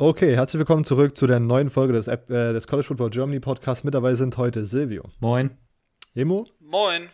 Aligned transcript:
Okay, 0.00 0.36
herzlich 0.36 0.60
willkommen 0.60 0.84
zurück 0.84 1.16
zu 1.16 1.26
der 1.26 1.40
neuen 1.40 1.70
Folge 1.70 1.92
des, 1.92 2.06
App, 2.06 2.30
äh, 2.30 2.52
des 2.52 2.68
College 2.68 2.86
Football 2.86 3.10
Germany 3.10 3.40
Podcast. 3.40 3.84
Mit 3.84 3.94
dabei 3.94 4.14
sind 4.14 4.36
heute 4.36 4.64
Silvio. 4.64 5.02
Moin. 5.18 5.50
Emo. 6.14 6.46
Moin. 6.60 7.08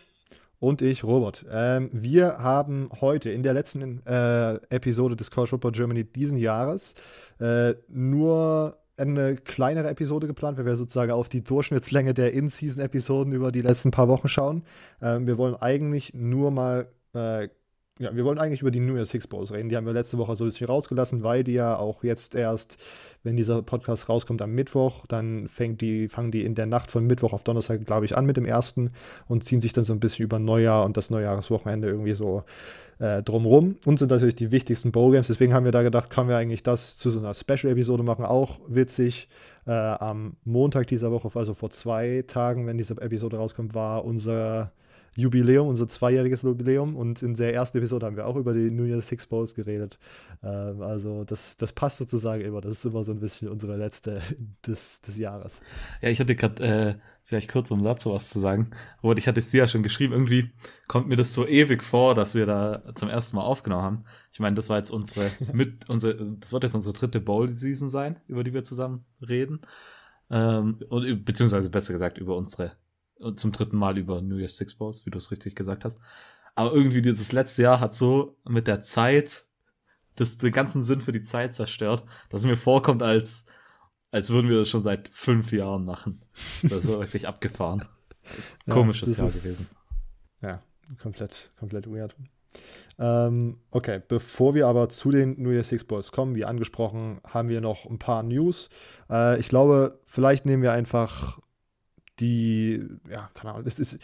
Und 0.59 0.83
ich, 0.83 1.03
Robert. 1.03 1.43
Ähm, 1.49 1.89
wir 1.93 2.37
haben 2.37 2.91
heute 3.01 3.31
in 3.31 3.41
der 3.41 3.55
letzten 3.55 4.05
äh, 4.05 4.57
Episode 4.69 5.15
des 5.15 5.31
College 5.31 5.49
Football 5.49 5.71
Germany 5.71 6.03
diesen 6.03 6.37
Jahres 6.37 6.93
äh, 7.39 7.73
nur 7.87 8.77
eine 8.97 9.35
kleinere 9.37 9.89
Episode 9.89 10.27
geplant, 10.27 10.59
weil 10.59 10.67
wir 10.67 10.75
sozusagen 10.75 11.11
auf 11.11 11.27
die 11.27 11.43
Durchschnittslänge 11.43 12.13
der 12.13 12.33
In-Season-Episoden 12.33 13.33
über 13.33 13.51
die 13.51 13.61
letzten 13.61 13.89
paar 13.89 14.09
Wochen 14.09 14.27
schauen. 14.27 14.63
Ähm, 15.01 15.25
wir 15.25 15.39
wollen 15.39 15.55
eigentlich 15.55 16.13
nur 16.13 16.51
mal 16.51 16.87
äh, 17.15 17.49
ja, 17.97 18.13
wir 18.13 18.25
wollen 18.25 18.39
eigentlich 18.39 18.61
über 18.61 18.71
die 18.71 18.81
New 18.81 18.95
Year's 18.95 19.09
Six 19.09 19.27
Bowls 19.27 19.53
reden. 19.53 19.69
Die 19.69 19.77
haben 19.77 19.85
wir 19.85 19.93
letzte 19.93 20.17
Woche 20.17 20.35
so 20.35 20.43
ein 20.43 20.47
bisschen 20.47 20.67
rausgelassen, 20.67 21.23
weil 21.23 21.45
die 21.45 21.53
ja 21.53 21.77
auch 21.77 22.03
jetzt 22.03 22.35
erst, 22.35 22.75
wenn 23.23 23.37
dieser 23.37 23.61
Podcast 23.61 24.09
rauskommt 24.09 24.41
am 24.41 24.51
Mittwoch, 24.51 25.05
dann 25.07 25.47
fängt 25.47 25.79
die, 25.79 26.09
fangen 26.09 26.31
die 26.31 26.43
in 26.43 26.55
der 26.55 26.65
Nacht 26.65 26.91
von 26.91 27.07
Mittwoch 27.07 27.31
auf 27.31 27.43
Donnerstag, 27.43 27.85
glaube 27.85 28.03
ich, 28.03 28.17
an 28.17 28.25
mit 28.25 28.35
dem 28.35 28.43
ersten 28.43 28.91
und 29.29 29.45
ziehen 29.45 29.61
sich 29.61 29.71
dann 29.71 29.85
so 29.85 29.93
ein 29.93 30.01
bisschen 30.01 30.25
über 30.25 30.39
Neujahr 30.39 30.83
und 30.83 30.97
das 30.97 31.09
Neujahreswochenende 31.09 31.87
irgendwie 31.87 32.15
so 32.15 32.43
äh, 32.99 33.23
drumrum 33.23 33.77
und 33.85 33.97
sind 33.97 34.11
natürlich 34.11 34.35
die 34.35 34.51
wichtigsten 34.51 34.91
Bowl 34.91 35.13
Games. 35.13 35.27
Deswegen 35.27 35.53
haben 35.53 35.63
wir 35.63 35.71
da 35.71 35.81
gedacht, 35.81 36.09
können 36.09 36.27
wir 36.27 36.35
eigentlich 36.35 36.63
das 36.63 36.97
zu 36.97 37.09
so 37.09 37.19
einer 37.19 37.33
Special-Episode 37.33 38.03
machen. 38.03 38.25
Auch 38.25 38.59
witzig. 38.67 39.29
Äh, 39.67 39.71
am 39.71 40.35
Montag 40.43 40.87
dieser 40.87 41.11
Woche, 41.11 41.29
also 41.33 41.53
vor 41.53 41.69
zwei 41.69 42.25
Tagen, 42.27 42.67
wenn 42.67 42.77
diese 42.77 42.93
Episode 43.01 43.37
rauskommt, 43.37 43.73
war 43.73 44.03
unser 44.03 44.73
Jubiläum, 45.17 45.67
unser 45.67 45.87
zweijähriges 45.87 46.41
Jubiläum. 46.41 46.95
Und 46.95 47.21
in 47.21 47.35
der 47.35 47.53
ersten 47.53 47.77
Episode 47.77 48.05
haben 48.05 48.17
wir 48.17 48.27
auch 48.27 48.35
über 48.35 48.53
die 48.53 48.69
New 48.69 48.83
Year's 48.83 49.07
Six 49.07 49.27
Bowls 49.27 49.55
geredet. 49.55 49.97
Ähm, 50.43 50.81
also 50.81 51.23
das, 51.23 51.55
das 51.57 51.71
passt 51.71 51.97
sozusagen 51.97 52.41
immer. 52.41 52.61
Das 52.61 52.73
ist 52.73 52.85
immer 52.85 53.03
so 53.03 53.11
ein 53.11 53.19
bisschen 53.19 53.47
unsere 53.47 53.77
letzte 53.77 54.21
des, 54.67 55.01
des 55.01 55.17
Jahres. 55.17 55.61
Ja, 56.01 56.09
ich 56.09 56.19
hatte 56.19 56.35
gerade 56.35 56.63
äh, 56.63 56.95
vielleicht 57.23 57.49
kurz, 57.49 57.71
um 57.71 57.83
dazu 57.83 58.11
was 58.11 58.29
zu 58.29 58.39
sagen. 58.39 58.71
Robert, 59.01 59.17
ich 59.17 59.27
hatte 59.27 59.39
es 59.39 59.49
dir 59.49 59.59
ja 59.59 59.67
schon 59.67 59.83
geschrieben. 59.83 60.13
Irgendwie 60.13 60.51
kommt 60.87 61.07
mir 61.07 61.15
das 61.15 61.33
so 61.33 61.47
ewig 61.47 61.83
vor, 61.83 62.13
dass 62.13 62.35
wir 62.35 62.45
da 62.45 62.83
zum 62.95 63.09
ersten 63.09 63.37
Mal 63.37 63.43
aufgenommen 63.43 63.83
haben. 63.83 64.03
Ich 64.31 64.39
meine, 64.39 64.55
das 64.55 64.69
war 64.69 64.77
jetzt 64.77 64.91
unsere 64.91 65.31
mit 65.53 65.89
unsere, 65.89 66.15
das 66.15 66.51
wird 66.51 66.63
jetzt 66.63 66.75
unsere 66.75 66.93
dritte 66.93 67.21
Bowl-Season 67.21 67.89
sein, 67.89 68.19
über 68.27 68.43
die 68.43 68.53
wir 68.53 68.63
zusammen 68.63 69.05
reden. 69.25 69.61
Ähm, 70.29 70.79
und, 70.89 71.23
beziehungsweise 71.23 71.69
besser 71.69 71.93
gesagt 71.93 72.17
über 72.17 72.35
unsere 72.35 72.73
zum 73.33 73.51
dritten 73.51 73.77
Mal 73.77 73.97
über 73.97 74.21
New 74.21 74.37
Year's 74.37 74.57
Six 74.57 74.75
Bows, 74.75 75.05
wie 75.05 75.11
du 75.11 75.17
es 75.17 75.31
richtig 75.31 75.55
gesagt 75.55 75.85
hast. 75.85 76.01
Aber 76.55 76.73
irgendwie 76.73 77.01
dieses 77.01 77.31
letzte 77.31 77.63
Jahr 77.63 77.79
hat 77.79 77.93
so 77.93 78.37
mit 78.47 78.67
der 78.67 78.81
Zeit 78.81 79.45
das, 80.15 80.37
den 80.37 80.51
ganzen 80.51 80.83
Sinn 80.83 81.01
für 81.01 81.11
die 81.11 81.21
Zeit 81.21 81.53
zerstört, 81.53 82.03
dass 82.29 82.41
es 82.41 82.47
mir 82.47 82.57
vorkommt, 82.57 83.03
als, 83.03 83.45
als 84.11 84.29
würden 84.29 84.49
wir 84.49 84.59
das 84.59 84.69
schon 84.69 84.83
seit 84.83 85.09
fünf 85.09 85.51
Jahren 85.51 85.85
machen. 85.85 86.21
Das 86.63 86.83
ist 86.83 86.87
wirklich 86.87 87.27
abgefahren. 87.27 87.85
Komisches 88.69 89.17
ja, 89.17 89.23
Jahr 89.23 89.27
ist, 89.27 89.43
gewesen. 89.43 89.67
Ja, 90.41 90.61
komplett, 91.01 91.51
komplett 91.59 91.87
weird. 91.87 92.15
Ähm, 92.97 93.59
okay, 93.71 94.01
bevor 94.07 94.55
wir 94.55 94.67
aber 94.67 94.87
zu 94.87 95.11
den 95.11 95.41
New 95.41 95.51
Year's 95.51 95.67
Six 95.67 95.83
Boys 95.83 96.13
kommen, 96.13 96.35
wie 96.35 96.45
angesprochen, 96.45 97.19
haben 97.27 97.49
wir 97.49 97.59
noch 97.59 97.85
ein 97.85 97.99
paar 97.99 98.23
News. 98.23 98.69
Äh, 99.09 99.39
ich 99.39 99.49
glaube, 99.49 99.99
vielleicht 100.05 100.45
nehmen 100.45 100.63
wir 100.63 100.71
einfach 100.71 101.39
die, 102.19 102.83
ja, 103.09 103.29
keine 103.33 103.53
Ahnung, 103.53 103.65
das 103.65 103.79
ist, 103.79 103.97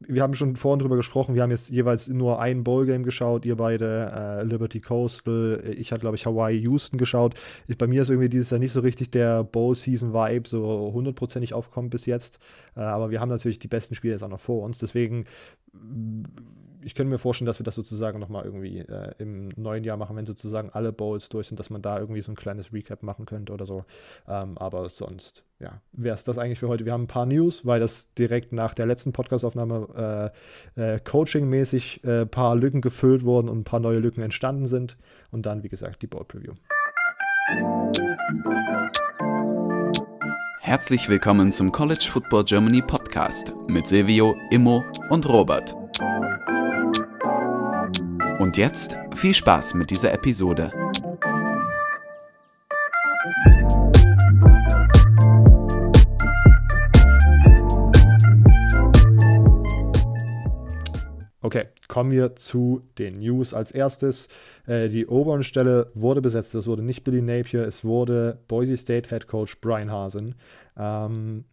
wir 0.00 0.22
haben 0.22 0.34
schon 0.34 0.56
vorhin 0.56 0.80
drüber 0.80 0.96
gesprochen, 0.96 1.34
wir 1.34 1.42
haben 1.42 1.50
jetzt 1.50 1.70
jeweils 1.70 2.08
nur 2.08 2.40
ein 2.40 2.64
Bowl-Game 2.64 3.04
geschaut, 3.04 3.44
ihr 3.44 3.56
beide, 3.56 4.12
äh, 4.14 4.42
Liberty 4.42 4.80
Coastal, 4.80 5.62
ich 5.76 5.92
hatte, 5.92 6.00
glaube 6.00 6.16
ich, 6.16 6.26
Hawaii 6.26 6.58
Houston 6.60 6.98
geschaut. 6.98 7.34
Ich, 7.66 7.78
bei 7.78 7.86
mir 7.86 8.02
ist 8.02 8.10
irgendwie 8.10 8.28
dieses 8.28 8.50
Jahr 8.50 8.58
nicht 8.60 8.72
so 8.72 8.80
richtig 8.80 9.10
der 9.10 9.44
Bowl-Season-Vibe 9.44 10.48
so 10.48 10.90
hundertprozentig 10.92 11.54
aufgekommen 11.54 11.90
bis 11.90 12.06
jetzt, 12.06 12.38
aber 12.80 13.10
wir 13.10 13.20
haben 13.20 13.28
natürlich 13.28 13.58
die 13.58 13.68
besten 13.68 13.94
Spiele 13.94 14.14
jetzt 14.14 14.22
auch 14.22 14.28
noch 14.28 14.40
vor 14.40 14.62
uns, 14.62 14.78
deswegen 14.78 15.26
ich 16.84 16.94
könnte 16.94 17.10
mir 17.10 17.18
vorstellen, 17.18 17.46
dass 17.46 17.58
wir 17.58 17.64
das 17.64 17.74
sozusagen 17.74 18.20
nochmal 18.20 18.44
irgendwie 18.44 18.78
äh, 18.78 19.12
im 19.18 19.48
neuen 19.56 19.84
Jahr 19.84 19.96
machen, 19.96 20.16
wenn 20.16 20.26
sozusagen 20.26 20.70
alle 20.70 20.92
Bowls 20.92 21.28
durch 21.28 21.48
sind, 21.48 21.58
dass 21.58 21.70
man 21.70 21.82
da 21.82 21.98
irgendwie 21.98 22.20
so 22.20 22.30
ein 22.30 22.36
kleines 22.36 22.72
Recap 22.72 23.02
machen 23.02 23.26
könnte 23.26 23.52
oder 23.52 23.66
so. 23.66 23.84
Ähm, 24.28 24.58
aber 24.58 24.88
sonst, 24.88 25.44
ja, 25.58 25.80
wäre 25.92 26.14
es 26.14 26.24
das 26.24 26.38
eigentlich 26.38 26.58
für 26.58 26.68
heute. 26.68 26.84
Wir 26.84 26.92
haben 26.92 27.04
ein 27.04 27.08
paar 27.08 27.26
News, 27.26 27.64
weil 27.64 27.80
das 27.80 28.12
direkt 28.14 28.52
nach 28.52 28.74
der 28.74 28.86
letzten 28.86 29.12
Podcastaufnahme 29.12 30.32
äh, 30.76 30.94
äh, 30.94 31.00
coaching-mäßig 31.00 32.04
ein 32.04 32.10
äh, 32.10 32.26
paar 32.26 32.54
Lücken 32.54 32.80
gefüllt 32.80 33.24
wurden 33.24 33.48
und 33.48 33.60
ein 33.60 33.64
paar 33.64 33.80
neue 33.80 33.98
Lücken 33.98 34.22
entstanden 34.22 34.66
sind. 34.66 34.96
Und 35.30 35.46
dann, 35.46 35.62
wie 35.62 35.68
gesagt, 35.68 36.02
die 36.02 36.06
Bowl-Preview. 36.06 36.54
Herzlich 40.66 41.10
willkommen 41.10 41.52
zum 41.52 41.72
College 41.72 42.06
Football 42.10 42.44
Germany 42.44 42.80
Podcast 42.80 43.52
mit 43.68 43.86
Silvio, 43.86 44.34
Immo 44.48 44.82
und 45.10 45.28
Robert. 45.28 45.76
Und 48.38 48.56
jetzt 48.56 48.96
viel 49.14 49.34
Spaß 49.34 49.74
mit 49.74 49.90
dieser 49.90 50.14
Episode. 50.14 50.72
Kommen 61.94 62.10
wir 62.10 62.34
zu 62.34 62.82
den 62.98 63.20
News. 63.20 63.54
Als 63.54 63.70
erstes, 63.70 64.26
äh, 64.66 64.88
die 64.88 65.06
oberen 65.06 65.44
Stelle 65.44 65.92
wurde 65.94 66.20
besetzt. 66.20 66.52
Es 66.56 66.66
wurde 66.66 66.82
nicht 66.82 67.04
Billy 67.04 67.22
Napier, 67.22 67.64
es 67.68 67.84
wurde 67.84 68.40
Boise 68.48 68.76
State 68.76 69.10
Head 69.10 69.28
Coach 69.28 69.60
Brian 69.60 69.92
Hasen. 69.92 70.34
Ähm, 70.76 71.44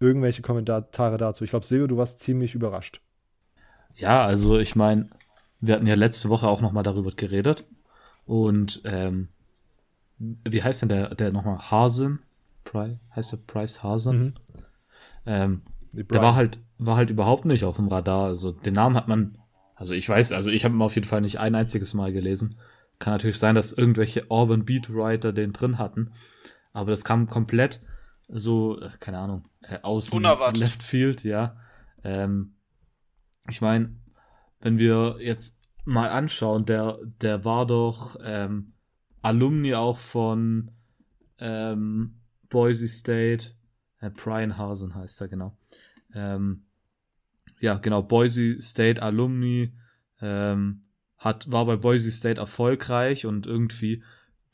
irgendwelche 0.00 0.42
Kommentare 0.42 1.16
dazu? 1.16 1.44
Ich 1.44 1.50
glaube, 1.50 1.64
Silvio, 1.64 1.86
du 1.86 1.96
warst 1.96 2.18
ziemlich 2.18 2.56
überrascht. 2.56 3.02
Ja, 3.94 4.26
also 4.26 4.58
ich 4.58 4.74
meine, 4.74 5.10
wir 5.60 5.76
hatten 5.76 5.86
ja 5.86 5.94
letzte 5.94 6.28
Woche 6.28 6.48
auch 6.48 6.60
nochmal 6.60 6.82
darüber 6.82 7.12
geredet. 7.12 7.64
Und 8.26 8.82
ähm, 8.84 9.28
wie 10.18 10.64
heißt 10.64 10.82
denn 10.82 10.88
der, 10.88 11.14
der 11.14 11.30
nochmal? 11.30 11.70
Hasen? 11.70 12.18
Price, 12.64 12.96
heißt 13.14 13.30
der 13.30 13.38
Price 13.46 13.84
Hasen? 13.84 14.18
Mhm. 14.18 14.32
Ähm, 15.24 15.62
der 15.92 16.20
war 16.20 16.34
halt, 16.34 16.58
war 16.78 16.96
halt 16.96 17.10
überhaupt 17.10 17.44
nicht 17.44 17.62
auf 17.62 17.76
dem 17.76 17.86
Radar. 17.86 18.24
Also 18.24 18.50
den 18.50 18.74
Namen 18.74 18.96
hat 18.96 19.06
man, 19.06 19.38
also 19.84 19.92
ich 19.92 20.08
weiß, 20.08 20.32
also 20.32 20.50
ich 20.50 20.64
habe 20.64 20.74
ihn 20.74 20.80
auf 20.80 20.94
jeden 20.94 21.06
Fall 21.06 21.20
nicht 21.20 21.40
ein 21.40 21.54
einziges 21.54 21.92
Mal 21.92 22.10
gelesen. 22.10 22.58
Kann 23.00 23.12
natürlich 23.12 23.38
sein, 23.38 23.54
dass 23.54 23.74
irgendwelche 23.74 24.24
Urban 24.30 24.64
Beat 24.64 24.88
Writer 24.88 25.34
den 25.34 25.52
drin 25.52 25.76
hatten. 25.76 26.12
Aber 26.72 26.90
das 26.90 27.04
kam 27.04 27.26
komplett 27.26 27.82
so, 28.28 28.80
äh, 28.80 28.88
keine 28.98 29.18
Ahnung, 29.18 29.42
äh, 29.60 29.78
aus 29.82 30.08
Left 30.56 30.82
Field, 30.82 31.22
ja. 31.22 31.58
Ähm, 32.02 32.54
ich 33.50 33.60
meine, 33.60 33.94
wenn 34.60 34.78
wir 34.78 35.16
jetzt 35.20 35.60
mal 35.84 36.08
anschauen, 36.08 36.64
der, 36.64 36.98
der 37.20 37.44
war 37.44 37.66
doch 37.66 38.16
ähm, 38.24 38.72
Alumni 39.20 39.74
auch 39.74 39.98
von 39.98 40.70
ähm, 41.38 42.22
Boise 42.48 42.88
State, 42.88 43.50
äh, 44.00 44.08
Brian 44.08 44.56
Hasen 44.56 44.94
heißt 44.94 45.20
er 45.20 45.28
genau. 45.28 45.58
Ähm, 46.14 46.64
ja, 47.64 47.78
genau, 47.78 48.02
Boise 48.02 48.60
State 48.60 49.02
Alumni, 49.02 49.72
ähm, 50.20 50.82
hat, 51.16 51.50
war 51.50 51.64
bei 51.64 51.76
Boise 51.76 52.10
State 52.10 52.38
erfolgreich 52.38 53.24
und 53.24 53.46
irgendwie 53.46 54.04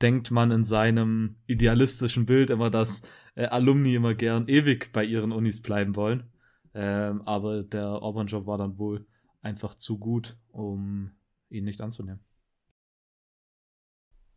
denkt 0.01 0.31
man 0.31 0.53
in 0.53 0.63
seinem 0.63 1.35
idealistischen 1.49 2.25
Bild 2.25 2.51
immer, 2.51 2.71
dass 2.71 3.03
äh, 3.35 3.47
Alumni 3.47 3.97
immer 3.97 4.15
gern 4.15 4.47
ewig 4.47 4.93
bei 4.93 5.05
ihren 5.05 5.33
Unis 5.33 5.61
bleiben 5.61 5.97
wollen. 5.97 6.31
Ähm, 6.73 7.23
aber 7.23 7.65
der 7.65 7.85
Auburn-Job 7.85 8.47
war 8.47 8.59
dann 8.59 8.79
wohl 8.79 9.05
einfach 9.43 9.75
zu 9.75 9.99
gut, 9.99 10.37
um 10.53 11.11
ihn 11.49 11.65
nicht 11.65 11.81
anzunehmen. 11.81 12.21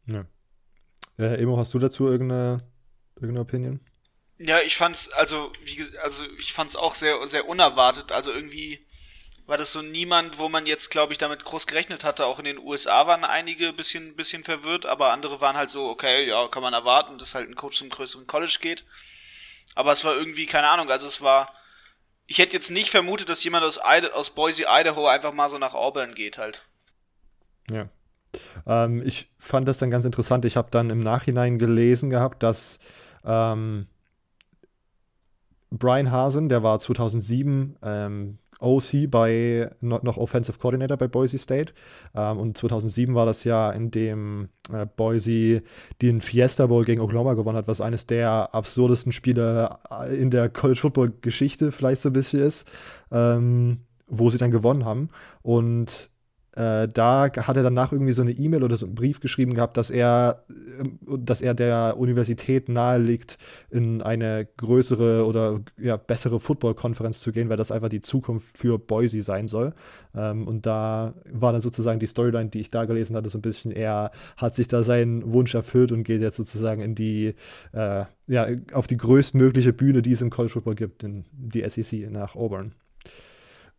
Ja. 0.08 0.26
Äh, 1.20 1.40
Emo, 1.44 1.58
hast 1.58 1.76
du 1.76 1.78
dazu 1.80 2.08
irgendeine, 2.08 2.64
irgendeine 3.18 3.42
Opinion? 3.42 3.80
Ja, 4.46 4.60
ich 4.60 4.76
fand's, 4.76 5.10
also, 5.10 5.54
wie, 5.64 5.86
also 6.00 6.24
ich 6.38 6.52
fand's 6.52 6.76
auch 6.76 6.96
sehr, 6.96 7.26
sehr 7.28 7.48
unerwartet. 7.48 8.12
Also 8.12 8.32
irgendwie 8.32 8.86
war 9.46 9.58
das 9.58 9.72
so 9.72 9.82
niemand, 9.82 10.38
wo 10.38 10.50
man 10.50 10.66
jetzt, 10.66 10.90
glaube 10.90 11.14
ich, 11.14 11.18
damit 11.18 11.46
groß 11.46 11.66
gerechnet 11.66 12.04
hatte. 12.04 12.26
Auch 12.26 12.40
in 12.40 12.46
den 12.46 12.58
USA 12.58 13.08
waren 13.08 13.24
einige 13.24 13.70
ein 13.70 13.76
bisschen, 13.76 14.16
bisschen 14.16 14.44
verwirrt, 14.44 14.86
aber 14.86 15.12
andere 15.12 15.40
waren 15.40 15.56
halt 15.56 15.70
so, 15.70 15.90
okay, 15.90 16.28
ja, 16.28 16.48
kann 16.48 16.62
man 16.62 16.74
erwarten, 16.74 17.18
dass 17.18 17.36
halt 17.36 17.50
ein 17.50 17.56
Coach 17.56 17.78
zum 17.78 17.90
größeren 17.90 18.28
College 18.28 18.58
geht. 18.60 18.86
Aber 19.76 19.92
es 19.94 20.04
war 20.04 20.14
irgendwie, 20.14 20.46
keine 20.46 20.68
Ahnung, 20.68 20.90
also 20.90 21.08
es 21.08 21.22
war, 21.22 21.54
ich 22.28 22.38
hätte 22.38 22.54
jetzt 22.54 22.70
nicht 22.70 22.90
vermutet, 22.90 23.30
dass 23.30 23.44
jemand 23.44 23.66
aus, 23.66 23.78
Ida, 23.78 24.10
aus 24.10 24.30
Boise, 24.30 24.66
Idaho 24.68 25.08
einfach 25.08 25.34
mal 25.34 25.50
so 25.50 25.58
nach 25.58 25.74
Auburn 25.74 26.16
geht 26.16 26.38
halt. 26.38 26.66
Ja. 27.72 27.88
Ähm, 28.66 29.02
ich 29.06 29.30
fand 29.38 29.68
das 29.68 29.78
dann 29.78 29.92
ganz 29.92 30.06
interessant. 30.06 30.46
Ich 30.46 30.58
habe 30.58 30.72
dann 30.72 30.90
im 30.90 31.00
Nachhinein 31.00 31.60
gelesen 31.60 32.10
gehabt, 32.10 32.44
dass 32.44 32.80
ähm, 33.26 33.88
Brian 35.84 36.12
Hasen, 36.12 36.48
der 36.48 36.64
war 36.64 36.80
2007 36.80 37.76
ähm, 37.84 38.38
OC 38.62 39.12
bei 39.12 39.70
noch, 39.82 40.16
Offensive 40.16 40.58
Coordinator 40.58 40.96
bei 40.96 41.10
Boise 41.10 41.38
State. 41.38 41.74
Ähm, 42.16 42.38
und 42.40 42.58
2007 42.58 43.14
war 43.14 43.26
das 43.26 43.44
Jahr, 43.44 43.76
in 43.76 43.92
dem 43.92 44.48
äh, 44.72 44.86
Boise 44.86 45.62
den 46.02 46.22
Fiesta 46.22 46.68
Bowl 46.68 46.86
gegen 46.86 47.02
Oklahoma 47.02 47.34
gewonnen 47.34 47.58
hat, 47.58 47.68
was 47.68 47.82
eines 47.82 48.08
der 48.08 48.56
absurdesten 48.56 49.12
Spiele 49.12 49.78
äh, 49.92 50.16
in 50.16 50.32
der 50.32 50.48
College 50.48 50.80
Football 50.80 51.12
Geschichte 51.20 51.74
vielleicht 51.74 52.00
so 52.00 52.08
ein 52.08 52.14
bisschen 52.14 52.40
ist, 52.40 52.66
ähm, 53.12 53.80
wo 54.08 54.30
sie 54.30 54.38
dann 54.38 54.52
gewonnen 54.52 54.86
haben. 54.86 55.10
Und 55.42 56.12
äh, 56.56 56.88
da 56.88 57.32
hat 57.36 57.58
er 57.58 57.64
danach 57.64 57.92
irgendwie 57.92 58.14
so 58.14 58.22
eine 58.22 58.32
E-Mail 58.32 58.64
oder 58.64 58.78
so 58.78 58.86
einen 58.86 58.94
Brief 58.94 59.20
geschrieben 59.20 59.56
gehabt, 59.56 59.76
dass 59.76 59.90
er, 59.90 60.46
äh, 60.50 61.18
dass 61.18 61.42
er 61.42 61.56
der 61.56 61.96
Universität 61.98 62.70
nahelegt, 62.70 63.38
in 63.72 64.02
eine 64.04 64.48
größere 64.58 65.26
oder 65.26 65.62
ja, 65.80 65.98
bessere 65.98 66.40
Football-Konferenz 66.40 67.22
zu 67.22 67.32
gehen, 67.32 67.50
weil 67.50 67.58
das 67.58 67.72
einfach 67.72 67.90
die 67.90 68.04
Zukunft 68.04 68.58
für 68.58 68.78
Boise 68.78 69.22
sein 69.22 69.48
soll. 69.48 69.74
Ähm, 70.16 70.48
und 70.48 70.68
da 70.68 71.16
war 71.32 71.54
dann 71.54 71.62
sozusagen 71.62 72.00
die 72.00 72.08
Storyline, 72.08 72.50
die 72.50 72.60
ich 72.60 72.70
da 72.70 72.86
gelesen 72.86 73.16
hatte, 73.16 73.30
so 73.30 73.40
ein 73.40 73.42
bisschen, 73.42 73.72
er 73.72 74.12
hat 74.38 74.54
sich 74.54 74.68
da 74.68 74.84
seinen 74.84 75.34
Wunsch 75.34 75.56
erfüllt 75.56 75.92
und 75.92 76.04
geht 76.04 76.22
jetzt 76.22 76.38
sozusagen 76.38 76.82
in 76.82 76.94
die, 76.94 77.34
äh, 77.72 78.06
ja, 78.28 78.48
auf 78.74 78.86
die 78.86 78.98
größtmögliche 78.98 79.74
Bühne, 79.74 80.04
die 80.04 80.12
es 80.12 80.22
im 80.22 80.30
College 80.30 80.54
Football 80.54 80.76
gibt, 80.76 81.04
in 81.04 81.26
die 81.32 81.68
SEC 81.68 82.12
nach 82.12 82.36
Auburn. 82.36 82.76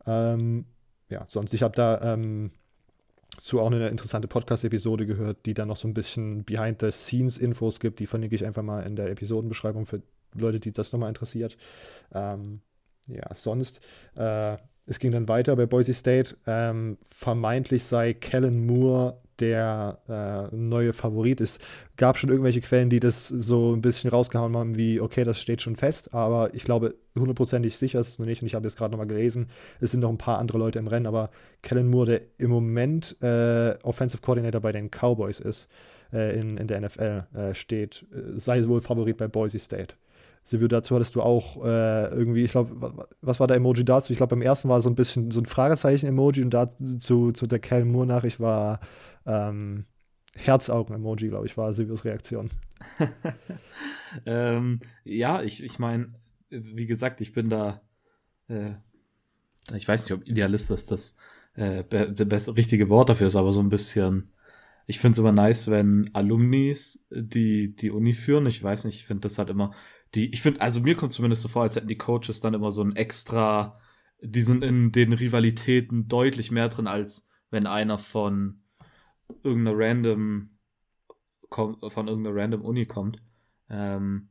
Ähm, 0.07 0.65
ja, 1.09 1.25
sonst, 1.29 1.55
ich 1.55 1.63
habe 1.63 1.75
da 1.77 2.15
ähm, 2.15 2.51
zu 3.41 3.61
auch 3.61 3.67
eine 3.67 3.89
interessante 3.89 4.29
Podcast-Episode 4.29 5.07
gehört, 5.07 5.47
die 5.47 5.55
dann 5.55 5.69
noch 5.69 5.77
so 5.77 5.89
ein 5.89 5.95
bisschen 5.95 6.45
Behind-the-Scenes-Infos 6.45 7.81
gibt. 7.81 8.01
Die 8.01 8.07
verlinke 8.07 8.35
ich 8.35 8.45
einfach 8.45 8.63
mal 8.63 8.81
in 8.81 8.97
der 8.97 9.11
Episodenbeschreibung 9.11 9.87
für 9.87 10.03
Leute, 10.35 10.61
die 10.61 10.73
das 10.73 10.93
nochmal 10.93 11.09
interessiert. 11.09 11.57
Ähm, 12.13 12.61
ja, 13.07 13.35
sonst, 13.35 13.81
äh, 14.17 14.57
es 14.87 14.99
ging 14.99 15.13
dann 15.13 15.29
weiter 15.29 15.57
bei 15.57 15.67
Boise 15.67 15.95
State. 15.95 16.37
Ähm, 16.47 16.99
vermeintlich 17.11 17.85
sei 17.85 18.13
Kellen 18.13 18.67
Moore 18.67 19.21
der 19.41 19.99
äh, 20.09 20.55
neue 20.55 20.93
Favorit. 20.93 21.41
Es 21.41 21.59
gab 21.97 22.19
schon 22.19 22.31
irgendwelche 22.31 22.61
Quellen, 22.61 22.91
die 22.91 23.01
das 23.01 23.29
so 23.29 23.75
ein 23.75 23.83
bisschen 23.83 24.11
rausgehauen 24.11 24.57
haben, 24.57 24.77
wie, 24.77 25.01
okay, 25.01 25.25
das 25.25 25.41
steht 25.41 25.63
schon 25.63 25.77
fest, 25.77 26.15
aber 26.15 26.55
ich 26.55 26.65
glaube, 26.65 26.95
hundertprozentig 27.19 27.77
sicher 27.77 28.01
ist 28.01 28.09
es 28.09 28.19
noch 28.19 28.27
nicht 28.27 28.43
und 28.43 28.47
ich 28.47 28.55
habe 28.55 28.67
jetzt 28.67 28.77
gerade 28.77 28.91
nochmal 28.91 29.07
gelesen, 29.07 29.49
es 29.81 29.91
sind 29.91 30.01
noch 30.01 30.11
ein 30.11 30.19
paar 30.19 30.39
andere 30.39 30.59
Leute 30.59 30.79
im 30.79 30.87
Rennen, 30.87 31.07
aber 31.07 31.31
Kellen 31.63 31.89
Moore, 31.89 32.07
der 32.07 32.21
im 32.39 32.51
Moment 32.51 33.17
äh, 33.23 33.77
Offensive 33.83 34.23
Coordinator 34.23 34.61
bei 34.61 34.73
den 34.73 34.91
Cowboys 34.91 35.41
ist, 35.41 35.69
äh, 36.13 36.39
in, 36.39 36.57
in 36.57 36.67
der 36.67 36.81
NFL, 36.81 37.25
äh, 37.35 37.55
steht, 37.55 38.07
äh, 38.13 38.39
sei 38.39 38.67
wohl 38.67 38.81
Favorit 38.81 39.17
bei 39.17 39.29
Boise 39.29 39.59
State. 39.59 39.95
Silvio, 40.47 40.69
dazu 40.69 40.95
hattest 40.95 41.15
du 41.15 41.23
auch 41.23 41.65
äh, 41.65 42.09
irgendwie, 42.09 42.45
ich 42.45 42.51
glaube, 42.51 43.07
was 43.23 43.41
war 43.41 43.47
der 43.47 43.57
Emoji 43.57 43.83
dazu? 43.83 44.13
Ich 44.13 44.19
glaube, 44.19 44.37
beim 44.37 44.43
ersten 44.43 44.69
war 44.69 44.83
so 44.83 44.91
ein 44.91 44.95
bisschen 44.95 45.31
so 45.31 45.41
ein 45.41 45.47
Fragezeichen-Emoji 45.47 46.43
und 46.43 46.51
dazu 46.51 47.33
zu 47.33 47.47
der 47.47 47.61
Kellen 47.61 47.91
Moore-Nachricht 47.91 48.41
war 48.41 48.81
ähm, 49.27 49.87
Herzaugen-Emoji, 50.35 51.29
glaube 51.29 51.47
ich, 51.47 51.57
war 51.57 51.73
Silvios 51.73 52.05
Reaktion. 52.05 52.51
ähm, 54.27 54.81
ja, 55.05 55.43
ich, 55.43 55.63
ich 55.63 55.79
meine, 55.79 56.15
wie 56.51 56.87
gesagt, 56.87 57.21
ich 57.21 57.33
bin 57.33 57.49
da, 57.49 57.83
äh, 58.49 58.73
ich 59.75 59.87
weiß 59.87 60.03
nicht, 60.03 60.13
ob 60.13 60.27
Idealist 60.27 60.71
das 60.71 60.87
das 60.87 61.17
äh, 61.55 61.85
beste, 61.85 62.57
richtige 62.57 62.89
Wort 62.89 63.09
dafür 63.09 63.29
ist, 63.29 63.37
aber 63.37 63.53
so 63.53 63.61
ein 63.61 63.69
bisschen, 63.69 64.33
ich 64.87 64.99
finde 64.99 65.13
es 65.13 65.19
immer 65.19 65.33
nice, 65.33 65.69
wenn 65.69 66.05
Alumnis 66.13 67.07
die, 67.11 67.75
die 67.75 67.91
Uni 67.91 68.13
führen. 68.13 68.47
Ich 68.47 68.63
weiß 68.63 68.85
nicht, 68.85 68.97
ich 68.97 69.07
finde 69.07 69.23
das 69.23 69.39
halt 69.39 69.51
immer, 69.51 69.73
die, 70.15 70.33
ich 70.33 70.43
finde, 70.43 70.61
also 70.61 70.81
mir 70.81 70.97
kommt 70.97 71.13
zumindest 71.13 71.43
so 71.43 71.49
vor, 71.49 71.63
als 71.63 71.77
hätten 71.77 71.89
die 71.89 71.99
Coaches 71.99 72.41
dann 72.41 72.55
immer 72.55 72.73
so 72.73 72.83
ein 72.83 72.97
extra, 72.97 73.81
die 74.21 74.43
sind 74.43 74.65
in 74.65 74.93
den 74.93 75.13
Rivalitäten 75.13 76.09
deutlich 76.09 76.51
mehr 76.51 76.69
drin, 76.69 76.87
als 76.87 77.29
wenn 77.51 77.67
einer 77.67 77.99
von 77.99 78.64
irgendeiner 79.43 79.79
random 79.79 80.51
von 81.51 82.09
irgendeiner 82.09 82.35
random 82.35 82.63
Uni 82.63 82.87
kommt. 82.87 83.23
Ähm, 83.71 84.31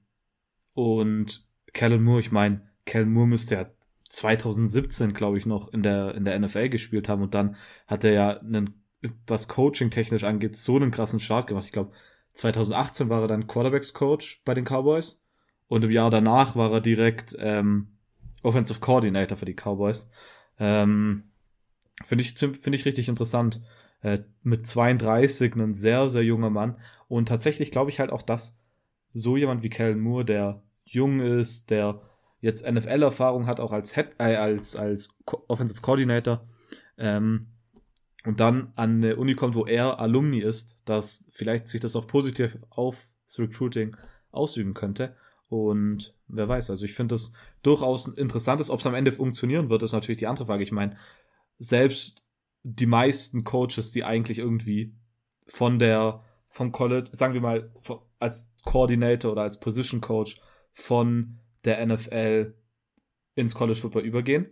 und 0.73 1.47
Kellen 1.73 2.03
Moore, 2.03 2.19
ich 2.19 2.31
meine, 2.31 2.69
Kellen 2.85 3.11
Moore 3.11 3.27
müsste 3.27 3.55
ja 3.55 3.71
2017, 4.09 5.13
glaube 5.13 5.37
ich, 5.37 5.45
noch 5.45 5.71
in 5.71 5.83
der, 5.83 6.15
in 6.15 6.25
der 6.25 6.37
NFL 6.39 6.69
gespielt 6.69 7.09
haben 7.09 7.21
und 7.21 7.33
dann 7.33 7.55
hat 7.87 8.03
er 8.03 8.13
ja 8.13 8.39
einen, 8.39 8.83
was 9.25 9.47
Coaching 9.47 9.89
technisch 9.89 10.23
angeht, 10.23 10.55
so 10.55 10.75
einen 10.75 10.91
krassen 10.91 11.19
Start 11.19 11.47
gemacht. 11.47 11.65
Ich 11.65 11.71
glaube, 11.71 11.93
2018 12.33 13.09
war 13.09 13.21
er 13.21 13.27
dann 13.27 13.47
Quarterbacks 13.47 13.93
Coach 13.93 14.41
bei 14.45 14.53
den 14.53 14.65
Cowboys 14.65 15.25
und 15.67 15.83
im 15.83 15.91
Jahr 15.91 16.09
danach 16.09 16.55
war 16.55 16.71
er 16.71 16.81
direkt 16.81 17.35
ähm, 17.39 17.97
Offensive 18.43 18.79
Coordinator 18.79 19.37
für 19.37 19.45
die 19.45 19.55
Cowboys. 19.55 20.11
Ähm, 20.59 21.31
Finde 22.03 22.23
ich, 22.23 22.37
find 22.37 22.67
ich 22.67 22.85
richtig 22.85 23.07
interessant 23.07 23.61
äh, 24.03 24.19
mit 24.43 24.67
32 24.67 25.55
ein 25.55 25.73
sehr, 25.73 26.09
sehr 26.09 26.23
junger 26.23 26.49
Mann. 26.49 26.77
Und 27.07 27.27
tatsächlich 27.27 27.71
glaube 27.71 27.89
ich 27.89 27.99
halt 27.99 28.11
auch, 28.11 28.21
dass 28.21 28.59
so 29.13 29.37
jemand 29.37 29.63
wie 29.63 29.69
Kellen 29.69 29.99
Moore, 29.99 30.25
der 30.25 30.61
jung 30.85 31.19
ist, 31.19 31.71
der 31.71 32.01
jetzt 32.41 32.69
NFL-Erfahrung 32.69 33.47
hat, 33.47 33.59
auch 33.59 33.71
als 33.71 33.95
Head, 33.95 34.15
äh, 34.19 34.35
als, 34.35 34.75
als 34.75 35.17
Offensive 35.47 35.81
Coordinator, 35.81 36.45
ähm, 36.97 37.47
und 38.25 38.39
dann 38.39 38.71
an 38.75 39.03
eine 39.03 39.17
Uni 39.17 39.35
kommt, 39.35 39.55
wo 39.55 39.65
er 39.65 39.99
Alumni 39.99 40.39
ist, 40.39 40.81
dass 40.85 41.25
vielleicht 41.29 41.67
sich 41.67 41.81
das 41.81 41.95
auch 41.95 42.07
positiv 42.07 42.57
aufs 42.69 43.37
Recruiting 43.37 43.97
ausüben 44.31 44.73
könnte. 44.73 45.15
Und 45.49 46.15
wer 46.27 46.47
weiß, 46.47 46.69
also 46.69 46.85
ich 46.85 46.93
finde 46.93 47.15
das 47.15 47.33
durchaus 47.63 48.07
interessant. 48.07 48.67
Ob 48.69 48.79
es 48.79 48.85
am 48.85 48.95
Ende 48.95 49.11
funktionieren 49.11 49.69
wird, 49.69 49.83
ist 49.83 49.91
natürlich 49.91 50.19
die 50.19 50.27
andere 50.27 50.45
Frage. 50.45 50.63
Ich 50.63 50.71
meine, 50.71 50.95
selbst 51.59 52.22
die 52.63 52.85
meisten 52.85 53.43
Coaches, 53.43 53.91
die 53.91 54.03
eigentlich 54.03 54.39
irgendwie 54.39 54.95
von 55.47 55.79
der, 55.79 56.23
vom 56.47 56.71
College, 56.71 57.09
sagen 57.11 57.33
wir 57.33 57.41
mal, 57.41 57.71
als 58.19 58.51
Coordinator 58.63 59.33
oder 59.33 59.41
als 59.43 59.59
Position 59.59 60.01
Coach 60.01 60.39
von 60.71 61.39
der 61.65 61.85
NFL 61.85 62.55
ins 63.35 63.53
College 63.53 63.79
Football 63.79 64.03
übergehen. 64.03 64.47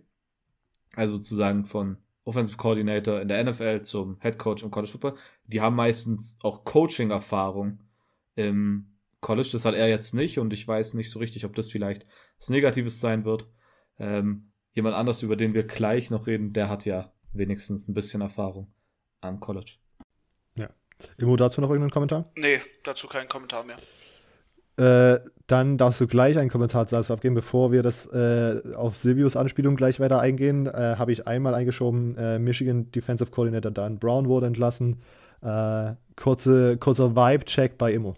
Also 0.94 1.18
sozusagen 1.18 1.66
von 1.66 1.98
Offensive 2.24 2.58
Coordinator 2.58 3.22
in 3.22 3.28
der 3.28 3.44
NFL 3.44 3.82
zum 3.82 4.20
Head 4.22 4.38
Coach 4.38 4.64
im 4.64 4.72
College 4.72 4.92
Football. 4.92 5.16
Die 5.46 5.62
haben 5.62 5.76
meistens 5.76 6.38
auch 6.44 6.66
Coaching-Erfahrung 6.66 7.80
im 8.36 8.98
College. 9.22 9.50
Das 9.54 9.66
hat 9.66 9.76
er 9.76 9.88
jetzt 9.88 10.14
nicht 10.14 10.38
und 10.38 10.52
ich 10.54 10.68
weiß 10.68 10.94
nicht 10.96 11.10
so 11.10 11.20
richtig, 11.20 11.46
ob 11.46 11.56
das 11.56 11.70
vielleicht 11.70 12.06
was 12.38 12.50
Negatives 12.50 13.00
sein 13.00 13.26
wird. 13.26 13.48
Ähm, 13.98 14.52
jemand 14.74 14.96
anders, 14.96 15.24
über 15.24 15.36
den 15.36 15.54
wir 15.54 15.64
gleich 15.64 16.12
noch 16.12 16.28
reden, 16.28 16.54
der 16.54 16.70
hat 16.70 16.86
ja 16.86 17.14
wenigstens 17.34 17.88
ein 17.88 17.94
bisschen 17.94 18.22
Erfahrung 18.22 18.74
am 19.22 19.40
College. 19.40 19.74
Ja. 20.56 20.70
Immo, 21.18 21.36
dazu 21.36 21.62
noch 21.62 21.70
irgendeinen 21.70 21.92
Kommentar? 21.92 22.32
Nee, 22.36 22.62
dazu 22.84 23.08
keinen 23.08 23.28
Kommentar 23.28 23.64
mehr. 23.64 23.78
Äh, 24.78 25.20
dann 25.48 25.78
darfst 25.78 26.00
du 26.02 26.08
gleich 26.08 26.38
einen 26.38 26.50
Kommentar 26.50 26.86
dazu 26.86 27.14
abgeben. 27.14 27.36
Bevor 27.36 27.72
wir 27.72 27.84
das 27.84 28.08
äh, 28.08 28.62
auf 28.76 28.98
Silvius 28.98 29.36
Anspielung 29.36 29.76
gleich 29.76 30.00
weiter 30.00 30.20
eingehen, 30.20 30.66
äh, 30.66 30.96
habe 30.98 31.12
ich 31.12 31.28
einmal 31.28 31.54
eingeschoben, 31.54 32.18
äh, 32.18 32.40
Michigan 32.40 32.92
Defensive 32.92 33.32
Coordinator 33.32 33.72
Dan 33.72 34.00
Brown 34.00 34.28
wurde 34.28 34.48
entlassen. 34.48 35.02
Äh, 35.42 35.94
kurze, 36.16 36.78
kurzer 36.78 37.16
Vibe-Check 37.16 37.78
bei 37.78 37.94
Immo. 37.94 38.16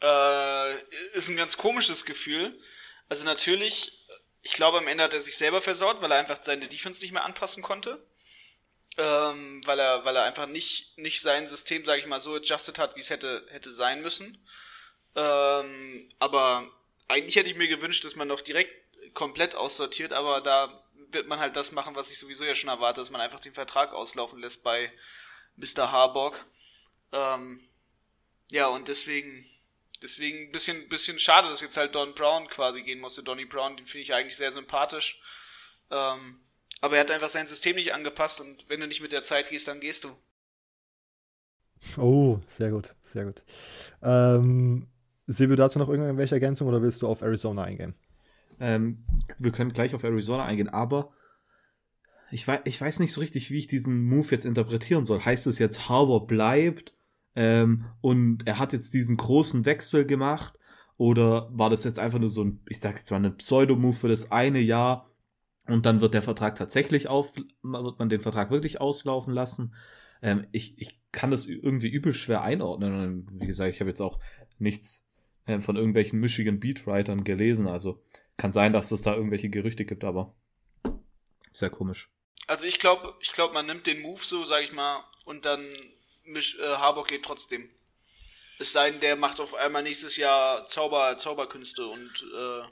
Äh, 0.00 0.72
ist 1.14 1.30
ein 1.30 1.36
ganz 1.36 1.56
komisches 1.56 2.04
Gefühl. 2.04 2.52
Also 3.08 3.24
natürlich, 3.24 4.06
ich 4.42 4.52
glaube, 4.52 4.78
am 4.78 4.86
Ende 4.86 5.04
hat 5.04 5.14
er 5.14 5.20
sich 5.20 5.36
selber 5.36 5.60
versaut, 5.60 6.02
weil 6.02 6.10
er 6.10 6.18
einfach 6.18 6.42
seine 6.42 6.68
Defense 6.68 7.00
nicht 7.00 7.12
mehr 7.12 7.24
anpassen 7.24 7.62
konnte 7.62 7.98
ähm, 8.96 9.60
weil 9.64 9.78
er, 9.78 10.04
weil 10.04 10.16
er 10.16 10.24
einfach 10.24 10.46
nicht, 10.46 10.96
nicht 10.98 11.20
sein 11.20 11.46
System, 11.46 11.84
sage 11.84 12.00
ich 12.00 12.06
mal, 12.06 12.20
so 12.20 12.34
adjusted 12.34 12.78
hat, 12.78 12.96
wie 12.96 13.00
es 13.00 13.10
hätte, 13.10 13.46
hätte 13.50 13.70
sein 13.70 14.02
müssen. 14.02 14.38
Ähm, 15.16 16.08
aber 16.18 16.68
eigentlich 17.08 17.36
hätte 17.36 17.50
ich 17.50 17.56
mir 17.56 17.68
gewünscht, 17.68 18.04
dass 18.04 18.16
man 18.16 18.28
noch 18.28 18.40
direkt 18.40 18.72
komplett 19.14 19.54
aussortiert, 19.54 20.12
aber 20.12 20.40
da 20.40 20.84
wird 21.12 21.28
man 21.28 21.38
halt 21.38 21.56
das 21.56 21.72
machen, 21.72 21.94
was 21.94 22.10
ich 22.10 22.18
sowieso 22.18 22.44
ja 22.44 22.54
schon 22.54 22.70
erwarte, 22.70 23.00
dass 23.00 23.10
man 23.10 23.20
einfach 23.20 23.40
den 23.40 23.54
Vertrag 23.54 23.92
auslaufen 23.92 24.40
lässt 24.40 24.62
bei 24.62 24.92
Mr. 25.56 25.90
Harburg. 25.92 26.44
Ähm, 27.12 27.66
ja, 28.50 28.66
und 28.66 28.88
deswegen, 28.88 29.48
deswegen 30.02 30.48
ein 30.48 30.52
bisschen, 30.52 30.88
bisschen 30.88 31.18
schade, 31.18 31.48
dass 31.48 31.60
jetzt 31.60 31.76
halt 31.76 31.94
Don 31.94 32.14
Brown 32.14 32.48
quasi 32.48 32.82
gehen 32.82 33.00
musste. 33.00 33.22
Donny 33.22 33.44
Brown, 33.44 33.76
den 33.76 33.86
finde 33.86 34.02
ich 34.02 34.14
eigentlich 34.14 34.36
sehr 34.36 34.52
sympathisch. 34.52 35.20
Ähm, 35.90 36.40
aber 36.84 36.96
er 36.96 37.00
hat 37.00 37.10
einfach 37.10 37.30
sein 37.30 37.46
System 37.46 37.76
nicht 37.76 37.94
angepasst 37.94 38.42
und 38.42 38.66
wenn 38.68 38.78
du 38.78 38.86
nicht 38.86 39.00
mit 39.00 39.10
der 39.10 39.22
Zeit 39.22 39.48
gehst, 39.48 39.66
dann 39.68 39.80
gehst 39.80 40.04
du. 40.04 40.10
Oh, 41.96 42.40
sehr 42.46 42.70
gut, 42.70 42.94
sehr 43.10 43.24
gut. 43.24 43.42
Ähm, 44.02 44.88
Silvio, 45.26 45.56
dazu 45.56 45.78
noch 45.78 45.88
irgendwelche 45.88 46.34
Ergänzungen 46.34 46.74
oder 46.74 46.82
willst 46.82 47.00
du 47.00 47.08
auf 47.08 47.22
Arizona 47.22 47.62
eingehen? 47.64 47.94
Ähm, 48.60 49.02
wir 49.38 49.50
können 49.50 49.72
gleich 49.72 49.94
auf 49.94 50.04
Arizona 50.04 50.44
eingehen, 50.44 50.68
aber 50.68 51.14
ich 52.30 52.46
weiß, 52.46 52.60
ich 52.64 52.78
weiß 52.78 53.00
nicht 53.00 53.14
so 53.14 53.22
richtig, 53.22 53.50
wie 53.50 53.58
ich 53.58 53.66
diesen 53.66 54.04
Move 54.04 54.28
jetzt 54.32 54.44
interpretieren 54.44 55.06
soll. 55.06 55.24
Heißt 55.24 55.46
es 55.46 55.58
jetzt, 55.58 55.88
Harbour 55.88 56.26
bleibt 56.26 56.92
ähm, 57.34 57.86
und 58.02 58.46
er 58.46 58.58
hat 58.58 58.74
jetzt 58.74 58.92
diesen 58.92 59.16
großen 59.16 59.64
Wechsel 59.64 60.04
gemacht? 60.04 60.58
Oder 60.98 61.48
war 61.50 61.70
das 61.70 61.84
jetzt 61.84 61.98
einfach 61.98 62.18
nur 62.18 62.28
so 62.28 62.44
ein, 62.44 62.60
ich 62.68 62.78
sag 62.78 62.98
jetzt 62.98 63.10
mal, 63.10 63.24
ein 63.24 63.38
Pseudo-Move 63.38 63.96
für 63.96 64.08
das 64.08 64.30
eine 64.30 64.60
Jahr, 64.60 65.10
Und 65.66 65.86
dann 65.86 66.00
wird 66.00 66.14
der 66.14 66.22
Vertrag 66.22 66.56
tatsächlich 66.56 67.08
auf, 67.08 67.34
wird 67.36 67.98
man 67.98 68.08
den 68.08 68.20
Vertrag 68.20 68.50
wirklich 68.50 68.80
auslaufen 68.80 69.32
lassen. 69.32 69.74
Ähm, 70.22 70.46
ich, 70.52 70.78
ich 70.78 71.00
kann 71.10 71.30
das 71.30 71.46
irgendwie 71.46 71.88
übel 71.88 72.12
schwer 72.12 72.42
einordnen. 72.42 73.26
Wie 73.40 73.46
gesagt, 73.46 73.74
ich 73.74 73.80
habe 73.80 73.90
jetzt 73.90 74.02
auch 74.02 74.18
nichts 74.58 75.06
äh, 75.46 75.60
von 75.60 75.76
irgendwelchen 75.76 76.20
Michigan 76.20 76.60
Beatwritern 76.60 77.24
gelesen. 77.24 77.66
Also 77.66 78.02
kann 78.36 78.52
sein, 78.52 78.72
dass 78.72 78.90
es 78.90 79.02
da 79.02 79.14
irgendwelche 79.14 79.48
Gerüchte 79.48 79.84
gibt, 79.84 80.04
aber 80.04 80.34
sehr 81.52 81.70
komisch. 81.70 82.10
Also 82.46 82.66
ich 82.66 82.78
glaube, 82.78 83.14
ich 83.20 83.32
glaube, 83.32 83.54
man 83.54 83.66
nimmt 83.66 83.86
den 83.86 84.02
Move 84.02 84.20
so, 84.22 84.44
sag 84.44 84.64
ich 84.64 84.72
mal, 84.72 85.04
und 85.24 85.44
dann 85.44 85.66
Mich, 86.24 86.58
äh, 86.58 86.62
Harbour 86.62 87.06
geht 87.06 87.24
trotzdem. 87.24 87.70
Es 88.58 88.72
sei 88.72 88.90
denn, 88.90 89.00
der 89.00 89.16
macht 89.16 89.40
auf 89.40 89.54
einmal 89.54 89.82
nächstes 89.82 90.16
Jahr 90.16 90.66
Zauber, 90.66 91.16
Zauberkünste 91.18 91.86
und 91.86 92.26
äh, 92.36 92.62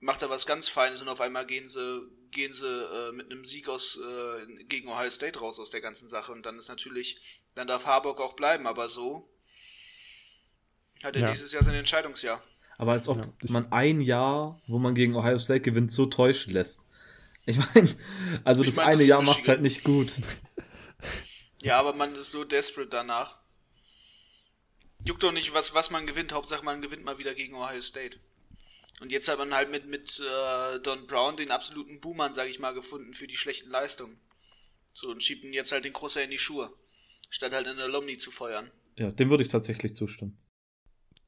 macht 0.00 0.22
da 0.22 0.30
was 0.30 0.46
ganz 0.46 0.68
Feines 0.68 1.00
und 1.00 1.08
auf 1.08 1.20
einmal 1.20 1.46
gehen 1.46 1.68
sie, 1.68 2.02
gehen 2.30 2.52
sie 2.52 2.66
äh, 2.66 3.12
mit 3.12 3.30
einem 3.30 3.44
Sieg 3.44 3.68
aus 3.68 3.98
äh, 3.98 4.64
gegen 4.64 4.88
Ohio 4.88 5.10
State 5.10 5.38
raus 5.38 5.58
aus 5.58 5.70
der 5.70 5.80
ganzen 5.80 6.08
Sache 6.08 6.32
und 6.32 6.44
dann 6.44 6.58
ist 6.58 6.68
natürlich, 6.68 7.20
dann 7.54 7.66
darf 7.66 7.86
Harburg 7.86 8.20
auch 8.20 8.34
bleiben, 8.34 8.66
aber 8.66 8.90
so 8.90 9.28
hat 11.02 11.16
er 11.16 11.22
ja. 11.22 11.28
nächstes 11.28 11.52
Jahr 11.52 11.62
sein 11.62 11.74
Entscheidungsjahr. 11.74 12.42
Aber 12.78 12.92
als 12.92 13.08
ob 13.08 13.18
ja, 13.18 13.32
man 13.48 13.72
ein 13.72 14.00
Jahr, 14.00 14.60
wo 14.66 14.78
man 14.78 14.94
gegen 14.94 15.16
Ohio 15.16 15.38
State 15.38 15.62
gewinnt, 15.62 15.90
so 15.90 16.06
täuschen 16.06 16.52
lässt. 16.52 16.84
Ich 17.46 17.56
meine, 17.56 17.94
also 18.44 18.62
ich 18.62 18.70
das 18.70 18.76
mein, 18.76 18.86
eine 18.86 18.98
das 18.98 19.06
Jahr 19.06 19.22
macht's 19.22 19.48
halt 19.48 19.62
nicht 19.62 19.84
gut. 19.84 20.12
Ja, 21.62 21.78
aber 21.78 21.94
man 21.94 22.14
ist 22.14 22.30
so 22.30 22.44
desperate 22.44 22.90
danach. 22.90 23.38
Juckt 25.04 25.22
doch 25.22 25.32
nicht, 25.32 25.54
was, 25.54 25.74
was 25.74 25.90
man 25.90 26.06
gewinnt. 26.06 26.32
Hauptsache, 26.32 26.64
man 26.64 26.82
gewinnt 26.82 27.04
mal 27.04 27.18
wieder 27.18 27.34
gegen 27.34 27.54
Ohio 27.54 27.80
State. 27.80 28.18
Und 29.00 29.12
jetzt 29.12 29.28
hat 29.28 29.38
man 29.38 29.54
halt 29.54 29.70
mit, 29.70 29.86
mit 29.86 30.20
äh, 30.20 30.80
Don 30.80 31.06
Brown 31.06 31.36
den 31.36 31.50
absoluten 31.50 32.00
Boomer, 32.00 32.32
sag 32.32 32.48
ich 32.48 32.58
mal, 32.58 32.72
gefunden 32.72 33.12
für 33.12 33.26
die 33.26 33.36
schlechten 33.36 33.70
Leistungen. 33.70 34.18
So, 34.92 35.10
und 35.10 35.22
schiebt 35.22 35.44
ihn 35.44 35.52
jetzt 35.52 35.72
halt 35.72 35.84
den 35.84 35.92
Crosser 35.92 36.24
in 36.24 36.30
die 36.30 36.38
Schuhe. 36.38 36.72
Statt 37.28 37.52
halt 37.52 37.66
in 37.66 37.76
der 37.76 37.88
Lomni 37.88 38.16
zu 38.16 38.30
feuern. 38.30 38.70
Ja, 38.96 39.10
dem 39.10 39.28
würde 39.28 39.42
ich 39.42 39.50
tatsächlich 39.50 39.94
zustimmen. 39.94 40.38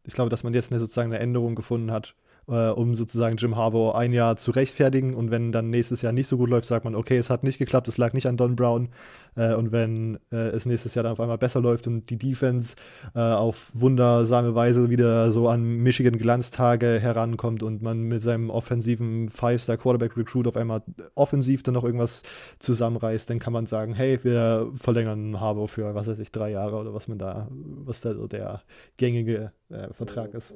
Ich 0.05 0.15
glaube, 0.15 0.31
dass 0.31 0.43
man 0.43 0.55
jetzt 0.55 0.71
eine, 0.71 0.81
sozusagen 0.81 1.13
eine 1.13 1.23
Änderung 1.23 1.55
gefunden 1.55 1.91
hat, 1.91 2.15
äh, 2.49 2.71
um 2.71 2.95
sozusagen 2.95 3.37
Jim 3.37 3.57
Harbour 3.57 3.97
ein 3.97 4.13
Jahr 4.13 4.37
zu 4.37 4.51
rechtfertigen. 4.51 5.15
Und 5.15 5.31
wenn 5.31 5.53
dann 5.53 5.71
nächstes 5.71 6.03
Jahr 6.03 6.13
nicht 6.13 6.27
so 6.27 6.37
gut 6.37 6.51
läuft, 6.51 6.67
sagt 6.67 6.85
man, 6.85 6.95
okay, 6.95 7.17
es 7.17 7.31
hat 7.31 7.45
nicht 7.45 7.59
geklappt, 7.59 7.89
es 7.89 7.99
lag 7.99 8.13
nicht 8.13 8.27
an 8.27 8.37
Don 8.37 8.57
Brown. 8.57 8.89
Äh, 9.37 9.55
und 9.55 9.73
wenn 9.73 10.19
äh, 10.33 10.49
es 10.49 10.67
nächstes 10.67 10.95
Jahr 10.95 11.05
dann 11.05 11.13
auf 11.13 11.21
einmal 11.21 11.39
besser 11.39 11.61
läuft 11.61 11.87
und 11.87 12.11
die 12.11 12.19
Defense 12.19 12.75
äh, 13.15 13.21
auf 13.21 13.71
wundersame 13.75 14.55
Weise 14.55 14.91
wieder 14.91 15.31
so 15.31 15.49
an 15.49 15.63
Michigan 15.63 16.19
Glanztage 16.19 16.99
herankommt 16.99 17.63
und 17.63 17.83
man 17.83 18.03
mit 18.03 18.23
seinem 18.23 18.51
offensiven 18.51 19.29
Five-Star 19.29 19.77
Quarterback 19.77 20.17
Recruit 20.17 20.47
auf 20.47 20.57
einmal 20.57 20.83
offensiv 21.15 21.63
dann 21.63 21.75
noch 21.75 21.85
irgendwas 21.85 22.23
zusammenreißt, 22.59 23.31
dann 23.31 23.39
kann 23.39 23.53
man 23.53 23.67
sagen, 23.67 23.95
hey, 23.95 24.19
wir 24.23 24.73
verlängern 24.77 25.41
Harbour 25.41 25.69
für, 25.69 25.95
was 25.95 26.09
weiß 26.09 26.19
ich, 26.19 26.33
drei 26.33 26.51
Jahre 26.51 26.77
oder 26.77 26.95
was 26.95 27.09
man 27.09 27.19
da, 27.19 27.49
was 27.51 28.01
da 28.01 28.15
so 28.15 28.27
der 28.27 28.63
gängige 28.97 29.53
äh, 29.69 29.93
Vertrag 29.93 30.35
ist. 30.35 30.53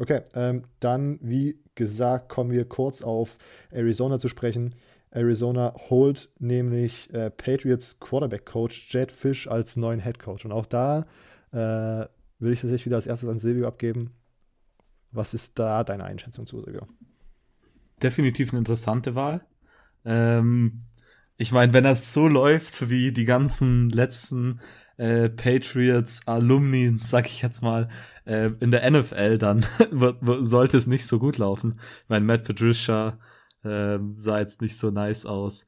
Okay, 0.00 0.22
ähm, 0.34 0.62
dann, 0.80 1.18
wie 1.20 1.60
gesagt, 1.74 2.30
kommen 2.30 2.50
wir 2.50 2.66
kurz 2.66 3.02
auf 3.02 3.36
Arizona 3.70 4.18
zu 4.18 4.28
sprechen. 4.28 4.74
Arizona 5.10 5.74
holt 5.90 6.30
nämlich 6.38 7.12
äh, 7.12 7.28
Patriots 7.28 8.00
Quarterback-Coach 8.00 8.94
Jed 8.94 9.12
Fish 9.12 9.46
als 9.46 9.76
neuen 9.76 10.00
Head 10.00 10.18
Coach. 10.18 10.46
Und 10.46 10.52
auch 10.52 10.64
da 10.64 11.06
äh, 11.52 12.06
will 12.38 12.52
ich 12.52 12.62
tatsächlich 12.62 12.86
wieder 12.86 12.96
als 12.96 13.06
erstes 13.06 13.28
an 13.28 13.38
Silvio 13.38 13.68
abgeben. 13.68 14.14
Was 15.12 15.34
ist 15.34 15.58
da 15.58 15.84
deine 15.84 16.04
Einschätzung 16.04 16.46
zu, 16.46 16.62
Silvio? 16.62 16.88
Definitiv 18.02 18.52
eine 18.52 18.60
interessante 18.60 19.14
Wahl. 19.14 19.44
Ähm, 20.06 20.84
ich 21.36 21.52
meine, 21.52 21.74
wenn 21.74 21.84
das 21.84 22.14
so 22.14 22.26
läuft 22.26 22.88
wie 22.88 23.12
die 23.12 23.26
ganzen 23.26 23.90
letzten 23.90 24.60
äh, 25.00 25.30
Patriots 25.30 26.26
Alumni, 26.26 26.98
sag 27.02 27.26
ich 27.26 27.40
jetzt 27.40 27.62
mal, 27.62 27.88
äh, 28.26 28.50
in 28.60 28.70
der 28.70 28.88
NFL, 28.90 29.38
dann 29.38 29.64
sollte 30.42 30.76
es 30.76 30.86
nicht 30.86 31.06
so 31.06 31.18
gut 31.18 31.38
laufen. 31.38 31.80
Ich 32.02 32.08
meine, 32.10 32.26
Matt 32.26 32.44
Patricia 32.44 33.18
äh, 33.64 33.98
sah 34.16 34.38
jetzt 34.40 34.60
nicht 34.60 34.78
so 34.78 34.90
nice 34.90 35.24
aus. 35.24 35.66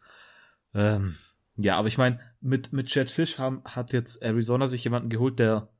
Ähm, 0.74 1.16
ja, 1.56 1.78
aber 1.78 1.88
ich 1.88 1.96
meine, 1.96 2.20
mit, 2.42 2.74
mit 2.74 2.88
Chad 2.88 3.10
Fish 3.10 3.38
haben, 3.38 3.62
hat 3.64 3.94
jetzt 3.94 4.22
Arizona 4.22 4.68
sich 4.68 4.84
jemanden 4.84 5.08
geholt, 5.08 5.38
der 5.38 5.70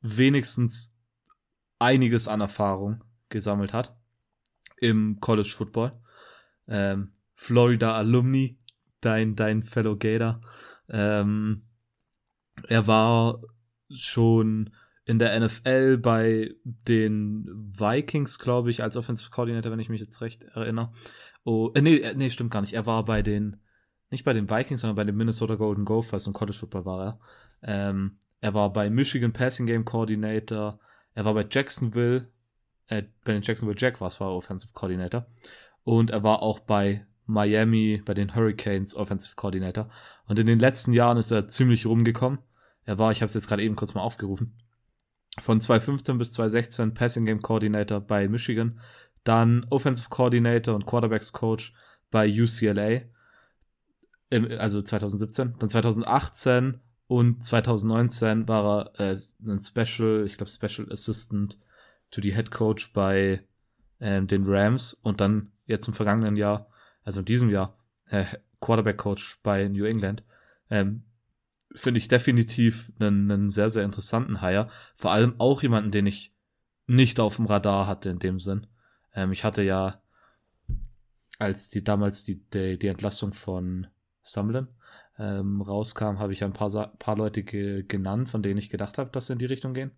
wenigstens 0.00 0.98
einiges 1.78 2.26
an 2.26 2.40
Erfahrung 2.40 3.04
gesammelt 3.28 3.72
hat 3.72 3.96
im 4.78 5.20
College 5.20 5.52
Football. 5.56 5.92
Ähm, 6.66 7.12
Florida 7.36 7.94
Alumni, 7.94 8.58
dein, 9.00 9.36
dein 9.36 9.62
Fellow 9.62 9.96
Gator. 9.96 10.40
Ähm, 10.88 11.62
er 12.68 12.86
war 12.86 13.40
schon 13.90 14.70
in 15.04 15.18
der 15.18 15.38
NFL 15.40 15.98
bei 15.98 16.54
den 16.64 17.46
Vikings, 17.76 18.38
glaube 18.38 18.70
ich, 18.70 18.82
als 18.82 18.96
Offensive 18.96 19.30
Coordinator, 19.30 19.72
wenn 19.72 19.80
ich 19.80 19.88
mich 19.88 20.00
jetzt 20.00 20.20
recht 20.20 20.44
erinnere. 20.44 20.92
Oh, 21.44 21.70
äh, 21.74 21.82
nee, 21.82 21.96
äh, 21.96 22.14
nee, 22.14 22.30
stimmt 22.30 22.52
gar 22.52 22.60
nicht. 22.60 22.74
Er 22.74 22.86
war 22.86 23.04
bei 23.04 23.22
den, 23.22 23.56
nicht 24.10 24.24
bei 24.24 24.32
den 24.32 24.48
Vikings, 24.48 24.82
sondern 24.82 24.96
bei 24.96 25.04
den 25.04 25.16
Minnesota 25.16 25.56
Golden 25.56 25.84
Gophers 25.84 26.26
im 26.26 26.32
College 26.32 26.56
Football 26.58 26.84
war 26.84 27.04
er. 27.04 27.20
Ähm, 27.62 28.18
er 28.40 28.54
war 28.54 28.72
bei 28.72 28.88
Michigan 28.90 29.32
Passing 29.32 29.66
Game 29.66 29.84
Coordinator. 29.84 30.78
Er 31.14 31.24
war 31.24 31.34
bei 31.34 31.46
Jacksonville, 31.50 32.28
äh, 32.86 33.02
bei 33.24 33.32
den 33.32 33.42
Jacksonville 33.42 33.78
Jaguars 33.78 34.20
war 34.20 34.28
er 34.28 34.36
Offensive 34.36 34.72
Coordinator. 34.74 35.26
Und 35.82 36.10
er 36.10 36.22
war 36.22 36.42
auch 36.42 36.60
bei 36.60 37.06
Miami, 37.26 38.02
bei 38.04 38.14
den 38.14 38.34
Hurricanes 38.34 38.94
Offensive 38.94 39.34
Coordinator. 39.34 39.90
Und 40.26 40.38
in 40.38 40.46
den 40.46 40.58
letzten 40.58 40.92
Jahren 40.92 41.16
ist 41.16 41.30
er 41.30 41.48
ziemlich 41.48 41.86
rumgekommen. 41.86 42.38
Er 42.84 42.98
war, 42.98 43.12
ich 43.12 43.22
habe 43.22 43.28
es 43.28 43.34
jetzt 43.34 43.48
gerade 43.48 43.62
eben 43.62 43.76
kurz 43.76 43.94
mal 43.94 44.02
aufgerufen, 44.02 44.56
von 45.38 45.60
2015 45.60 46.18
bis 46.18 46.32
2016 46.32 46.94
Passing 46.94 47.26
Game 47.26 47.42
Coordinator 47.42 48.00
bei 48.00 48.28
Michigan, 48.28 48.80
dann 49.24 49.66
Offensive 49.70 50.08
Coordinator 50.08 50.74
und 50.74 50.86
Quarterbacks 50.86 51.32
Coach 51.32 51.74
bei 52.10 52.28
UCLA, 52.28 53.02
also 54.58 54.82
2017, 54.82 55.54
dann 55.58 55.68
2018 55.68 56.80
und 57.06 57.44
2019 57.44 58.48
war 58.48 58.92
er 58.94 59.12
äh, 59.12 59.18
ein 59.42 59.60
Special, 59.60 60.24
ich 60.26 60.36
glaube 60.36 60.50
Special 60.50 60.90
Assistant 60.92 61.58
to 62.10 62.20
the 62.20 62.34
Head 62.34 62.50
Coach 62.50 62.92
bei 62.92 63.44
äh, 63.98 64.22
den 64.22 64.44
Rams 64.46 64.94
und 65.02 65.20
dann 65.20 65.52
jetzt 65.66 65.88
im 65.88 65.94
vergangenen 65.94 66.36
Jahr, 66.36 66.68
also 67.04 67.20
in 67.20 67.26
diesem 67.26 67.50
Jahr, 67.50 67.76
äh, 68.06 68.26
Quarterback 68.60 68.98
Coach 68.98 69.38
bei 69.42 69.66
New 69.68 69.84
England. 69.84 70.22
Ähm, 70.70 71.02
finde 71.74 71.98
ich 71.98 72.08
definitiv 72.08 72.92
einen, 72.98 73.30
einen 73.30 73.48
sehr, 73.50 73.70
sehr 73.70 73.84
interessanten 73.84 74.40
Hire. 74.40 74.68
Vor 74.94 75.12
allem 75.12 75.34
auch 75.38 75.62
jemanden, 75.62 75.90
den 75.90 76.06
ich 76.06 76.34
nicht 76.86 77.20
auf 77.20 77.36
dem 77.36 77.46
Radar 77.46 77.86
hatte 77.86 78.10
in 78.10 78.18
dem 78.18 78.40
Sinn. 78.40 78.66
Ähm, 79.14 79.32
ich 79.32 79.44
hatte 79.44 79.62
ja, 79.62 80.02
als 81.38 81.70
die 81.70 81.84
damals 81.84 82.24
die, 82.24 82.42
die, 82.50 82.78
die 82.78 82.88
Entlassung 82.88 83.32
von 83.32 83.86
Sumlin 84.22 84.68
ähm, 85.18 85.62
rauskam, 85.62 86.18
habe 86.18 86.32
ich 86.32 86.42
ein 86.42 86.52
paar, 86.52 86.70
paar 86.98 87.16
Leute 87.16 87.42
ge 87.42 87.84
genannt, 87.84 88.28
von 88.28 88.42
denen 88.42 88.58
ich 88.58 88.70
gedacht 88.70 88.98
habe, 88.98 89.10
dass 89.10 89.26
sie 89.26 89.34
in 89.34 89.38
die 89.38 89.46
Richtung 89.46 89.74
gehen. 89.74 89.92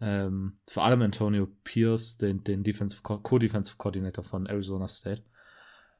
Ähm, 0.00 0.58
vor 0.68 0.84
allem 0.84 1.02
Antonio 1.02 1.46
Pierce, 1.64 2.16
den, 2.16 2.42
den 2.44 2.64
Defensive 2.64 3.02
Co-Defensive 3.02 3.76
Coordinator 3.76 4.24
von 4.24 4.46
Arizona 4.46 4.88
State. 4.88 5.22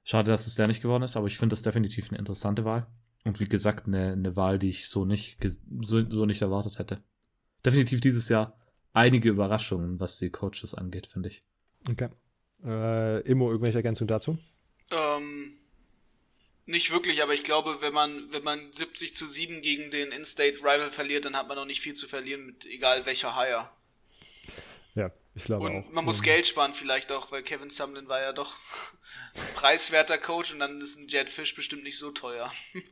Schade, 0.05 0.31
dass 0.31 0.47
es 0.47 0.55
der 0.55 0.67
nicht 0.67 0.83
geworden 0.83 1.03
ist, 1.03 1.17
aber 1.17 1.27
ich 1.27 1.39
finde 1.39 1.53
das 1.53 1.63
definitiv 1.63 2.11
eine 2.11 2.19
interessante 2.19 2.65
Wahl. 2.65 2.87
Und 3.25 3.41
wie 3.41 3.49
gesagt, 3.49 3.87
eine, 3.87 4.13
eine 4.13 4.37
Wahl, 4.37 4.59
die 4.59 4.71
ich 4.71 4.89
so 4.89 5.05
nicht, 5.05 5.39
so, 5.81 6.09
so 6.09 6.27
nicht 6.27 6.43
erwartet 6.43 6.79
hätte. 6.79 7.03
Definitiv 7.65 8.01
dieses 8.01 8.29
Jahr 8.29 8.59
einige 8.93 9.29
Überraschungen, 9.29 10.01
was 10.01 10.19
die 10.19 10.31
Coaches 10.31 10.75
angeht, 10.75 11.07
finde 11.07 11.29
ich. 11.29 11.43
Okay. 11.89 12.09
Äh, 12.65 13.21
Immo, 13.23 13.51
irgendwelche 13.51 13.79
Ergänzungen 13.79 14.09
dazu? 14.09 14.39
Ähm, 14.91 15.59
nicht 16.67 16.91
wirklich, 16.91 17.23
aber 17.23 17.35
ich 17.35 17.45
glaube, 17.45 17.79
wenn 17.81 17.93
man, 17.93 18.33
wenn 18.33 18.45
man 18.45 18.73
70 18.73 19.15
zu 19.15 19.27
7 19.27 19.61
gegen 19.63 19.91
den 19.91 20.13
In-State 20.13 20.59
Rival 20.59 20.91
verliert, 20.91 21.25
dann 21.25 21.37
hat 21.37 21.49
man 21.49 21.57
noch 21.57 21.67
nicht 21.67 21.81
viel 21.81 21.95
zu 21.95 22.07
verlieren, 22.07 22.47
mit 22.47 22.67
egal 22.67 23.07
welcher 23.07 23.37
Hire. 23.37 23.71
Ich 25.35 25.45
glaube 25.45 25.67
und 25.67 25.77
auch. 25.77 25.91
man 25.91 26.05
muss 26.05 26.21
mhm. 26.21 26.25
Geld 26.25 26.47
sparen 26.47 26.75
vielleicht 26.75 27.13
auch, 27.13 27.31
weil 27.31 27.43
Kevin 27.43 27.71
Sumlin 27.71 28.09
war 28.09 28.21
ja 28.21 28.33
doch 28.33 28.57
preiswerter 29.55 30.19
Coach 30.19 30.53
und 30.53 30.59
dann 30.59 30.81
ist 30.81 30.97
ein 30.97 31.09
Jet 31.09 31.29
Fish 31.29 31.55
bestimmt 31.55 31.85
nicht 31.85 31.99
so 31.99 32.11
teuer. 32.11 32.53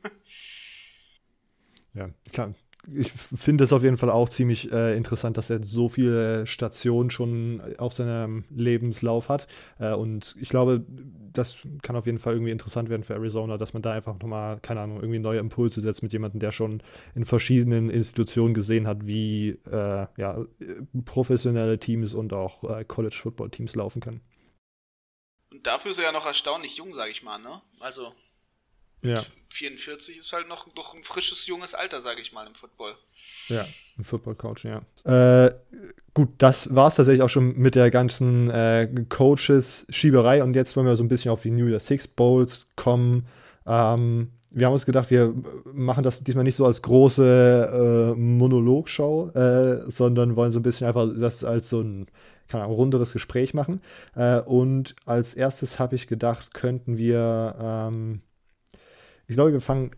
ja, 1.93 2.09
klar. 2.31 2.53
Ich 2.87 3.11
finde 3.11 3.65
es 3.65 3.73
auf 3.73 3.83
jeden 3.83 3.97
Fall 3.97 4.09
auch 4.09 4.29
ziemlich 4.29 4.71
äh, 4.71 4.95
interessant, 4.95 5.37
dass 5.37 5.49
er 5.49 5.61
so 5.63 5.89
viele 5.89 6.47
Stationen 6.47 7.11
schon 7.11 7.61
auf 7.77 7.93
seinem 7.93 8.45
Lebenslauf 8.49 9.27
hat. 9.27 9.47
Äh, 9.79 9.93
und 9.93 10.35
ich 10.39 10.49
glaube, 10.49 10.85
das 11.33 11.57
kann 11.81 11.95
auf 11.95 12.05
jeden 12.05 12.19
Fall 12.19 12.33
irgendwie 12.33 12.51
interessant 12.51 12.89
werden 12.89 13.03
für 13.03 13.13
Arizona, 13.13 13.57
dass 13.57 13.73
man 13.73 13.81
da 13.81 13.91
einfach 13.91 14.17
nochmal, 14.19 14.59
keine 14.61 14.81
Ahnung, 14.81 15.01
irgendwie 15.01 15.19
neue 15.19 15.39
Impulse 15.39 15.81
setzt 15.81 16.01
mit 16.03 16.13
jemandem, 16.13 16.39
der 16.39 16.51
schon 16.51 16.81
in 17.15 17.25
verschiedenen 17.25 17.89
Institutionen 17.89 18.53
gesehen 18.53 18.87
hat, 18.87 19.05
wie 19.05 19.59
äh, 19.69 20.07
ja, 20.17 20.43
professionelle 21.05 21.79
Teams 21.79 22.13
und 22.13 22.33
auch 22.33 22.63
äh, 22.63 22.85
College-Football-Teams 22.85 23.75
laufen 23.75 24.01
können. 24.01 24.21
Und 25.51 25.67
dafür 25.67 25.91
ist 25.91 25.97
er 25.97 26.05
ja 26.05 26.11
noch 26.11 26.25
erstaunlich 26.25 26.77
jung, 26.77 26.93
sag 26.93 27.09
ich 27.09 27.23
mal, 27.23 27.39
ne? 27.39 27.61
Also 27.79 28.13
ja. 29.01 29.23
44 29.49 30.17
ist 30.17 30.31
halt 30.31 30.47
noch, 30.47 30.67
noch 30.75 30.93
ein 30.93 31.03
frisches, 31.03 31.47
junges 31.47 31.73
Alter, 31.73 32.01
sage 32.01 32.21
ich 32.21 32.31
mal, 32.31 32.45
im 32.45 32.53
Football. 32.53 32.95
Ja, 33.47 33.65
im 33.97 34.03
Football-Coach, 34.03 34.65
ja. 34.65 34.81
Äh, 35.05 35.53
gut, 36.13 36.29
das 36.37 36.73
war 36.73 36.87
es 36.87 36.95
tatsächlich 36.95 37.23
auch 37.23 37.29
schon 37.29 37.57
mit 37.57 37.75
der 37.75 37.89
ganzen 37.89 38.49
äh, 38.49 38.87
Coaches-Schieberei 39.09 40.43
und 40.43 40.55
jetzt 40.55 40.75
wollen 40.75 40.85
wir 40.85 40.95
so 40.95 41.03
ein 41.03 41.07
bisschen 41.07 41.31
auf 41.31 41.41
die 41.41 41.51
New 41.51 41.67
Year 41.67 41.79
Six 41.79 42.07
Bowls 42.07 42.67
kommen. 42.75 43.27
Ähm, 43.65 44.31
wir 44.51 44.67
haben 44.67 44.73
uns 44.73 44.85
gedacht, 44.85 45.09
wir 45.11 45.33
machen 45.73 46.03
das 46.03 46.23
diesmal 46.23 46.43
nicht 46.43 46.55
so 46.55 46.65
als 46.65 46.81
große 46.81 48.13
äh, 48.15 48.19
Monologshow, 48.19 49.29
äh, 49.29 49.89
sondern 49.89 50.35
wollen 50.35 50.51
so 50.51 50.59
ein 50.59 50.63
bisschen 50.63 50.87
einfach 50.87 51.07
das 51.15 51.43
als 51.43 51.69
so 51.69 51.81
ein 51.81 52.07
kann 52.47 52.61
ein 52.61 52.71
runderes 52.71 53.13
Gespräch 53.13 53.53
machen. 53.53 53.81
Äh, 54.15 54.39
und 54.39 54.95
als 55.05 55.35
erstes 55.35 55.77
habe 55.77 55.95
ich 55.95 56.07
gedacht, 56.07 56.53
könnten 56.53 56.97
wir 56.97 57.55
ähm, 57.61 58.21
ich 59.29 59.35
glaube, 59.35 59.53
wir 59.53 59.61
fangen 59.61 59.91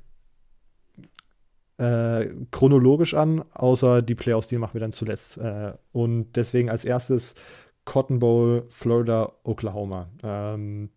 äh, 1.78 2.28
chronologisch 2.52 3.14
an, 3.14 3.44
außer 3.54 4.02
die 4.02 4.14
Playoffs, 4.14 4.50
die 4.50 4.58
machen 4.58 4.74
wir 4.74 4.82
dann 4.82 4.92
zuletzt. 4.92 5.38
Äh, 5.38 5.74
und 5.94 6.36
deswegen 6.36 6.70
als 6.70 6.84
erstes 6.84 7.34
Cotton 7.86 8.20
Bowl, 8.20 8.66
Florida, 8.70 9.32
Oklahoma. 9.44 10.10
Ähm, 10.22 10.90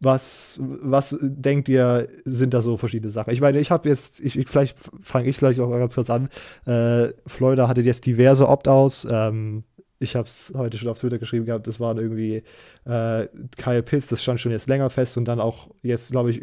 was, 0.00 0.58
was 0.60 1.16
denkt 1.20 1.68
ihr, 1.68 2.08
sind 2.24 2.52
da 2.52 2.62
so 2.62 2.76
verschiedene 2.76 3.12
Sachen? 3.12 3.32
Ich 3.32 3.40
meine, 3.40 3.60
ich 3.60 3.70
habe 3.70 3.88
jetzt, 3.88 4.18
ich, 4.18 4.36
ich, 4.36 4.48
vielleicht 4.48 4.76
fange 5.00 5.28
ich 5.28 5.38
gleich 5.38 5.60
auch 5.60 5.70
ganz 5.70 5.94
kurz 5.94 6.10
an. 6.10 6.28
Äh, 6.66 7.12
Florida 7.26 7.68
hatte 7.68 7.80
jetzt 7.82 8.04
diverse 8.04 8.48
Opt-outs. 8.48 9.06
Ähm, 9.08 9.62
ich 10.04 10.16
habe 10.16 10.28
es 10.28 10.52
heute 10.56 10.78
schon 10.78 10.88
auf 10.88 10.98
Twitter 11.00 11.18
geschrieben 11.18 11.46
gehabt, 11.46 11.66
das 11.66 11.80
waren 11.80 11.98
irgendwie 11.98 12.42
äh, 12.84 13.28
Kyle 13.56 13.82
Pitts, 13.82 14.08
das 14.08 14.22
stand 14.22 14.40
schon 14.40 14.52
jetzt 14.52 14.68
länger 14.68 14.90
fest 14.90 15.16
und 15.16 15.24
dann 15.26 15.40
auch 15.40 15.68
jetzt, 15.82 16.12
glaube 16.12 16.30
ich, 16.30 16.40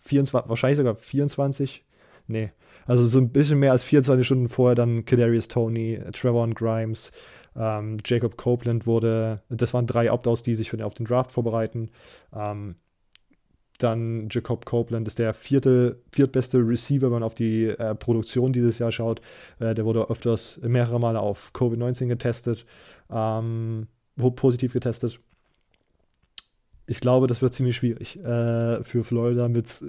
24, 0.00 0.48
wahrscheinlich 0.48 0.76
sogar 0.76 0.94
24, 0.94 1.84
nee, 2.26 2.52
also 2.86 3.06
so 3.06 3.18
ein 3.18 3.30
bisschen 3.30 3.58
mehr 3.58 3.72
als 3.72 3.84
24 3.84 4.26
Stunden 4.26 4.48
vorher 4.48 4.74
dann 4.74 5.04
Kadarius 5.04 5.48
Tony, 5.48 6.00
Trevor 6.12 6.48
Grimes, 6.50 7.12
ähm, 7.56 7.98
Jacob 8.04 8.36
Copeland 8.36 8.86
wurde, 8.86 9.42
das 9.48 9.74
waren 9.74 9.86
drei 9.86 10.12
Opt-outs, 10.12 10.42
die 10.42 10.54
sich 10.54 10.70
für 10.70 10.76
den, 10.76 10.84
auf 10.84 10.94
den 10.94 11.06
Draft 11.06 11.32
vorbereiten. 11.32 11.90
Ähm, 12.34 12.76
dann 13.78 14.28
Jacob 14.30 14.66
Copeland 14.66 15.06
ist 15.06 15.18
der 15.18 15.32
vierte, 15.32 16.00
viertbeste 16.12 16.58
Receiver, 16.58 17.06
wenn 17.06 17.12
man 17.12 17.22
auf 17.22 17.34
die 17.34 17.66
äh, 17.66 17.94
Produktion 17.94 18.52
dieses 18.52 18.78
Jahr 18.78 18.92
schaut. 18.92 19.20
Äh, 19.60 19.74
der 19.74 19.84
wurde 19.84 20.10
öfters 20.10 20.58
mehrere 20.62 20.98
Male 20.98 21.20
auf 21.20 21.52
Covid-19 21.54 22.08
getestet, 22.08 22.66
ähm, 23.10 23.86
positiv 24.34 24.72
getestet. 24.72 25.20
Ich 26.86 27.00
glaube, 27.00 27.28
das 27.28 27.40
wird 27.40 27.54
ziemlich 27.54 27.76
schwierig 27.76 28.18
äh, 28.18 28.82
für 28.82 29.04
Florida 29.04 29.48
mit 29.48 29.82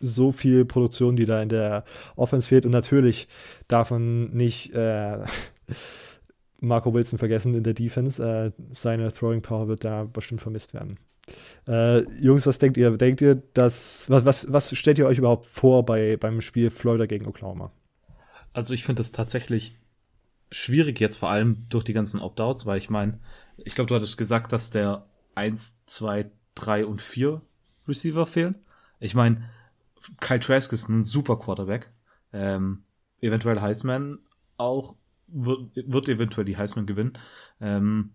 so 0.00 0.32
viel 0.32 0.64
Produktion, 0.64 1.16
die 1.16 1.26
da 1.26 1.42
in 1.42 1.50
der 1.50 1.84
Offense 2.16 2.48
fehlt. 2.48 2.64
Und 2.64 2.72
natürlich 2.72 3.28
darf 3.68 3.90
man 3.90 4.30
nicht 4.30 4.74
äh, 4.74 5.18
Marco 6.60 6.94
Wilson 6.94 7.18
vergessen 7.18 7.54
in 7.54 7.64
der 7.64 7.74
Defense. 7.74 8.22
Äh, 8.22 8.52
seine 8.74 9.12
Throwing 9.12 9.42
Power 9.42 9.68
wird 9.68 9.84
da 9.84 10.04
bestimmt 10.04 10.40
vermisst 10.40 10.72
werden. 10.72 10.98
Äh, 11.70 12.00
Jungs, 12.20 12.46
was 12.46 12.58
denkt 12.58 12.76
ihr? 12.76 12.90
Denkt 12.96 13.20
ihr, 13.20 13.36
dass. 13.36 14.10
Was, 14.10 14.24
was, 14.24 14.52
was 14.52 14.76
stellt 14.76 14.98
ihr 14.98 15.06
euch 15.06 15.18
überhaupt 15.18 15.46
vor 15.46 15.86
bei, 15.86 16.16
beim 16.16 16.40
Spiel 16.40 16.68
Florida 16.68 17.06
gegen 17.06 17.26
Oklahoma? 17.26 17.70
Also, 18.52 18.74
ich 18.74 18.82
finde 18.82 19.00
das 19.00 19.12
tatsächlich 19.12 19.78
schwierig 20.50 20.98
jetzt, 20.98 21.16
vor 21.16 21.30
allem 21.30 21.62
durch 21.68 21.84
die 21.84 21.92
ganzen 21.92 22.20
Opt-outs, 22.20 22.66
weil 22.66 22.78
ich 22.78 22.90
meine, 22.90 23.20
ich 23.56 23.76
glaube, 23.76 23.86
du 23.86 23.94
hattest 23.94 24.18
gesagt, 24.18 24.52
dass 24.52 24.72
der 24.72 25.06
1, 25.36 25.86
2, 25.86 26.28
3 26.56 26.86
und 26.86 27.00
4 27.00 27.40
Receiver 27.86 28.26
fehlen. 28.26 28.56
Ich 28.98 29.14
meine, 29.14 29.48
Kyle 30.18 30.40
Trask 30.40 30.72
ist 30.72 30.88
ein 30.88 31.04
super 31.04 31.38
Quarterback. 31.38 31.92
Ähm, 32.32 32.82
eventuell 33.20 33.60
Heisman 33.60 34.18
auch, 34.56 34.96
wird, 35.28 35.70
wird 35.76 36.08
eventuell 36.08 36.44
die 36.44 36.56
Heisman 36.56 36.86
gewinnen. 36.86 37.12
Ähm, 37.60 38.10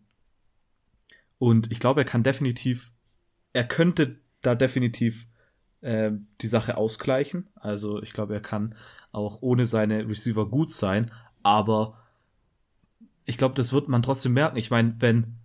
und 1.37 1.71
ich 1.71 1.79
glaube, 1.79 2.01
er 2.01 2.05
kann 2.05 2.23
definitiv 2.23 2.91
er 3.55 3.63
könnte 3.63 4.17
da 4.41 4.53
definitiv 4.53 5.27
äh, 5.79 6.11
die 6.41 6.47
Sache 6.47 6.75
ausgleichen. 6.75 7.47
Also 7.55 8.03
ich 8.03 8.11
glaube, 8.11 8.33
er 8.33 8.41
kann 8.41 8.75
auch 9.13 9.41
ohne 9.41 9.65
seine 9.65 10.07
Receiver 10.09 10.45
gut 10.49 10.71
sein, 10.71 11.09
aber 11.41 11.97
ich 13.23 13.37
glaube, 13.37 13.55
das 13.55 13.71
wird 13.71 13.87
man 13.87 14.03
trotzdem 14.03 14.33
merken. 14.33 14.57
Ich 14.57 14.71
meine, 14.71 14.95
wenn 14.99 15.37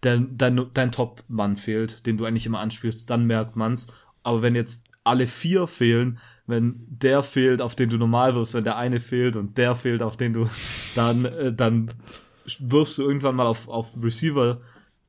dein, 0.00 0.38
dein, 0.38 0.70
dein 0.72 0.92
Top-Mann 0.92 1.56
fehlt, 1.56 2.06
den 2.06 2.16
du 2.16 2.24
eigentlich 2.24 2.46
immer 2.46 2.60
anspielst, 2.60 3.10
dann 3.10 3.26
merkt 3.26 3.56
man's. 3.56 3.88
Aber 4.22 4.42
wenn 4.42 4.54
jetzt 4.54 4.86
alle 5.02 5.26
vier 5.26 5.66
fehlen, 5.66 6.18
wenn 6.46 6.86
der 6.88 7.24
fehlt, 7.24 7.60
auf 7.60 7.74
den 7.74 7.90
du 7.90 7.98
normal 7.98 8.36
wirst, 8.36 8.54
wenn 8.54 8.64
der 8.64 8.76
eine 8.76 9.00
fehlt 9.00 9.34
und 9.34 9.58
der 9.58 9.74
fehlt, 9.74 10.02
auf 10.02 10.16
den 10.16 10.32
du 10.32 10.48
dann, 10.94 11.24
äh, 11.24 11.52
dann 11.52 11.92
wirfst 12.60 12.98
du 12.98 13.02
irgendwann 13.02 13.34
mal 13.34 13.46
auf, 13.46 13.68
auf 13.68 13.90
Receiver, 14.00 14.60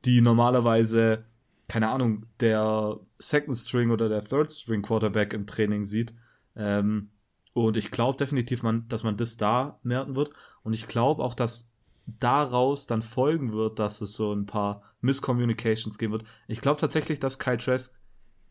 die 0.06 0.22
normalerweise 0.22 1.24
keine 1.68 1.90
Ahnung, 1.90 2.26
der 2.40 3.00
Second 3.20 3.58
String 3.58 3.92
oder 3.92 4.10
der 4.10 4.24
Third 4.24 4.52
String 4.52 4.82
Quarterback 4.82 5.34
im 5.34 5.48
Training 5.48 5.84
sieht. 5.84 6.14
Ähm, 6.56 7.10
und 7.54 7.76
ich 7.76 7.92
glaube 7.92 8.18
definitiv, 8.18 8.64
man, 8.64 8.88
dass 8.88 9.04
man 9.04 9.18
das 9.18 9.38
da 9.38 9.80
merken 9.84 10.16
wird. 10.16 10.32
Und 10.64 10.74
ich 10.74 10.88
glaube 10.88 11.24
auch, 11.24 11.34
dass 11.34 11.72
daraus 12.06 12.88
dann 12.88 13.02
folgen 13.02 13.52
wird, 13.52 13.80
dass 13.80 14.00
es 14.02 14.14
so 14.14 14.34
ein 14.34 14.46
paar 14.46 14.82
Miscommunications 15.02 15.98
geben 15.98 16.14
wird. 16.14 16.26
Ich 16.48 16.62
glaube 16.62 16.80
tatsächlich, 16.80 17.20
dass 17.20 17.40
Kyle 17.40 17.58
Trask 17.58 17.94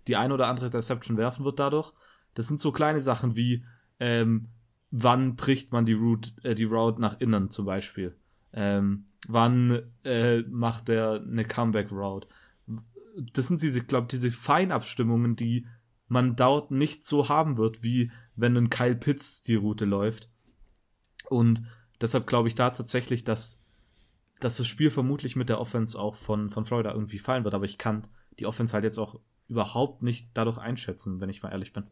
die 0.07 0.17
ein 0.17 0.33
oder 0.33 0.47
andere 0.47 0.71
Deception 0.71 1.17
werfen 1.17 1.45
wird 1.45 1.59
dadurch. 1.59 1.93
Das 2.35 2.47
sind 2.47 2.61
so 2.61 2.71
kleine 2.71 3.01
Sachen 3.01 3.35
wie, 3.35 3.65
ähm, 3.99 4.49
wann 4.91 5.37
bricht 5.37 5.73
man 5.73 5.87
die 5.87 5.95
Route, 5.95 6.31
äh, 6.43 6.55
die 6.55 6.65
Route 6.65 7.01
nach 7.01 7.19
innen 7.21 7.51
zum 7.51 7.67
Beispiel. 7.67 8.15
Ähm, 8.53 9.05
wann 9.27 9.83
äh, 10.05 10.43
macht 10.43 10.89
er 10.89 11.23
eine 11.23 11.45
Comeback 11.45 11.91
Route? 11.91 12.29
Das 13.17 13.47
sind 13.47 13.63
diese, 13.63 13.83
glaube 13.83 14.09
diese 14.11 14.31
Feinabstimmungen, 14.31 15.37
die 15.37 15.67
man 16.09 16.37
dort 16.37 16.71
nicht 16.71 17.05
so 17.05 17.29
haben 17.29 17.57
wird, 17.57 17.83
wie 17.83 18.13
wenn 18.37 18.57
ein 18.57 18.71
Kyle 18.71 18.95
Pitts 18.95 19.43
die 19.43 19.55
Route 19.57 19.85
läuft. 19.85 20.29
Und 21.29 21.67
deshalb 22.01 22.27
glaube 22.27 22.49
ich 22.49 22.55
da 22.55 22.71
tatsächlich, 22.71 23.25
dass, 23.25 23.61
dass 24.41 24.59
das 24.59 24.67
Spiel 24.67 24.91
vermutlich 24.91 25.35
mit 25.35 25.49
der 25.49 25.61
Offense 25.61 25.99
auch 25.99 26.15
von, 26.15 26.51
von 26.51 26.67
Florida 26.67 26.93
irgendwie 26.93 27.19
fallen 27.19 27.45
wird. 27.45 27.55
Aber 27.55 27.65
ich 27.65 27.79
kann 27.79 28.07
die 28.39 28.47
Offense 28.47 28.73
halt 28.73 28.85
jetzt 28.85 28.99
auch 28.99 29.19
überhaupt 29.49 30.03
nicht 30.03 30.29
dadurch 30.35 30.59
einschätzen, 30.59 31.21
wenn 31.21 31.31
ich 31.31 31.43
mal 31.43 31.51
ehrlich 31.51 31.73
bin. 31.73 31.87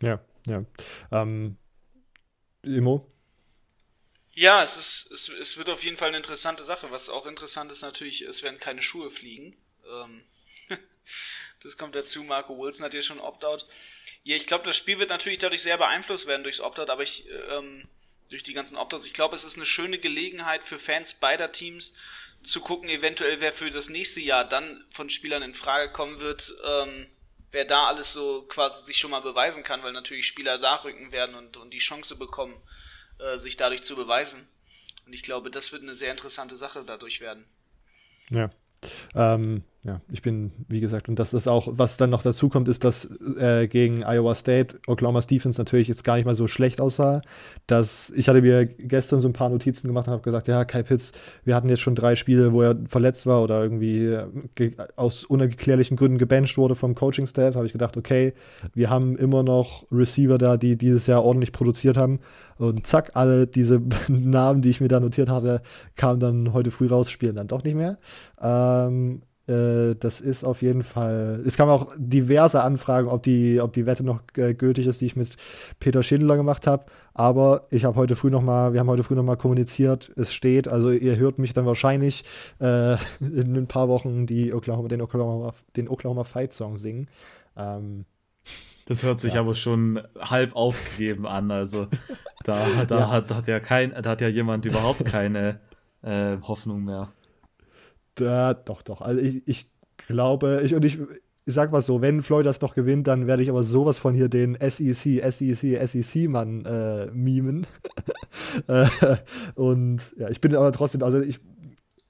Ja, 0.00 0.20
ja. 0.46 0.64
Ähm, 1.10 1.56
Imo? 2.62 3.08
Ja, 4.34 4.62
es, 4.62 4.78
ist, 4.78 5.12
es, 5.12 5.28
es 5.28 5.58
wird 5.58 5.68
auf 5.68 5.84
jeden 5.84 5.96
Fall 5.96 6.08
eine 6.08 6.16
interessante 6.16 6.64
Sache. 6.64 6.90
Was 6.90 7.10
auch 7.10 7.26
interessant 7.26 7.70
ist 7.70 7.82
natürlich, 7.82 8.22
es 8.22 8.42
werden 8.42 8.58
keine 8.58 8.82
Schuhe 8.82 9.10
fliegen. 9.10 9.54
Ähm, 9.90 10.22
das 11.62 11.76
kommt 11.76 11.94
dazu. 11.94 12.22
Marco 12.22 12.58
Wilson 12.58 12.84
hat 12.84 12.92
hier 12.92 13.02
schon 13.02 13.20
Opt-out. 13.20 13.66
Ja, 14.24 14.36
ich 14.36 14.46
glaube, 14.46 14.64
das 14.64 14.76
Spiel 14.76 14.98
wird 14.98 15.10
natürlich 15.10 15.38
dadurch 15.38 15.62
sehr 15.62 15.78
beeinflusst 15.78 16.26
werden 16.26 16.44
durchs 16.44 16.60
Opt-out, 16.60 16.90
aber 16.90 17.02
ich, 17.02 17.26
ähm, 17.50 17.88
durch 18.28 18.42
die 18.42 18.54
ganzen 18.54 18.76
Opt-outs. 18.76 19.06
Ich 19.06 19.14
glaube, 19.14 19.34
es 19.34 19.44
ist 19.44 19.56
eine 19.56 19.66
schöne 19.66 19.98
Gelegenheit 19.98 20.62
für 20.64 20.78
Fans 20.78 21.14
beider 21.14 21.52
Teams 21.52 21.92
zu 22.42 22.60
gucken, 22.60 22.88
eventuell 22.88 23.40
wer 23.40 23.52
für 23.52 23.70
das 23.70 23.88
nächste 23.88 24.20
Jahr 24.20 24.44
dann 24.44 24.84
von 24.90 25.10
Spielern 25.10 25.42
in 25.42 25.54
Frage 25.54 25.92
kommen 25.92 26.18
wird, 26.18 26.54
ähm, 26.64 27.06
wer 27.50 27.64
da 27.64 27.84
alles 27.84 28.12
so 28.12 28.42
quasi 28.42 28.84
sich 28.84 28.96
schon 28.96 29.10
mal 29.10 29.20
beweisen 29.20 29.62
kann, 29.62 29.82
weil 29.82 29.92
natürlich 29.92 30.26
Spieler 30.26 30.58
nachrücken 30.58 31.12
werden 31.12 31.34
und, 31.34 31.56
und 31.56 31.70
die 31.70 31.78
Chance 31.78 32.16
bekommen, 32.16 32.60
äh, 33.18 33.38
sich 33.38 33.56
dadurch 33.56 33.82
zu 33.82 33.94
beweisen. 33.94 34.48
Und 35.06 35.12
ich 35.12 35.22
glaube, 35.22 35.50
das 35.50 35.72
wird 35.72 35.82
eine 35.82 35.94
sehr 35.94 36.10
interessante 36.10 36.56
Sache 36.56 36.84
dadurch 36.84 37.20
werden. 37.20 37.44
Ja. 38.30 38.50
Ähm, 39.14 39.62
ja, 39.84 40.00
ich 40.12 40.22
bin, 40.22 40.52
wie 40.68 40.78
gesagt, 40.78 41.08
und 41.08 41.18
das 41.18 41.34
ist 41.34 41.48
auch, 41.48 41.66
was 41.72 41.96
dann 41.96 42.10
noch 42.10 42.22
dazu 42.22 42.48
kommt, 42.48 42.68
ist, 42.68 42.84
dass 42.84 43.08
äh, 43.36 43.66
gegen 43.66 44.04
Iowa 44.04 44.36
State 44.36 44.78
Oklahoma 44.86 45.22
Stephens 45.22 45.58
natürlich 45.58 45.88
jetzt 45.88 46.04
gar 46.04 46.14
nicht 46.14 46.24
mal 46.24 46.36
so 46.36 46.46
schlecht 46.46 46.80
aussah. 46.80 47.20
Dass 47.66 48.10
ich 48.10 48.28
hatte 48.28 48.42
mir 48.42 48.64
gestern 48.64 49.20
so 49.20 49.26
ein 49.26 49.32
paar 49.32 49.48
Notizen 49.48 49.88
gemacht 49.88 50.06
und 50.06 50.12
habe 50.12 50.22
gesagt, 50.22 50.46
ja, 50.46 50.64
Kai 50.64 50.84
Pitts, 50.84 51.10
wir 51.44 51.56
hatten 51.56 51.68
jetzt 51.68 51.80
schon 51.80 51.96
drei 51.96 52.14
Spiele, 52.14 52.52
wo 52.52 52.62
er 52.62 52.76
verletzt 52.86 53.26
war 53.26 53.42
oder 53.42 53.60
irgendwie 53.60 54.04
äh, 54.06 54.70
aus 54.94 55.24
unerklärlichen 55.24 55.96
Gründen 55.96 56.18
gebencht 56.18 56.56
wurde 56.58 56.76
vom 56.76 56.94
Coaching-Staff. 56.94 57.56
Habe 57.56 57.66
ich 57.66 57.72
gedacht, 57.72 57.96
okay, 57.96 58.34
wir 58.74 58.88
haben 58.88 59.16
immer 59.16 59.42
noch 59.42 59.84
Receiver 59.90 60.38
da, 60.38 60.58
die 60.58 60.76
dieses 60.76 61.08
Jahr 61.08 61.24
ordentlich 61.24 61.50
produziert 61.50 61.96
haben. 61.96 62.20
Und 62.56 62.86
zack, 62.86 63.16
alle 63.16 63.48
diese 63.48 63.82
Namen, 64.08 64.62
die 64.62 64.70
ich 64.70 64.80
mir 64.80 64.86
da 64.86 65.00
notiert 65.00 65.28
hatte, 65.28 65.60
kamen 65.96 66.20
dann 66.20 66.52
heute 66.52 66.70
früh 66.70 66.86
raus, 66.86 67.10
spielen 67.10 67.34
dann 67.34 67.48
doch 67.48 67.64
nicht 67.64 67.74
mehr. 67.74 67.98
Ähm, 68.40 69.22
Äh, 69.48 69.96
das 69.96 70.20
ist 70.20 70.44
auf 70.44 70.62
jeden 70.62 70.82
Fall. 70.82 71.42
Es 71.44 71.56
kamen 71.56 71.70
auch 71.70 71.92
diverse 71.96 72.62
Anfragen, 72.62 73.08
ob 73.08 73.22
die, 73.22 73.60
ob 73.60 73.72
die 73.72 73.86
Wette 73.86 74.04
noch 74.04 74.20
äh, 74.36 74.54
gültig 74.54 74.86
ist, 74.86 75.00
die 75.00 75.06
ich 75.06 75.16
mit 75.16 75.36
Peter 75.80 76.02
Schindler 76.02 76.36
gemacht 76.36 76.66
habe. 76.66 76.86
Aber 77.14 77.66
ich 77.70 77.84
habe 77.84 77.96
heute 77.96 78.16
früh 78.16 78.30
noch 78.30 78.42
mal, 78.42 78.72
wir 78.72 78.80
haben 78.80 78.88
heute 78.88 79.04
früh 79.04 79.14
noch 79.14 79.24
mal 79.24 79.36
kommuniziert. 79.36 80.12
Es 80.16 80.32
steht, 80.32 80.68
also 80.68 80.90
ihr 80.90 81.16
hört 81.16 81.38
mich 81.38 81.52
dann 81.52 81.66
wahrscheinlich 81.66 82.24
äh, 82.60 82.92
in 83.20 83.56
ein 83.56 83.66
paar 83.66 83.88
Wochen 83.88 84.26
die 84.26 84.52
Oklahoma, 84.52 84.88
den 84.88 85.02
Oklahoma, 85.02 85.54
den 85.76 85.88
Oklahoma 85.88 86.24
Fight 86.24 86.52
Song 86.52 86.78
singen. 86.78 87.08
Ähm, 87.56 88.04
das 88.86 89.02
hört 89.02 89.20
sich 89.20 89.34
ja. 89.34 89.40
aber 89.40 89.54
schon 89.54 90.00
halb 90.20 90.56
aufgegeben 90.56 91.26
an. 91.26 91.50
Also 91.50 91.88
da, 92.44 92.64
da 92.86 92.98
ja. 92.98 93.10
Hat, 93.10 93.30
hat 93.30 93.48
ja 93.48 93.60
kein, 93.60 93.90
da 93.90 94.10
hat 94.10 94.20
ja 94.20 94.28
jemand 94.28 94.66
überhaupt 94.66 95.04
keine 95.04 95.60
äh, 96.02 96.36
Hoffnung 96.42 96.84
mehr. 96.84 97.08
Da, 98.14 98.54
doch, 98.54 98.82
doch. 98.82 99.00
Also 99.00 99.20
ich, 99.20 99.46
ich 99.46 99.70
glaube, 100.06 100.62
ich 100.64 100.74
und 100.74 100.84
ich, 100.84 100.98
ich 101.44 101.54
sag 101.54 101.72
mal 101.72 101.82
so, 101.82 102.00
wenn 102.00 102.22
Floyd 102.22 102.46
das 102.46 102.60
noch 102.60 102.74
gewinnt, 102.74 103.06
dann 103.06 103.26
werde 103.26 103.42
ich 103.42 103.50
aber 103.50 103.62
sowas 103.62 103.98
von 103.98 104.14
hier 104.14 104.28
den 104.28 104.56
SEC, 104.60 105.22
SEC, 105.32 105.88
SEC-Mann 105.88 106.64
äh, 106.64 107.06
mimen. 107.12 107.66
Äh, 108.66 108.86
und 109.54 110.00
ja, 110.18 110.28
ich 110.28 110.40
bin 110.40 110.54
aber 110.54 110.72
trotzdem, 110.72 111.02
also 111.02 111.20
ich, 111.20 111.40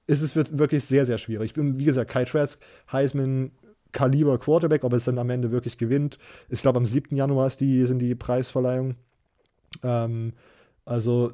es 0.07 0.35
wird 0.35 0.57
wirklich 0.57 0.83
sehr, 0.83 1.05
sehr 1.05 1.17
schwierig. 1.17 1.51
Ich 1.51 1.53
bin, 1.53 1.77
wie 1.77 1.85
gesagt, 1.85 2.11
Kai 2.11 2.25
Trask, 2.25 2.59
Heisman, 2.91 3.51
Kaliber 3.93 4.37
Quarterback, 4.37 4.83
ob 4.83 4.91
es 4.93 5.05
dann 5.05 5.19
am 5.19 5.29
Ende 5.29 5.51
wirklich 5.51 5.77
gewinnt. 5.77 6.17
Ich 6.49 6.61
glaube, 6.61 6.77
am 6.77 6.85
7. 6.85 7.15
Januar 7.15 7.49
die, 7.57 7.85
sind 7.85 7.99
die 7.99 8.15
Preisverleihung. 8.15 8.95
Ähm, 9.83 10.33
also 10.85 11.33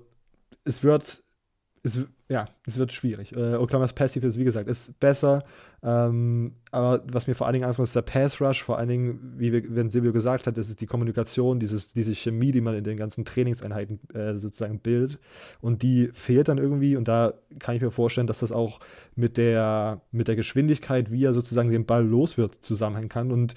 es 0.63 0.83
wird 0.83 1.23
es, 1.83 1.99
ja, 2.27 2.45
es 2.65 2.77
wird 2.77 2.91
schwierig. 2.91 3.35
Äh, 3.35 3.55
Oklahoma's 3.55 3.93
Passive 3.93 4.25
ist, 4.27 4.37
wie 4.37 4.43
gesagt, 4.43 4.69
ist 4.69 4.99
besser. 4.99 5.43
Ähm, 5.81 6.55
aber 6.71 7.03
was 7.11 7.27
mir 7.27 7.35
vor 7.35 7.47
allen 7.47 7.53
Dingen 7.53 7.65
Angst 7.65 7.79
macht, 7.79 7.87
ist 7.87 7.95
der 7.95 8.01
Pass 8.01 8.41
Rush. 8.41 8.61
Vor 8.63 8.77
allen 8.77 8.89
Dingen, 8.89 9.33
wie 9.37 9.53
wir, 9.53 9.63
wenn 9.75 9.89
Silvio 9.89 10.11
gesagt 10.11 10.45
hat, 10.45 10.57
das 10.57 10.69
ist 10.69 10.81
die 10.81 10.85
Kommunikation, 10.85 11.59
dieses, 11.59 11.93
diese 11.93 12.13
Chemie, 12.13 12.51
die 12.51 12.61
man 12.61 12.75
in 12.75 12.83
den 12.83 12.97
ganzen 12.97 13.25
Trainingseinheiten 13.25 13.99
äh, 14.13 14.37
sozusagen 14.37 14.79
bildet. 14.79 15.19
Und 15.61 15.81
die 15.81 16.09
fehlt 16.13 16.49
dann 16.49 16.57
irgendwie. 16.57 16.95
Und 16.95 17.07
da 17.07 17.33
kann 17.59 17.75
ich 17.75 17.81
mir 17.81 17.91
vorstellen, 17.91 18.27
dass 18.27 18.39
das 18.39 18.51
auch 18.51 18.79
mit 19.15 19.37
der, 19.37 20.01
mit 20.11 20.27
der 20.27 20.35
Geschwindigkeit, 20.35 21.11
wie 21.11 21.23
er 21.23 21.33
sozusagen 21.33 21.71
den 21.71 21.85
Ball 21.85 22.05
los 22.05 22.37
wird, 22.37 22.55
zusammenhängen 22.55 23.09
kann. 23.09 23.31
Und 23.31 23.55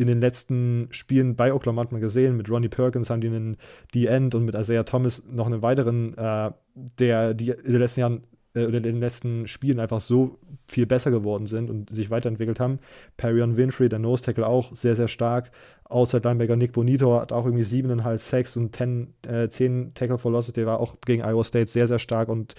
in 0.00 0.06
den 0.06 0.20
letzten 0.20 0.88
Spielen 0.90 1.36
bei 1.36 1.52
Oklahoma 1.52 1.82
hat 1.82 1.92
man 1.92 2.00
gesehen, 2.00 2.36
mit 2.36 2.50
Ronnie 2.50 2.68
Perkins 2.68 3.10
haben 3.10 3.20
die 3.20 3.28
einen 3.28 3.58
D-End 3.94 4.34
und 4.34 4.46
mit 4.46 4.54
Isaiah 4.54 4.84
Thomas 4.84 5.22
noch 5.30 5.46
einen 5.46 5.60
weiteren, 5.60 6.16
äh, 6.16 6.50
der 6.74 7.34
die 7.34 7.50
in 7.50 7.72
den 7.72 7.80
letzten 7.80 8.00
Jahren 8.00 8.22
äh, 8.54 8.62
in 8.62 8.82
den 8.82 9.00
letzten 9.00 9.46
Spielen 9.46 9.78
einfach 9.78 10.00
so 10.00 10.38
viel 10.66 10.86
besser 10.86 11.10
geworden 11.10 11.46
sind 11.46 11.68
und 11.68 11.90
sich 11.90 12.10
weiterentwickelt 12.10 12.60
haben. 12.60 12.78
Perion 13.18 13.58
Winfrey, 13.58 13.90
der 13.90 13.98
Nose 13.98 14.22
Tackle, 14.22 14.46
auch 14.46 14.74
sehr, 14.74 14.96
sehr 14.96 15.08
stark. 15.08 15.50
Außer 15.84 16.20
Linebacker 16.20 16.56
Nick 16.56 16.72
Bonito 16.72 17.20
hat 17.20 17.32
auch 17.32 17.44
irgendwie 17.44 17.64
7,5 17.64 18.18
Sacks 18.20 18.56
und 18.56 18.74
10, 18.74 19.14
äh, 19.26 19.48
10 19.48 19.92
Tackle. 19.94 20.16
Der 20.56 20.66
war 20.66 20.80
auch 20.80 20.96
gegen 21.04 21.22
Iowa 21.22 21.44
State 21.44 21.70
sehr, 21.70 21.88
sehr 21.88 21.98
stark 21.98 22.28
und 22.30 22.54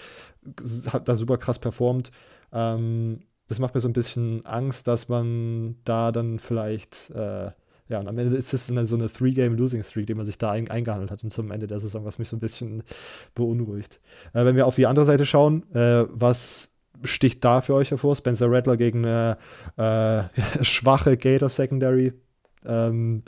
hat 0.92 1.08
da 1.08 1.16
super 1.16 1.38
krass 1.38 1.58
performt. 1.58 2.12
Ähm, 2.52 3.20
das 3.52 3.58
macht 3.58 3.74
mir 3.74 3.82
so 3.82 3.88
ein 3.88 3.92
bisschen 3.92 4.46
Angst, 4.46 4.88
dass 4.88 5.10
man 5.10 5.76
da 5.84 6.10
dann 6.10 6.38
vielleicht, 6.38 7.10
äh, 7.10 7.50
ja, 7.88 8.00
und 8.00 8.08
am 8.08 8.16
Ende 8.16 8.34
ist 8.34 8.54
es 8.54 8.66
dann 8.66 8.86
so 8.86 8.96
eine 8.96 9.12
Three-Game-Losing-Streak, 9.12 10.06
die 10.06 10.14
man 10.14 10.24
sich 10.24 10.38
da 10.38 10.52
ein, 10.52 10.70
eingehandelt 10.70 11.10
hat 11.10 11.22
und 11.22 11.30
zum 11.30 11.50
Ende 11.50 11.66
der 11.66 11.78
Saison, 11.78 12.06
was 12.06 12.18
mich 12.18 12.30
so 12.30 12.36
ein 12.36 12.40
bisschen 12.40 12.82
beunruhigt. 13.34 14.00
Äh, 14.32 14.46
wenn 14.46 14.56
wir 14.56 14.66
auf 14.66 14.76
die 14.76 14.86
andere 14.86 15.04
Seite 15.04 15.26
schauen, 15.26 15.70
äh, 15.74 16.06
was 16.08 16.70
sticht 17.02 17.44
da 17.44 17.60
für 17.60 17.74
euch 17.74 17.90
hervor? 17.90 18.16
Spencer 18.16 18.50
Rattler 18.50 18.78
gegen 18.78 19.04
eine 19.04 19.36
äh, 19.76 20.64
schwache 20.64 21.18
Gator 21.18 21.50
Secondary. 21.50 22.14
Ähm, 22.64 23.22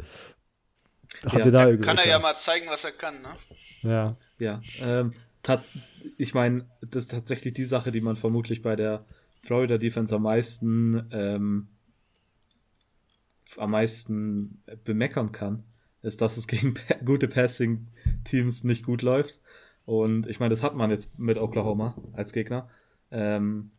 habt 1.27 1.41
ja. 1.41 1.45
ihr 1.45 1.53
da 1.53 1.67
irgendwie? 1.67 1.87
Kann 1.87 1.99
er 1.99 2.09
ja 2.09 2.19
mal 2.19 2.35
zeigen, 2.35 2.71
was 2.71 2.85
er 2.85 2.93
kann, 2.93 3.17
ne? 3.21 3.29
Ja. 3.83 4.17
Ja. 4.39 4.63
Ähm, 4.81 5.13
ich 6.17 6.33
meine, 6.33 6.65
das 6.81 7.05
ist 7.05 7.11
tatsächlich 7.11 7.53
die 7.53 7.65
Sache, 7.65 7.93
die 7.93 8.01
man 8.01 8.17
vermutlich 8.17 8.63
bei 8.63 8.75
der 8.75 9.05
Florida 9.45 9.79
Defense 9.79 10.15
am 10.15 10.23
meisten 10.23 11.07
ähm, 11.13 11.69
am 13.57 13.71
meisten 13.71 14.63
bemeckern 14.85 15.33
kann, 15.33 15.65
ist, 16.03 16.21
dass 16.21 16.37
es 16.37 16.47
gegen 16.47 16.75
gute 17.05 17.29
Passing-Teams 17.29 18.65
nicht 18.65 18.85
gut 18.85 19.03
läuft. 19.03 19.41
Und 19.85 20.27
ich 20.27 20.41
meine, 20.41 20.51
das 20.51 20.63
hat 20.63 20.75
man 20.75 20.91
jetzt 20.91 21.19
mit 21.19 21.39
Oklahoma 21.39 21.97
als 22.13 22.33
Gegner. 22.33 22.69
Ähm, 23.11 23.71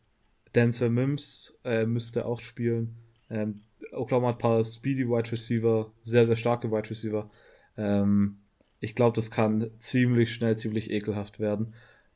Denzel 0.54 0.90
Mims 0.90 1.60
äh, 1.66 1.86
müsste 1.86 2.26
auch 2.26 2.40
spielen. 2.40 2.96
Ähm, 3.30 3.62
Oklahoma 3.92 4.30
hat 4.30 4.36
ein 4.36 4.40
paar 4.40 4.64
Speedy 4.64 5.08
Wide 5.08 5.32
Receiver, 5.32 5.92
sehr, 6.02 6.26
sehr 6.26 6.36
starke 6.36 6.72
Wide 6.72 6.90
Receiver. 6.90 7.30
Ähm, 7.76 8.38
ich 8.80 8.96
glaube, 8.96 9.16
das 9.16 9.32
kann 9.32 9.72
ziemlich 9.78 10.34
schnell, 10.34 10.56
ziemlich 10.58 10.92
ekelhaft 10.92 11.40
werden. 11.40 11.74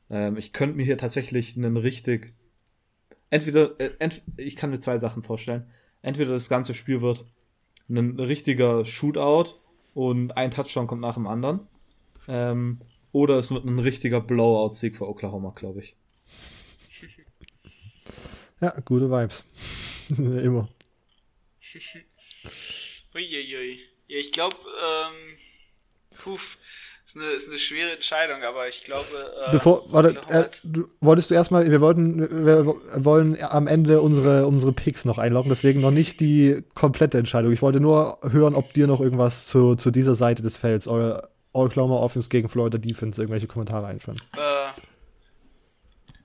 Ähm, 0.08 0.36
ich 0.36 0.52
könnte 0.52 0.76
mir 0.76 0.84
hier 0.84 0.98
tatsächlich 0.98 1.56
einen 1.56 1.76
richtig 1.76 2.34
entweder, 3.30 3.78
äh, 3.80 3.92
ent, 3.98 4.22
ich 4.36 4.56
kann 4.56 4.70
mir 4.70 4.78
zwei 4.78 4.98
Sachen 4.98 5.22
vorstellen. 5.22 5.70
Entweder 6.02 6.32
das 6.32 6.48
ganze 6.48 6.74
Spiel 6.74 7.00
wird 7.00 7.24
ein 7.88 8.18
richtiger 8.18 8.84
Shootout 8.84 9.58
und 9.94 10.36
ein 10.36 10.50
Touchdown 10.50 10.86
kommt 10.86 11.00
nach 11.00 11.14
dem 11.14 11.26
anderen. 11.26 11.60
Ähm, 12.28 12.80
oder 13.12 13.38
es 13.38 13.50
wird 13.50 13.64
ein 13.64 13.78
richtiger 13.78 14.20
Blowout-Sieg 14.20 14.96
für 14.96 15.08
Oklahoma, 15.08 15.50
glaube 15.50 15.80
ich. 15.80 15.96
Ja, 18.60 18.78
gute 18.84 19.10
Vibes. 19.10 19.44
Immer. 20.18 20.68
Uiuiui. 23.14 23.80
Ja, 24.06 24.18
ich 24.18 24.32
glaube, 24.32 24.56
ähm, 24.56 25.38
puf, 26.18 26.58
ist 27.10 27.16
eine, 27.16 27.30
ist 27.32 27.48
eine 27.48 27.58
schwere 27.58 27.92
Entscheidung, 27.92 28.42
aber 28.42 28.68
ich 28.68 28.84
glaube. 28.84 29.32
Äh, 29.46 29.52
Bevor, 29.52 29.84
warte, 29.90 30.20
äh, 30.28 30.48
du, 30.62 30.88
wolltest 31.00 31.30
du 31.30 31.34
erstmal, 31.34 31.68
wir 31.70 31.80
wollten, 31.80 32.20
wir 32.46 32.74
wollen 33.04 33.36
am 33.42 33.66
Ende 33.66 34.00
unsere, 34.00 34.46
unsere 34.46 34.72
Picks 34.72 35.04
noch 35.04 35.18
einloggen, 35.18 35.50
deswegen 35.50 35.80
noch 35.80 35.90
nicht 35.90 36.20
die 36.20 36.62
komplette 36.74 37.18
Entscheidung. 37.18 37.52
Ich 37.52 37.62
wollte 37.62 37.80
nur 37.80 38.18
hören, 38.22 38.54
ob 38.54 38.72
dir 38.74 38.86
noch 38.86 39.00
irgendwas 39.00 39.46
zu, 39.46 39.74
zu 39.74 39.90
dieser 39.90 40.14
Seite 40.14 40.42
des 40.42 40.56
Felds, 40.56 40.86
eure 40.86 41.30
Oklahoma 41.52 41.96
Offense 41.96 42.28
gegen 42.28 42.48
Florida 42.48 42.78
Defense, 42.78 43.20
irgendwelche 43.20 43.48
Kommentare 43.48 43.86
einfallen. 43.88 44.20
Äh, 44.36 44.80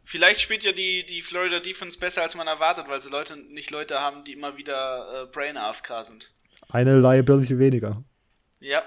vielleicht 0.04 0.42
spielt 0.42 0.64
ja 0.64 0.72
die, 0.72 1.04
die 1.06 1.24
Florida 1.24 1.60
Defense 1.60 1.98
besser, 1.98 2.22
als 2.22 2.36
man 2.36 2.48
erwartet, 2.48 2.86
weil 2.88 3.02
sie 3.02 3.10
Leute 3.10 3.38
nicht 3.38 3.72
Leute 3.72 4.00
haben, 4.00 4.24
die 4.24 4.34
immer 4.34 4.58
wieder 4.58 5.24
äh, 5.24 5.26
Brain 5.32 5.58
AFK 5.58 6.04
sind. 6.04 6.32
Eine 6.70 7.00
Liability 7.00 7.58
weniger. 7.58 8.04
Ja. 8.60 8.84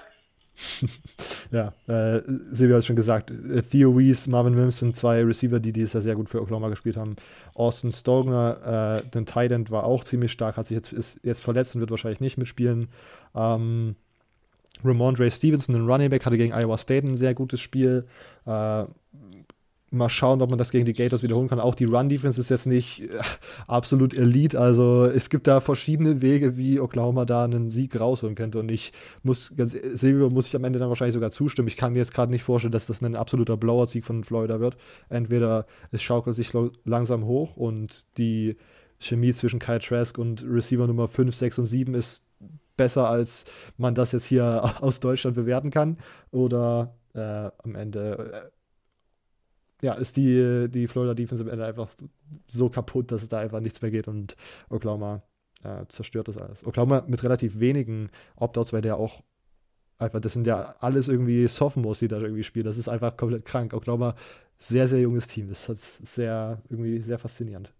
ja, 1.51 1.73
äh, 1.87 2.21
Silvia 2.51 2.77
hat 2.77 2.85
schon 2.85 2.95
gesagt, 2.95 3.31
äh, 3.31 3.61
Theo 3.61 3.97
Weiss, 3.97 4.27
Marvin 4.27 4.55
Mims 4.55 4.77
sind 4.77 4.95
zwei 4.95 5.23
Receiver, 5.23 5.59
die 5.59 5.71
dieses 5.71 5.93
Jahr 5.93 6.01
sehr 6.01 6.15
gut 6.15 6.29
für 6.29 6.41
Oklahoma 6.41 6.69
gespielt 6.69 6.97
haben. 6.97 7.15
Austin 7.53 7.91
Stogner, 7.91 9.01
äh, 9.03 9.09
den 9.09 9.25
Tight 9.25 9.51
End, 9.51 9.71
war 9.71 9.83
auch 9.83 10.03
ziemlich 10.03 10.31
stark, 10.31 10.57
hat 10.57 10.67
sich 10.67 10.75
jetzt, 10.75 10.93
ist 10.93 11.19
jetzt 11.23 11.41
verletzt 11.41 11.75
und 11.75 11.81
wird 11.81 11.91
wahrscheinlich 11.91 12.21
nicht 12.21 12.37
mitspielen. 12.37 12.89
Ähm, 13.35 13.95
Ramondre 14.83 15.29
Stevenson, 15.29 15.75
ein 15.75 15.87
Running 15.87 16.09
Back, 16.09 16.25
hatte 16.25 16.37
gegen 16.37 16.53
Iowa 16.53 16.77
State 16.77 17.07
ein 17.07 17.17
sehr 17.17 17.33
gutes 17.33 17.59
Spiel. 17.59 18.05
Äh, 18.45 18.85
mal 19.91 20.09
schauen, 20.09 20.41
ob 20.41 20.49
man 20.49 20.59
das 20.59 20.71
gegen 20.71 20.85
die 20.85 20.93
Gators 20.93 21.23
wiederholen 21.23 21.47
kann. 21.47 21.59
Auch 21.59 21.75
die 21.75 21.85
Run-Defense 21.85 22.39
ist 22.39 22.49
jetzt 22.49 22.65
nicht 22.65 23.01
äh, 23.01 23.19
absolut 23.67 24.13
Elite. 24.13 24.59
Also 24.59 25.05
es 25.05 25.29
gibt 25.29 25.47
da 25.47 25.61
verschiedene 25.61 26.21
Wege, 26.21 26.57
wie 26.57 26.79
Oklahoma 26.79 27.25
da 27.25 27.43
einen 27.43 27.69
Sieg 27.69 27.99
rausholen 27.99 28.35
könnte. 28.35 28.59
Und 28.59 28.69
ich 28.69 28.93
muss, 29.23 29.53
ganz 29.55 29.71
Silvio 29.71 30.29
muss 30.29 30.47
ich 30.47 30.55
am 30.55 30.63
Ende 30.63 30.79
dann 30.79 30.89
wahrscheinlich 30.89 31.13
sogar 31.13 31.31
zustimmen. 31.31 31.67
Ich 31.67 31.77
kann 31.77 31.93
mir 31.93 31.99
jetzt 31.99 32.13
gerade 32.13 32.31
nicht 32.31 32.43
vorstellen, 32.43 32.71
dass 32.71 32.87
das 32.87 33.01
ein 33.01 33.15
absoluter 33.15 33.57
Blower-Sieg 33.57 34.05
von 34.05 34.23
Florida 34.23 34.59
wird. 34.59 34.77
Entweder 35.09 35.65
es 35.91 36.01
schaukelt 36.01 36.35
sich 36.35 36.51
langsam 36.85 37.25
hoch 37.25 37.57
und 37.57 38.05
die 38.17 38.57
Chemie 38.99 39.33
zwischen 39.33 39.59
Kyle 39.59 39.79
Trask 39.79 40.17
und 40.17 40.45
Receiver 40.47 40.85
Nummer 40.85 41.07
5, 41.07 41.33
6 41.33 41.59
und 41.59 41.65
7 41.67 41.93
ist 41.95 42.25
besser, 42.75 43.09
als 43.09 43.45
man 43.77 43.95
das 43.95 44.11
jetzt 44.11 44.25
hier 44.25 44.75
aus 44.81 44.99
Deutschland 44.99 45.35
bewerten 45.35 45.71
kann. 45.71 45.97
Oder 46.31 46.95
äh, 47.13 47.49
am 47.63 47.75
Ende 47.75 48.31
äh, 48.33 48.58
ja, 49.81 49.93
ist 49.93 50.17
die, 50.17 50.67
die 50.69 50.87
Florida 50.87 51.13
Defense 51.13 51.43
am 51.43 51.49
Ende 51.49 51.65
einfach 51.65 51.89
so 52.47 52.69
kaputt, 52.69 53.11
dass 53.11 53.23
es 53.23 53.29
da 53.29 53.39
einfach 53.39 53.59
nichts 53.59 53.81
mehr 53.81 53.91
geht 53.91 54.07
und 54.07 54.35
Oklahoma 54.69 55.23
äh, 55.63 55.85
zerstört 55.87 56.27
das 56.27 56.37
alles. 56.37 56.65
Oklahoma 56.65 57.03
mit 57.07 57.23
relativ 57.23 57.59
wenigen 57.59 58.09
Opt-outs, 58.35 58.73
weil 58.73 58.81
der 58.81 58.97
auch 58.97 59.23
einfach, 59.97 60.19
das 60.19 60.33
sind 60.33 60.47
ja 60.47 60.75
alles 60.79 61.07
irgendwie 61.07 61.47
Sophomores, 61.47 61.99
die 61.99 62.07
da 62.07 62.17
irgendwie 62.19 62.43
spielen. 62.43 62.65
Das 62.65 62.77
ist 62.77 62.89
einfach 62.89 63.17
komplett 63.17 63.45
krank. 63.45 63.73
Oklahoma, 63.73 64.15
sehr, 64.57 64.87
sehr 64.87 64.99
junges 64.99 65.27
Team. 65.27 65.49
Das 65.49 65.69
ist 65.69 66.05
sehr, 66.05 66.61
irgendwie 66.69 66.99
sehr 66.99 67.19
faszinierend. 67.19 67.73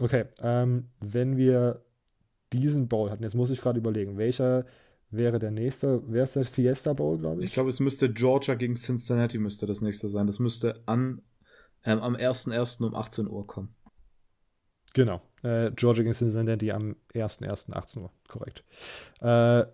Okay, 0.00 0.24
ähm, 0.42 0.88
wenn 1.00 1.36
wir 1.36 1.82
diesen 2.52 2.88
Bowl 2.88 3.10
hatten, 3.10 3.22
jetzt 3.22 3.34
muss 3.34 3.50
ich 3.50 3.60
gerade 3.60 3.78
überlegen, 3.78 4.16
welcher 4.16 4.64
wäre 5.12 5.38
der 5.38 5.50
nächste. 5.50 6.02
Wer 6.06 6.24
ist 6.24 6.36
der 6.36 6.44
Fiesta 6.44 6.92
Bowl, 6.92 7.18
glaube 7.18 7.40
ich? 7.40 7.48
Ich 7.48 7.52
glaube, 7.52 7.70
es 7.70 7.80
müsste 7.80 8.12
Georgia 8.12 8.54
gegen 8.54 8.76
Cincinnati 8.76 9.38
müsste 9.38 9.66
das 9.66 9.80
nächste 9.80 10.08
sein. 10.08 10.26
Das 10.26 10.38
müsste 10.38 10.82
an, 10.86 11.22
ähm, 11.84 12.00
am 12.00 12.16
1.1. 12.16 12.82
um 12.82 12.94
18 12.94 13.28
Uhr 13.28 13.46
kommen. 13.46 13.74
Genau. 14.94 15.22
Äh, 15.42 15.70
Georgia 15.72 16.02
gegen 16.02 16.14
Cincinnati 16.14 16.72
am 16.72 16.96
1.1.18 17.14 17.98
Uhr, 17.98 18.10
korrekt. 18.28 18.64
Äh, 19.20 19.64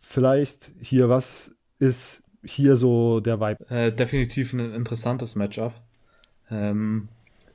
vielleicht 0.00 0.72
hier, 0.80 1.08
was 1.08 1.54
ist 1.78 2.22
hier 2.44 2.76
so 2.76 3.20
der 3.20 3.40
Vibe? 3.40 3.68
Äh, 3.70 3.92
definitiv 3.92 4.52
ein 4.52 4.72
interessantes 4.74 5.34
Matchup. 5.34 5.72
Ähm, 6.50 7.08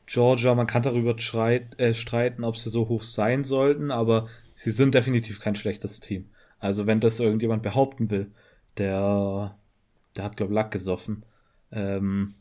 Georgia, 0.06 0.56
man 0.56 0.66
kann 0.66 0.82
darüber 0.82 1.18
streit, 1.20 1.80
äh, 1.80 1.94
streiten, 1.94 2.44
ob 2.44 2.58
sie 2.58 2.70
so 2.70 2.88
hoch 2.88 3.04
sein 3.04 3.44
sollten, 3.44 3.92
aber 3.92 4.28
sie 4.56 4.72
sind 4.72 4.96
definitiv 4.96 5.40
kein 5.40 5.56
schlechtes 5.56 6.00
Team. 6.00 6.30
Also 6.60 6.88
wenn 6.88 7.00
das 7.00 7.20
irgendjemand 7.20 7.64
behaupten 7.64 8.10
will, 8.10 8.32
der, 8.78 9.58
der 10.16 10.24
hat, 10.24 10.38
glaube 10.38 10.54
ich, 10.54 10.56
Lack 10.56 10.72
gesoffen. 10.72 11.24
Ähm, 11.72 12.36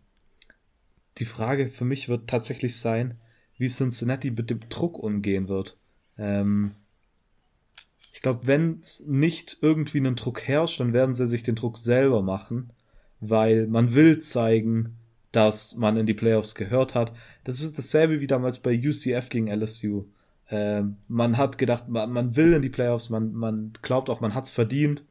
die 1.18 1.24
Frage 1.24 1.68
für 1.68 1.85
mich 1.85 2.09
wird 2.09 2.28
tatsächlich 2.28 2.78
sein, 2.78 3.18
wie 3.57 3.68
Cincinnati 3.68 4.31
mit 4.31 4.50
dem 4.50 4.61
Druck 4.68 4.98
umgehen 4.98 5.48
wird. 5.48 5.76
Ähm, 6.16 6.72
ich 8.12 8.22
glaube, 8.22 8.46
wenn 8.46 8.83
nicht 9.07 9.59
irgendwie 9.61 9.98
einen 9.98 10.16
Druck 10.16 10.42
herrscht, 10.42 10.81
dann 10.81 10.92
werden 10.92 11.14
sie 11.14 11.28
sich 11.28 11.42
den 11.42 11.54
Druck 11.54 11.78
selber 11.78 12.22
machen, 12.22 12.72
weil 13.20 13.66
man 13.66 13.94
will 13.94 14.18
zeigen, 14.18 14.96
dass 15.33 15.76
man 15.76 15.96
in 15.96 16.07
die 16.07 16.14
Playoffs 16.14 16.54
gehört 16.54 16.94
hat. 16.94 17.12
Das 17.44 17.61
ist 17.61 17.78
dasselbe 17.78 18.20
wie 18.20 18.26
damals 18.26 18.61
bei 18.61 18.76
UCF 18.76 19.28
gegen 19.28 19.48
LSU. 19.48 20.07
Ähm, 20.51 20.97
man 21.09 21.37
hat 21.37 21.59
gedacht, 21.59 21.89
man, 21.89 22.11
man, 22.11 22.37
will 22.37 22.55
in 22.55 22.63
die 22.63 22.71
Playoffs, 22.71 23.11
man, 23.11 23.33
man 23.35 23.73
glaubt 23.83 24.09
auch, 24.09 24.21
man 24.21 24.35
hat's 24.35 24.51
verdient. 24.51 25.05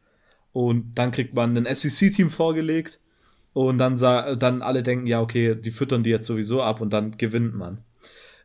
Und 0.52 0.96
dann 0.96 1.12
kriegt 1.12 1.34
man 1.34 1.56
ein 1.56 1.76
SEC-Team 1.76 2.30
vorgelegt 2.30 3.00
und 3.54 3.78
dann, 3.78 3.98
dann 3.98 4.62
alle 4.62 4.84
denken, 4.84 5.08
ja, 5.08 5.22
okay, 5.22 5.56
die 5.56 5.72
füttern 5.72 6.04
die 6.04 6.10
jetzt 6.10 6.28
sowieso 6.28 6.62
ab 6.62 6.82
und 6.82 6.92
dann 6.94 7.12
gewinnt 7.18 7.56
man. 7.56 7.84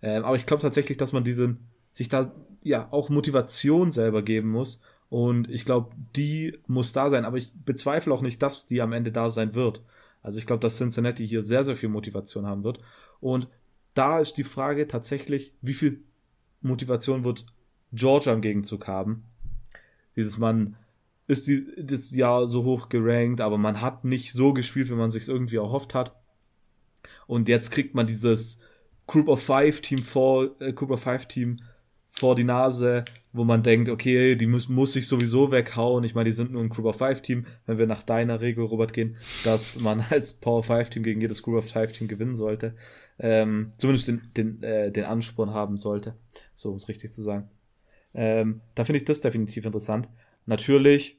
Ähm, 0.02 0.24
aber 0.24 0.36
ich 0.36 0.46
glaube 0.46 0.62
tatsächlich, 0.62 0.98
dass 0.98 1.12
man 1.12 1.24
diesen, 1.24 1.68
sich 1.92 2.08
da 2.08 2.32
ja 2.64 2.88
auch 2.90 3.08
Motivation 3.08 3.92
selber 3.92 4.22
geben 4.22 4.50
muss. 4.50 4.82
Und 5.08 5.48
ich 5.50 5.64
glaube, 5.64 5.94
die 6.16 6.58
muss 6.66 6.92
da 6.92 7.10
sein. 7.10 7.24
Aber 7.24 7.36
ich 7.36 7.52
bezweifle 7.64 8.12
auch 8.12 8.22
nicht, 8.22 8.42
dass 8.42 8.66
die 8.66 8.80
am 8.82 8.92
Ende 8.92 9.12
da 9.12 9.30
sein 9.30 9.54
wird. 9.54 9.82
Also 10.22 10.38
ich 10.38 10.46
glaube, 10.46 10.60
dass 10.60 10.78
Cincinnati 10.78 11.26
hier 11.26 11.42
sehr, 11.42 11.64
sehr 11.64 11.76
viel 11.76 11.88
Motivation 11.88 12.46
haben 12.46 12.64
wird. 12.64 12.80
Und 13.20 13.48
da 13.94 14.20
ist 14.20 14.34
die 14.34 14.44
Frage 14.44 14.88
tatsächlich, 14.88 15.52
wie 15.60 15.74
viel 15.74 16.02
Motivation 16.62 17.24
wird 17.24 17.46
Georgia 17.92 18.32
im 18.32 18.40
Gegenzug 18.40 18.86
haben? 18.86 19.24
Dieses 20.16 20.38
Mann 20.38 20.76
ist 21.26 21.46
die, 21.46 21.66
das 21.78 22.10
Jahr 22.10 22.48
so 22.48 22.64
hoch 22.64 22.88
gerankt, 22.88 23.40
aber 23.40 23.58
man 23.58 23.80
hat 23.80 24.04
nicht 24.04 24.32
so 24.32 24.52
gespielt, 24.52 24.90
wie 24.90 24.94
man 24.94 25.10
sich 25.10 25.28
irgendwie 25.28 25.56
erhofft 25.56 25.94
hat. 25.94 26.14
Und 27.26 27.48
jetzt 27.48 27.70
kriegt 27.70 27.94
man 27.94 28.06
dieses 28.06 28.58
Group 29.06 29.28
of 29.28 29.42
Five 29.42 29.80
Team 29.80 29.98
vor, 29.98 30.50
äh, 30.60 30.72
Group 30.72 30.90
of 30.90 31.02
Five 31.02 31.26
Team 31.26 31.60
vor 32.10 32.34
die 32.34 32.44
Nase, 32.44 33.06
wo 33.32 33.44
man 33.44 33.62
denkt, 33.62 33.88
okay, 33.88 34.36
die 34.36 34.46
muss, 34.46 34.68
muss 34.68 34.92
sich 34.92 35.08
sowieso 35.08 35.50
weghauen. 35.50 36.04
Ich 36.04 36.14
meine, 36.14 36.28
die 36.28 36.36
sind 36.36 36.52
nur 36.52 36.62
ein 36.62 36.68
Group 36.68 36.86
of 36.86 36.98
Five 36.98 37.22
Team, 37.22 37.46
wenn 37.64 37.78
wir 37.78 37.86
nach 37.86 38.02
deiner 38.02 38.40
Regel, 38.42 38.64
Robert, 38.64 38.92
gehen, 38.92 39.16
dass 39.44 39.80
man 39.80 40.04
als 40.10 40.34
Power 40.34 40.62
Five 40.62 40.90
Team 40.90 41.02
gegen 41.02 41.22
jedes 41.22 41.42
Group 41.42 41.56
of 41.56 41.70
Five 41.70 41.92
Team 41.92 42.08
gewinnen 42.08 42.34
sollte. 42.34 42.74
Ähm, 43.22 43.72
zumindest 43.78 44.08
den, 44.08 44.22
den, 44.36 44.62
äh, 44.64 44.90
den 44.90 45.04
Ansporn 45.04 45.54
haben 45.54 45.76
sollte. 45.76 46.16
So, 46.54 46.70
um 46.70 46.76
es 46.76 46.88
richtig 46.88 47.12
zu 47.12 47.22
sagen. 47.22 47.48
Ähm, 48.14 48.60
da 48.74 48.84
finde 48.84 48.98
ich 48.98 49.04
das 49.04 49.20
definitiv 49.20 49.64
interessant. 49.64 50.08
Natürlich, 50.44 51.18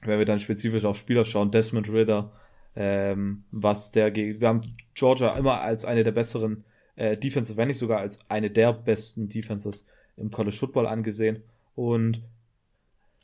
wenn 0.00 0.18
wir 0.18 0.24
dann 0.24 0.38
spezifisch 0.38 0.86
auf 0.86 0.96
Spieler 0.96 1.26
schauen, 1.26 1.50
Desmond 1.50 1.92
Ritter, 1.92 2.32
ähm, 2.74 3.44
was 3.50 3.92
der 3.92 4.10
gegen, 4.10 4.40
wir 4.40 4.48
haben 4.48 4.62
Georgia 4.94 5.36
immer 5.36 5.60
als 5.60 5.84
eine 5.84 6.04
der 6.04 6.12
besseren 6.12 6.64
äh, 6.96 7.16
Defenses, 7.18 7.56
wenn 7.58 7.68
nicht 7.68 7.78
sogar 7.78 7.98
als 7.98 8.28
eine 8.30 8.50
der 8.50 8.72
besten 8.72 9.28
Defenses 9.28 9.86
im 10.16 10.30
College 10.30 10.56
Football 10.56 10.86
angesehen. 10.86 11.42
Und 11.74 12.22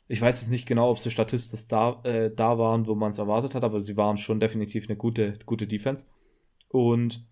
ich 0.07 0.21
weiß 0.21 0.41
jetzt 0.41 0.51
nicht 0.51 0.67
genau, 0.67 0.91
ob 0.91 0.99
sie 0.99 1.11
statistisch 1.11 1.67
da, 1.67 1.99
äh, 2.03 2.31
da 2.33 2.57
waren, 2.57 2.87
wo 2.87 2.95
man 2.95 3.09
es 3.09 3.17
erwartet 3.17 3.55
hat, 3.55 3.63
aber 3.63 3.79
sie 3.79 3.97
waren 3.97 4.17
schon 4.17 4.39
definitiv 4.39 4.87
eine 4.87 4.97
gute, 4.97 5.39
gute 5.45 5.67
Defense. 5.67 6.05
Und 6.69 7.25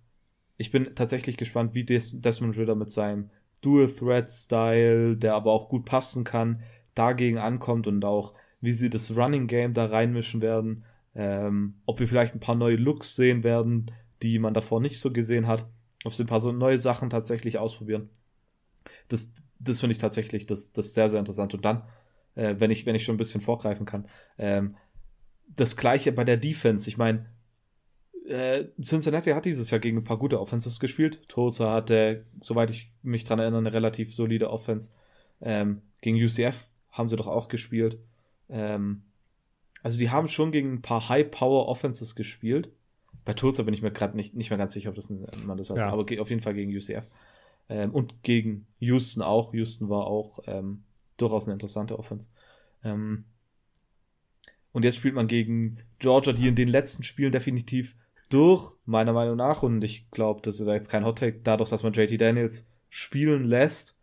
ich 0.57 0.71
bin 0.71 0.95
tatsächlich 0.95 1.37
gespannt, 1.37 1.73
wie 1.73 1.85
Des 1.85 2.21
Desmond 2.21 2.57
Ritter 2.57 2.75
mit 2.75 2.91
seinem 2.91 3.29
Dual-Threat-Style, 3.61 5.17
der 5.17 5.35
aber 5.35 5.51
auch 5.51 5.69
gut 5.69 5.85
passen 5.85 6.23
kann, 6.23 6.61
dagegen 6.93 7.37
ankommt 7.37 7.87
und 7.87 8.03
auch, 8.05 8.33
wie 8.61 8.71
sie 8.71 8.89
das 8.89 9.15
Running 9.15 9.47
Game 9.47 9.73
da 9.73 9.85
reinmischen 9.85 10.41
werden. 10.41 10.85
Ähm, 11.13 11.75
ob 11.85 11.99
wir 11.99 12.07
vielleicht 12.07 12.35
ein 12.35 12.39
paar 12.39 12.55
neue 12.55 12.75
Looks 12.75 13.15
sehen 13.15 13.43
werden, 13.43 13.91
die 14.21 14.39
man 14.39 14.53
davor 14.53 14.81
nicht 14.81 14.99
so 14.99 15.11
gesehen 15.11 15.47
hat 15.47 15.65
ob 16.05 16.13
sie 16.13 16.23
ein 16.23 16.27
paar 16.27 16.39
so 16.39 16.51
neue 16.51 16.77
Sachen 16.77 17.09
tatsächlich 17.09 17.57
ausprobieren. 17.57 18.09
Das, 19.09 19.33
das 19.59 19.79
finde 19.79 19.93
ich 19.93 19.97
tatsächlich 19.97 20.45
das, 20.45 20.71
das 20.71 20.93
sehr, 20.93 21.09
sehr 21.09 21.19
interessant. 21.19 21.53
Und 21.55 21.65
dann, 21.65 21.83
äh, 22.35 22.55
wenn, 22.59 22.71
ich, 22.71 22.85
wenn 22.85 22.95
ich 22.95 23.03
schon 23.03 23.15
ein 23.15 23.17
bisschen 23.17 23.41
vorgreifen 23.41 23.85
kann, 23.85 24.07
ähm, 24.37 24.75
das 25.47 25.75
gleiche 25.75 26.11
bei 26.11 26.23
der 26.23 26.37
Defense. 26.37 26.87
Ich 26.87 26.97
meine, 26.97 27.25
äh, 28.27 28.67
Cincinnati 28.81 29.31
hat 29.31 29.45
dieses 29.45 29.69
Jahr 29.71 29.79
gegen 29.79 29.97
ein 29.97 30.03
paar 30.03 30.17
gute 30.17 30.39
Offenses 30.39 30.79
gespielt. 30.79 31.27
Tulsa 31.27 31.71
hatte, 31.71 32.25
soweit 32.41 32.69
ich 32.71 32.91
mich 33.03 33.23
dran 33.23 33.39
erinnere, 33.39 33.59
eine 33.59 33.73
relativ 33.73 34.13
solide 34.13 34.49
Offense. 34.49 34.91
Ähm, 35.41 35.81
gegen 36.01 36.17
UCF 36.17 36.67
haben 36.91 37.09
sie 37.09 37.15
doch 37.15 37.27
auch 37.27 37.47
gespielt. 37.47 37.99
Ähm, 38.49 39.03
also 39.83 39.99
die 39.99 40.09
haben 40.09 40.27
schon 40.27 40.51
gegen 40.51 40.73
ein 40.73 40.81
paar 40.81 41.09
High-Power-Offenses 41.09 42.15
gespielt. 42.15 42.69
Bei 43.23 43.33
Tulsa 43.33 43.63
bin 43.63 43.73
ich 43.73 43.81
mir 43.81 43.91
gerade 43.91 44.15
nicht, 44.15 44.35
nicht 44.35 44.49
mehr 44.49 44.57
ganz 44.57 44.73
sicher, 44.73 44.89
ob 44.89 44.95
das 44.95 45.09
ein, 45.09 45.25
man 45.45 45.57
das 45.57 45.69
heißt, 45.69 45.79
ja. 45.79 45.89
aber 45.89 46.05
auf 46.19 46.29
jeden 46.29 46.41
Fall 46.41 46.53
gegen 46.53 46.75
UCF. 46.75 47.07
Ähm, 47.69 47.91
und 47.91 48.23
gegen 48.23 48.67
Houston 48.79 49.21
auch. 49.21 49.53
Houston 49.53 49.89
war 49.89 50.07
auch 50.07 50.39
ähm, 50.47 50.83
durchaus 51.17 51.47
eine 51.47 51.53
interessante 51.53 51.97
Offense. 51.97 52.29
Ähm, 52.83 53.25
und 54.71 54.83
jetzt 54.83 54.97
spielt 54.97 55.15
man 55.15 55.27
gegen 55.27 55.79
Georgia, 55.99 56.33
die 56.33 56.47
in 56.47 56.55
den 56.55 56.67
letzten 56.67 57.03
Spielen 57.03 57.31
definitiv 57.31 57.95
durch, 58.29 58.73
meiner 58.85 59.13
Meinung 59.13 59.37
nach, 59.37 59.63
und 59.63 59.83
ich 59.83 60.09
glaube, 60.11 60.41
das 60.43 60.59
ist 60.59 60.67
jetzt 60.67 60.89
kein 60.89 61.05
Hot 61.05 61.19
Take, 61.19 61.41
dadurch, 61.43 61.69
dass 61.69 61.83
man 61.83 61.93
JT 61.93 62.19
Daniels 62.19 62.67
spielen 62.89 63.45
lässt, 63.45 63.97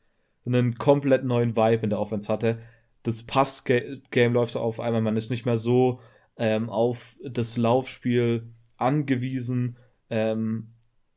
einen 0.44 0.76
komplett 0.76 1.24
neuen 1.24 1.56
Vibe 1.56 1.85
in 1.85 1.90
der 1.90 2.00
Offense 2.00 2.32
hatte. 2.32 2.61
Das 3.02 3.24
Pass-Game 3.24 4.32
läuft 4.32 4.56
auf 4.56 4.80
einmal, 4.80 5.02
man 5.02 5.16
ist 5.16 5.30
nicht 5.30 5.46
mehr 5.46 5.56
so 5.56 6.00
ähm, 6.37 6.70
auf 6.70 7.16
das 7.22 7.56
Laufspiel 7.56 8.48
angewiesen. 8.76 9.76
Ähm, 10.11 10.72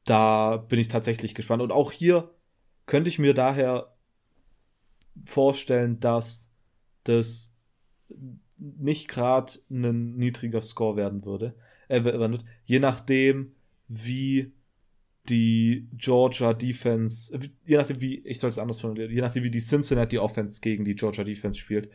da 0.05 0.57
bin 0.57 0.79
ich 0.79 0.87
tatsächlich 0.87 1.35
gespannt. 1.35 1.61
Und 1.61 1.71
auch 1.71 1.91
hier 1.91 2.31
könnte 2.85 3.09
ich 3.09 3.19
mir 3.19 3.33
daher 3.33 3.95
vorstellen, 5.25 5.99
dass 5.99 6.51
das 7.03 7.55
nicht 8.57 9.07
gerade 9.07 9.53
ein 9.69 10.15
niedriger 10.15 10.61
Score 10.61 10.95
werden 10.95 11.25
würde. 11.25 11.55
Äh, 11.87 12.37
je 12.65 12.79
nachdem, 12.79 13.51
wie 13.87 14.51
die 15.29 15.87
Georgia 15.93 16.53
Defense, 16.53 17.37
je 17.65 17.77
nachdem 17.77 18.01
wie, 18.01 18.19
ich 18.19 18.39
soll 18.39 18.49
es 18.49 18.59
anders 18.59 18.81
formulieren, 18.81 19.11
je 19.11 19.21
nachdem 19.21 19.43
wie 19.43 19.51
die 19.51 19.61
Cincinnati 19.61 20.17
Offense 20.17 20.61
gegen 20.61 20.85
die 20.85 20.95
Georgia 20.95 21.23
Defense 21.23 21.59
spielt. 21.59 21.89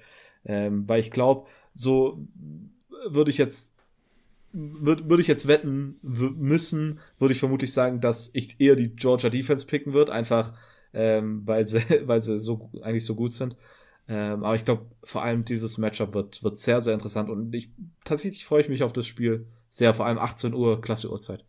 Ähm, 0.44 0.88
weil 0.88 1.00
ich 1.00 1.11
glaube, 1.11 1.48
so 1.74 2.26
würde 3.09 3.31
ich 3.31 3.38
jetzt 3.38 3.76
würde 4.53 5.09
würd 5.09 5.20
ich 5.20 5.29
jetzt 5.29 5.46
wetten 5.46 5.96
müssen, 6.03 6.98
würde 7.18 7.33
ich 7.33 7.38
vermutlich 7.38 7.72
sagen, 7.72 8.00
dass 8.00 8.31
ich 8.33 8.61
eher 8.61 8.74
die 8.74 8.88
Georgia 8.88 9.31
Defense 9.31 9.66
picken 9.66 9.92
würde, 9.92 10.12
einfach 10.12 10.55
ähm, 10.92 11.42
weil 11.46 11.66
sie, 11.66 11.81
weil 12.07 12.20
sie 12.20 12.38
so 12.38 12.70
eigentlich 12.83 13.05
so 13.05 13.14
gut 13.14 13.33
sind. 13.33 13.57
Ähm, 14.09 14.42
aber 14.42 14.57
ich 14.57 14.64
glaube, 14.64 14.87
vor 15.05 15.22
allem 15.22 15.44
dieses 15.44 15.79
Matchup 15.79 16.14
wird, 16.14 16.42
wird 16.42 16.57
sehr, 16.59 16.81
sehr 16.81 16.94
interessant 16.94 17.31
und 17.31 17.55
ich 17.55 17.70
tatsächlich 18.05 18.44
freue 18.44 18.62
ich 18.62 18.68
mich 18.68 18.83
auf 18.83 18.92
das 18.92 19.07
Spiel 19.07 19.46
sehr, 19.71 19.95
vor 19.95 20.07
allem 20.07 20.19
18 20.19 20.53
Uhr, 20.53 20.81
klasse 20.81 21.11
Uhrzeit. 21.11 21.45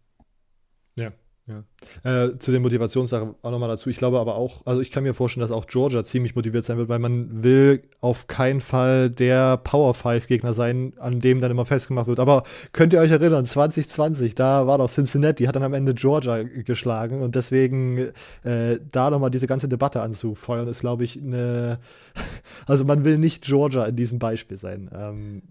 Ja, 0.95 1.11
ja. 1.47 1.63
Äh, 2.03 2.37
zu 2.37 2.51
den 2.51 2.61
Motivationssachen 2.61 3.35
auch 3.41 3.51
nochmal 3.51 3.67
dazu. 3.67 3.89
Ich 3.89 3.97
glaube 3.97 4.19
aber 4.19 4.35
auch, 4.35 4.65
also 4.65 4.79
ich 4.79 4.91
kann 4.91 5.03
mir 5.03 5.15
vorstellen, 5.15 5.41
dass 5.41 5.51
auch 5.51 5.65
Georgia 5.65 6.03
ziemlich 6.03 6.35
motiviert 6.35 6.63
sein 6.63 6.77
wird, 6.77 6.87
weil 6.87 6.99
man 6.99 7.43
will 7.43 7.83
auf 7.99 8.27
keinen 8.27 8.61
Fall 8.61 9.09
der 9.09 9.57
Power 9.57 9.95
5 9.95 10.27
Gegner 10.27 10.53
sein, 10.53 10.93
an 10.99 11.19
dem 11.19 11.41
dann 11.41 11.49
immer 11.49 11.65
festgemacht 11.65 12.05
wird. 12.05 12.19
Aber 12.19 12.43
könnt 12.73 12.93
ihr 12.93 12.99
euch 12.99 13.09
erinnern, 13.09 13.45
2020, 13.45 14.35
da 14.35 14.67
war 14.67 14.77
doch 14.77 14.89
Cincinnati, 14.89 15.45
hat 15.45 15.55
dann 15.55 15.63
am 15.63 15.73
Ende 15.73 15.95
Georgia 15.95 16.43
geschlagen 16.43 17.21
und 17.21 17.33
deswegen 17.33 18.11
äh, 18.43 18.79
da 18.91 19.09
nochmal 19.09 19.31
diese 19.31 19.47
ganze 19.47 19.67
Debatte 19.67 20.01
anzufeuern, 20.01 20.67
ist, 20.67 20.81
glaube 20.81 21.03
ich, 21.03 21.17
eine. 21.19 21.79
also 22.67 22.85
man 22.85 23.03
will 23.03 23.17
nicht 23.17 23.43
Georgia 23.43 23.85
in 23.85 23.95
diesem 23.95 24.19
Beispiel 24.19 24.59
sein. 24.59 24.91
Ähm, 24.93 25.41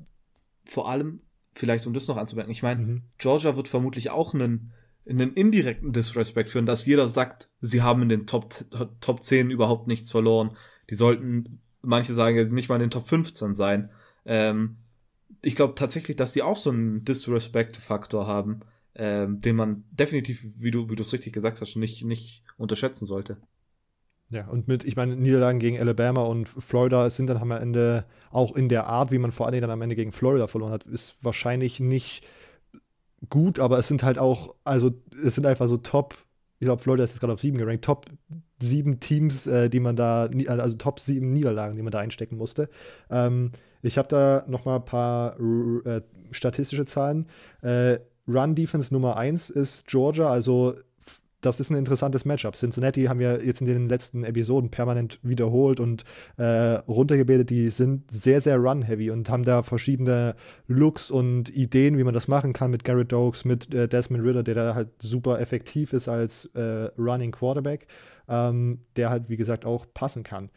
Vor 0.65 0.89
allem, 0.89 1.21
vielleicht 1.61 1.87
um 1.87 1.95
das 1.95 2.09
noch 2.09 2.17
anzumerken, 2.17 2.51
ich 2.51 2.63
meine, 2.63 2.83
mhm. 2.83 3.03
Georgia 3.19 3.55
wird 3.55 3.69
vermutlich 3.69 4.11
auch 4.11 4.35
einen 4.35 4.73
einen 5.09 5.35
indirekten 5.35 5.93
Disrespect 5.93 6.51
führen, 6.51 6.67
dass 6.67 6.87
jeder 6.87 7.09
sagt, 7.09 7.49
sie 7.61 7.83
haben 7.83 8.03
in 8.03 8.09
den 8.09 8.27
Top, 8.27 8.55
Top 9.01 9.23
10 9.23 9.51
überhaupt 9.51 9.87
nichts 9.87 10.11
verloren. 10.11 10.57
Die 10.89 10.95
sollten, 10.95 11.61
manche 11.83 12.15
sagen, 12.15 12.49
nicht 12.55 12.69
mal 12.69 12.77
in 12.77 12.83
den 12.83 12.91
Top 12.91 13.09
15 13.09 13.55
sein. 13.55 13.91
Ähm, 14.25 14.77
ich 15.43 15.57
glaube 15.57 15.75
tatsächlich, 15.75 16.17
dass 16.17 16.33
die 16.33 16.43
auch 16.43 16.57
so 16.57 16.71
einen 16.71 17.05
Disrespect-Faktor 17.05 18.27
haben, 18.27 18.61
ähm, 18.95 19.41
den 19.41 19.57
man 19.57 19.85
definitiv, 19.91 20.45
wie 20.59 20.71
du, 20.71 20.91
wie 20.91 20.97
du 20.97 21.03
es 21.03 21.13
richtig 21.13 21.33
gesagt 21.33 21.61
hast, 21.61 21.77
nicht, 21.77 22.05
nicht 22.05 22.43
unterschätzen 22.57 23.07
sollte. 23.07 23.39
Ja, 24.31 24.47
und 24.47 24.69
mit, 24.69 24.85
ich 24.85 24.95
meine, 24.95 25.17
Niederlagen 25.17 25.59
gegen 25.59 25.81
Alabama 25.81 26.23
und 26.23 26.49
Florida 26.49 27.11
sind 27.11 27.27
dann 27.27 27.39
am 27.39 27.51
Ende 27.51 28.05
auch 28.31 28.55
in 28.55 28.69
der 28.69 28.87
Art, 28.87 29.11
wie 29.11 29.19
man 29.19 29.33
vor 29.33 29.47
allem 29.47 29.61
dann 29.61 29.71
am 29.71 29.83
Ende 29.83 29.97
gegen 29.97 30.13
Florida 30.13 30.47
verloren 30.47 30.73
hat, 30.73 30.85
ist 30.85 31.17
wahrscheinlich 31.21 31.81
nicht 31.81 32.25
gut, 33.29 33.59
aber 33.59 33.79
es 33.79 33.89
sind 33.89 34.05
halt 34.05 34.19
auch, 34.19 34.55
also 34.65 34.93
es 35.25 35.35
sind 35.35 35.47
einfach 35.47 35.67
so 35.67 35.77
Top, 35.79 36.15
ich 36.61 36.67
glaube, 36.67 36.81
Florida 36.81 37.03
ist 37.03 37.11
jetzt 37.11 37.21
gerade 37.21 37.33
auf 37.33 37.41
sieben 37.41 37.59
gerankt, 37.59 37.85
Top 37.85 38.07
sieben 38.63 39.01
Teams, 39.01 39.47
äh, 39.47 39.69
die 39.69 39.81
man 39.81 39.97
da, 39.97 40.29
also 40.47 40.77
Top 40.77 41.01
sieben 41.01 41.33
Niederlagen, 41.33 41.75
die 41.75 41.83
man 41.83 41.91
da 41.91 41.99
einstecken 41.99 42.37
musste. 42.37 42.69
Ähm, 43.11 43.51
ich 43.83 43.99
habe 43.99 44.09
da 44.09 44.45
noch 44.47 44.65
mal 44.65 44.77
ein 44.77 44.85
paar 44.85 45.41
äh, 45.41 46.03
statistische 46.31 46.85
Zahlen. 46.85 47.27
Äh, 47.63 47.99
Run 48.29 48.55
Defense 48.55 48.93
Nummer 48.93 49.17
1 49.17 49.51
ist 49.51 49.87
Georgia, 49.87 50.31
also 50.31 50.75
das 51.41 51.61
ist 51.61 51.71
ein 51.71 51.77
interessantes 51.77 52.25
Matchup. 52.25 52.57
Cincinnati 52.57 53.05
haben 53.05 53.19
wir 53.19 53.45
jetzt 53.45 53.61
in 53.61 53.67
den 53.67 53.89
letzten 53.89 54.25
Episoden 54.25 54.71
permanent 54.71 55.19
wiederholt 55.23 55.81
und 55.81 56.05
äh, 56.37 56.45
runtergebetet. 56.45 57.51
Die 57.51 57.69
sind 57.71 58.11
sehr, 58.11 58.41
sehr 58.41 58.57
run-heavy 58.59 59.11
und 59.11 59.29
haben 59.31 59.45
da 59.45 59.63
verschiedene 59.63 60.35
Looks 60.67 61.11
und 61.11 61.49
Ideen, 61.49 61.99
wie 61.99 62.05
man 62.05 62.15
das 62.15 62.29
machen 62.29 62.53
kann 62.53 62.71
mit 62.71 62.85
Garrett 62.85 63.13
Dokes, 63.13 63.45
mit 63.45 63.73
äh, 63.75 63.89
Desmond 63.89 64.25
Ritter, 64.25 64.43
der 64.43 64.55
da 64.55 64.75
halt 64.75 64.89
super 65.01 65.41
effektiv 65.41 65.93
ist 65.93 66.09
als 66.09 66.47
äh, 66.55 66.91
Running 66.99 67.33
Quarterback, 67.33 67.87
ähm, 68.29 68.81
der 68.97 69.11
halt, 69.11 69.29
wie 69.29 69.37
gesagt, 69.37 69.65
auch 69.65 69.87
passen 69.95 70.23
kann. 70.23 70.51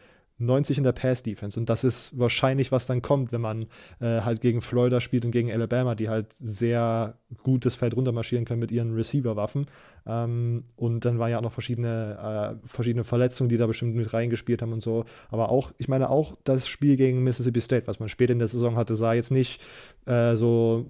90 0.45 0.77
in 0.77 0.84
der 0.84 0.91
Pass-Defense. 0.91 1.60
Und 1.60 1.69
das 1.69 1.84
ist 1.84 2.17
wahrscheinlich, 2.17 2.71
was 2.71 2.86
dann 2.86 3.01
kommt, 3.01 3.32
wenn 3.32 3.41
man 3.41 3.63
äh, 3.99 4.21
halt 4.21 4.41
gegen 4.41 4.62
Florida 4.62 5.01
spielt 5.01 5.25
und 5.25 5.32
gegen 5.32 5.51
Alabama, 5.51 5.95
die 5.95 6.10
halt 6.10 6.34
sehr 6.39 7.17
gut 7.43 7.65
das 7.65 7.75
Feld 7.75 7.95
runtermarschieren 7.95 8.45
können 8.45 8.60
mit 8.60 8.71
ihren 8.71 8.93
Receiver-Waffen. 8.93 9.67
Ähm, 10.06 10.65
und 10.75 11.06
dann 11.06 11.19
waren 11.19 11.32
ja 11.32 11.38
auch 11.38 11.43
noch 11.43 11.53
verschiedene, 11.53 12.60
äh, 12.62 12.67
verschiedene 12.67 13.03
Verletzungen, 13.03 13.49
die 13.49 13.58
da 13.58 13.67
bestimmt 13.67 13.95
mit 13.95 14.13
reingespielt 14.13 14.62
haben 14.62 14.73
und 14.73 14.84
so. 14.84 15.06
Aber 15.29 15.49
auch, 15.49 15.71
ich 15.77 15.88
meine, 15.88 16.10
auch 16.10 16.36
das 16.43 16.67
Spiel 16.67 16.95
gegen 16.95 17.23
Mississippi 17.23 17.62
State, 17.62 17.88
was 17.88 17.99
man 17.99 18.10
später 18.10 18.34
in 18.34 18.39
der 18.39 18.47
Saison 18.47 18.75
hatte, 18.75 18.95
sah 18.95 19.13
jetzt 19.13 19.32
nicht 19.32 19.62
äh, 20.06 20.36
so 20.36 20.89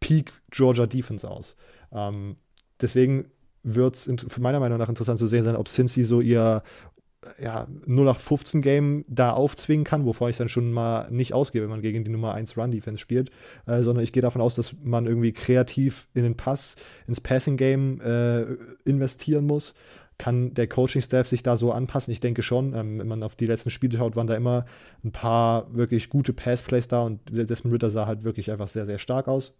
Peak 0.00 0.32
Georgia 0.50 0.86
Defense 0.86 1.28
aus. 1.28 1.56
Ähm, 1.92 2.36
deswegen 2.80 3.26
wird 3.62 3.94
es 3.94 4.38
meiner 4.38 4.60
Meinung 4.60 4.78
nach 4.78 4.88
interessant 4.88 5.18
zu 5.18 5.26
sehen 5.26 5.44
sein, 5.44 5.56
ob 5.56 5.68
Cincy 5.68 6.02
so 6.02 6.20
ihr 6.20 6.62
ja, 7.40 7.66
0815 7.86 8.62
Game 8.62 9.04
da 9.08 9.32
aufzwingen 9.32 9.84
kann, 9.84 10.04
wovor 10.04 10.28
ich 10.28 10.36
dann 10.36 10.48
schon 10.48 10.72
mal 10.72 11.10
nicht 11.10 11.32
ausgehe, 11.32 11.62
wenn 11.62 11.70
man 11.70 11.82
gegen 11.82 12.04
die 12.04 12.10
Nummer 12.10 12.34
1 12.34 12.56
Run 12.56 12.70
Defense 12.70 12.98
spielt, 12.98 13.30
äh, 13.66 13.82
sondern 13.82 14.04
ich 14.04 14.12
gehe 14.12 14.22
davon 14.22 14.40
aus, 14.40 14.54
dass 14.54 14.74
man 14.82 15.06
irgendwie 15.06 15.32
kreativ 15.32 16.08
in 16.14 16.24
den 16.24 16.36
Pass, 16.36 16.76
ins 17.06 17.20
Passing 17.20 17.56
Game 17.56 18.00
äh, 18.00 18.42
investieren 18.84 19.46
muss. 19.46 19.74
Kann 20.18 20.54
der 20.54 20.68
Coaching-Staff 20.68 21.28
sich 21.28 21.42
da 21.42 21.56
so 21.56 21.72
anpassen? 21.72 22.12
Ich 22.12 22.20
denke 22.20 22.42
schon. 22.42 22.74
Ähm, 22.74 22.98
wenn 22.98 23.08
man 23.08 23.22
auf 23.22 23.34
die 23.34 23.46
letzten 23.46 23.70
Spiele 23.70 23.98
schaut, 23.98 24.14
waren 24.14 24.26
da 24.26 24.34
immer 24.34 24.66
ein 25.04 25.12
paar 25.12 25.74
wirklich 25.74 26.10
gute 26.10 26.32
Pass-Plays 26.32 26.88
da 26.88 27.02
und 27.02 27.20
Desmond 27.30 27.74
Ritter 27.74 27.90
sah 27.90 28.06
halt 28.06 28.24
wirklich 28.24 28.50
einfach 28.50 28.68
sehr, 28.68 28.86
sehr 28.86 28.98
stark 28.98 29.28
aus. 29.28 29.52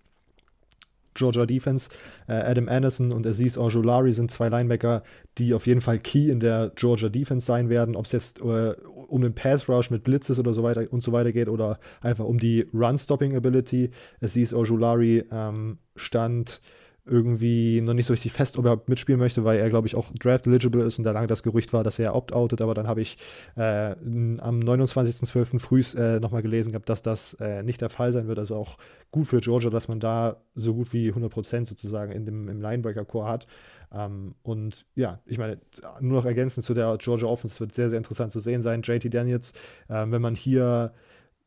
Georgia 1.14 1.46
Defense. 1.46 1.90
Äh, 2.26 2.32
Adam 2.32 2.68
Anderson 2.68 3.12
und 3.12 3.26
Aziz 3.26 3.56
Ojulari 3.56 4.12
sind 4.12 4.30
zwei 4.30 4.48
Linebacker, 4.48 5.02
die 5.38 5.54
auf 5.54 5.66
jeden 5.66 5.80
Fall 5.80 5.98
key 5.98 6.30
in 6.30 6.40
der 6.40 6.72
Georgia 6.74 7.08
Defense 7.08 7.46
sein 7.46 7.68
werden. 7.68 7.96
Ob 7.96 8.06
es 8.06 8.12
jetzt 8.12 8.40
äh, 8.40 8.74
um 9.08 9.22
den 9.22 9.34
Pass 9.34 9.68
Rush 9.68 9.90
mit 9.90 10.02
Blitzes 10.02 10.38
oder 10.38 10.54
so 10.54 10.62
weiter 10.62 10.86
und 10.90 11.02
so 11.02 11.12
weiter 11.12 11.32
geht 11.32 11.48
oder 11.48 11.78
einfach 12.00 12.24
um 12.24 12.38
die 12.38 12.66
Run-Stopping 12.72 13.36
Ability. 13.36 13.90
Aziz 14.20 14.52
Ojulari 14.52 15.24
ähm, 15.30 15.78
stand 15.96 16.60
irgendwie 17.04 17.80
noch 17.80 17.94
nicht 17.94 18.06
so 18.06 18.12
richtig 18.12 18.32
fest, 18.32 18.56
ob 18.58 18.64
er 18.64 18.80
mitspielen 18.86 19.18
möchte, 19.18 19.44
weil 19.44 19.58
er, 19.58 19.68
glaube 19.68 19.88
ich, 19.88 19.96
auch 19.96 20.12
draft-eligible 20.12 20.84
ist 20.84 20.98
und 20.98 21.04
da 21.04 21.10
lange 21.10 21.26
das 21.26 21.42
Gerücht 21.42 21.72
war, 21.72 21.82
dass 21.82 21.98
er 21.98 22.14
opt-outet. 22.14 22.60
Aber 22.60 22.74
dann 22.74 22.86
habe 22.86 23.00
ich 23.00 23.18
äh, 23.56 23.92
am 23.92 24.60
29.12. 24.60 25.58
früh 25.58 25.82
äh, 25.96 26.20
nochmal 26.20 26.42
gelesen 26.42 26.70
gehabt, 26.72 26.88
dass 26.88 27.02
das 27.02 27.34
äh, 27.34 27.62
nicht 27.64 27.80
der 27.80 27.90
Fall 27.90 28.12
sein 28.12 28.28
wird. 28.28 28.38
Also 28.38 28.54
auch 28.54 28.78
gut 29.10 29.26
für 29.26 29.40
Georgia, 29.40 29.70
dass 29.70 29.88
man 29.88 29.98
da 29.98 30.36
so 30.54 30.74
gut 30.74 30.92
wie 30.92 31.12
100% 31.12 31.66
sozusagen 31.66 32.12
in 32.12 32.24
dem, 32.24 32.48
im 32.48 32.60
Linebacker-Core 32.60 33.28
hat. 33.28 33.46
Ähm, 33.92 34.36
und 34.42 34.86
ja, 34.94 35.18
ich 35.26 35.38
meine, 35.38 35.58
nur 36.00 36.18
noch 36.18 36.24
ergänzend 36.24 36.64
zu 36.64 36.72
der 36.72 36.96
Georgia 36.98 37.26
Offense 37.26 37.58
wird 37.58 37.72
sehr, 37.72 37.90
sehr 37.90 37.98
interessant 37.98 38.30
zu 38.30 38.38
sehen 38.38 38.62
sein. 38.62 38.82
JT 38.82 39.12
Daniels, 39.12 39.52
ähm, 39.90 40.12
wenn 40.12 40.22
man 40.22 40.36
hier 40.36 40.92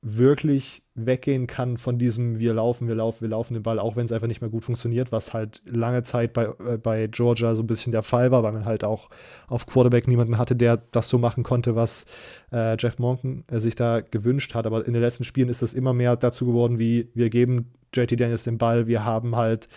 wirklich 0.07 0.83
weggehen 0.93 1.47
kann 1.47 1.77
von 1.77 1.97
diesem 1.97 2.37
wir 2.37 2.53
laufen, 2.53 2.87
wir 2.87 2.93
laufen, 2.93 3.21
wir 3.21 3.29
laufen 3.29 3.55
den 3.55 3.63
Ball, 3.63 3.79
auch 3.79 3.95
wenn 3.95 4.05
es 4.05 4.11
einfach 4.11 4.27
nicht 4.27 4.39
mehr 4.39 4.51
gut 4.51 4.63
funktioniert, 4.63 5.11
was 5.11 5.33
halt 5.33 5.63
lange 5.65 6.03
Zeit 6.03 6.33
bei, 6.33 6.45
äh, 6.45 6.77
bei 6.77 7.07
Georgia 7.07 7.55
so 7.55 7.63
ein 7.63 7.67
bisschen 7.67 7.91
der 7.91 8.03
Fall 8.03 8.29
war, 8.29 8.43
weil 8.43 8.51
man 8.51 8.65
halt 8.65 8.83
auch 8.83 9.09
auf 9.47 9.65
Quarterback 9.65 10.07
niemanden 10.07 10.37
hatte, 10.37 10.55
der 10.55 10.77
das 10.77 11.09
so 11.09 11.17
machen 11.17 11.43
konnte, 11.43 11.75
was 11.75 12.05
äh, 12.51 12.77
Jeff 12.77 12.99
Monken 12.99 13.45
äh, 13.49 13.59
sich 13.59 13.73
da 13.73 14.01
gewünscht 14.01 14.53
hat. 14.53 14.67
Aber 14.67 14.85
in 14.85 14.93
den 14.93 15.01
letzten 15.01 15.23
Spielen 15.23 15.49
ist 15.49 15.63
es 15.63 15.73
immer 15.73 15.93
mehr 15.93 16.15
dazu 16.15 16.45
geworden, 16.45 16.77
wie 16.77 17.09
wir 17.15 17.31
geben 17.31 17.73
JT 17.91 18.19
Daniels 18.19 18.43
den 18.43 18.59
Ball, 18.59 18.85
wir 18.85 19.03
haben 19.03 19.35
halt 19.35 19.67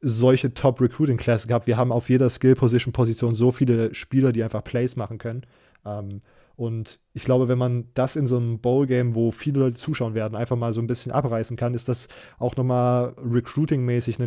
solche 0.00 0.52
Top-Recruiting-Klassen 0.52 1.48
gehabt. 1.48 1.66
Wir 1.66 1.78
haben 1.78 1.92
auf 1.92 2.10
jeder 2.10 2.28
Skill-Position-Position 2.28 3.34
so 3.34 3.52
viele 3.52 3.94
Spieler, 3.94 4.32
die 4.32 4.44
einfach 4.44 4.62
Plays 4.62 4.96
machen 4.96 5.16
können. 5.16 5.46
Ähm, 5.86 6.20
und 6.56 7.00
ich 7.12 7.24
glaube, 7.24 7.48
wenn 7.48 7.58
man 7.58 7.88
das 7.94 8.14
in 8.16 8.26
so 8.26 8.36
einem 8.36 8.60
Bowl-Game, 8.60 9.14
wo 9.14 9.32
viele 9.32 9.60
Leute 9.60 9.76
zuschauen 9.76 10.14
werden, 10.14 10.36
einfach 10.36 10.56
mal 10.56 10.72
so 10.72 10.80
ein 10.80 10.86
bisschen 10.86 11.10
abreißen 11.10 11.56
kann, 11.56 11.74
ist 11.74 11.88
das 11.88 12.06
auch 12.38 12.56
nochmal 12.56 13.14
recruiting-mäßig 13.18 14.18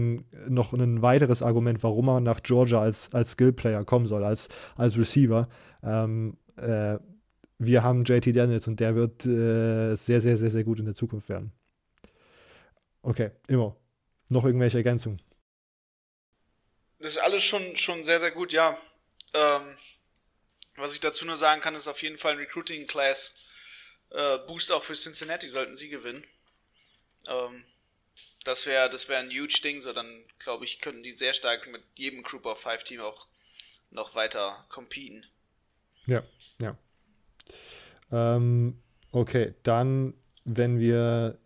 noch 0.48 0.74
ein 0.74 1.02
weiteres 1.02 1.42
Argument, 1.42 1.84
warum 1.84 2.08
man 2.08 2.24
nach 2.24 2.44
Georgia 2.44 2.82
als, 2.82 3.14
als 3.14 3.32
Skill-Player 3.32 3.86
kommen 3.86 4.08
soll, 4.08 4.24
als, 4.24 4.50
als 4.76 4.98
Receiver. 4.98 5.48
Ähm, 5.84 6.38
äh, 6.58 6.98
wir 7.60 7.84
haben 7.84 8.04
JT 8.04 8.36
Daniels 8.36 8.68
und 8.68 8.80
der 8.80 8.96
wird 8.96 9.26
äh, 9.26 9.96
sehr, 9.96 10.22
sehr, 10.22 10.38
sehr, 10.38 10.52
sehr 10.52 10.64
gut 10.64 10.80
in 10.80 10.86
der 10.86 10.96
Zukunft 10.96 11.30
werden. 11.30 11.54
Okay, 13.02 13.32
immer. 13.48 13.76
Noch 14.30 14.44
irgendwelche 14.44 14.78
Ergänzungen? 14.78 15.22
Das 17.00 17.12
ist 17.12 17.20
alles 17.20 17.44
schon, 17.44 17.78
schon 17.78 18.04
sehr, 18.04 18.20
sehr 18.20 18.32
gut, 18.32 18.52
ja. 18.52 18.78
Ähm, 19.34 19.62
was 20.78 20.94
ich 20.94 21.00
dazu 21.00 21.26
nur 21.26 21.38
sagen 21.38 21.62
kann, 21.62 21.76
ist 21.76 21.88
auf 21.88 22.02
jeden 22.02 22.18
Fall 22.18 22.34
ein 22.34 22.38
Recruiting 22.38 22.88
Class 22.88 23.36
äh, 24.12 24.38
Boost 24.48 24.72
auch 24.72 24.84
für 24.84 24.94
Cincinnati, 24.94 25.50
sollten 25.50 25.76
sie 25.76 25.90
gewinnen. 25.90 26.24
Ähm, 27.28 27.64
das 28.44 28.66
wäre 28.66 28.90
das 28.90 29.10
wär 29.10 29.20
ein 29.20 29.30
huge 29.30 29.60
Ding, 29.64 29.82
so 29.82 29.92
dann 29.92 30.24
glaube 30.40 30.64
ich, 30.64 30.80
könnten 30.80 31.04
die 31.04 31.12
sehr 31.12 31.34
stark 31.34 31.70
mit 31.70 31.84
jedem 31.96 32.24
Group 32.24 32.46
of 32.46 32.60
Five 32.60 32.84
Team 32.84 33.02
auch 33.02 33.28
noch 33.90 34.16
weiter 34.16 34.66
competen. 34.70 35.26
Ja, 36.06 36.24
ja. 36.62 36.78
Ähm, 38.12 38.82
okay, 39.12 39.54
dann, 39.64 40.14
wenn 40.46 40.80
wir 40.80 41.38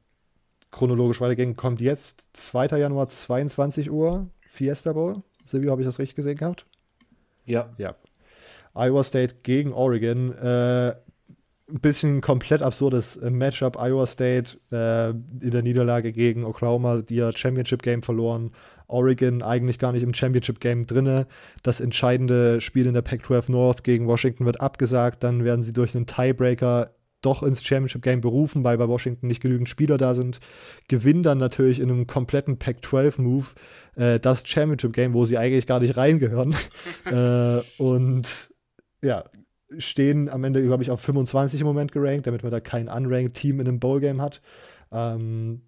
chronologisch 0.70 1.20
weitergehen, 1.22 1.56
kommt 1.56 1.82
jetzt 1.82 2.28
2. 2.34 2.78
Januar 2.78 3.10
22 3.10 3.90
Uhr 3.90 4.30
Fiesta 4.48 4.94
Bowl. 4.94 5.24
Silvio, 5.46 5.72
habe 5.72 5.82
ich 5.82 5.88
das 5.88 5.98
richtig 5.98 6.16
gesehen 6.16 6.38
gehabt? 6.38 6.66
Ja. 7.46 7.74
Ja, 7.78 7.96
Iowa 8.74 9.04
State 9.04 9.38
gegen 9.44 9.74
Oregon. 9.74 10.34
Äh, 10.34 10.96
ein 11.70 11.80
bisschen 11.80 12.22
komplett 12.22 12.62
absurdes 12.62 13.18
äh, 13.18 13.30
Matchup. 13.30 13.78
Iowa 13.78 14.06
State 14.06 14.58
äh, 14.72 15.10
in 15.10 15.52
der 15.52 15.62
Niederlage 15.62 16.12
gegen 16.12 16.44
Oklahoma, 16.44 17.02
die 17.02 17.16
ja 17.16 17.32
Championship 17.36 17.82
Game 17.82 18.04
verloren. 18.04 18.52
Oregon 18.88 19.42
eigentlich 19.42 19.80
gar 19.80 19.94
nicht 19.94 20.04
im 20.04 20.14
Championship 20.14 20.60
Game 20.60 20.86
drinne. 20.86 21.28
Das 21.64 21.80
entscheidende 21.80 22.60
Spiel 22.60 22.88
in 22.88 22.94
der 22.94 23.02
Pac-12 23.02 23.50
North 23.50 23.84
gegen 23.84 24.08
Washington 24.08 24.46
wird 24.46 24.60
abgesagt. 24.60 25.24
Dann 25.24 25.46
werden 25.46 25.62
sie 25.62 25.74
durch 25.74 25.96
einen 25.96 26.08
Tiebreaker 26.08 26.92
doch 27.22 27.44
ins 27.44 27.64
Championship 27.64 28.02
Game 28.02 28.20
berufen, 28.20 28.64
weil 28.64 28.78
bei 28.78 28.88
Washington 28.88 29.28
nicht 29.28 29.42
genügend 29.42 29.70
Spieler 29.70 29.98
da 29.98 30.14
sind. 30.14 30.40
Gewinnen 30.88 31.24
dann 31.24 31.38
natürlich 31.38 31.80
in 31.80 31.90
einem 31.90 32.08
kompletten 32.08 32.58
Pac-12-Move 32.58 33.46
äh, 33.96 34.20
das 34.20 34.46
Championship 34.46 34.94
Game, 34.94 35.14
wo 35.14 35.26
sie 35.26 35.38
eigentlich 35.38 35.68
gar 35.68 35.80
nicht 35.80 35.96
reingehören. 35.96 36.56
äh, 37.06 37.62
und 37.78 38.51
ja, 39.02 39.26
stehen 39.78 40.30
am 40.30 40.44
Ende, 40.44 40.62
glaube 40.64 40.84
ich, 40.84 40.92
auf 40.92 41.02
25 41.02 41.62
im 41.62 41.68
Moment 41.68 41.92
gerankt, 41.92 42.28
damit 42.28 42.44
man 42.44 42.52
da 42.52 42.60
kein 42.60 42.90
unranked 42.90 43.36
Team 43.36 43.60
in 43.60 43.68
einem 43.68 43.80
Bowl-Game 43.80 44.22
hat. 44.22 44.42
Ähm, 44.92 45.62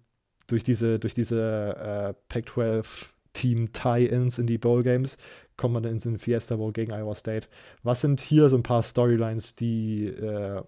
durch 0.46 0.62
diese, 0.62 0.98
durch 0.98 1.14
diese 1.14 1.40
äh, 1.76 2.14
Pac-12 2.28 3.14
Team 3.32 3.72
Tie-Ins 3.72 4.38
in 4.38 4.46
die 4.46 4.58
Bowl-Games 4.58 5.16
kommt 5.56 5.74
man 5.74 5.82
dann 5.82 5.92
in 5.92 5.98
den 5.98 6.18
Fiesta 6.18 6.56
Bowl 6.56 6.72
gegen 6.72 6.92
Iowa 6.92 7.14
State. 7.14 7.48
Was 7.82 8.00
sind 8.00 8.20
hier 8.20 8.48
so 8.50 8.56
ein 8.56 8.62
paar 8.62 8.82
Storylines, 8.82 9.54
die 9.54 10.06
äh, 10.06 10.62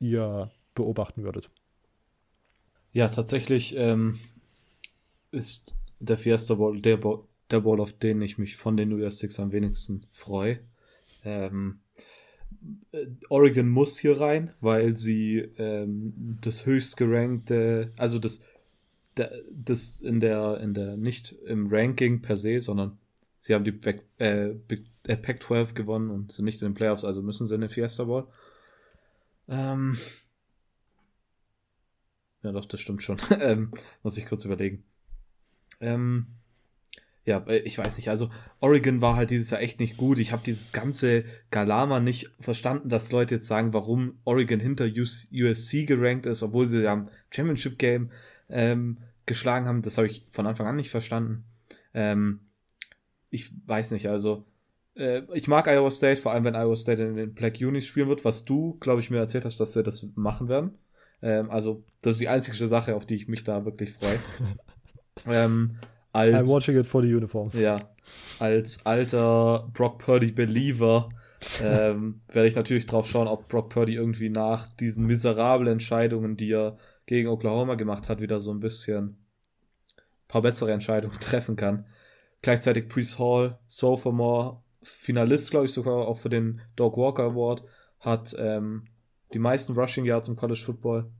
ihr 0.00 0.50
beobachten 0.74 1.22
würdet? 1.22 1.50
Ja, 2.92 3.08
tatsächlich 3.08 3.74
ähm, 3.76 4.18
ist 5.30 5.74
der 6.00 6.16
Fiesta 6.16 6.54
Bowl 6.54 6.80
der, 6.80 6.96
Bowl 6.96 7.24
der 7.50 7.60
Bowl, 7.60 7.80
auf 7.80 7.92
den 7.92 8.20
ich 8.22 8.38
mich 8.38 8.56
von 8.56 8.76
den 8.76 8.98
Year's 8.98 9.18
Six 9.18 9.38
am 9.38 9.52
wenigsten 9.52 10.06
freue. 10.10 10.60
Ähm, 11.24 11.80
äh, 11.91 11.91
Oregon 13.28 13.68
muss 13.68 13.98
hier 13.98 14.20
rein, 14.20 14.52
weil 14.60 14.96
sie 14.96 15.38
ähm, 15.58 16.38
das 16.40 16.66
höchst 16.66 16.96
gerankte, 16.96 17.92
also 17.96 18.18
das, 18.18 18.42
das 19.14 20.02
in 20.02 20.20
der, 20.20 20.60
in 20.60 20.74
der, 20.74 20.96
nicht 20.96 21.32
im 21.46 21.66
Ranking 21.68 22.22
per 22.22 22.36
se, 22.36 22.60
sondern 22.60 22.98
Sie 23.42 23.54
haben 23.54 23.64
die 23.64 23.72
Back, 23.72 24.04
äh, 24.18 24.50
äh, 24.50 25.16
Pac-12 25.16 25.74
gewonnen 25.74 26.10
und 26.10 26.30
sind 26.30 26.44
nicht 26.44 26.62
in 26.62 26.68
den 26.68 26.74
Playoffs, 26.74 27.04
also 27.04 27.22
müssen 27.22 27.48
sie 27.48 27.56
in 27.56 27.60
den 27.60 27.70
Fiesta 27.70 28.04
Bowl. 28.04 28.28
Ähm, 29.48 29.98
ja, 32.44 32.52
doch, 32.52 32.64
das 32.66 32.80
stimmt 32.80 33.02
schon. 33.02 33.16
ähm, 33.40 33.72
muss 34.04 34.16
ich 34.16 34.26
kurz 34.26 34.44
überlegen. 34.44 34.84
Ähm, 35.80 36.28
ja, 37.24 37.44
äh, 37.46 37.58
ich 37.58 37.78
weiß 37.78 37.96
nicht. 37.96 38.08
Also 38.08 38.30
Oregon 38.60 39.00
war 39.00 39.16
halt 39.16 39.30
dieses 39.30 39.50
Jahr 39.50 39.60
echt 39.60 39.80
nicht 39.80 39.96
gut. 39.96 40.18
Ich 40.18 40.32
habe 40.32 40.42
dieses 40.44 40.72
ganze 40.72 41.24
Galama 41.50 42.00
nicht 42.00 42.30
verstanden, 42.40 42.88
dass 42.88 43.12
Leute 43.12 43.36
jetzt 43.36 43.46
sagen, 43.46 43.72
warum 43.72 44.18
Oregon 44.24 44.60
hinter 44.60 44.86
USC 44.86 45.86
gerankt 45.86 46.26
ist, 46.26 46.42
obwohl 46.42 46.66
sie 46.66 46.82
ja 46.82 46.92
im 46.92 47.08
Championship 47.30 47.78
Game 47.78 48.10
ähm, 48.48 48.98
geschlagen 49.26 49.66
haben. 49.66 49.82
Das 49.82 49.98
habe 49.98 50.08
ich 50.08 50.26
von 50.30 50.46
Anfang 50.46 50.66
an 50.66 50.76
nicht 50.76 50.90
verstanden. 50.90 51.44
Ähm, 51.94 52.40
ich 53.30 53.52
weiß 53.66 53.92
nicht. 53.92 54.08
Also 54.08 54.44
äh, 54.96 55.22
ich 55.32 55.46
mag 55.46 55.68
Iowa 55.68 55.90
State, 55.90 56.20
vor 56.20 56.32
allem 56.32 56.44
wenn 56.44 56.56
Iowa 56.56 56.76
State 56.76 57.02
in 57.02 57.16
den 57.16 57.34
Black 57.34 57.58
Unis 57.60 57.86
spielen 57.86 58.08
wird, 58.08 58.24
was 58.24 58.44
du, 58.44 58.78
glaube 58.80 59.00
ich, 59.00 59.10
mir 59.10 59.18
erzählt 59.18 59.44
hast, 59.44 59.60
dass 59.60 59.72
sie 59.72 59.82
das 59.82 60.06
machen 60.16 60.48
werden. 60.48 60.78
Ähm, 61.22 61.50
also 61.50 61.84
das 62.02 62.14
ist 62.14 62.20
die 62.20 62.28
einzige 62.28 62.66
Sache, 62.66 62.96
auf 62.96 63.06
die 63.06 63.14
ich 63.14 63.28
mich 63.28 63.44
da 63.44 63.64
wirklich 63.64 63.92
freue. 63.92 64.18
ähm, 65.26 65.78
als, 66.12 66.48
I'm 66.48 66.52
watching 66.52 66.78
it 66.78 66.86
for 66.86 67.02
the 67.02 67.14
uniforms. 67.14 67.58
Ja, 67.58 67.90
als 68.38 68.84
alter 68.84 69.68
Brock 69.72 69.98
Purdy 69.98 70.32
Believer 70.32 71.08
ähm, 71.60 72.20
werde 72.28 72.48
ich 72.48 72.56
natürlich 72.56 72.86
drauf 72.86 73.08
schauen, 73.08 73.26
ob 73.26 73.48
Brock 73.48 73.70
Purdy 73.70 73.94
irgendwie 73.94 74.28
nach 74.30 74.68
diesen 74.72 75.06
miserablen 75.06 75.72
Entscheidungen, 75.72 76.36
die 76.36 76.52
er 76.52 76.76
gegen 77.06 77.28
Oklahoma 77.28 77.74
gemacht 77.74 78.08
hat, 78.08 78.20
wieder 78.20 78.40
so 78.40 78.52
ein 78.52 78.60
bisschen 78.60 79.04
ein 79.96 80.28
paar 80.28 80.42
bessere 80.42 80.72
Entscheidungen 80.72 81.16
treffen 81.20 81.56
kann. 81.56 81.86
Gleichzeitig 82.42 82.88
Priest 82.88 83.18
Hall, 83.18 83.58
Sophomore, 83.66 84.60
Finalist, 84.82 85.50
glaube 85.50 85.66
ich, 85.66 85.72
sogar 85.72 86.08
auch 86.08 86.18
für 86.18 86.28
den 86.28 86.60
Dog 86.76 86.96
Walker 86.96 87.24
Award, 87.24 87.62
hat 88.00 88.34
ähm, 88.38 88.86
die 89.32 89.38
meisten 89.38 89.74
Rushing 89.74 90.04
Yards 90.04 90.28
im 90.28 90.36
College 90.36 90.60
Football. 90.64 91.10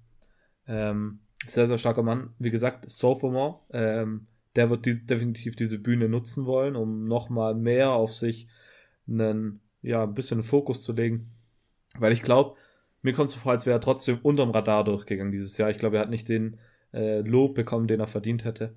Ähm, 0.66 1.20
sehr, 1.47 1.66
sehr 1.66 1.78
starker 1.78 2.03
Mann. 2.03 2.34
Wie 2.38 2.51
gesagt, 2.51 2.90
Sophomore. 2.90 3.61
Ähm, 3.72 4.26
der 4.57 4.70
wird 4.70 4.86
die, 4.86 5.05
definitiv 5.05 5.57
diese 5.57 5.78
Bühne 5.78 6.09
nutzen 6.09 6.46
wollen, 6.46 6.76
um 6.76 7.07
nochmal 7.07 7.55
mehr 7.55 7.90
auf 7.90 8.12
sich 8.12 8.48
einen, 9.09 9.61
ja, 9.82 10.05
ein 10.05 10.14
bisschen 10.14 10.42
Fokus 10.42 10.82
zu 10.82 10.92
legen. 10.92 11.30
Weil 11.98 12.12
ich 12.12 12.22
glaube, 12.22 12.57
mir 13.03 13.12
kommt 13.12 13.30
so 13.30 13.38
vor, 13.38 13.53
als 13.53 13.66
wäre 13.66 13.76
er 13.76 13.80
trotzdem 13.80 14.18
unterm 14.22 14.50
Radar 14.50 14.84
durchgegangen 14.84 15.32
dieses 15.32 15.57
Jahr. 15.59 15.70
Ich 15.70 15.78
glaube, 15.78 15.96
er 15.96 16.03
hat 16.03 16.11
nicht 16.11 16.28
den 16.28 16.59
äh, 16.92 17.20
Lob 17.20 17.55
bekommen, 17.55 17.88
den 17.88 18.00
er 18.00 18.07
verdient 18.07 18.44
hätte. 18.44 18.74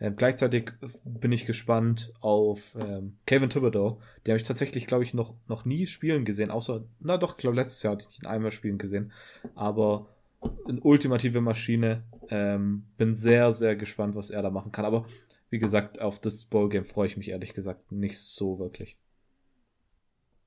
Ähm, 0.00 0.16
gleichzeitig 0.16 0.72
bin 1.04 1.32
ich 1.32 1.46
gespannt 1.46 2.12
auf 2.20 2.76
ähm, 2.80 3.18
Kevin 3.26 3.50
Thibodeau. 3.50 4.00
Den 4.26 4.32
habe 4.32 4.40
ich 4.40 4.46
tatsächlich, 4.46 4.86
glaube 4.86 5.04
ich, 5.04 5.14
noch, 5.14 5.34
noch 5.48 5.64
nie 5.64 5.86
spielen 5.86 6.24
gesehen. 6.24 6.50
Außer, 6.50 6.84
na 7.00 7.18
doch, 7.18 7.32
ich 7.32 7.38
glaube, 7.38 7.56
letztes 7.56 7.82
Jahr 7.82 7.94
hatte 7.94 8.06
ich 8.08 8.18
ihn 8.18 8.26
einmal 8.26 8.50
spielen 8.50 8.78
gesehen. 8.78 9.12
Aber 9.54 10.08
eine 10.40 10.80
ultimative 10.80 11.40
Maschine. 11.40 12.04
Ähm, 12.30 12.84
bin 12.96 13.14
sehr, 13.14 13.50
sehr 13.52 13.76
gespannt, 13.76 14.14
was 14.14 14.30
er 14.30 14.42
da 14.42 14.50
machen 14.50 14.72
kann. 14.72 14.84
Aber 14.84 15.06
wie 15.50 15.58
gesagt, 15.58 16.00
auf 16.00 16.20
das 16.20 16.44
Bowl-Game 16.44 16.84
freue 16.84 17.06
ich 17.06 17.16
mich 17.16 17.28
ehrlich 17.28 17.54
gesagt 17.54 17.90
nicht 17.90 18.18
so 18.18 18.58
wirklich. 18.58 18.96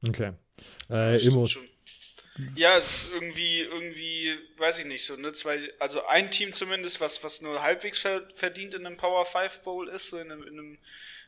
Okay. 0.08 0.34
Äh, 0.90 1.24
Immo. 1.26 1.48
Ja, 2.56 2.78
es 2.78 3.04
ist 3.04 3.14
irgendwie, 3.14 3.60
irgendwie, 3.60 4.36
weiß 4.58 4.80
ich 4.80 4.86
nicht 4.86 5.06
so, 5.06 5.16
ne? 5.16 5.34
Zwei, 5.34 5.70
also 5.80 6.06
ein 6.06 6.32
Team 6.32 6.54
zumindest, 6.54 7.02
was, 7.02 7.24
was 7.24 7.42
nur 7.42 7.62
halbwegs 7.62 8.00
verdient 8.36 8.74
in 8.74 8.86
einem 8.86 8.98
Power 8.98 9.26
5 9.26 9.62
Bowl 9.62 9.90
ist, 9.90 10.08
so 10.08 10.18
in 10.18 10.32
einem, 10.32 10.44
in 10.44 10.60
einem 10.60 10.78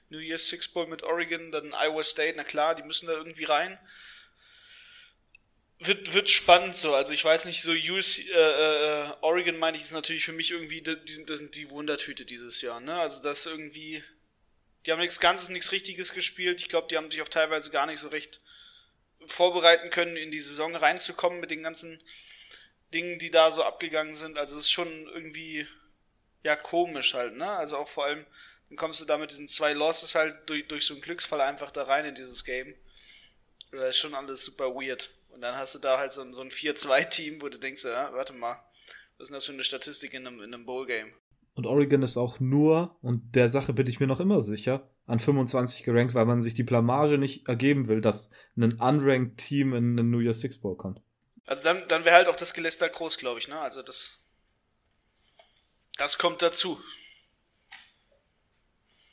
New 0.10 0.20
Year's 0.20 0.48
Six 0.48 0.70
Bowl 0.70 0.88
mit 0.88 1.04
Oregon, 1.04 1.52
dann 1.52 1.74
Iowa 1.74 2.04
State, 2.04 2.36
na 2.38 2.44
klar, 2.44 2.74
die 2.76 2.84
müssen 2.84 3.08
da 3.08 3.14
irgendwie 3.14 3.44
rein 3.44 3.78
wird, 5.86 6.14
wird 6.14 6.30
spannend 6.30 6.76
so. 6.76 6.94
Also 6.94 7.14
ich 7.14 7.24
weiß 7.24 7.46
nicht, 7.46 7.62
so 7.62 7.72
US, 7.72 8.20
äh, 8.20 8.32
äh, 8.32 9.14
Oregon 9.22 9.58
meine 9.58 9.78
ich 9.78 9.84
ist 9.84 9.92
natürlich 9.92 10.26
für 10.26 10.34
mich 10.34 10.52
irgendwie, 10.52 10.82
die 10.82 11.12
sind, 11.12 11.30
das 11.30 11.40
sind 11.40 11.56
die 11.56 11.70
Wundertüte 11.70 12.26
dieses 12.26 12.62
Jahr. 12.62 12.80
Ne? 12.80 12.96
Also 13.00 13.22
das 13.22 13.46
irgendwie, 13.46 14.04
die 14.86 14.92
haben 14.92 15.00
nichts 15.00 15.20
Ganzes, 15.20 15.50
nichts 15.50 15.72
Richtiges 15.72 16.14
gespielt. 16.14 16.60
Ich 16.60 16.70
glaube, 16.70 16.88
die 16.90 16.98
haben 16.98 17.10
sich 17.10 17.22
auch 17.22 17.30
teilweise 17.30 17.72
gar 17.72 17.86
nicht 17.86 18.00
so 18.00 18.08
recht 18.08 18.42
vorbereiten 19.26 19.90
können, 19.90 20.18
in 20.18 20.32
die 20.32 20.40
Saison 20.40 20.76
reinzukommen 20.76 21.40
mit 21.40 21.52
den 21.52 21.64
ganzen 21.64 22.02
Dingen, 22.94 23.20
die 23.20 23.32
da 23.32 23.52
so 23.52 23.64
abgegangen 23.64 24.16
sind. 24.16 24.38
Also 24.38 24.58
es 24.58 24.66
ist 24.66 24.72
schon 24.72 25.08
irgendwie 25.08 25.68
ja 26.44 26.56
komisch 26.56 27.14
halt. 27.14 27.36
Ne? 27.36 27.50
Also 27.50 27.78
auch 27.78 27.88
vor 27.88 28.06
allem, 28.06 28.26
dann 28.70 28.78
kommst 28.78 29.02
du 29.02 29.06
da 29.06 29.18
mit 29.18 29.32
diesen 29.32 29.48
zwei 29.48 29.74
Losses 29.74 30.16
halt 30.16 30.50
durch, 30.50 30.68
durch 30.68 30.86
so 30.86 30.94
einen 30.94 31.02
Glücksfall 31.02 31.42
einfach 31.42 31.72
da 31.72 31.84
rein 31.84 32.06
in 32.06 32.16
dieses 32.16 32.44
Game. 32.44 32.76
Das 33.72 33.90
ist 33.90 33.98
schon 33.98 34.14
alles 34.14 34.46
super 34.46 34.76
weird. 34.76 35.10
Und 35.34 35.42
dann 35.42 35.56
hast 35.56 35.74
du 35.74 35.80
da 35.80 35.98
halt 35.98 36.12
so 36.12 36.22
ein, 36.22 36.32
so 36.32 36.42
ein 36.42 36.50
4-2-Team, 36.50 37.42
wo 37.42 37.50
du 37.50 37.58
denkst, 37.58 37.84
ja, 37.84 38.14
warte 38.14 38.34
mal, 38.34 38.64
was 39.18 39.26
ist 39.26 39.30
denn 39.30 39.36
das 39.36 39.46
für 39.46 39.54
eine 39.54 39.64
Statistik 39.64 40.14
in 40.14 40.28
einem, 40.28 40.42
in 40.42 40.54
einem 40.54 40.66
Bowl-Game? 40.66 41.12
Und 41.56 41.66
Oregon 41.66 42.04
ist 42.04 42.18
auch 42.18 42.40
nur, 42.40 42.98
und 43.02 43.36
der 43.36 43.50
Sache 43.50 43.74
bin 43.74 43.88
ich 43.88 44.00
mir 44.00 44.08
noch 44.08 44.20
immer 44.20 44.42
sicher, 44.42 44.90
an 45.06 45.20
25 45.20 45.84
gerankt, 45.84 46.14
weil 46.14 46.26
man 46.26 46.42
sich 46.42 46.54
die 46.54 46.64
Blamage 46.64 47.18
nicht 47.18 47.48
ergeben 47.48 47.88
will, 47.88 48.00
dass 48.00 48.32
ein 48.56 48.80
unranked 48.80 49.38
Team 49.38 49.74
in 49.74 49.98
den 49.98 50.10
New 50.10 50.20
Year's 50.20 50.40
Six 50.40 50.60
Bowl 50.60 50.78
kommt. 50.78 51.02
Also 51.46 51.64
dann, 51.64 51.88
dann 51.88 52.06
wäre 52.06 52.16
halt 52.16 52.28
auch 52.30 52.36
das 52.36 52.54
Geläster 52.54 52.88
groß, 52.90 53.18
glaube 53.18 53.40
ich, 53.40 53.48
ne? 53.48 53.60
Also 53.60 53.82
das, 53.82 54.20
das 55.98 56.18
kommt 56.18 56.42
dazu. 56.42 56.80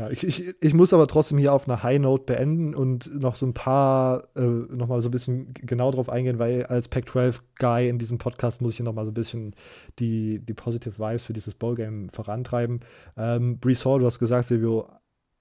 Ja, 0.01 0.09
ich, 0.09 0.25
ich, 0.25 0.55
ich 0.63 0.73
muss 0.73 0.95
aber 0.95 1.07
trotzdem 1.07 1.37
hier 1.37 1.53
auf 1.53 1.69
einer 1.69 1.83
High 1.83 1.99
Note 1.99 2.25
beenden 2.25 2.75
und 2.75 3.15
noch 3.21 3.37
so 3.37 3.45
ein 3.45 3.53
paar, 3.53 4.29
äh, 4.35 4.41
nochmal 4.41 5.03
so 5.03 5.09
ein 5.09 5.11
bisschen 5.11 5.53
genau 5.53 5.91
drauf 5.91 6.09
eingehen, 6.09 6.39
weil 6.39 6.65
als 6.65 6.89
Pac-12-Guy 6.89 7.87
in 7.87 7.99
diesem 7.99 8.17
Podcast 8.17 8.63
muss 8.63 8.71
ich 8.71 8.77
hier 8.79 8.87
nochmal 8.87 9.05
so 9.05 9.11
ein 9.11 9.15
bisschen 9.15 9.55
die, 9.99 10.39
die 10.39 10.55
Positive 10.55 10.99
Vibes 10.99 11.25
für 11.25 11.35
dieses 11.35 11.53
Bowl-Game 11.53 12.09
vorantreiben. 12.09 12.81
Ähm, 13.19 13.59
Brees 13.59 13.85
Hall, 13.85 13.99
du 13.99 14.07
hast 14.07 14.19
gesagt, 14.19 14.49
Silvio, 14.49 14.89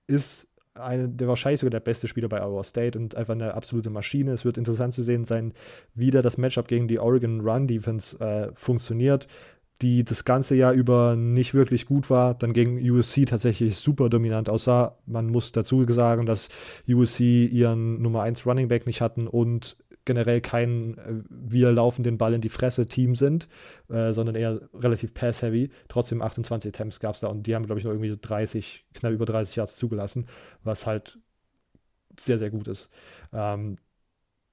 ist 0.07 0.45
eine, 0.73 1.07
der 1.07 1.29
wahrscheinlich 1.29 1.61
sogar 1.61 1.71
der 1.71 1.79
beste 1.79 2.09
Spieler 2.09 2.27
bei 2.27 2.41
Iowa 2.41 2.65
State 2.65 2.99
und 2.99 3.15
einfach 3.15 3.35
eine 3.35 3.53
absolute 3.53 3.89
Maschine. 3.89 4.33
Es 4.33 4.43
wird 4.43 4.57
interessant 4.57 4.93
zu 4.93 5.03
sehen 5.03 5.23
sein, 5.23 5.53
wie 5.93 6.11
da 6.11 6.21
das 6.21 6.37
Matchup 6.37 6.67
gegen 6.67 6.89
die 6.89 6.99
Oregon 6.99 7.39
Run 7.39 7.65
Defense 7.65 8.19
äh, 8.19 8.51
funktioniert 8.55 9.25
die 9.81 10.03
das 10.03 10.25
ganze 10.25 10.55
Jahr 10.55 10.73
über 10.73 11.15
nicht 11.15 11.53
wirklich 11.53 11.85
gut 11.85 12.09
war, 12.09 12.33
dann 12.33 12.53
gegen 12.53 12.79
USC 12.79 13.25
tatsächlich 13.25 13.77
super 13.77 14.09
dominant 14.09 14.49
aussah. 14.49 14.97
Man 15.05 15.27
muss 15.27 15.51
dazu 15.51 15.85
sagen, 15.89 16.25
dass 16.25 16.49
USC 16.87 17.45
ihren 17.45 18.01
Nummer 18.01 18.23
1 18.23 18.45
Running 18.45 18.67
Back 18.67 18.85
nicht 18.85 19.01
hatten 19.01 19.27
und 19.27 19.77
generell 20.05 20.41
kein 20.41 20.97
äh, 20.97 21.23
wir 21.29 21.71
laufen 21.71 22.03
den 22.03 22.17
Ball 22.17 22.33
in 22.33 22.41
die 22.41 22.49
Fresse 22.49 22.87
Team 22.87 23.15
sind, 23.15 23.47
äh, 23.89 24.11
sondern 24.11 24.35
eher 24.35 24.59
relativ 24.73 25.13
pass-heavy. 25.13 25.69
Trotzdem 25.87 26.21
28 26.21 26.69
Attempts 26.73 26.99
gab 26.99 27.15
es 27.15 27.21
da 27.21 27.27
und 27.27 27.43
die 27.45 27.55
haben, 27.55 27.65
glaube 27.65 27.79
ich, 27.79 27.85
noch 27.85 27.91
irgendwie 27.91 28.17
30, 28.19 28.85
knapp 28.93 29.13
über 29.13 29.25
30 29.25 29.55
Yards 29.55 29.75
zugelassen, 29.75 30.27
was 30.63 30.87
halt 30.87 31.19
sehr, 32.19 32.39
sehr 32.39 32.49
gut 32.49 32.67
ist. 32.67 32.89
Ähm, 33.31 33.75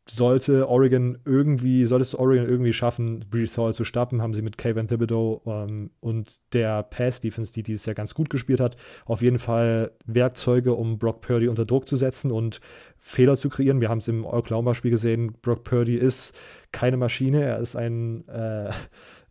sollte 0.09 0.69
Oregon 0.69 1.19
irgendwie, 1.25 1.85
sollte 1.85 2.03
es 2.03 2.15
Oregon 2.15 2.49
irgendwie 2.49 2.73
schaffen, 2.73 3.25
Brees 3.29 3.59
Hall 3.59 3.75
zu 3.75 3.83
stoppen, 3.83 4.23
haben 4.23 4.35
sie 4.35 4.43
mit 4.43 4.57
Kevin 4.57 4.87
Thibodeau 4.87 5.43
ähm, 5.47 5.91
und 6.01 6.39
der 6.53 6.85
Pass-Defense, 6.85 7.53
die 7.53 7.65
dieses 7.65 7.87
Jahr 7.87 7.95
ganz 7.95 8.15
gut 8.15 8.31
gespielt 8.31 8.61
hat, 8.61 8.77
auf 9.05 9.21
jeden 9.21 9.41
Fall 9.41 9.93
Werkzeuge, 10.07 10.75
um 10.75 10.99
Brock 10.99 11.23
Purdy 11.23 11.49
unter 11.49 11.65
Druck 11.65 11.89
zu 11.89 11.97
setzen 11.97 12.31
und 12.31 12.61
Fehler 12.99 13.37
zu 13.37 13.49
kreieren. 13.49 13.81
Wir 13.81 13.89
haben 13.89 13.99
es 13.99 14.07
im 14.07 14.25
Oklahoma-Spiel 14.25 14.93
gesehen, 14.93 15.33
Brock 15.43 15.65
Purdy 15.65 15.97
ist 15.97 16.39
keine 16.71 16.97
Maschine, 16.97 17.43
er 17.43 17.59
ist 17.59 17.75
ein, 17.75 18.29
äh, 18.29 18.69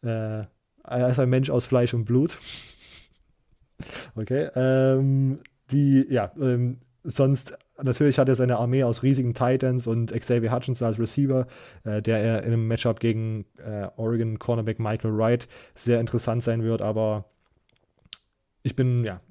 äh, 0.04 0.46
er 0.84 1.10
ist 1.10 1.20
ein 1.20 1.30
Mensch 1.30 1.50
aus 1.50 1.66
Fleisch 1.66 1.94
und 1.94 2.04
Blut. 2.04 2.38
okay, 4.16 4.50
ähm, 4.56 5.40
die, 5.72 6.06
ja, 6.10 6.32
ähm, 6.40 6.80
sonst 7.04 7.58
natürlich 7.82 8.20
hat 8.20 8.30
er 8.30 8.36
seine 8.36 8.58
Armee 8.58 8.84
aus 8.84 9.04
riesigen 9.04 9.34
Titans 9.34 9.88
und 9.88 10.12
Xavier 10.12 10.52
Hutchinson 10.52 10.88
als 10.88 11.00
Receiver, 11.00 11.48
äh, 11.84 12.02
der 12.02 12.20
er 12.20 12.44
in 12.44 12.54
einem 12.54 12.68
Matchup 12.68 13.00
gegen 13.00 13.46
äh, 13.58 13.88
Oregon 13.98 14.40
Cornerback 14.40 14.80
Michael 14.80 15.18
Wright 15.18 15.48
sehr 15.74 16.00
interessant 16.00 16.44
sein 16.44 16.64
wird, 16.64 16.82
aber 16.82 17.26
ich 18.64 18.76
bin, 18.76 19.04
ja, 19.04 19.22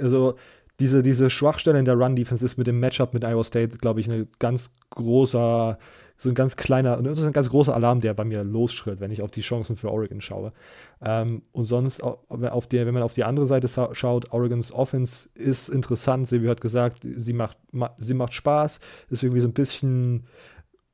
also 0.00 0.36
diese, 0.80 1.02
diese 1.02 1.28
Schwachstelle 1.28 1.78
in 1.78 1.84
der 1.84 1.96
Run-Defense 1.96 2.44
ist 2.44 2.56
mit 2.56 2.66
dem 2.66 2.80
Matchup 2.80 3.12
mit 3.12 3.24
Iowa 3.24 3.44
State, 3.44 3.78
glaube 3.78 4.00
ich, 4.00 4.10
ein 4.10 4.28
ganz 4.38 4.70
großer 4.90 5.78
so 6.20 6.28
ein 6.28 6.34
ganz 6.34 6.56
kleiner, 6.56 7.00
das 7.00 7.20
ist 7.20 7.24
ein 7.24 7.32
ganz 7.32 7.48
großer 7.48 7.72
Alarm, 7.72 8.00
der 8.00 8.12
bei 8.12 8.24
mir 8.24 8.42
losschrillt, 8.42 8.98
wenn 8.98 9.12
ich 9.12 9.22
auf 9.22 9.30
die 9.30 9.40
Chancen 9.40 9.76
für 9.76 9.90
Oregon 9.90 10.20
schaue. 10.20 10.52
Ähm, 11.00 11.42
und 11.52 11.66
sonst, 11.66 12.02
auf 12.02 12.66
die, 12.66 12.84
wenn 12.84 12.92
man 12.92 13.04
auf 13.04 13.14
die 13.14 13.22
andere 13.22 13.46
Seite 13.46 13.68
schaut, 13.92 14.32
Oregons 14.32 14.72
Offense 14.72 15.28
ist 15.34 15.68
interessant. 15.68 16.26
Sie 16.26 16.46
hat 16.48 16.60
gesagt, 16.60 17.06
sie 17.16 17.32
macht, 17.32 17.56
ma, 17.70 17.94
sie 17.98 18.14
macht 18.14 18.34
Spaß, 18.34 18.80
ist 19.10 19.22
irgendwie 19.22 19.40
so 19.40 19.46
ein 19.46 19.54
bisschen, 19.54 20.26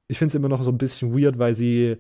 ich 0.09 0.19
finde 0.19 0.29
es 0.29 0.35
immer 0.35 0.51
noch 0.51 0.63
so 0.63 0.71
ein 0.71 0.79
bisschen 0.79 1.19
weird, 1.19 1.39
weil 1.39 1.55
sie 1.55 1.97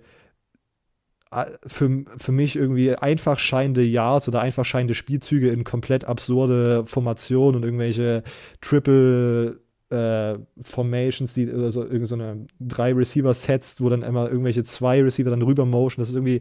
für, 1.66 2.04
für 2.18 2.32
mich 2.32 2.56
irgendwie 2.56 2.94
einfach 2.94 3.38
scheinende 3.38 3.82
Yards 3.82 4.28
oder 4.28 4.40
einfach 4.40 4.64
scheinende 4.64 4.94
Spielzüge 4.94 5.50
in 5.50 5.64
komplett 5.64 6.04
absurde 6.04 6.84
Formationen 6.86 7.56
und 7.56 7.64
irgendwelche 7.64 8.22
Triple 8.60 9.63
äh, 9.94 10.38
Formations, 10.60 11.34
die, 11.34 11.50
also 11.50 11.82
irgendeine 11.84 12.46
so 12.46 12.46
drei 12.60 12.92
Receiver-Sets, 12.92 13.80
wo 13.80 13.88
dann 13.88 14.02
immer 14.02 14.28
irgendwelche 14.28 14.64
zwei 14.64 15.02
Receiver 15.02 15.30
dann 15.30 15.42
rüber 15.42 15.64
motion. 15.64 16.02
Das 16.02 16.10
ist 16.10 16.16
irgendwie 16.16 16.40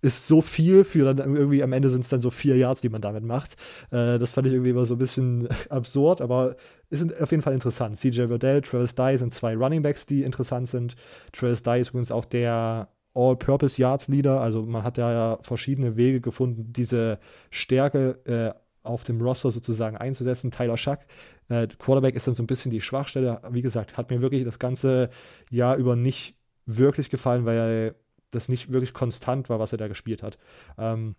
ist 0.00 0.28
so 0.28 0.42
viel 0.42 0.84
für 0.84 1.12
dann 1.12 1.34
irgendwie 1.34 1.62
am 1.62 1.72
Ende 1.72 1.90
sind 1.90 2.02
es 2.02 2.08
dann 2.08 2.20
so 2.20 2.30
vier 2.30 2.56
Yards, 2.56 2.80
die 2.80 2.88
man 2.88 3.00
damit 3.00 3.24
macht. 3.24 3.54
Äh, 3.90 4.18
das 4.18 4.30
fand 4.30 4.46
ich 4.46 4.52
irgendwie 4.52 4.70
immer 4.70 4.86
so 4.86 4.94
ein 4.94 4.98
bisschen 4.98 5.48
absurd, 5.70 6.20
aber 6.20 6.56
ist 6.90 7.20
auf 7.20 7.30
jeden 7.30 7.42
Fall 7.42 7.54
interessant. 7.54 7.98
CJ 7.98 8.28
Verdell, 8.28 8.62
Travis 8.62 8.94
Dye 8.94 9.16
sind 9.16 9.34
zwei 9.34 9.56
Running 9.56 9.82
Backs, 9.82 10.06
die 10.06 10.22
interessant 10.22 10.68
sind. 10.68 10.94
Travis 11.32 11.62
Dye 11.62 11.80
ist 11.80 11.90
übrigens 11.90 12.12
auch 12.12 12.24
der 12.24 12.88
All-Purpose 13.14 13.80
Yards 13.80 14.06
Leader, 14.08 14.40
also 14.40 14.62
man 14.62 14.84
hat 14.84 14.96
ja 14.96 15.38
verschiedene 15.42 15.96
Wege 15.96 16.20
gefunden, 16.20 16.72
diese 16.72 17.18
Stärke 17.50 18.20
äh, 18.24 18.67
auf 18.82 19.04
dem 19.04 19.20
Roster 19.20 19.50
sozusagen 19.50 19.96
einzusetzen. 19.96 20.50
Tyler 20.50 20.76
Schuck, 20.76 21.00
äh, 21.48 21.66
Quarterback 21.66 22.14
ist 22.14 22.26
dann 22.26 22.34
so 22.34 22.42
ein 22.42 22.46
bisschen 22.46 22.70
die 22.70 22.80
Schwachstelle. 22.80 23.40
Wie 23.50 23.62
gesagt, 23.62 23.96
hat 23.96 24.10
mir 24.10 24.20
wirklich 24.20 24.44
das 24.44 24.58
ganze 24.58 25.10
Jahr 25.50 25.76
über 25.76 25.96
nicht 25.96 26.36
wirklich 26.66 27.10
gefallen, 27.10 27.44
weil 27.44 27.94
das 28.30 28.48
nicht 28.48 28.70
wirklich 28.70 28.92
konstant 28.92 29.48
war, 29.48 29.58
was 29.58 29.72
er 29.72 29.78
da 29.78 29.88
gespielt 29.88 30.22
hat. 30.22 30.38
Ähm, 30.76 31.16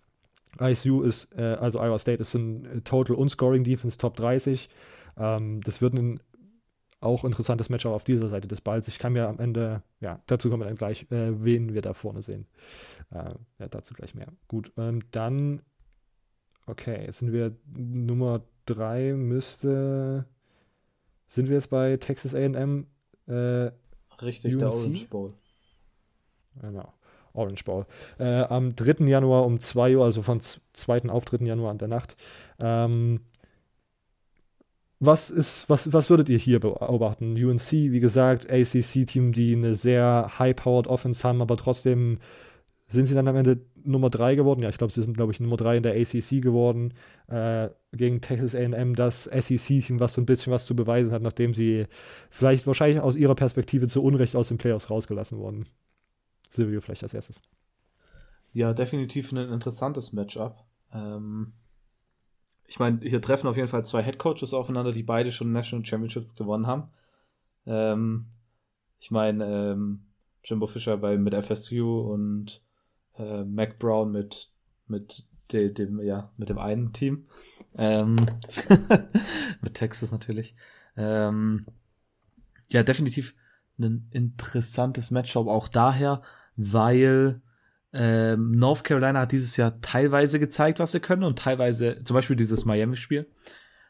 ISU 0.59 1.01
ist, 1.01 1.27
äh, 1.35 1.41
also 1.59 1.79
Iowa 1.79 1.99
State 1.99 2.21
ist 2.21 2.33
ein 2.33 2.65
äh, 2.65 2.81
Total 2.81 3.15
Unscoring 3.15 3.63
Defense 3.63 3.97
Top 3.97 4.15
30. 4.15 4.69
Ähm, 5.17 5.61
das 5.61 5.81
wird 5.81 5.93
ein 5.93 6.19
auch 7.01 7.23
interessantes 7.23 7.69
Matchup 7.69 7.93
auf 7.93 8.03
dieser 8.03 8.27
Seite 8.27 8.47
des 8.47 8.61
Balls. 8.61 8.87
Ich 8.87 8.99
kann 8.99 9.13
mir 9.13 9.27
am 9.27 9.39
Ende, 9.39 9.83
ja, 10.01 10.21
dazu 10.25 10.49
kommen 10.49 10.61
wir 10.61 10.67
dann 10.67 10.75
gleich, 10.75 11.03
äh, 11.11 11.43
wen 11.43 11.73
wir 11.73 11.81
da 11.81 11.93
vorne 11.93 12.21
sehen. 12.21 12.45
Äh, 13.11 13.33
ja, 13.59 13.67
dazu 13.69 13.93
gleich 13.93 14.15
mehr. 14.15 14.27
Gut, 14.47 14.71
ähm, 14.77 15.01
dann, 15.11 15.61
okay, 16.69 17.05
jetzt 17.05 17.19
sind 17.19 17.33
wir 17.33 17.55
Nummer 17.75 18.41
3, 18.65 19.13
müsste, 19.13 20.25
sind 21.27 21.47
wir 21.47 21.55
jetzt 21.55 21.69
bei 21.69 21.97
Texas 21.97 22.35
AM? 22.35 22.87
Äh, 23.27 23.71
Richtig, 24.21 24.53
UNC? 24.55 24.59
der 24.59 24.73
Orange 24.73 25.07
Bowl. 25.09 25.33
Genau. 26.61 26.93
Orange 27.33 27.63
Bowl. 27.63 27.85
Äh, 28.17 28.43
am 28.43 28.75
3. 28.75 29.05
Januar 29.05 29.45
um 29.45 29.59
2 29.59 29.97
Uhr, 29.97 30.05
also 30.05 30.21
von 30.21 30.41
2. 30.73 31.09
auf 31.09 31.25
3. 31.25 31.45
Januar 31.45 31.71
an 31.71 31.77
der 31.77 31.87
Nacht. 31.87 32.15
Ähm, 32.59 33.21
was 34.99 35.29
ist, 35.29 35.69
was, 35.69 35.93
was 35.93 36.09
würdet 36.09 36.27
ihr 36.27 36.37
hier 36.37 36.59
beobachten? 36.59 37.41
UNC, 37.41 37.71
wie 37.71 37.99
gesagt, 38.01 38.51
ACC-Team, 38.51 39.31
die 39.31 39.55
eine 39.55 39.75
sehr 39.75 40.37
high-powered 40.39 40.87
Offense 40.87 41.25
haben, 41.25 41.41
aber 41.41 41.55
trotzdem 41.55 42.19
sind 42.89 43.05
sie 43.05 43.13
dann 43.13 43.27
am 43.27 43.35
Ende 43.35 43.61
Nummer 43.83 44.09
3 44.09 44.35
geworden. 44.35 44.61
Ja, 44.61 44.69
ich 44.69 44.77
glaube, 44.77 44.91
sie 44.91 45.01
sind, 45.01 45.15
glaube 45.15 45.31
ich, 45.31 45.39
Nummer 45.39 45.57
3 45.57 45.77
in 45.77 45.83
der 45.83 45.95
ACC 45.95 46.41
geworden. 46.41 46.93
Äh, 47.27 47.69
gegen 47.93 48.21
Texas 48.21 48.55
AM, 48.55 48.95
das 48.95 49.25
SEC-Team, 49.25 49.99
was 49.99 50.13
so 50.13 50.21
ein 50.21 50.25
bisschen 50.25 50.51
was 50.51 50.65
zu 50.65 50.75
beweisen 50.75 51.11
hat, 51.11 51.21
nachdem 51.21 51.53
sie 51.53 51.85
vielleicht 52.29 52.65
wahrscheinlich 52.67 53.01
aus 53.01 53.15
ihrer 53.15 53.35
Perspektive 53.35 53.87
zu 53.87 54.03
Unrecht 54.03 54.35
aus 54.35 54.47
den 54.47 54.57
Playoffs 54.57 54.89
rausgelassen 54.89 55.37
wurden. 55.37 55.67
Silvio 56.49 56.81
vielleicht 56.81 57.03
als 57.03 57.13
erstes. 57.13 57.39
Ja, 58.53 58.73
definitiv 58.73 59.31
ein 59.31 59.37
interessantes 59.37 60.13
Matchup. 60.13 60.63
Ähm, 60.91 61.53
ich 62.65 62.79
meine, 62.79 62.99
hier 63.01 63.21
treffen 63.21 63.47
auf 63.47 63.55
jeden 63.55 63.67
Fall 63.67 63.85
zwei 63.85 64.01
Headcoaches 64.01 64.53
aufeinander, 64.53 64.91
die 64.91 65.03
beide 65.03 65.31
schon 65.31 65.51
National 65.51 65.85
Championships 65.85 66.35
gewonnen 66.35 66.65
haben. 66.65 66.89
Ähm, 67.67 68.25
ich 68.99 69.11
meine, 69.11 69.45
ähm, 69.45 70.05
Jimbo 70.43 70.67
Fischer 70.67 70.97
bei, 70.97 71.17
mit 71.17 71.35
FSU 71.35 71.99
und 71.99 72.63
äh, 73.19 73.43
Mac 73.43 73.77
Brown 73.77 74.11
mit, 74.11 74.49
mit 74.87 75.25
de, 75.51 75.71
dem, 75.71 75.99
ja, 76.01 76.31
mit 76.37 76.49
dem 76.49 76.57
einen 76.57 76.93
Team. 76.93 77.27
Ähm, 77.77 78.15
mit 79.61 79.75
Texas 79.75 80.11
natürlich. 80.11 80.55
Ähm, 80.97 81.65
ja, 82.69 82.83
definitiv 82.83 83.35
ein 83.79 84.07
interessantes 84.11 85.11
Matchup 85.11 85.47
auch 85.47 85.67
daher, 85.67 86.21
weil 86.55 87.41
ähm, 87.93 88.51
North 88.51 88.83
Carolina 88.83 89.21
hat 89.21 89.31
dieses 89.31 89.57
Jahr 89.57 89.79
teilweise 89.81 90.39
gezeigt, 90.39 90.79
was 90.79 90.91
sie 90.91 90.99
können 90.99 91.23
und 91.23 91.39
teilweise, 91.39 92.03
zum 92.03 92.13
Beispiel 92.13 92.35
dieses 92.35 92.65
Miami-Spiel. 92.65 93.27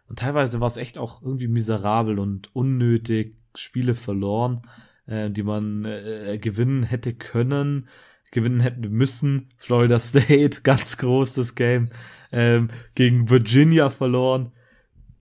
Und 0.07 0.19
teilweise 0.19 0.59
war 0.59 0.67
es 0.67 0.77
echt 0.77 0.97
auch 0.97 1.21
irgendwie 1.21 1.47
miserabel 1.47 2.19
und 2.19 2.55
unnötig, 2.55 3.35
Spiele 3.55 3.95
verloren, 3.95 4.61
äh, 5.05 5.29
die 5.29 5.43
man 5.43 5.85
äh, 5.85 6.37
gewinnen 6.39 6.83
hätte 6.83 7.13
können, 7.13 7.87
gewinnen 8.31 8.59
hätten 8.59 8.89
müssen. 8.89 9.49
Florida 9.57 9.99
State, 9.99 10.61
ganz 10.63 10.97
groß 10.97 11.33
das 11.33 11.55
Game, 11.55 11.89
ähm, 12.31 12.69
gegen 12.95 13.29
Virginia 13.29 13.89
verloren. 13.89 14.51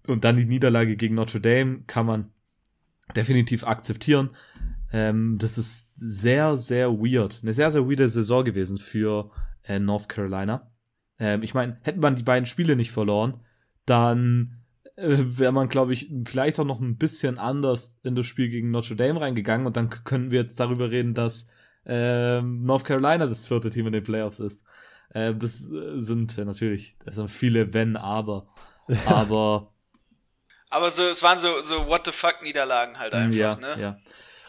Und 0.06 0.24
dann 0.24 0.36
die 0.36 0.46
Niederlage 0.46 0.96
gegen 0.96 1.14
Notre 1.14 1.40
Dame 1.40 1.82
kann 1.86 2.06
man 2.06 2.30
definitiv 3.14 3.64
akzeptieren. 3.64 4.30
Ähm, 4.92 5.36
das 5.38 5.58
ist 5.58 5.90
sehr, 5.96 6.56
sehr 6.56 6.90
weird. 6.92 7.40
Eine 7.42 7.52
sehr, 7.52 7.70
sehr 7.70 7.88
weirde 7.88 8.08
Saison 8.08 8.44
gewesen 8.44 8.78
für 8.78 9.30
äh, 9.64 9.78
North 9.78 10.08
Carolina. 10.08 10.70
Ähm, 11.18 11.42
ich 11.42 11.54
meine, 11.54 11.78
hätte 11.82 12.00
man 12.00 12.16
die 12.16 12.22
beiden 12.22 12.46
Spiele 12.46 12.76
nicht 12.76 12.90
verloren, 12.90 13.40
dann 13.84 14.62
äh, 14.96 15.18
wäre 15.18 15.52
man, 15.52 15.68
glaube 15.68 15.92
ich, 15.92 16.10
vielleicht 16.24 16.58
auch 16.58 16.64
noch 16.64 16.80
ein 16.80 16.96
bisschen 16.96 17.38
anders 17.38 18.00
in 18.02 18.14
das 18.14 18.26
Spiel 18.26 18.48
gegen 18.48 18.70
Notre 18.70 18.96
Dame 18.96 19.20
reingegangen 19.20 19.66
und 19.66 19.76
dann 19.76 19.90
können 19.90 20.30
wir 20.30 20.40
jetzt 20.40 20.60
darüber 20.60 20.90
reden, 20.90 21.14
dass 21.14 21.48
äh, 21.88 22.42
North 22.42 22.84
Carolina 22.84 23.26
das 23.26 23.46
vierte 23.46 23.70
Team 23.70 23.86
in 23.86 23.92
den 23.92 24.04
Playoffs 24.04 24.38
ist. 24.38 24.64
Äh, 25.10 25.34
das 25.34 25.70
äh, 25.70 26.00
sind 26.00 26.36
natürlich, 26.36 26.96
das 27.04 27.16
sind 27.16 27.30
viele 27.30 27.72
Wenn, 27.74 27.96
aber. 27.96 28.46
Aber. 29.04 29.70
aber 30.70 30.90
so, 30.90 31.02
es 31.02 31.22
waren 31.22 31.38
so, 31.38 31.62
so 31.62 31.88
What 31.88 32.06
the 32.06 32.12
fuck 32.12 32.36
Niederlagen 32.42 32.98
halt 32.98 33.12
einfach, 33.12 33.36
ja, 33.36 33.56
ne? 33.56 33.76
Ja. 33.78 33.98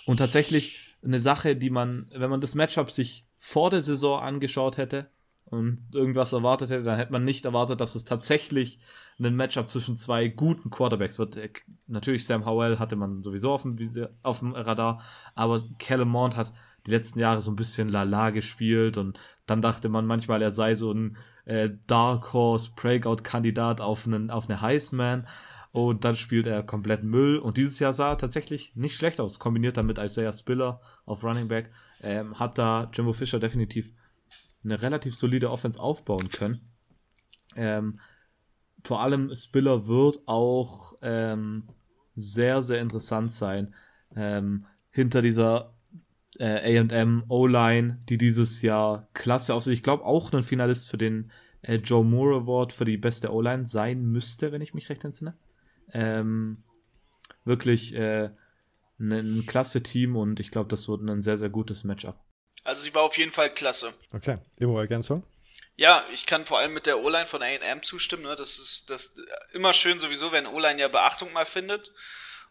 Und 0.05 0.15
tatsächlich 0.15 0.95
eine 1.03 1.19
Sache, 1.19 1.57
die 1.57 1.69
man, 1.69 2.09
wenn 2.15 2.29
man 2.29 2.39
das 2.39 2.55
Matchup 2.55 2.89
sich 2.89 3.25
vor 3.37 3.69
der 3.69 3.81
Saison 3.81 4.21
angeschaut 4.21 4.77
hätte 4.77 5.09
und 5.43 5.89
irgendwas 5.93 6.31
erwartet 6.31 6.69
hätte, 6.69 6.83
dann 6.83 6.97
hätte 6.97 7.11
man 7.11 7.25
nicht 7.25 7.43
erwartet, 7.43 7.81
dass 7.81 7.95
es 7.95 8.05
tatsächlich 8.05 8.79
ein 9.19 9.35
Matchup 9.35 9.69
zwischen 9.69 9.97
zwei 9.97 10.29
guten 10.29 10.69
Quarterbacks 10.69 11.19
wird. 11.19 11.35
Äh, 11.35 11.49
natürlich 11.87 12.25
Sam 12.25 12.45
Howell 12.45 12.79
hatte 12.79 12.95
man 12.95 13.23
sowieso 13.23 13.51
auf 13.51 13.63
dem, 13.63 13.77
auf 14.23 14.39
dem 14.39 14.53
Radar, 14.53 15.01
aber 15.35 15.61
Kellen 15.79 16.07
Mond 16.07 16.37
hat 16.37 16.53
die 16.85 16.91
letzten 16.91 17.19
Jahre 17.19 17.41
so 17.41 17.51
ein 17.51 17.55
bisschen 17.55 17.89
lala 17.89 18.29
gespielt 18.29 18.97
und 18.97 19.19
dann 19.45 19.61
dachte 19.61 19.89
man 19.89 20.05
manchmal, 20.05 20.41
er 20.41 20.53
sei 20.53 20.75
so 20.75 20.91
ein 20.91 21.17
äh, 21.45 21.69
Dark 21.87 22.33
Horse 22.33 22.71
Breakout-Kandidat 22.75 23.81
auf, 23.81 24.05
einen, 24.05 24.29
auf 24.29 24.47
eine 24.47 24.61
Heisman 24.61 25.27
und 25.71 26.03
dann 26.03 26.15
spielt 26.15 26.47
er 26.47 26.63
komplett 26.63 27.03
Müll. 27.03 27.37
Und 27.37 27.57
dieses 27.57 27.79
Jahr 27.79 27.93
sah 27.93 28.11
er 28.11 28.17
tatsächlich 28.17 28.75
nicht 28.75 28.95
schlecht 28.95 29.19
aus. 29.19 29.39
Kombiniert 29.39 29.77
dann 29.77 29.85
mit 29.85 29.97
Isaiah 29.97 30.33
Spiller 30.33 30.81
auf 31.05 31.23
Running 31.23 31.47
Back. 31.47 31.71
Ähm, 32.01 32.39
hat 32.39 32.57
da 32.57 32.89
Jimbo 32.93 33.13
Fischer 33.13 33.39
definitiv 33.39 33.93
eine 34.63 34.81
relativ 34.81 35.15
solide 35.15 35.49
Offense 35.49 35.79
aufbauen 35.79 36.29
können. 36.29 36.61
Ähm, 37.55 37.99
vor 38.83 39.01
allem 39.01 39.33
Spiller 39.35 39.87
wird 39.87 40.19
auch 40.25 40.93
ähm, 41.01 41.65
sehr, 42.15 42.61
sehr 42.61 42.81
interessant 42.81 43.31
sein. 43.31 43.75
Ähm, 44.15 44.65
hinter 44.91 45.21
dieser 45.21 45.73
äh, 46.37 46.79
AM 46.79 47.23
O-Line, 47.27 47.99
die 48.07 48.17
dieses 48.17 48.61
Jahr 48.61 49.07
klasse 49.13 49.53
aussieht. 49.53 49.73
Ich 49.73 49.83
glaube 49.83 50.05
auch 50.05 50.31
ein 50.31 50.43
Finalist 50.43 50.89
für 50.89 50.97
den 50.97 51.31
äh, 51.61 51.75
Joe 51.75 52.03
Moore 52.03 52.41
Award 52.41 52.73
für 52.73 52.85
die 52.85 52.97
beste 52.97 53.33
O-Line 53.33 53.65
sein 53.65 54.03
müsste, 54.03 54.51
wenn 54.51 54.61
ich 54.61 54.73
mich 54.73 54.89
recht 54.89 55.03
entsinne. 55.03 55.37
Ähm, 55.93 56.63
wirklich 57.45 57.95
äh, 57.95 58.29
ein, 58.99 59.11
ein 59.11 59.45
klasse 59.45 59.81
Team 59.81 60.15
und 60.15 60.39
ich 60.39 60.51
glaube, 60.51 60.69
das 60.69 60.87
wird 60.87 61.01
ein 61.01 61.21
sehr, 61.21 61.37
sehr 61.37 61.49
gutes 61.49 61.83
Matchup. 61.83 62.19
Also 62.63 62.81
sie 62.81 62.93
war 62.93 63.03
auf 63.03 63.17
jeden 63.17 63.31
Fall 63.31 63.53
klasse. 63.53 63.93
Okay, 64.11 64.37
Immo 64.57 64.79
Ergänzung? 64.79 65.23
Ja, 65.75 66.05
ich 66.11 66.25
kann 66.25 66.45
vor 66.45 66.59
allem 66.59 66.73
mit 66.73 66.85
der 66.85 66.99
O-Line 66.99 67.25
von 67.25 67.41
A&M 67.41 67.81
zustimmen. 67.83 68.23
Ne? 68.23 68.35
Das 68.35 68.59
ist 68.59 68.89
das 68.89 69.15
immer 69.53 69.71
schön 69.71 69.99
sowieso, 69.99 70.33
wenn 70.33 70.45
O-Line 70.45 70.79
ja 70.79 70.89
Beachtung 70.89 71.31
mal 71.31 71.45
findet. 71.45 71.93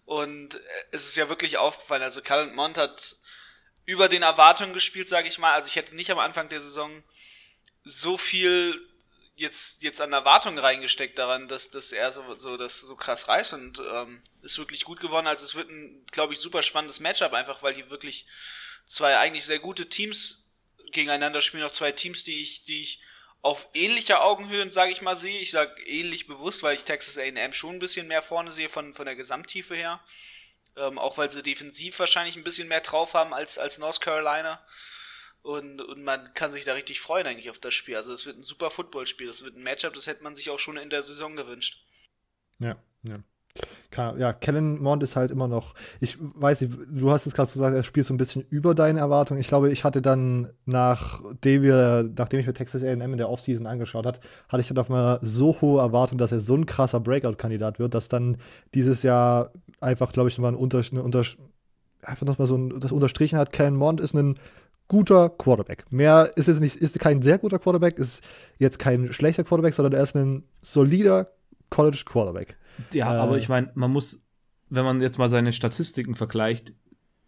Und 0.06 0.58
es 0.90 1.06
ist 1.06 1.16
ja 1.16 1.28
wirklich 1.28 1.58
aufgefallen. 1.58 2.02
Also 2.02 2.22
Calvin 2.22 2.54
Mont 2.54 2.78
hat 2.78 3.16
über 3.88 4.10
den 4.10 4.20
Erwartungen 4.20 4.74
gespielt, 4.74 5.08
sage 5.08 5.28
ich 5.28 5.38
mal. 5.38 5.54
Also 5.54 5.68
ich 5.68 5.76
hätte 5.76 5.96
nicht 5.96 6.10
am 6.10 6.18
Anfang 6.18 6.50
der 6.50 6.60
Saison 6.60 7.02
so 7.84 8.18
viel 8.18 8.78
jetzt, 9.34 9.82
jetzt 9.82 10.02
an 10.02 10.12
Erwartungen 10.12 10.58
reingesteckt 10.58 11.18
daran, 11.18 11.48
dass, 11.48 11.70
dass 11.70 11.90
er 11.92 12.12
so, 12.12 12.34
so, 12.36 12.58
das 12.58 12.80
so 12.80 12.96
krass 12.96 13.28
reißt 13.28 13.54
und 13.54 13.80
ähm, 13.94 14.22
ist 14.42 14.58
wirklich 14.58 14.84
gut 14.84 15.00
geworden. 15.00 15.26
Also 15.26 15.46
es 15.46 15.54
wird 15.54 15.70
ein, 15.70 16.04
glaube 16.12 16.34
ich, 16.34 16.38
super 16.38 16.62
spannendes 16.62 17.00
Matchup, 17.00 17.32
einfach 17.32 17.62
weil 17.62 17.72
die 17.72 17.88
wirklich 17.88 18.26
zwei 18.86 19.16
eigentlich 19.16 19.46
sehr 19.46 19.58
gute 19.58 19.88
Teams 19.88 20.46
gegeneinander 20.92 21.40
spielen, 21.40 21.64
auch 21.64 21.72
zwei 21.72 21.92
Teams, 21.92 22.24
die 22.24 22.42
ich, 22.42 22.64
die 22.64 22.82
ich 22.82 23.00
auf 23.40 23.70
ähnlicher 23.72 24.22
Augenhöhe, 24.22 24.70
sage 24.70 24.92
ich 24.92 25.00
mal, 25.00 25.16
sehe. 25.16 25.40
Ich 25.40 25.50
sage 25.50 25.80
ähnlich 25.86 26.26
bewusst, 26.26 26.62
weil 26.62 26.74
ich 26.74 26.84
Texas 26.84 27.16
A&M 27.16 27.54
schon 27.54 27.76
ein 27.76 27.78
bisschen 27.78 28.06
mehr 28.06 28.22
vorne 28.22 28.50
sehe 28.50 28.68
von, 28.68 28.92
von 28.92 29.06
der 29.06 29.16
Gesamttiefe 29.16 29.76
her. 29.76 29.98
Ähm, 30.78 30.98
auch 30.98 31.18
weil 31.18 31.30
sie 31.30 31.42
defensiv 31.42 31.98
wahrscheinlich 31.98 32.36
ein 32.36 32.44
bisschen 32.44 32.68
mehr 32.68 32.80
drauf 32.80 33.14
haben 33.14 33.34
als, 33.34 33.58
als 33.58 33.78
North 33.78 34.00
Carolina. 34.00 34.64
Und, 35.42 35.80
und 35.80 36.04
man 36.04 36.34
kann 36.34 36.52
sich 36.52 36.64
da 36.64 36.74
richtig 36.74 37.00
freuen 37.00 37.26
eigentlich 37.26 37.50
auf 37.50 37.58
das 37.58 37.74
Spiel. 37.74 37.96
Also 37.96 38.12
es 38.12 38.26
wird 38.26 38.38
ein 38.38 38.42
super 38.42 38.70
Footballspiel. 38.70 39.28
Es 39.28 39.42
wird 39.44 39.56
ein 39.56 39.62
Matchup, 39.62 39.94
das 39.94 40.06
hätte 40.06 40.22
man 40.22 40.34
sich 40.34 40.50
auch 40.50 40.58
schon 40.58 40.76
in 40.76 40.90
der 40.90 41.02
Saison 41.02 41.36
gewünscht. 41.36 41.84
Ja, 42.58 42.76
ja. 43.02 43.20
Ja, 43.96 44.32
Kellen 44.32 44.80
Mond 44.82 45.02
ist 45.02 45.16
halt 45.16 45.30
immer 45.30 45.48
noch, 45.48 45.74
ich 46.00 46.18
weiß 46.20 46.60
nicht, 46.60 46.76
du 46.90 47.10
hast 47.10 47.26
es 47.26 47.34
gerade 47.34 47.50
gesagt, 47.50 47.74
er 47.74 47.82
spielt 47.82 48.06
so 48.06 48.14
ein 48.14 48.18
bisschen 48.18 48.44
über 48.50 48.74
deine 48.74 49.00
Erwartungen. 49.00 49.40
Ich 49.40 49.48
glaube, 49.48 49.70
ich 49.70 49.82
hatte 49.82 50.02
dann, 50.02 50.50
nachdem, 50.66 51.62
wir, 51.62 52.08
nachdem 52.16 52.40
ich 52.40 52.46
mir 52.46 52.52
Texas 52.52 52.82
A&M 52.82 53.00
in 53.00 53.16
der 53.16 53.30
Offseason 53.30 53.66
angeschaut 53.66 54.06
hat, 54.06 54.20
hatte 54.48 54.60
ich 54.60 54.68
dann 54.68 54.78
auf 54.78 54.88
mal 54.88 55.18
so 55.22 55.56
hohe 55.60 55.80
Erwartungen, 55.80 56.18
dass 56.18 56.32
er 56.32 56.40
so 56.40 56.54
ein 56.54 56.66
krasser 56.66 57.00
Breakout-Kandidat 57.00 57.78
wird, 57.78 57.94
dass 57.94 58.08
dann 58.08 58.36
dieses 58.74 59.02
Jahr 59.02 59.52
einfach, 59.80 60.12
glaube 60.12 60.28
ich, 60.28 60.36
nochmal 60.36 60.52
ein 60.52 60.58
Unter, 60.58 60.82
eine 60.90 61.02
Unter 61.02 61.22
einfach 62.02 62.26
nochmal 62.26 62.46
so 62.46 62.56
ein, 62.56 62.80
das 62.80 62.92
unterstrichen 62.92 63.38
hat, 63.38 63.52
Kellen 63.52 63.76
Mond 63.76 64.00
ist 64.00 64.14
ein 64.14 64.34
guter 64.88 65.28
Quarterback. 65.28 65.84
Mehr 65.90 66.32
ist 66.36 66.48
jetzt 66.48 66.60
nicht, 66.60 66.76
ist 66.76 66.98
kein 66.98 67.22
sehr 67.22 67.38
guter 67.38 67.58
Quarterback, 67.58 67.98
ist 67.98 68.22
jetzt 68.58 68.78
kein 68.78 69.12
schlechter 69.12 69.44
Quarterback, 69.44 69.74
sondern 69.74 69.92
er 69.92 70.02
ist 70.02 70.14
ein 70.14 70.44
solider 70.62 71.28
College 71.70 72.02
Quarterback. 72.06 72.56
Ja, 72.92 73.14
äh, 73.14 73.18
aber 73.18 73.38
ich 73.38 73.48
meine, 73.48 73.70
man 73.74 73.90
muss, 73.92 74.22
wenn 74.68 74.84
man 74.84 75.00
jetzt 75.00 75.18
mal 75.18 75.28
seine 75.28 75.52
Statistiken 75.52 76.14
vergleicht, 76.14 76.72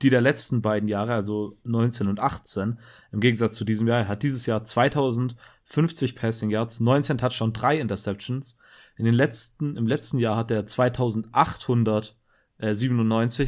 die 0.03 0.11
der 0.11 0.20
letzten 0.20 0.62
beiden 0.62 0.88
Jahre, 0.88 1.14
also 1.14 1.57
19 1.64 2.09
und 2.09 2.20
18, 2.20 2.78
im 3.12 3.20
Gegensatz 3.20 3.55
zu 3.55 3.64
diesem 3.64 3.86
Jahr, 3.86 4.09
hat 4.09 4.22
dieses 4.22 4.46
Jahr 4.46 4.64
2050 4.64 6.16
Passing 6.16 6.51
Yards, 6.51 6.80
19 6.80 7.18
Touchdowns, 7.18 7.59
3 7.59 7.78
Interceptions. 7.80 8.57
In 8.96 9.05
den 9.05 9.14
letzten, 9.14 9.76
im 9.76 9.86
letzten 9.86 10.18
Jahr 10.18 10.36
hat 10.36 10.51
er 10.51 10.64
2897, 10.66 12.16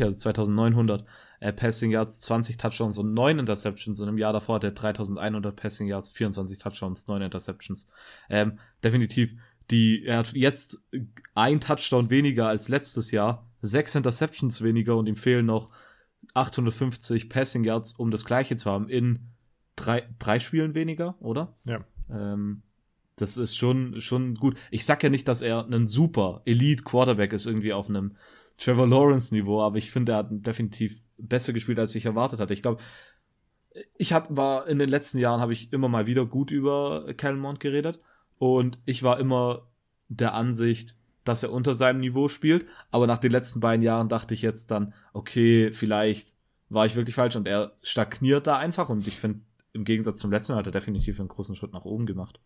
also 0.04 0.16
2900 0.18 1.04
äh, 1.40 1.52
Passing 1.52 1.90
Yards, 1.90 2.20
20 2.20 2.56
Touchdowns 2.56 2.98
und 2.98 3.14
9 3.14 3.40
Interceptions. 3.40 4.00
Und 4.00 4.08
im 4.08 4.18
Jahr 4.18 4.32
davor 4.32 4.56
hat 4.56 4.64
er 4.64 4.70
3100 4.72 5.56
Passing 5.56 5.88
Yards, 5.88 6.10
24 6.10 6.58
Touchdowns, 6.58 7.06
9 7.08 7.22
Interceptions. 7.22 7.88
Ähm, 8.30 8.58
definitiv, 8.84 9.34
die, 9.70 10.04
er 10.04 10.18
hat 10.18 10.32
jetzt 10.34 10.84
ein 11.34 11.60
Touchdown 11.60 12.10
weniger 12.10 12.48
als 12.48 12.68
letztes 12.68 13.10
Jahr, 13.10 13.48
sechs 13.60 13.94
Interceptions 13.94 14.62
weniger 14.62 14.96
und 14.96 15.06
ihm 15.06 15.16
fehlen 15.16 15.46
noch 15.46 15.70
850 16.34 17.28
Passing 17.28 17.64
Yards, 17.64 17.92
um 17.92 18.10
das 18.10 18.24
gleiche 18.24 18.56
zu 18.56 18.70
haben 18.70 18.88
in 18.88 19.30
drei, 19.76 20.08
drei 20.18 20.38
Spielen 20.38 20.74
weniger, 20.74 21.16
oder? 21.20 21.56
Ja. 21.64 21.84
Ähm, 22.10 22.62
das 23.16 23.36
ist 23.36 23.56
schon, 23.56 24.00
schon 24.00 24.34
gut. 24.34 24.56
Ich 24.70 24.84
sag 24.84 25.02
ja 25.02 25.10
nicht, 25.10 25.28
dass 25.28 25.42
er 25.42 25.66
ein 25.66 25.86
super 25.86 26.42
Elite 26.44 26.82
Quarterback 26.82 27.32
ist, 27.32 27.46
irgendwie 27.46 27.72
auf 27.72 27.88
einem 27.88 28.16
Trevor 28.58 28.86
Lawrence 28.86 29.34
Niveau, 29.34 29.62
aber 29.62 29.76
ich 29.78 29.90
finde, 29.90 30.12
er 30.12 30.18
hat 30.18 30.28
definitiv 30.30 31.02
besser 31.18 31.52
gespielt, 31.52 31.78
als 31.78 31.94
ich 31.94 32.06
erwartet 32.06 32.40
hatte. 32.40 32.54
Ich 32.54 32.62
glaube, 32.62 32.80
ich 33.96 34.12
hat, 34.12 34.36
war 34.36 34.66
in 34.66 34.78
den 34.78 34.88
letzten 34.88 35.18
Jahren 35.18 35.40
habe 35.40 35.52
ich 35.52 35.72
immer 35.72 35.88
mal 35.88 36.06
wieder 36.06 36.26
gut 36.26 36.50
über 36.50 37.12
Kellen 37.14 37.38
Mond 37.38 37.60
geredet 37.60 37.98
und 38.42 38.80
ich 38.86 39.04
war 39.04 39.20
immer 39.20 39.68
der 40.08 40.34
Ansicht, 40.34 40.96
dass 41.22 41.44
er 41.44 41.52
unter 41.52 41.74
seinem 41.74 42.00
Niveau 42.00 42.28
spielt, 42.28 42.66
aber 42.90 43.06
nach 43.06 43.18
den 43.18 43.30
letzten 43.30 43.60
beiden 43.60 43.84
Jahren 43.84 44.08
dachte 44.08 44.34
ich 44.34 44.42
jetzt 44.42 44.72
dann, 44.72 44.94
okay, 45.12 45.70
vielleicht 45.70 46.34
war 46.68 46.84
ich 46.84 46.96
wirklich 46.96 47.14
falsch 47.14 47.36
und 47.36 47.46
er 47.46 47.76
stagniert 47.82 48.48
da 48.48 48.58
einfach 48.58 48.88
und 48.88 49.06
ich 49.06 49.16
finde, 49.16 49.42
im 49.72 49.84
Gegensatz 49.84 50.18
zum 50.18 50.32
letzten 50.32 50.54
Jahr 50.54 50.58
hat 50.58 50.66
er 50.66 50.72
definitiv 50.72 51.20
einen 51.20 51.28
großen 51.28 51.54
Schritt 51.54 51.72
nach 51.72 51.84
oben 51.84 52.04
gemacht. 52.04 52.40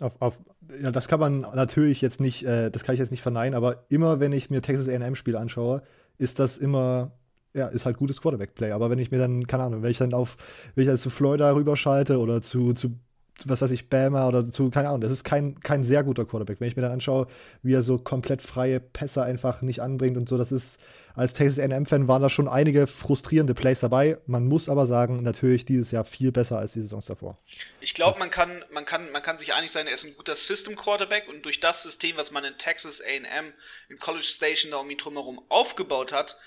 Auf, 0.00 0.22
auf, 0.22 0.38
ja, 0.80 0.90
das 0.90 1.06
kann 1.06 1.20
man 1.20 1.42
natürlich 1.42 2.00
jetzt 2.00 2.18
nicht, 2.18 2.42
äh, 2.46 2.70
das 2.70 2.82
kann 2.82 2.94
ich 2.94 2.98
jetzt 2.98 3.10
nicht 3.10 3.20
verneinen, 3.20 3.52
aber 3.52 3.84
immer 3.90 4.20
wenn 4.20 4.32
ich 4.32 4.48
mir 4.48 4.62
Texas 4.62 4.88
A&M-Spiel 4.88 5.36
anschaue, 5.36 5.82
ist 6.16 6.38
das 6.38 6.56
immer, 6.56 7.12
ja, 7.52 7.66
ist 7.66 7.84
halt 7.84 7.98
gutes 7.98 8.22
Quarterback-Play. 8.22 8.72
Aber 8.72 8.88
wenn 8.88 8.98
ich 8.98 9.10
mir 9.10 9.18
dann, 9.18 9.46
keine 9.46 9.64
Ahnung, 9.64 9.82
wenn 9.82 9.90
ich 9.90 9.98
dann 9.98 10.14
auf, 10.14 10.38
wenn 10.74 10.84
ich 10.84 10.88
dann 10.88 10.96
zu 10.96 11.10
Florida 11.10 11.52
rüberschalte 11.52 12.18
oder 12.20 12.40
zu, 12.40 12.72
zu 12.72 12.98
was 13.44 13.60
weiß 13.60 13.70
ich, 13.70 13.88
Bama 13.88 14.26
oder 14.26 14.50
zu, 14.50 14.70
keine 14.70 14.88
Ahnung, 14.88 15.02
das 15.02 15.12
ist 15.12 15.24
kein, 15.24 15.60
kein 15.60 15.84
sehr 15.84 16.02
guter 16.02 16.24
Quarterback. 16.24 16.60
Wenn 16.60 16.68
ich 16.68 16.76
mir 16.76 16.82
dann 16.82 16.92
anschaue, 16.92 17.26
wie 17.62 17.74
er 17.74 17.82
so 17.82 17.98
komplett 17.98 18.40
freie 18.40 18.80
Pässe 18.80 19.22
einfach 19.22 19.60
nicht 19.60 19.80
anbringt 19.80 20.16
und 20.16 20.28
so, 20.28 20.38
das 20.38 20.52
ist, 20.52 20.80
als 21.14 21.34
Texas 21.34 21.58
A&M-Fan 21.58 22.08
waren 22.08 22.22
da 22.22 22.30
schon 22.30 22.48
einige 22.48 22.86
frustrierende 22.86 23.54
Plays 23.54 23.80
dabei. 23.80 24.18
Man 24.26 24.46
muss 24.46 24.68
aber 24.68 24.86
sagen, 24.86 25.22
natürlich 25.22 25.64
dieses 25.64 25.90
Jahr 25.90 26.04
viel 26.04 26.32
besser 26.32 26.58
als 26.58 26.72
die 26.72 26.80
Saisons 26.82 27.06
davor. 27.06 27.38
Ich 27.80 27.94
glaube, 27.94 28.18
man 28.18 28.30
kann, 28.30 28.64
man, 28.70 28.86
kann, 28.86 29.10
man 29.12 29.22
kann 29.22 29.38
sich 29.38 29.52
einig 29.52 29.70
sein, 29.70 29.86
er 29.86 29.94
ist 29.94 30.04
ein 30.04 30.16
guter 30.16 30.36
System-Quarterback 30.36 31.28
und 31.28 31.44
durch 31.44 31.60
das 31.60 31.82
System, 31.82 32.16
was 32.16 32.30
man 32.30 32.44
in 32.44 32.56
Texas 32.56 33.02
A&M, 33.02 33.52
in 33.88 33.98
College 33.98 34.24
Station 34.24 34.70
da 34.70 34.78
um 34.78 34.90
ihn 34.90 34.98
drumherum 34.98 35.40
aufgebaut 35.50 36.12
hat, 36.12 36.38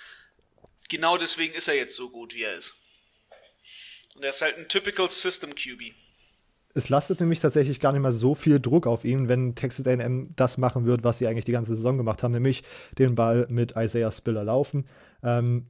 genau 0.87 1.17
deswegen 1.17 1.53
ist 1.53 1.67
er 1.67 1.75
jetzt 1.75 1.95
so 1.95 2.09
gut, 2.09 2.33
wie 2.33 2.43
er 2.43 2.55
ist. 2.55 2.75
Und 4.15 4.23
er 4.23 4.29
ist 4.29 4.41
halt 4.41 4.57
ein 4.57 4.67
typical 4.67 5.09
System 5.09 5.53
QB 5.53 5.93
es 6.73 6.89
lastet 6.89 7.19
nämlich 7.19 7.39
tatsächlich 7.39 7.79
gar 7.79 7.91
nicht 7.91 8.01
mal 8.01 8.13
so 8.13 8.35
viel 8.35 8.59
Druck 8.59 8.85
auf 8.85 9.03
ihn, 9.03 9.27
wenn 9.27 9.55
Texas 9.55 9.87
A&M 9.87 10.29
das 10.35 10.57
machen 10.57 10.85
wird, 10.85 11.03
was 11.03 11.17
sie 11.17 11.27
eigentlich 11.27 11.45
die 11.45 11.51
ganze 11.51 11.75
Saison 11.75 11.97
gemacht 11.97 12.21
haben, 12.21 12.31
nämlich 12.31 12.63
den 12.97 13.15
Ball 13.15 13.47
mit 13.49 13.73
Isaiah 13.75 14.11
Spiller 14.11 14.43
laufen. 14.43 14.85
Ähm, 15.23 15.67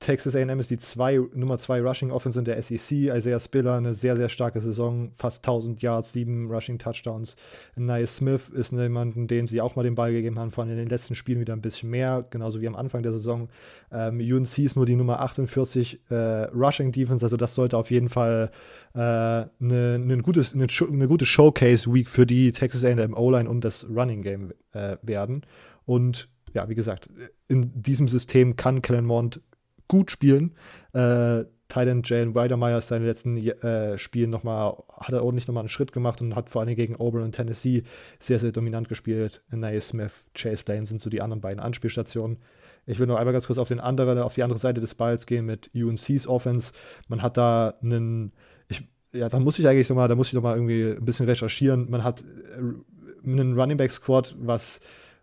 Texas 0.00 0.34
A&M 0.34 0.58
ist 0.58 0.70
die 0.70 0.78
zwei, 0.78 1.20
Nummer 1.34 1.58
2 1.58 1.82
Rushing 1.82 2.10
Offense 2.10 2.38
in 2.38 2.46
der 2.46 2.60
SEC. 2.62 2.90
Isaiah 2.90 3.38
Spiller 3.38 3.74
eine 3.74 3.92
sehr, 3.92 4.16
sehr 4.16 4.30
starke 4.30 4.58
Saison. 4.60 5.12
Fast 5.14 5.44
1000 5.44 5.82
Yards, 5.82 6.14
7 6.14 6.50
Rushing 6.50 6.78
Touchdowns. 6.78 7.36
Nia 7.76 8.06
Smith 8.06 8.48
ist 8.48 8.72
jemanden, 8.72 9.28
den 9.28 9.46
sie 9.46 9.60
auch 9.60 9.76
mal 9.76 9.82
den 9.82 9.94
Ball 9.94 10.10
gegeben 10.12 10.38
haben, 10.38 10.52
vor 10.52 10.64
allem 10.64 10.72
in 10.72 10.78
den 10.78 10.88
letzten 10.88 11.14
Spielen 11.14 11.38
wieder 11.38 11.52
ein 11.52 11.60
bisschen 11.60 11.90
mehr, 11.90 12.24
genauso 12.30 12.62
wie 12.62 12.66
am 12.66 12.76
Anfang 12.76 13.02
der 13.02 13.12
Saison. 13.12 13.50
Ähm, 13.92 14.20
UNC 14.20 14.58
ist 14.60 14.74
nur 14.74 14.86
die 14.86 14.96
Nummer 14.96 15.20
48 15.20 16.00
äh, 16.08 16.14
Rushing 16.14 16.92
Defense, 16.92 17.26
also 17.26 17.36
das 17.36 17.54
sollte 17.54 17.76
auf 17.76 17.90
jeden 17.90 18.08
Fall 18.08 18.50
eine 18.94 19.50
äh, 19.60 19.64
ne, 19.64 19.98
ne, 19.98 20.22
gutes, 20.22 20.54
eine, 20.54 20.66
ne 20.66 21.08
gute 21.08 21.26
Showcase-Week 21.26 22.08
für 22.08 22.24
die 22.24 22.52
Texas 22.52 22.84
A&M 22.84 23.12
O-Line 23.12 23.50
und 23.50 23.64
das 23.64 23.86
Running 23.86 24.22
Game 24.22 24.54
äh, 24.72 24.96
werden. 25.02 25.42
Und 25.84 26.30
ja, 26.54 26.70
wie 26.70 26.74
gesagt, 26.74 27.10
in 27.48 27.70
diesem 27.82 28.08
System 28.08 28.56
kann 28.56 28.80
Kellen 28.80 29.04
Mond 29.04 29.42
gut 29.90 30.12
spielen. 30.12 30.54
Äh, 30.92 31.44
Titan 31.66 32.02
Jalen 32.04 32.34
Weidermeyer 32.34 32.78
ist 32.78 32.88
seine 32.88 33.06
letzten 33.06 33.36
äh, 33.36 33.98
Spielen 33.98 34.30
nochmal, 34.30 34.74
hat 34.98 35.12
er 35.12 35.24
ordentlich 35.24 35.48
nochmal 35.48 35.62
einen 35.62 35.68
Schritt 35.68 35.92
gemacht 35.92 36.20
und 36.20 36.36
hat 36.36 36.48
vor 36.48 36.62
allem 36.62 36.74
gegen 36.74 36.96
Auburn 36.96 37.22
und 37.22 37.32
Tennessee 37.32 37.82
sehr, 38.20 38.38
sehr 38.38 38.52
dominant 38.52 38.88
gespielt. 38.88 39.42
Naya 39.50 39.80
Smith, 39.80 40.24
Chase 40.34 40.64
Lane 40.66 40.86
sind 40.86 41.00
so 41.00 41.10
die 41.10 41.20
anderen 41.20 41.40
beiden 41.40 41.60
Anspielstationen. 41.60 42.38
Ich 42.86 42.98
will 42.98 43.06
noch 43.06 43.16
einmal 43.16 43.32
ganz 43.32 43.46
kurz 43.46 43.58
auf, 43.58 43.68
den 43.68 43.80
anderen, 43.80 44.18
auf 44.18 44.34
die 44.34 44.42
andere 44.42 44.58
Seite 44.58 44.80
des 44.80 44.94
Balls 44.94 45.26
gehen 45.26 45.44
mit 45.44 45.70
UNC's 45.74 46.26
Offense. 46.26 46.72
Man 47.08 47.20
hat 47.20 47.36
da 47.36 47.74
einen, 47.82 48.32
ich, 48.68 48.88
ja, 49.12 49.28
da 49.28 49.40
muss 49.40 49.58
ich 49.58 49.66
eigentlich 49.66 49.88
nochmal, 49.88 50.08
da 50.08 50.14
muss 50.14 50.28
ich 50.28 50.34
nochmal 50.34 50.56
irgendwie 50.56 50.96
ein 50.96 51.04
bisschen 51.04 51.26
recherchieren. 51.26 51.90
Man 51.90 52.04
hat 52.04 52.22
äh, 52.22 53.28
einen 53.28 53.58
Running 53.58 53.76
Back 53.76 53.90
Squad, 53.90 54.36
was 54.38 54.80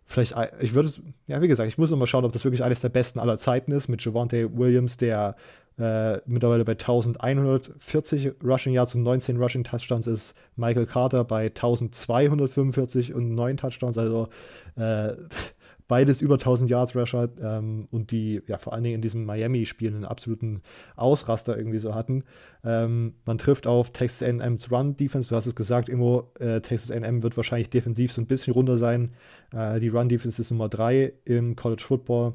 vielleicht, 0.08 0.34
ich 0.60 0.74
würde, 0.74 0.90
ja, 1.26 1.40
wie 1.42 1.48
gesagt, 1.48 1.68
ich 1.68 1.78
muss 1.78 1.90
mal 1.90 2.06
schauen, 2.06 2.24
ob 2.24 2.32
das 2.32 2.44
wirklich 2.44 2.64
eines 2.64 2.80
der 2.80 2.88
besten 2.88 3.18
aller 3.20 3.36
Zeiten 3.36 3.72
ist, 3.72 3.88
mit 3.88 4.02
Javante 4.02 4.56
Williams, 4.56 4.96
der 4.96 5.36
äh, 5.78 6.18
mittlerweile 6.26 6.64
bei 6.64 6.72
1140 6.72 8.32
Rushing 8.42 8.72
Yards 8.72 8.94
und 8.94 9.02
19 9.02 9.36
Rushing 9.36 9.64
Touchdowns 9.64 10.06
ist, 10.06 10.34
Michael 10.56 10.86
Carter 10.86 11.24
bei 11.24 11.44
1245 11.44 13.14
und 13.14 13.34
9 13.34 13.58
Touchdowns, 13.58 13.98
also 13.98 14.28
äh, 14.76 15.12
beides 15.88 16.20
über 16.20 16.34
1000 16.34 16.70
Yards 16.70 16.94
Rusher 16.94 17.30
ähm, 17.40 17.88
und 17.90 18.12
die 18.12 18.42
ja 18.46 18.58
vor 18.58 18.74
allen 18.74 18.84
Dingen 18.84 18.96
in 18.96 19.02
diesem 19.02 19.24
Miami-Spiel 19.24 19.94
einen 19.94 20.04
absoluten 20.04 20.62
Ausraster 20.96 21.56
irgendwie 21.56 21.78
so 21.78 21.94
hatten. 21.94 22.24
Ähm, 22.62 23.14
man 23.24 23.38
trifft 23.38 23.66
auf 23.66 23.90
Texas 23.90 24.22
A&M's 24.22 24.70
Run 24.70 24.96
Defense. 24.96 25.30
Du 25.30 25.36
hast 25.36 25.46
es 25.46 25.54
gesagt, 25.54 25.88
Immo, 25.88 26.30
äh, 26.38 26.60
Texas 26.60 26.90
A&M 26.90 27.22
wird 27.22 27.36
wahrscheinlich 27.36 27.70
defensiv 27.70 28.12
so 28.12 28.20
ein 28.20 28.26
bisschen 28.26 28.52
runter 28.52 28.76
sein. 28.76 29.14
Äh, 29.52 29.80
die 29.80 29.88
Run 29.88 30.08
Defense 30.08 30.40
ist 30.40 30.50
Nummer 30.50 30.68
3 30.68 31.12
im 31.24 31.56
College 31.56 31.82
Football. 31.84 32.34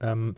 Ähm, 0.00 0.34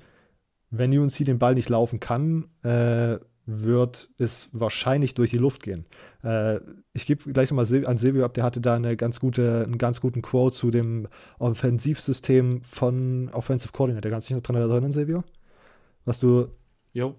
wenn 0.70 0.96
UNC 0.96 1.24
den 1.24 1.38
Ball 1.38 1.54
nicht 1.54 1.68
laufen 1.68 1.98
kann, 1.98 2.48
äh, 2.62 3.18
wird 3.46 4.08
es 4.18 4.48
wahrscheinlich 4.52 5.14
durch 5.14 5.30
die 5.30 5.38
Luft 5.38 5.62
gehen. 5.62 5.84
Äh, 6.22 6.60
ich 6.92 7.06
gebe 7.06 7.32
gleich 7.32 7.50
nochmal 7.50 7.66
an 7.86 7.96
Silvio 7.96 8.24
ab, 8.24 8.34
der 8.34 8.44
hatte 8.44 8.60
da 8.60 8.74
eine 8.74 8.96
ganz 8.96 9.20
gute, 9.20 9.64
einen 9.64 9.78
ganz 9.78 10.00
guten 10.00 10.22
Quote 10.22 10.54
zu 10.54 10.70
dem 10.70 11.08
Offensivsystem 11.38 12.62
von 12.62 13.30
Offensive 13.32 13.72
Coordinator. 13.72 14.10
Kannst 14.10 14.28
du 14.28 14.34
dich 14.34 14.42
noch 14.42 14.46
dran 14.46 14.70
erinnern, 14.70 14.92
Silvio? 14.92 15.24
Was 16.04 16.20
du. 16.20 16.48
Jo. 16.92 17.16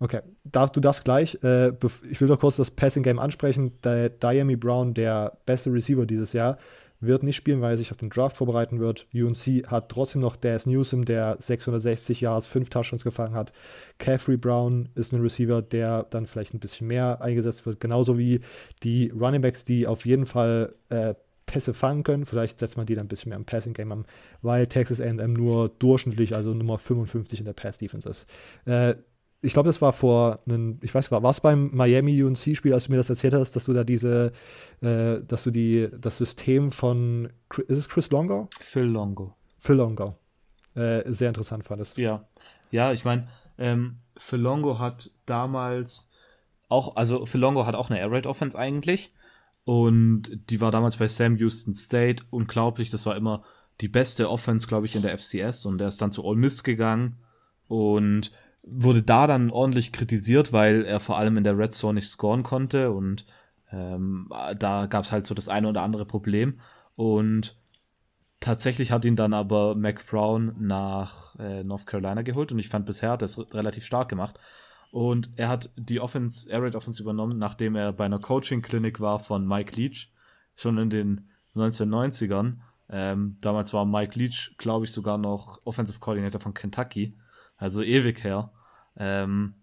Okay, 0.00 0.20
Darf, 0.44 0.70
du 0.70 0.80
darfst 0.80 1.04
gleich. 1.04 1.42
Äh, 1.42 1.72
ich 2.08 2.20
will 2.20 2.28
noch 2.28 2.38
kurz 2.38 2.56
das 2.56 2.70
Passing 2.70 3.02
Game 3.02 3.18
ansprechen. 3.18 3.72
Der 3.82 4.08
Diami 4.08 4.56
Brown, 4.56 4.94
der 4.94 5.38
beste 5.44 5.72
Receiver 5.72 6.06
dieses 6.06 6.32
Jahr, 6.32 6.58
wird 7.00 7.22
nicht 7.22 7.36
spielen, 7.36 7.60
weil 7.60 7.72
er 7.72 7.76
sich 7.76 7.92
auf 7.92 7.98
den 7.98 8.10
Draft 8.10 8.36
vorbereiten 8.36 8.80
wird. 8.80 9.06
UNC 9.14 9.70
hat 9.70 9.88
trotzdem 9.88 10.20
noch 10.20 10.36
Daz 10.36 10.66
Newsom, 10.66 11.04
der 11.04 11.36
660 11.40 12.20
Yards, 12.20 12.46
5 12.46 12.70
Touchdowns 12.70 13.04
gefangen 13.04 13.34
hat. 13.34 13.52
Caffrey 13.98 14.36
Brown 14.36 14.88
ist 14.94 15.12
ein 15.12 15.20
Receiver, 15.20 15.62
der 15.62 16.04
dann 16.10 16.26
vielleicht 16.26 16.54
ein 16.54 16.60
bisschen 16.60 16.88
mehr 16.88 17.22
eingesetzt 17.22 17.66
wird. 17.66 17.80
Genauso 17.80 18.18
wie 18.18 18.40
die 18.82 19.10
Running 19.10 19.42
Backs, 19.42 19.64
die 19.64 19.86
auf 19.86 20.06
jeden 20.06 20.26
Fall 20.26 20.74
äh, 20.88 21.14
Pässe 21.48 21.74
fangen 21.74 22.04
können. 22.04 22.26
Vielleicht 22.26 22.60
setzt 22.60 22.76
man 22.76 22.86
die 22.86 22.94
dann 22.94 23.06
ein 23.06 23.08
bisschen 23.08 23.30
mehr 23.30 23.38
im 23.38 23.44
Passing 23.44 23.74
Game 23.74 23.90
an, 23.90 24.04
weil 24.42 24.68
Texas 24.68 25.00
AM 25.00 25.32
nur 25.32 25.68
durchschnittlich, 25.68 26.36
also 26.36 26.54
Nummer 26.54 26.78
55 26.78 27.40
in 27.40 27.46
der 27.46 27.54
Pass 27.54 27.78
Defense 27.78 28.08
ist. 28.08 28.26
Äh, 28.66 28.94
ich 29.40 29.52
glaube, 29.52 29.68
das 29.68 29.80
war 29.80 29.92
vor 29.92 30.40
einem, 30.46 30.78
ich 30.82 30.94
weiß, 30.94 31.10
war 31.12 31.24
es 31.24 31.40
beim 31.40 31.70
Miami 31.72 32.22
UNC-Spiel, 32.22 32.72
als 32.72 32.84
du 32.84 32.90
mir 32.90 32.96
das 32.96 33.10
erzählt 33.10 33.34
hast, 33.34 33.54
dass 33.54 33.64
du 33.64 33.72
da 33.72 33.84
diese, 33.84 34.32
äh, 34.80 35.20
dass 35.22 35.44
du 35.44 35.50
die, 35.50 35.88
das 35.96 36.18
System 36.18 36.72
von, 36.72 37.30
ist 37.68 37.78
es 37.78 37.88
Chris 37.88 38.10
Longo? 38.10 38.48
Phil 38.58 38.84
Longo. 38.84 39.36
Phil 39.58 39.76
Longo 39.76 40.16
äh, 40.78 41.12
sehr 41.12 41.28
interessant 41.28 41.64
fandest. 41.64 41.98
Ja, 41.98 42.28
ja, 42.70 42.92
ich 42.92 43.04
meine, 43.04 43.26
ähm, 43.58 43.98
Philongo 44.16 44.78
hat 44.78 45.10
damals 45.26 46.10
auch, 46.68 46.96
also 46.96 47.26
Philongo 47.26 47.66
hat 47.66 47.74
auch 47.74 47.90
eine 47.90 47.98
Air 47.98 48.12
Raid 48.12 48.26
Offense 48.26 48.56
eigentlich 48.58 49.12
und 49.64 50.50
die 50.50 50.60
war 50.60 50.70
damals 50.70 50.96
bei 50.96 51.08
Sam 51.08 51.36
Houston 51.36 51.74
State 51.74 52.24
unglaublich. 52.30 52.90
Das 52.90 53.06
war 53.06 53.16
immer 53.16 53.44
die 53.80 53.88
beste 53.88 54.30
Offense, 54.30 54.66
glaube 54.66 54.86
ich, 54.86 54.96
in 54.96 55.02
der 55.02 55.16
FCS 55.16 55.66
und 55.66 55.78
der 55.78 55.88
ist 55.88 56.00
dann 56.00 56.12
zu 56.12 56.24
Ole 56.24 56.38
Miss 56.38 56.62
gegangen 56.62 57.18
und 57.66 58.32
wurde 58.70 59.02
da 59.02 59.26
dann 59.26 59.50
ordentlich 59.50 59.92
kritisiert, 59.92 60.52
weil 60.52 60.84
er 60.84 61.00
vor 61.00 61.18
allem 61.18 61.36
in 61.36 61.44
der 61.44 61.58
Red 61.58 61.74
Zone 61.74 61.94
nicht 61.94 62.08
scoren 62.08 62.42
konnte 62.42 62.90
und 62.90 63.26
ähm, 63.70 64.30
da 64.58 64.86
gab 64.86 65.04
es 65.04 65.12
halt 65.12 65.26
so 65.26 65.34
das 65.34 65.48
eine 65.48 65.68
oder 65.68 65.82
andere 65.82 66.06
Problem 66.06 66.60
und 66.96 67.56
tatsächlich 68.40 68.92
hat 68.92 69.04
ihn 69.04 69.16
dann 69.16 69.34
aber 69.34 69.74
Mac 69.74 70.06
Brown 70.06 70.54
nach 70.58 71.36
äh, 71.38 71.64
North 71.64 71.86
Carolina 71.86 72.22
geholt 72.22 72.52
und 72.52 72.58
ich 72.58 72.68
fand 72.68 72.86
bisher 72.86 73.10
hat 73.10 73.22
er 73.22 73.26
es 73.26 73.38
relativ 73.54 73.84
stark 73.84 74.08
gemacht 74.08 74.38
und 74.90 75.30
er 75.36 75.48
hat 75.48 75.70
die 75.76 76.00
Offense, 76.00 76.50
Air 76.50 76.62
Raid 76.62 76.74
Offense 76.74 77.02
übernommen, 77.02 77.38
nachdem 77.38 77.76
er 77.76 77.92
bei 77.92 78.04
einer 78.04 78.20
Coaching-Klinik 78.20 79.00
war 79.00 79.18
von 79.18 79.46
Mike 79.46 79.76
Leach, 79.76 80.10
schon 80.54 80.78
in 80.78 80.90
den 80.90 81.28
1990ern. 81.54 82.56
Ähm, 82.90 83.36
damals 83.40 83.74
war 83.74 83.84
Mike 83.84 84.18
Leach, 84.18 84.54
glaube 84.56 84.86
ich, 84.86 84.92
sogar 84.92 85.18
noch 85.18 85.60
Offensive 85.64 86.00
Coordinator 86.00 86.40
von 86.40 86.54
Kentucky, 86.54 87.16
also 87.56 87.82
ewig 87.82 88.24
her. 88.24 88.50
Ähm, 88.98 89.54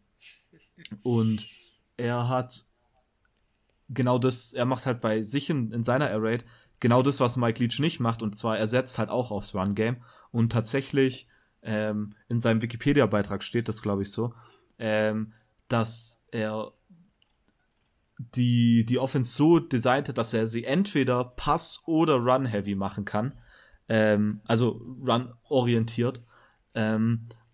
und 1.04 1.46
er 1.98 2.28
hat 2.28 2.66
genau 3.90 4.18
das, 4.18 4.54
er 4.54 4.66
macht 4.66 4.86
halt 4.86 5.02
bei 5.02 5.22
sich 5.22 5.50
in, 5.50 5.72
in 5.72 5.84
seiner 5.84 6.10
Air 6.10 6.24
Raid 6.24 6.46
genau 6.80 7.02
das, 7.02 7.20
was 7.20 7.38
Mike 7.38 7.62
Leach 7.62 7.80
nicht 7.80 8.00
macht, 8.00 8.22
und 8.22 8.38
zwar 8.38 8.58
er 8.58 8.68
halt 8.98 9.10
auch 9.10 9.32
aufs 9.32 9.54
Run-Game. 9.54 9.98
Und 10.32 10.52
tatsächlich 10.52 11.28
ähm, 11.62 12.16
in 12.28 12.40
seinem 12.40 12.62
Wikipedia-Beitrag 12.62 13.44
steht 13.44 13.70
das, 13.70 13.82
glaube 13.82 14.04
ich, 14.04 14.12
so, 14.12 14.34
ähm, 14.78 15.34
dass 15.68 16.24
er 16.32 16.74
die, 18.18 18.86
die 18.86 19.00
Offense 19.00 19.34
so 19.34 19.60
designt 19.60 20.10
hat, 20.10 20.18
dass 20.18 20.34
er 20.34 20.48
sie 20.48 20.64
entweder 20.64 21.24
Pass- 21.24 21.84
oder 21.86 22.16
Run-Heavy 22.16 22.76
machen 22.76 23.06
kann. 23.06 23.34
Ähm, 23.88 24.42
also 24.46 24.82
Run-orientiert. 25.06 26.22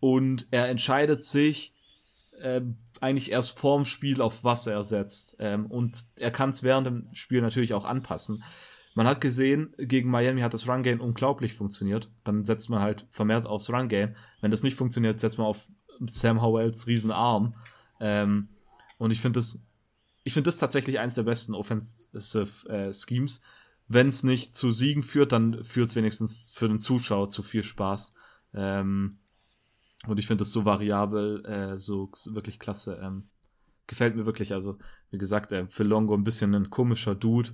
Und 0.01 0.47
er 0.51 0.67
entscheidet 0.67 1.23
sich 1.23 1.73
ähm, 2.41 2.75
eigentlich 2.99 3.31
erst 3.31 3.57
vorm 3.57 3.85
Spiel, 3.85 4.21
auf 4.21 4.43
was 4.43 4.67
er 4.67 4.83
setzt. 4.83 5.37
Ähm, 5.39 5.67
und 5.67 6.03
er 6.17 6.31
kann 6.31 6.49
es 6.49 6.63
während 6.63 6.87
dem 6.87 7.07
Spiel 7.13 7.41
natürlich 7.41 7.73
auch 7.73 7.85
anpassen. 7.85 8.43
Man 8.93 9.07
hat 9.07 9.21
gesehen, 9.21 9.73
gegen 9.77 10.09
Miami 10.09 10.41
hat 10.41 10.53
das 10.53 10.67
Run-Game 10.67 10.99
unglaublich 10.99 11.53
funktioniert. 11.53 12.09
Dann 12.25 12.43
setzt 12.43 12.69
man 12.69 12.81
halt 12.81 13.07
vermehrt 13.11 13.45
aufs 13.45 13.69
Run-Game. 13.69 14.15
Wenn 14.41 14.51
das 14.51 14.63
nicht 14.63 14.75
funktioniert, 14.75 15.19
setzt 15.19 15.37
man 15.37 15.47
auf 15.47 15.69
Sam 16.07 16.41
Howells 16.41 16.87
Riesenarm. 16.87 17.55
Ähm, 17.99 18.49
und 18.97 19.11
ich 19.11 19.21
finde 19.21 19.39
das, 19.39 19.63
ich 20.23 20.33
finde 20.33 20.47
das 20.47 20.57
tatsächlich 20.57 20.99
eins 20.99 21.15
der 21.15 21.23
besten 21.23 21.53
Offensive 21.53 22.69
äh, 22.69 22.91
Schemes. 22.91 23.41
Wenn 23.87 24.07
es 24.07 24.23
nicht 24.23 24.55
zu 24.55 24.71
Siegen 24.71 25.03
führt, 25.03 25.31
dann 25.31 25.63
führt 25.63 25.89
es 25.89 25.95
wenigstens 25.95 26.51
für 26.53 26.67
den 26.67 26.79
Zuschauer 26.79 27.29
zu 27.29 27.43
viel 27.43 27.63
Spaß. 27.63 28.13
Ähm, 28.53 29.19
und 30.07 30.17
ich 30.17 30.27
finde 30.27 30.41
das 30.41 30.51
so 30.51 30.65
variabel, 30.65 31.45
äh, 31.45 31.77
so 31.77 32.09
wirklich 32.25 32.59
klasse. 32.59 32.99
Ähm, 33.01 33.29
gefällt 33.87 34.15
mir 34.15 34.25
wirklich. 34.25 34.53
Also, 34.53 34.77
wie 35.09 35.17
gesagt, 35.17 35.51
äh, 35.51 35.67
für 35.67 35.83
Longo 35.83 36.13
ein 36.15 36.23
bisschen 36.23 36.55
ein 36.55 36.69
komischer 36.69 37.15
Dude 37.15 37.51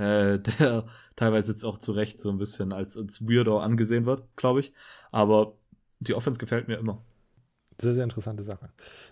äh, 0.00 0.38
der 0.58 0.86
teilweise 1.16 1.52
jetzt 1.52 1.64
auch 1.64 1.78
zu 1.78 1.92
Recht 1.92 2.20
so 2.20 2.30
ein 2.30 2.38
bisschen 2.38 2.72
als, 2.72 2.96
als 2.96 3.26
Weirdo 3.26 3.60
angesehen 3.60 4.06
wird, 4.06 4.24
glaube 4.36 4.60
ich. 4.60 4.72
Aber 5.10 5.54
die 6.00 6.14
Offense 6.14 6.38
gefällt 6.38 6.68
mir 6.68 6.78
immer. 6.78 7.02
Sehr, 7.80 7.94
sehr 7.94 8.04
interessante 8.04 8.42
Sache. 8.42 8.70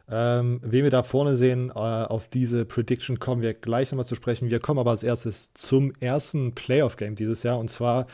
Ähm, 0.09 0.61
wen 0.62 0.84
wir 0.84 0.91
da 0.91 1.03
vorne 1.03 1.36
sehen, 1.36 1.70
äh, 1.70 1.72
auf 1.72 2.28
diese 2.28 2.66
Prediction 2.66 3.18
kommen 3.18 3.41
wir 3.41 3.55
gleich 3.55 3.91
nochmal 3.91 4.07
zu 4.07 4.14
sprechen. 4.14 4.51
Wir 4.51 4.61
kommen 4.61 4.78
aber 4.78 4.91
als 4.91 5.03
erstes 5.03 5.53
zum 5.55 5.93
ersten 6.01 6.55
Playoff-Game 6.55 7.16
dieses 7.16 7.43
Jahr 7.43 7.59
und 7.59 7.70
zwar 7.70 8.07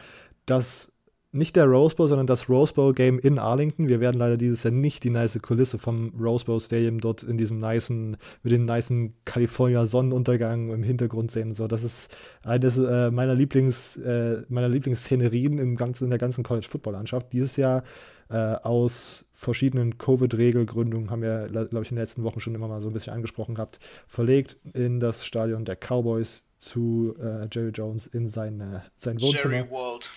das 0.46 0.92
nicht 1.34 1.56
der 1.56 1.66
Rose 1.66 1.96
Bowl, 1.96 2.08
sondern 2.08 2.26
das 2.26 2.48
Rose 2.48 2.72
Bowl 2.72 2.94
Game 2.94 3.18
in 3.18 3.38
Arlington. 3.38 3.88
Wir 3.88 4.00
werden 4.00 4.18
leider 4.18 4.36
dieses 4.36 4.62
Jahr 4.62 4.72
nicht 4.72 5.04
die 5.04 5.10
nice 5.10 5.38
Kulisse 5.42 5.78
vom 5.78 6.12
Rose 6.20 6.44
Bowl 6.44 6.60
Stadium 6.60 7.00
dort 7.00 7.22
in 7.22 7.36
diesem 7.36 7.58
nicen, 7.58 8.16
mit 8.42 8.52
dem 8.52 8.64
nicen 8.64 9.14
California 9.24 9.84
Sonnenuntergang 9.86 10.70
im 10.70 10.82
Hintergrund 10.82 11.30
sehen. 11.30 11.54
So, 11.54 11.66
das 11.66 11.82
ist 11.82 12.16
eines 12.44 12.78
äh, 12.78 13.10
meiner 13.10 13.34
Lieblings, 13.34 13.96
äh, 13.96 14.42
meiner 14.48 14.68
Lieblingsszenerien 14.68 15.58
im 15.58 15.76
ganzen, 15.76 16.04
in 16.04 16.10
der 16.10 16.18
ganzen 16.18 16.44
College 16.44 16.68
Football 16.68 16.94
Landschaft. 16.94 17.32
Dieses 17.32 17.56
Jahr 17.56 17.82
äh, 18.30 18.36
aus 18.36 19.24
verschiedenen 19.32 19.98
Covid-Regelgründungen 19.98 21.10
haben 21.10 21.22
wir, 21.22 21.48
glaube 21.48 21.82
ich, 21.82 21.90
in 21.90 21.96
den 21.96 22.02
letzten 22.02 22.22
Wochen 22.22 22.40
schon 22.40 22.54
immer 22.54 22.68
mal 22.68 22.80
so 22.80 22.88
ein 22.88 22.94
bisschen 22.94 23.12
angesprochen 23.12 23.56
gehabt, 23.56 23.78
verlegt 24.06 24.56
in 24.72 25.00
das 25.00 25.26
Stadion 25.26 25.64
der 25.64 25.76
Cowboys 25.76 26.42
zu 26.58 27.14
äh, 27.20 27.46
Jerry 27.52 27.70
Jones 27.70 28.06
in 28.06 28.28
sein, 28.28 28.60
äh, 28.60 28.80
sein 28.96 29.20
Wohnzimmer. 29.20 29.54
Jerry 29.54 29.70
Wald. 29.70 30.10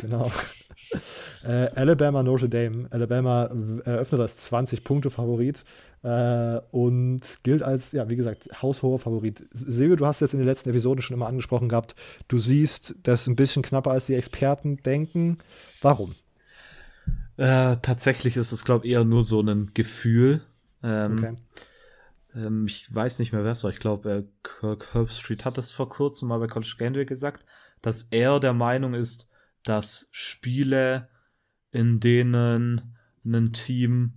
Genau. 0.00 0.30
äh, 1.44 1.68
Alabama 1.74 2.22
Notre 2.22 2.48
Dame. 2.48 2.86
Alabama 2.90 3.50
eröffnet 3.84 4.20
als 4.20 4.50
20-Punkte-Favorit 4.50 5.64
äh, 6.02 6.60
und 6.70 7.20
gilt 7.42 7.62
als, 7.62 7.92
ja, 7.92 8.08
wie 8.08 8.16
gesagt, 8.16 8.48
haushoher 8.62 8.98
Favorit. 8.98 9.44
Silvio, 9.52 9.96
du 9.96 10.06
hast 10.06 10.20
jetzt 10.20 10.34
in 10.34 10.40
den 10.40 10.48
letzten 10.48 10.70
Episoden 10.70 11.02
schon 11.02 11.14
immer 11.14 11.26
angesprochen 11.26 11.68
gehabt, 11.68 11.94
du 12.28 12.38
siehst 12.38 12.94
das 13.02 13.26
ein 13.26 13.36
bisschen 13.36 13.62
knapper 13.62 13.90
als 13.90 14.06
die 14.06 14.14
Experten 14.14 14.78
denken. 14.78 15.38
Warum? 15.80 16.14
Äh, 17.36 17.76
tatsächlich 17.82 18.36
ist 18.36 18.52
es, 18.52 18.64
glaube 18.64 18.86
ich, 18.86 18.92
eher 18.92 19.04
nur 19.04 19.22
so 19.22 19.40
ein 19.40 19.70
Gefühl. 19.74 20.42
Ähm, 20.82 21.18
okay. 21.18 21.36
Ähm, 22.34 22.66
ich 22.66 22.92
weiß 22.92 23.18
nicht 23.18 23.32
mehr, 23.32 23.44
wer 23.44 23.52
es 23.52 23.64
war. 23.64 23.70
Ich 23.70 23.78
glaube, 23.78 24.10
äh, 24.10 24.24
Kirk 24.42 24.94
Herbstreit 24.94 25.44
hat 25.44 25.58
das 25.58 25.72
vor 25.72 25.88
kurzem 25.88 26.28
mal 26.28 26.38
bei 26.38 26.46
College 26.46 26.74
Game 26.78 26.94
Day 26.94 27.04
gesagt, 27.04 27.44
dass 27.80 28.02
er 28.10 28.40
der 28.40 28.52
Meinung 28.52 28.94
ist, 28.94 29.28
dass 29.64 30.08
Spiele, 30.10 31.08
in 31.70 32.00
denen 32.00 32.96
ein 33.24 33.52
Team, 33.52 34.14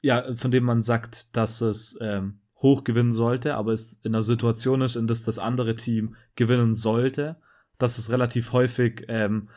ja, 0.00 0.34
von 0.34 0.50
dem 0.50 0.64
man 0.64 0.82
sagt, 0.82 1.34
dass 1.36 1.60
es 1.60 1.98
ähm, 2.00 2.40
hoch 2.56 2.84
gewinnen 2.84 3.12
sollte, 3.12 3.54
aber 3.54 3.72
es 3.72 3.94
in 4.02 4.14
einer 4.14 4.22
Situation 4.22 4.80
ist, 4.80 4.96
in 4.96 5.06
der 5.06 5.16
das 5.16 5.38
andere 5.38 5.76
Team 5.76 6.16
gewinnen 6.34 6.74
sollte, 6.74 7.36
dass 7.78 7.98
es 7.98 8.10
relativ 8.10 8.52
häufig 8.52 9.04
ähm, 9.08 9.48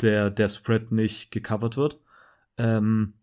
der, 0.00 0.30
der 0.30 0.48
Spread 0.48 0.92
nicht 0.92 1.30
gecovert 1.30 1.76
wird. 1.76 2.00
Ähm, 2.56 3.14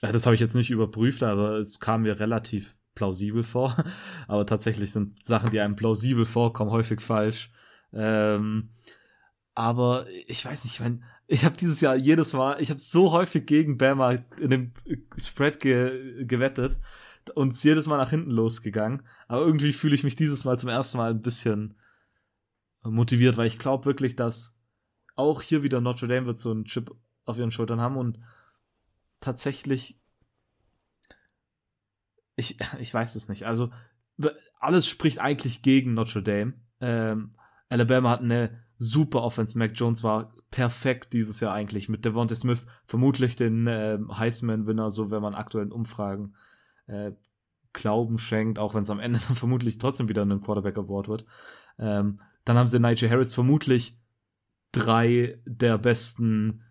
das 0.00 0.26
habe 0.26 0.34
ich 0.34 0.40
jetzt 0.40 0.56
nicht 0.56 0.70
überprüft, 0.70 1.22
aber 1.22 1.58
es 1.58 1.78
kam 1.78 2.02
mir 2.02 2.18
relativ 2.18 2.76
plausibel 2.94 3.44
vor. 3.44 3.76
aber 4.28 4.46
tatsächlich 4.46 4.90
sind 4.90 5.24
Sachen, 5.24 5.50
die 5.50 5.60
einem 5.60 5.76
plausibel 5.76 6.24
vorkommen, 6.24 6.72
häufig 6.72 7.00
falsch. 7.00 7.52
Ähm, 7.92 8.70
aber 9.54 10.06
ich 10.26 10.44
weiß 10.44 10.64
nicht, 10.64 10.74
ich 10.74 10.80
meine, 10.80 11.02
ich 11.26 11.44
habe 11.44 11.56
dieses 11.56 11.80
Jahr 11.80 11.96
jedes 11.96 12.32
Mal, 12.32 12.60
ich 12.60 12.70
habe 12.70 12.80
so 12.80 13.12
häufig 13.12 13.46
gegen 13.46 13.78
Bama 13.78 14.12
in 14.38 14.50
dem 14.50 14.72
Spread 15.18 15.60
ge 15.60 16.24
gewettet 16.24 16.78
und 17.34 17.62
jedes 17.62 17.86
Mal 17.86 17.98
nach 17.98 18.10
hinten 18.10 18.30
losgegangen. 18.30 19.02
Aber 19.28 19.44
irgendwie 19.44 19.72
fühle 19.72 19.94
ich 19.94 20.04
mich 20.04 20.16
dieses 20.16 20.44
Mal 20.44 20.58
zum 20.58 20.68
ersten 20.68 20.98
Mal 20.98 21.10
ein 21.10 21.22
bisschen 21.22 21.74
motiviert, 22.82 23.36
weil 23.36 23.46
ich 23.46 23.58
glaube 23.58 23.84
wirklich, 23.84 24.16
dass 24.16 24.58
auch 25.14 25.42
hier 25.42 25.62
wieder 25.62 25.80
Notre 25.80 26.08
Dame 26.08 26.26
wird 26.26 26.38
so 26.38 26.50
einen 26.50 26.64
Chip 26.64 26.94
auf 27.24 27.38
ihren 27.38 27.52
Schultern 27.52 27.80
haben 27.80 27.96
und 27.96 28.18
tatsächlich 29.20 30.00
ich, 32.36 32.56
ich 32.78 32.92
weiß 32.92 33.14
es 33.14 33.28
nicht. 33.28 33.46
Also 33.46 33.70
alles 34.58 34.88
spricht 34.88 35.18
eigentlich 35.18 35.62
gegen 35.62 35.94
Notre 35.94 36.22
Dame. 36.22 36.54
Ähm, 36.80 37.30
Alabama 37.68 38.10
hat 38.10 38.20
eine 38.20 38.62
super 38.82 39.22
Offense. 39.22 39.56
Mac 39.56 39.72
Jones 39.74 40.02
war 40.02 40.32
perfekt 40.50 41.12
dieses 41.12 41.38
Jahr 41.40 41.54
eigentlich 41.54 41.88
mit 41.88 42.04
Devontae 42.04 42.34
Smith, 42.34 42.66
vermutlich 42.84 43.36
den 43.36 43.66
äh, 43.66 43.98
Heisman-Winner, 44.10 44.90
so 44.90 45.10
wenn 45.10 45.22
man 45.22 45.34
aktuellen 45.34 45.72
Umfragen 45.72 46.34
äh, 46.86 47.12
Glauben 47.72 48.18
schenkt, 48.18 48.58
auch 48.58 48.74
wenn 48.74 48.82
es 48.82 48.90
am 48.90 49.00
Ende 49.00 49.20
dann 49.26 49.36
vermutlich 49.36 49.78
trotzdem 49.78 50.08
wieder 50.08 50.24
ein 50.24 50.40
Quarterback 50.40 50.76
Award 50.76 51.08
wird. 51.08 51.24
Ähm, 51.78 52.20
dann 52.44 52.58
haben 52.58 52.68
sie 52.68 52.80
Nigel 52.80 53.08
Harris 53.08 53.32
vermutlich 53.34 53.96
drei 54.72 55.38
der 55.44 55.78
besten, 55.78 56.62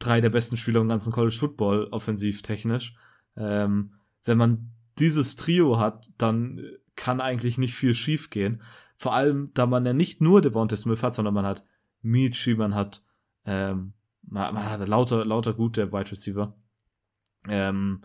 drei 0.00 0.20
der 0.20 0.30
besten 0.30 0.56
Spieler 0.56 0.80
im 0.80 0.88
ganzen 0.88 1.12
College 1.12 1.36
Football 1.38 1.88
offensiv 1.92 2.42
technisch. 2.42 2.96
Ähm, 3.36 3.94
wenn 4.24 4.38
man 4.38 4.72
dieses 4.98 5.36
Trio 5.36 5.78
hat, 5.78 6.10
dann 6.18 6.60
kann 6.96 7.20
eigentlich 7.20 7.58
nicht 7.58 7.74
viel 7.74 7.94
schief 7.94 8.30
gehen. 8.30 8.62
Vor 8.96 9.14
allem, 9.14 9.50
da 9.54 9.66
man 9.66 9.84
ja 9.84 9.92
nicht 9.92 10.20
nur 10.20 10.40
Devontae 10.40 10.76
Smith 10.76 11.02
hat, 11.02 11.14
sondern 11.14 11.34
man 11.34 11.46
hat 11.46 11.64
Michi, 12.02 12.54
man 12.54 12.74
hat, 12.74 13.02
ähm, 13.44 13.92
man, 14.22 14.54
man 14.54 14.64
hat 14.70 14.86
lauter, 14.88 15.24
lauter 15.24 15.54
gute 15.54 15.92
Wide 15.92 16.10
Receiver. 16.10 16.54
Ähm, 17.48 18.02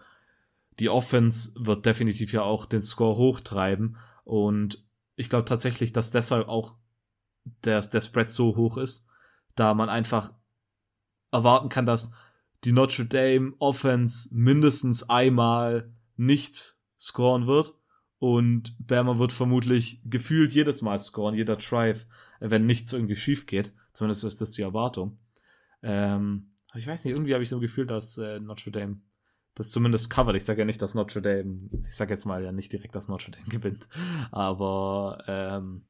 die 0.79 0.89
Offense 0.89 1.53
wird 1.57 1.85
definitiv 1.85 2.33
ja 2.33 2.41
auch 2.41 2.65
den 2.65 2.81
Score 2.81 3.17
hochtreiben 3.17 3.97
und 4.23 4.83
ich 5.15 5.29
glaube 5.29 5.45
tatsächlich, 5.45 5.91
dass 5.91 6.11
deshalb 6.11 6.47
auch 6.47 6.77
der, 7.65 7.81
der 7.81 8.01
Spread 8.01 8.31
so 8.31 8.55
hoch 8.55 8.77
ist, 8.77 9.05
da 9.55 9.73
man 9.73 9.89
einfach 9.89 10.33
erwarten 11.31 11.69
kann, 11.69 11.85
dass 11.85 12.11
die 12.63 12.71
Notre 12.71 13.05
Dame 13.05 13.53
Offense 13.59 14.29
mindestens 14.31 15.09
einmal 15.09 15.91
nicht 16.15 16.77
scoren 16.99 17.47
wird. 17.47 17.73
Und 18.19 18.75
Bama 18.85 19.17
wird 19.17 19.31
vermutlich 19.31 20.01
gefühlt 20.03 20.51
jedes 20.51 20.81
Mal 20.81 20.99
scoren, 20.99 21.35
jeder 21.35 21.55
Drive, 21.55 22.05
wenn 22.39 22.65
nichts 22.65 22.91
irgendwie 22.91 23.15
schief 23.15 23.45
geht. 23.45 23.73
Zumindest 23.93 24.25
ist 24.25 24.41
das 24.41 24.51
die 24.51 24.61
Erwartung. 24.61 25.17
Ähm, 25.81 26.51
ich 26.75 26.85
weiß 26.85 27.03
nicht, 27.03 27.13
irgendwie 27.13 27.33
habe 27.33 27.43
ich 27.43 27.49
so 27.49 27.57
ein 27.57 27.61
Gefühl, 27.61 27.87
dass 27.87 28.17
äh, 28.17 28.39
Notre 28.39 28.71
Dame 28.71 29.01
das 29.55 29.69
zumindest 29.69 30.09
covert. 30.09 30.35
Ich 30.35 30.45
sage 30.45 30.59
ja 30.59 30.65
nicht, 30.65 30.81
dass 30.81 30.95
Notre 30.95 31.21
Dame, 31.21 31.69
ich 31.87 31.95
sage 31.95 32.13
jetzt 32.13 32.25
mal 32.25 32.43
ja 32.43 32.51
nicht 32.51 32.71
direkt, 32.71 32.93
dass 32.95 33.07
Notre 33.07 33.31
Dame 33.31 33.45
gewinnt. 33.49 33.87
Aber 34.31 35.23
ähm, 35.27 35.85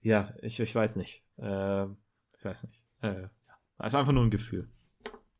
ja, 0.00 0.34
ich, 0.42 0.58
ich 0.60 0.74
weiß 0.74 0.96
nicht. 0.96 1.22
Äh, 1.38 1.84
ich 1.84 2.44
weiß 2.44 2.64
nicht. 2.64 2.84
Äh, 3.02 3.22
ja. 3.22 3.30
Also 3.78 3.96
einfach 3.96 4.12
nur 4.12 4.24
ein 4.24 4.30
Gefühl. 4.30 4.68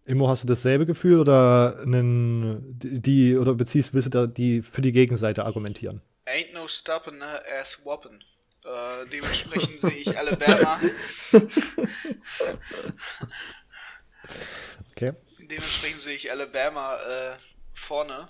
Immo, 0.06 0.28
hast 0.28 0.44
du 0.44 0.46
dasselbe 0.46 0.86
Gefühl 0.86 1.18
oder 1.18 1.80
einen, 1.80 2.78
die 2.78 3.36
oder 3.36 3.54
beziehst 3.54 3.92
willst 3.92 4.06
du 4.06 4.10
da 4.10 4.26
die 4.28 4.62
für 4.62 4.80
die 4.80 4.92
Gegenseite 4.92 5.44
argumentieren? 5.44 6.00
Ain't 6.26 6.52
no 6.52 6.68
stopping 6.68 7.20
ass 7.22 7.80
whopping. 7.84 8.20
Äh, 8.64 9.06
dementsprechend 9.12 9.80
sehe 9.80 9.90
ich 9.90 10.16
Alabama. 10.16 10.80
okay. 14.92 15.12
Dementsprechend 15.40 16.02
sehe 16.02 16.14
ich 16.14 16.30
Alabama 16.30 16.96
äh, 16.96 17.36
vorne. 17.74 18.28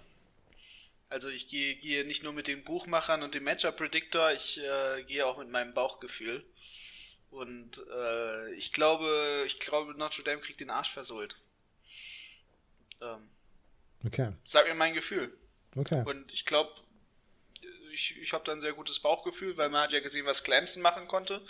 Also 1.11 1.29
ich 1.29 1.49
gehe, 1.49 1.77
gehe 1.77 2.07
nicht 2.07 2.23
nur 2.23 2.33
mit 2.33 2.49
den 2.49 2.65
Buchmachern 2.65 3.23
und 3.23 3.35
dem 3.35 3.45
Matchup 3.45 3.77
Predictor, 3.77 4.33
ich 4.33 4.61
äh, 4.63 5.03
gehe 5.05 5.27
auch 5.27 5.37
mit 5.39 5.51
meinem 5.51 5.75
Bauchgefühl. 5.75 6.43
Und 7.31 7.85
äh, 7.95 8.55
ich 8.55 8.73
glaube, 8.73 9.45
ich 9.47 9.61
glaube, 9.61 9.95
Notre 9.97 10.25
Dame 10.25 10.41
kriegt 10.41 10.61
den 10.61 10.71
Arsch 10.71 10.91
versohlt. 10.91 11.37
Ähm, 13.01 13.29
okay. 14.05 14.33
Sag 14.45 14.67
mir 14.67 14.75
mein 14.75 14.95
Gefühl. 14.95 15.37
Okay. 15.77 16.03
Und 16.07 16.33
ich 16.33 16.45
glaube, 16.47 16.71
ich, 17.93 18.21
ich 18.21 18.33
habe 18.33 18.45
da 18.45 18.53
ein 18.53 18.61
sehr 18.61 18.73
gutes 18.73 19.01
Bauchgefühl, 19.01 19.57
weil 19.57 19.71
man 19.71 19.83
hat 19.83 19.93
ja 19.93 20.01
gesehen, 20.01 20.27
was 20.27 20.43
Clemson 20.43 20.83
machen 20.83 21.09
konnte. 21.09 21.41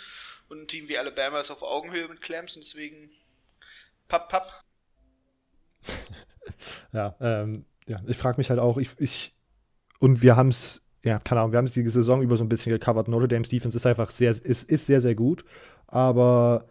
Und 0.49 0.61
ein 0.61 0.67
Team 0.67 0.87
wie 0.87 0.97
Alabama 0.97 1.39
ist 1.39 1.51
auf 1.51 1.61
Augenhöhe 1.61 2.07
mit 2.07 2.21
Clemson, 2.21 2.61
deswegen 2.61 3.09
papp, 4.07 4.29
papp. 4.29 4.63
ja, 6.93 7.15
ähm, 7.19 7.65
ja, 7.87 8.01
ich 8.07 8.17
frage 8.17 8.37
mich 8.37 8.49
halt 8.49 8.59
auch, 8.59 8.77
ich, 8.77 8.89
ich 8.97 9.33
und 9.99 10.21
wir 10.21 10.35
haben 10.35 10.49
es, 10.49 10.81
ja, 11.03 11.19
keine 11.19 11.41
Ahnung, 11.41 11.51
wir 11.51 11.57
haben 11.57 11.65
es 11.65 11.73
die 11.73 11.87
Saison 11.87 12.21
über 12.21 12.37
so 12.37 12.43
ein 12.43 12.49
bisschen 12.49 12.71
gecovert. 12.71 13.07
Notre 13.07 13.27
Dame's 13.27 13.49
Defense 13.49 13.75
ist 13.75 13.85
einfach 13.85 14.11
sehr, 14.11 14.31
ist, 14.31 14.69
ist 14.69 14.85
sehr, 14.85 15.01
sehr 15.01 15.15
gut, 15.15 15.43
aber 15.87 16.67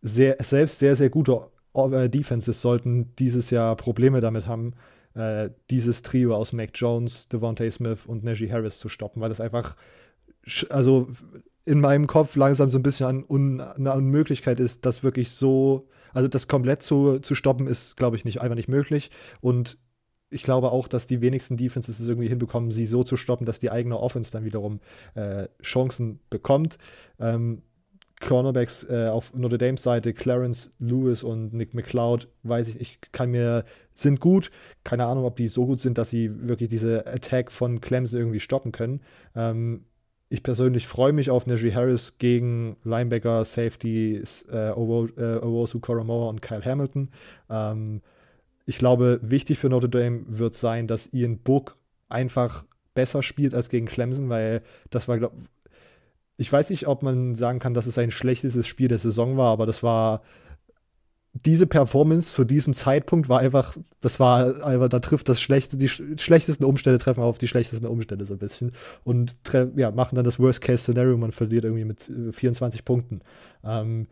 sehr, 0.00 0.36
selbst 0.42 0.78
sehr, 0.78 0.96
sehr 0.96 1.10
gute 1.10 1.50
Defenses 1.74 2.60
sollten 2.60 3.14
dieses 3.16 3.50
Jahr 3.50 3.76
Probleme 3.76 4.20
damit 4.20 4.46
haben, 4.46 4.74
äh, 5.14 5.50
dieses 5.70 6.02
Trio 6.02 6.34
aus 6.34 6.52
Mac 6.52 6.70
Jones, 6.74 7.28
Devontae 7.28 7.70
Smith 7.70 8.06
und 8.06 8.24
Najee 8.24 8.50
Harris 8.50 8.78
zu 8.78 8.88
stoppen, 8.88 9.20
weil 9.20 9.28
das 9.28 9.40
einfach, 9.40 9.76
also 10.70 11.08
in 11.64 11.80
meinem 11.80 12.06
Kopf 12.06 12.36
langsam 12.36 12.70
so 12.70 12.78
ein 12.78 12.82
bisschen 12.82 13.06
an 13.06 13.24
un, 13.28 13.60
eine 13.60 13.92
Unmöglichkeit 13.92 14.58
ist, 14.58 14.84
das 14.84 15.02
wirklich 15.02 15.30
so, 15.30 15.88
also 16.12 16.28
das 16.28 16.48
komplett 16.48 16.82
zu, 16.82 17.20
zu 17.20 17.34
stoppen, 17.34 17.66
ist, 17.66 17.96
glaube 17.96 18.16
ich, 18.16 18.24
nicht 18.24 18.40
einfach 18.40 18.56
nicht 18.56 18.68
möglich. 18.68 19.10
Und 19.40 19.78
ich 20.30 20.42
glaube 20.42 20.72
auch, 20.72 20.88
dass 20.88 21.06
die 21.06 21.20
wenigsten 21.20 21.56
Defenses 21.56 22.00
es 22.00 22.08
irgendwie 22.08 22.28
hinbekommen, 22.28 22.70
sie 22.70 22.86
so 22.86 23.04
zu 23.04 23.16
stoppen, 23.16 23.44
dass 23.44 23.60
die 23.60 23.70
eigene 23.70 23.98
Offense 23.98 24.32
dann 24.32 24.44
wiederum 24.44 24.80
äh, 25.14 25.48
Chancen 25.62 26.20
bekommt. 26.30 26.78
Ähm, 27.20 27.62
Cornerbacks 28.22 28.84
äh, 28.88 29.08
auf 29.08 29.34
Notre 29.34 29.58
Dames 29.58 29.82
Seite, 29.82 30.14
Clarence 30.14 30.70
Lewis 30.78 31.22
und 31.22 31.52
Nick 31.52 31.74
McLeod, 31.74 32.28
weiß 32.44 32.68
ich, 32.68 32.80
ich 32.80 32.98
kann 33.12 33.30
mir, 33.30 33.64
sind 33.94 34.20
gut. 34.20 34.50
Keine 34.84 35.04
Ahnung, 35.04 35.24
ob 35.24 35.36
die 35.36 35.48
so 35.48 35.66
gut 35.66 35.80
sind, 35.80 35.98
dass 35.98 36.10
sie 36.10 36.30
wirklich 36.48 36.70
diese 36.70 37.06
Attack 37.06 37.52
von 37.52 37.80
Clemson 37.80 38.18
irgendwie 38.18 38.40
stoppen 38.40 38.72
können. 38.72 39.00
Ähm, 39.34 39.84
ich 40.28 40.42
persönlich 40.42 40.86
freue 40.86 41.12
mich 41.12 41.28
auf 41.30 41.46
Najee 41.46 41.74
Harris 41.74 42.14
gegen 42.16 42.76
Linebacker, 42.84 43.44
Safeties, 43.44 44.46
äh, 44.50 44.70
Owosu 44.70 45.78
Koromoa 45.80 46.30
und 46.30 46.40
Kyle 46.40 46.64
Hamilton. 46.64 47.10
Ähm, 47.50 48.00
ich 48.64 48.78
glaube, 48.78 49.20
wichtig 49.22 49.58
für 49.58 49.68
Notre 49.68 49.90
Dame 49.90 50.22
wird 50.28 50.54
sein, 50.54 50.86
dass 50.86 51.12
Ian 51.12 51.38
Book 51.38 51.76
einfach 52.08 52.64
besser 52.94 53.22
spielt 53.22 53.54
als 53.54 53.68
gegen 53.68 53.86
Clemson, 53.86 54.30
weil 54.30 54.62
das 54.90 55.08
war, 55.08 55.18
glaube 55.18 55.36
ich, 56.42 56.52
weiß 56.52 56.70
nicht, 56.70 56.86
ob 56.86 57.02
man 57.02 57.34
sagen 57.34 57.58
kann, 57.58 57.74
dass 57.74 57.86
es 57.86 57.98
ein 57.98 58.10
schlechtestes 58.10 58.66
Spiel 58.66 58.88
der 58.88 58.98
Saison 58.98 59.36
war, 59.36 59.52
aber 59.52 59.66
das 59.66 59.82
war 59.82 60.22
diese 61.34 61.66
Performance 61.66 62.34
zu 62.34 62.44
diesem 62.44 62.74
Zeitpunkt 62.74 63.30
war 63.30 63.40
einfach, 63.40 63.76
das 64.02 64.20
war 64.20 64.62
einfach, 64.64 64.90
da 64.90 65.00
trifft 65.00 65.30
das 65.30 65.40
schlechte, 65.40 65.78
die 65.78 65.88
schlechtesten 65.88 66.64
Umstände 66.64 66.98
treffen 66.98 67.22
auf 67.22 67.38
die 67.38 67.48
schlechtesten 67.48 67.86
Umstände 67.86 68.26
so 68.26 68.34
ein 68.34 68.38
bisschen 68.38 68.72
und 69.02 69.34
ja, 69.76 69.90
machen 69.90 70.16
dann 70.16 70.26
das 70.26 70.38
Worst-Case-Szenario, 70.38 71.16
man 71.16 71.32
verliert 71.32 71.64
irgendwie 71.64 71.86
mit 71.86 72.10
24 72.32 72.80
äh, 72.80 72.82
Punkten. 72.82 73.20
Ähm, 73.64 74.08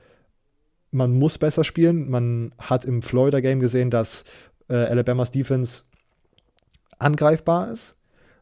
man 0.90 1.12
muss 1.12 1.38
besser 1.38 1.64
spielen. 1.64 2.10
Man 2.10 2.52
hat 2.58 2.84
im 2.84 3.02
Florida-Game 3.02 3.60
gesehen, 3.60 3.90
dass 3.90 4.24
äh, 4.68 4.74
Alabamas 4.74 5.30
Defense 5.30 5.82
angreifbar 6.98 7.72
ist. 7.72 7.94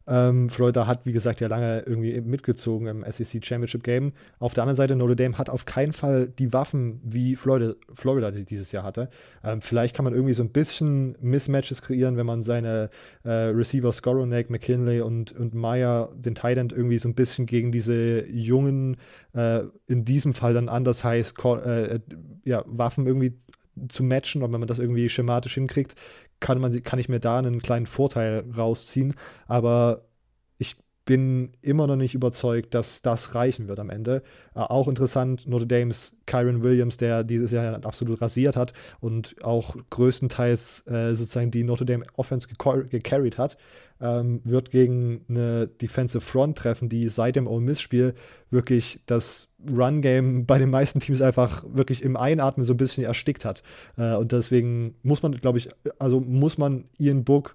Ähm, 0.08 0.48
Florida 0.48 0.86
hat, 0.86 1.04
wie 1.04 1.12
gesagt, 1.12 1.40
ja 1.40 1.48
lange 1.48 1.80
irgendwie 1.80 2.20
mitgezogen 2.20 2.86
im 2.86 3.04
SEC 3.08 3.44
Championship 3.44 3.82
Game. 3.82 4.12
Auf 4.38 4.54
der 4.54 4.62
anderen 4.62 4.76
Seite, 4.76 4.96
Notre 4.96 5.16
Dame 5.16 5.36
hat 5.36 5.50
auf 5.50 5.66
keinen 5.66 5.92
Fall 5.92 6.28
die 6.28 6.52
Waffen, 6.52 7.00
wie 7.04 7.36
Florida, 7.36 7.74
Florida 7.92 8.30
dieses 8.30 8.72
Jahr 8.72 8.84
hatte. 8.84 9.10
Ähm, 9.44 9.60
vielleicht 9.60 9.94
kann 9.94 10.04
man 10.04 10.14
irgendwie 10.14 10.34
so 10.34 10.42
ein 10.42 10.50
bisschen 10.50 11.16
Mismatches 11.20 11.82
kreieren, 11.82 12.16
wenn 12.16 12.26
man 12.26 12.42
seine 12.42 12.90
äh, 13.24 13.30
Receiver 13.30 13.92
Skoronek, 13.92 14.48
McKinley 14.48 15.02
und, 15.02 15.32
und 15.32 15.54
Meyer, 15.54 16.10
den 16.14 16.34
Tight 16.34 16.58
irgendwie 16.58 16.98
so 16.98 17.08
ein 17.08 17.14
bisschen 17.14 17.46
gegen 17.46 17.70
diese 17.70 18.26
jungen, 18.26 18.96
äh, 19.34 19.60
in 19.86 20.04
diesem 20.04 20.32
Fall 20.32 20.54
dann 20.54 20.68
anders 20.68 21.04
heißt, 21.04 21.34
äh, 21.44 22.00
ja, 22.44 22.64
Waffen 22.66 23.06
irgendwie 23.06 23.34
zu 23.88 24.02
matchen 24.02 24.42
und 24.42 24.52
wenn 24.52 24.60
man 24.60 24.66
das 24.66 24.78
irgendwie 24.78 25.08
schematisch 25.08 25.54
hinkriegt, 25.54 25.94
kann, 26.40 26.60
man, 26.60 26.82
kann 26.82 26.98
ich 26.98 27.08
mir 27.08 27.20
da 27.20 27.38
einen 27.38 27.60
kleinen 27.60 27.86
Vorteil 27.86 28.44
rausziehen. 28.56 29.14
Aber 29.46 30.04
ich 30.58 30.76
bin 31.04 31.52
immer 31.62 31.86
noch 31.86 31.96
nicht 31.96 32.14
überzeugt, 32.14 32.74
dass 32.74 33.02
das 33.02 33.34
reichen 33.34 33.66
wird 33.68 33.78
am 33.80 33.90
Ende. 33.90 34.22
Äh, 34.54 34.60
auch 34.60 34.88
interessant, 34.88 35.46
Notre 35.46 35.66
Dames 35.66 36.16
Kyron 36.26 36.62
Williams, 36.62 36.98
der 36.98 37.24
dieses 37.24 37.50
Jahr 37.50 37.84
absolut 37.84 38.20
rasiert 38.20 38.56
hat 38.56 38.72
und 39.00 39.36
auch 39.42 39.76
größtenteils 39.90 40.86
äh, 40.86 41.14
sozusagen 41.14 41.50
die 41.50 41.64
Notre 41.64 41.86
Dame 41.86 42.04
Offense 42.14 42.46
gecarried 42.46 43.38
hat, 43.38 43.56
ähm, 44.00 44.40
wird 44.44 44.70
gegen 44.70 45.24
eine 45.28 45.66
Defensive 45.66 46.20
Front 46.20 46.58
treffen, 46.58 46.88
die 46.88 47.08
seit 47.08 47.36
dem 47.36 47.46
Ole 47.46 47.62
Miss-Spiel 47.62 48.14
wirklich 48.50 49.00
das 49.06 49.48
Run-Game 49.68 50.46
bei 50.46 50.58
den 50.58 50.70
meisten 50.70 51.00
Teams 51.00 51.20
einfach 51.20 51.64
wirklich 51.68 52.02
im 52.02 52.16
Einatmen 52.16 52.64
so 52.64 52.74
ein 52.74 52.78
bisschen 52.78 53.04
erstickt 53.04 53.44
hat. 53.44 53.62
Äh, 53.96 54.14
und 54.14 54.32
deswegen 54.32 54.94
muss 55.02 55.22
man, 55.22 55.32
glaube 55.32 55.58
ich, 55.58 55.68
also 55.98 56.20
muss 56.20 56.58
man 56.58 56.84
Ian 56.98 57.24
Book 57.24 57.54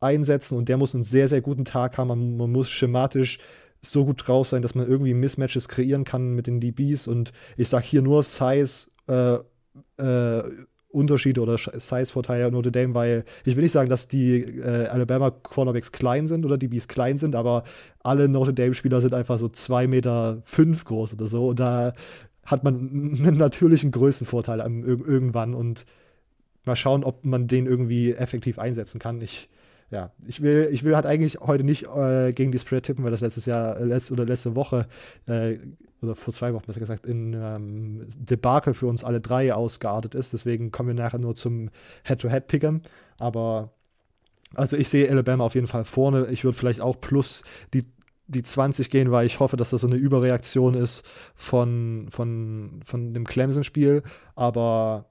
einsetzen 0.00 0.56
und 0.56 0.68
der 0.68 0.76
muss 0.76 0.94
einen 0.94 1.04
sehr, 1.04 1.28
sehr 1.28 1.40
guten 1.40 1.64
Tag 1.64 1.98
haben. 1.98 2.08
Man, 2.08 2.36
man 2.36 2.50
muss 2.50 2.70
schematisch 2.70 3.38
so 3.82 4.04
gut 4.04 4.26
drauf 4.26 4.48
sein, 4.48 4.62
dass 4.62 4.74
man 4.74 4.86
irgendwie 4.86 5.14
Mismatches 5.14 5.68
kreieren 5.68 6.04
kann 6.04 6.34
mit 6.34 6.46
den 6.46 6.60
DBs. 6.60 7.06
Und 7.06 7.32
ich 7.56 7.68
sage 7.68 7.84
hier 7.84 8.02
nur 8.02 8.22
Size, 8.22 8.88
äh, 9.08 9.38
äh, 9.98 10.42
Unterschiede 10.92 11.40
oder 11.40 11.56
Size-Vorteile 11.56 12.50
Notre 12.50 12.72
Dame, 12.72 12.94
weil 12.94 13.24
ich 13.44 13.56
will 13.56 13.62
nicht 13.62 13.72
sagen, 13.72 13.88
dass 13.88 14.08
die 14.08 14.40
äh, 14.40 14.86
Alabama 14.86 15.30
Cornerbacks 15.30 15.92
klein 15.92 16.26
sind 16.26 16.44
oder 16.44 16.58
DBs 16.58 16.88
klein 16.88 17.18
sind, 17.18 17.36
aber 17.36 17.64
alle 18.02 18.28
Notre 18.28 18.54
Dame-Spieler 18.54 19.00
sind 19.00 19.14
einfach 19.14 19.38
so 19.38 19.46
2,5 19.46 19.88
Meter 19.88 20.42
fünf 20.44 20.84
groß 20.84 21.14
oder 21.14 21.26
so. 21.26 21.48
Und 21.48 21.60
da 21.60 21.94
hat 22.44 22.64
man 22.64 22.74
einen 23.24 23.36
natürlichen 23.36 23.90
Größenvorteil 23.92 24.60
irgendwann 24.60 25.54
und 25.54 25.86
mal 26.64 26.76
schauen, 26.76 27.04
ob 27.04 27.24
man 27.24 27.46
den 27.46 27.66
irgendwie 27.66 28.12
effektiv 28.12 28.58
einsetzen 28.58 28.98
kann. 28.98 29.20
Ich 29.20 29.48
ja, 29.90 30.12
ich 30.26 30.40
will, 30.40 30.68
ich 30.72 30.84
will 30.84 30.94
halt 30.94 31.06
eigentlich 31.06 31.40
heute 31.40 31.64
nicht 31.64 31.86
äh, 31.88 32.32
gegen 32.32 32.52
die 32.52 32.58
Spread 32.58 32.84
tippen, 32.84 33.04
weil 33.04 33.10
das 33.10 33.20
letztes 33.20 33.46
Jahr 33.46 33.80
äh, 33.80 34.00
oder 34.10 34.24
letzte 34.24 34.54
Woche 34.54 34.86
äh, 35.26 35.58
oder 36.00 36.14
vor 36.14 36.32
zwei 36.32 36.54
Wochen 36.54 36.66
besser 36.66 36.80
gesagt 36.80 37.06
in 37.06 37.34
ähm, 37.34 38.06
Debakel 38.16 38.72
für 38.72 38.86
uns 38.86 39.02
alle 39.04 39.20
drei 39.20 39.52
ausgeartet 39.52 40.14
ist. 40.14 40.32
Deswegen 40.32 40.70
kommen 40.70 40.88
wir 40.88 41.02
nachher 41.02 41.18
nur 41.18 41.34
zum 41.34 41.70
Head-to-Head-Pick'em. 42.04 42.82
Aber 43.18 43.72
also 44.54 44.76
ich 44.76 44.88
sehe 44.88 45.10
Alabama 45.10 45.44
auf 45.44 45.54
jeden 45.54 45.66
Fall 45.66 45.84
vorne. 45.84 46.28
Ich 46.30 46.44
würde 46.44 46.56
vielleicht 46.56 46.80
auch 46.80 47.00
plus 47.00 47.42
die 47.74 47.84
die 48.30 48.44
20 48.44 48.90
gehen, 48.90 49.10
weil 49.10 49.26
ich 49.26 49.40
hoffe, 49.40 49.56
dass 49.56 49.70
das 49.70 49.80
so 49.80 49.88
eine 49.88 49.96
Überreaktion 49.96 50.74
ist 50.74 51.04
von, 51.34 52.06
von, 52.10 52.80
von 52.84 53.12
dem 53.12 53.26
Clemson-Spiel. 53.26 54.04
Aber 54.36 55.09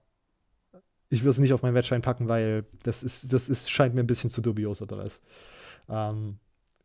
ich 1.09 1.21
würde 1.21 1.31
es 1.31 1.39
nicht 1.39 1.53
auf 1.53 1.61
meinen 1.61 1.75
Wettschein 1.75 2.01
packen, 2.01 2.27
weil 2.27 2.65
das 2.83 3.03
ist, 3.03 3.33
das 3.33 3.49
ist, 3.49 3.69
scheint 3.69 3.95
mir 3.95 4.01
ein 4.01 4.07
bisschen 4.07 4.29
zu 4.29 4.41
dubios 4.41 4.81
oder 4.81 4.97
was. 4.97 5.19
Ähm, 5.89 6.37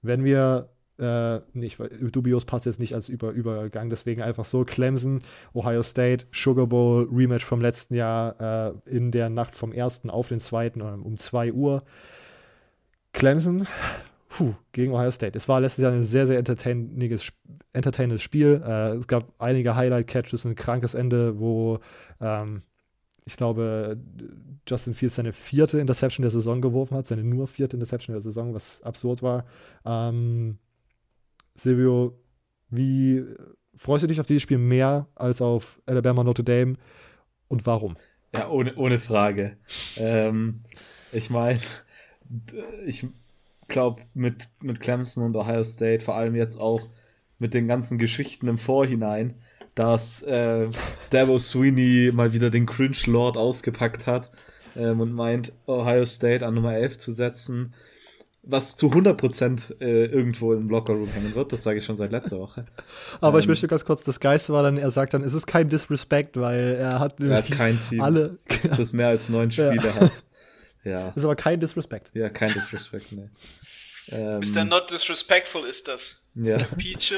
wenn 0.02 0.24
wir 0.24 0.70
äh, 0.98 1.40
nicht, 1.52 1.78
dubios 2.12 2.44
passt 2.44 2.66
jetzt 2.66 2.80
nicht 2.80 2.94
als 2.94 3.08
Über 3.08 3.30
Übergang, 3.32 3.90
deswegen 3.90 4.22
einfach 4.22 4.44
so 4.44 4.64
Clemson, 4.64 5.22
Ohio 5.52 5.82
State, 5.82 6.26
Sugar 6.32 6.66
Bowl, 6.66 7.08
Rematch 7.10 7.44
vom 7.44 7.60
letzten 7.60 7.94
Jahr 7.94 8.74
äh, 8.86 8.90
in 8.90 9.10
der 9.10 9.28
Nacht 9.28 9.56
vom 9.56 9.72
1. 9.72 10.02
auf 10.08 10.28
den 10.28 10.40
2. 10.40 10.72
um 10.72 11.16
2 11.16 11.52
Uhr. 11.52 11.82
Clemson 13.12 13.66
puh, 14.28 14.54
gegen 14.72 14.92
Ohio 14.92 15.10
State. 15.10 15.36
Es 15.36 15.48
war 15.48 15.60
letztes 15.60 15.82
Jahr 15.82 15.92
ein 15.92 16.02
sehr, 16.02 16.26
sehr 16.26 16.38
entertaininges, 16.38 17.32
entertainendes 17.72 18.22
Spiel. 18.22 18.62
Äh, 18.64 18.96
es 18.96 19.06
gab 19.06 19.32
einige 19.38 19.76
Highlight-Catches, 19.76 20.44
ein 20.44 20.54
krankes 20.54 20.94
Ende, 20.94 21.38
wo 21.38 21.80
ähm, 22.20 22.62
ich 23.26 23.36
glaube, 23.36 23.98
Justin 24.68 24.94
Fields 24.94 25.16
seine 25.16 25.32
vierte 25.32 25.78
Interception 25.78 26.22
der 26.22 26.30
Saison 26.30 26.60
geworfen 26.60 26.96
hat, 26.96 27.06
seine 27.06 27.24
nur 27.24 27.48
vierte 27.48 27.76
Interception 27.76 28.14
der 28.14 28.22
Saison, 28.22 28.54
was 28.54 28.82
absurd 28.82 29.22
war. 29.22 29.46
Ähm, 29.84 30.58
Silvio, 31.54 32.18
wie 32.68 33.24
freust 33.76 34.02
du 34.04 34.08
dich 34.08 34.20
auf 34.20 34.26
dieses 34.26 34.42
Spiel 34.42 34.58
mehr 34.58 35.06
als 35.14 35.40
auf 35.40 35.80
Alabama 35.86 36.22
Notre 36.22 36.44
Dame 36.44 36.74
und 37.48 37.64
warum? 37.66 37.96
Ja, 38.34 38.48
ohne, 38.48 38.74
ohne 38.74 38.98
Frage. 38.98 39.56
ähm, 39.96 40.60
ich 41.12 41.30
meine, 41.30 41.60
ich 42.84 43.06
glaube, 43.68 44.02
mit, 44.12 44.48
mit 44.60 44.80
Clemson 44.80 45.24
und 45.24 45.36
Ohio 45.36 45.62
State, 45.62 46.04
vor 46.04 46.16
allem 46.16 46.34
jetzt 46.34 46.58
auch 46.58 46.82
mit 47.38 47.54
den 47.54 47.68
ganzen 47.68 47.98
Geschichten 47.98 48.48
im 48.48 48.58
Vorhinein, 48.58 49.34
dass 49.74 50.22
äh, 50.22 50.68
Davo 51.10 51.38
Sweeney 51.38 52.10
mal 52.12 52.32
wieder 52.32 52.50
den 52.50 52.66
Cringe 52.66 52.96
Lord 53.06 53.36
ausgepackt 53.36 54.06
hat 54.06 54.30
ähm, 54.76 55.00
und 55.00 55.12
meint, 55.12 55.52
Ohio 55.66 56.04
State 56.04 56.46
an 56.46 56.54
Nummer 56.54 56.74
11 56.74 56.98
zu 56.98 57.12
setzen, 57.12 57.74
was 58.42 58.76
zu 58.76 58.88
100% 58.88 59.80
äh, 59.80 60.04
irgendwo 60.06 60.52
im 60.52 60.68
Lockerroom 60.68 61.08
hängen 61.08 61.34
wird. 61.34 61.52
Das 61.52 61.62
sage 61.62 61.78
ich 61.78 61.84
schon 61.84 61.96
seit 61.96 62.12
letzter 62.12 62.38
Woche. 62.38 62.66
Aber 63.20 63.38
ähm, 63.38 63.40
ich 63.40 63.48
möchte 63.48 63.66
ganz 63.66 63.84
kurz, 63.84 64.04
das 64.04 64.20
Geiste 64.20 64.52
war 64.52 64.62
dann, 64.62 64.76
er 64.76 64.90
sagt 64.90 65.14
dann, 65.14 65.22
es 65.22 65.34
ist 65.34 65.46
kein 65.46 65.68
Disrespect, 65.68 66.38
weil 66.38 66.76
er 66.78 67.00
hat, 67.00 67.20
er 67.20 67.38
hat 67.38 67.50
kein 67.50 67.78
Team, 67.80 68.00
alle, 68.00 68.38
das, 68.62 68.76
das 68.76 68.92
mehr 68.92 69.08
als 69.08 69.28
neun 69.28 69.50
Spiele 69.50 69.76
ja. 69.82 69.94
hat. 69.94 70.12
Ja. 70.84 71.06
Das 71.08 71.18
ist 71.18 71.24
aber 71.24 71.36
kein 71.36 71.58
Disrespect. 71.58 72.10
Ja, 72.14 72.28
kein 72.28 72.52
Disrespect, 72.52 73.12
ne. 73.12 73.30
Ähm, 74.10 74.40
Mr. 74.40 74.64
Not 74.64 74.90
Disrespectful 74.90 75.64
ist 75.66 75.88
das. 75.88 76.28
Ja. 76.34 76.58
Peach. 76.58 77.14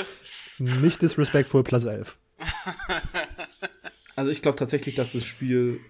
Nicht 0.58 1.02
disrespectful 1.02 1.64
plus 1.64 1.84
11. 1.84 2.16
also 4.16 4.30
ich 4.30 4.42
glaube 4.42 4.58
tatsächlich, 4.58 4.94
dass 4.94 5.12
das 5.12 5.24
Spiel 5.24 5.80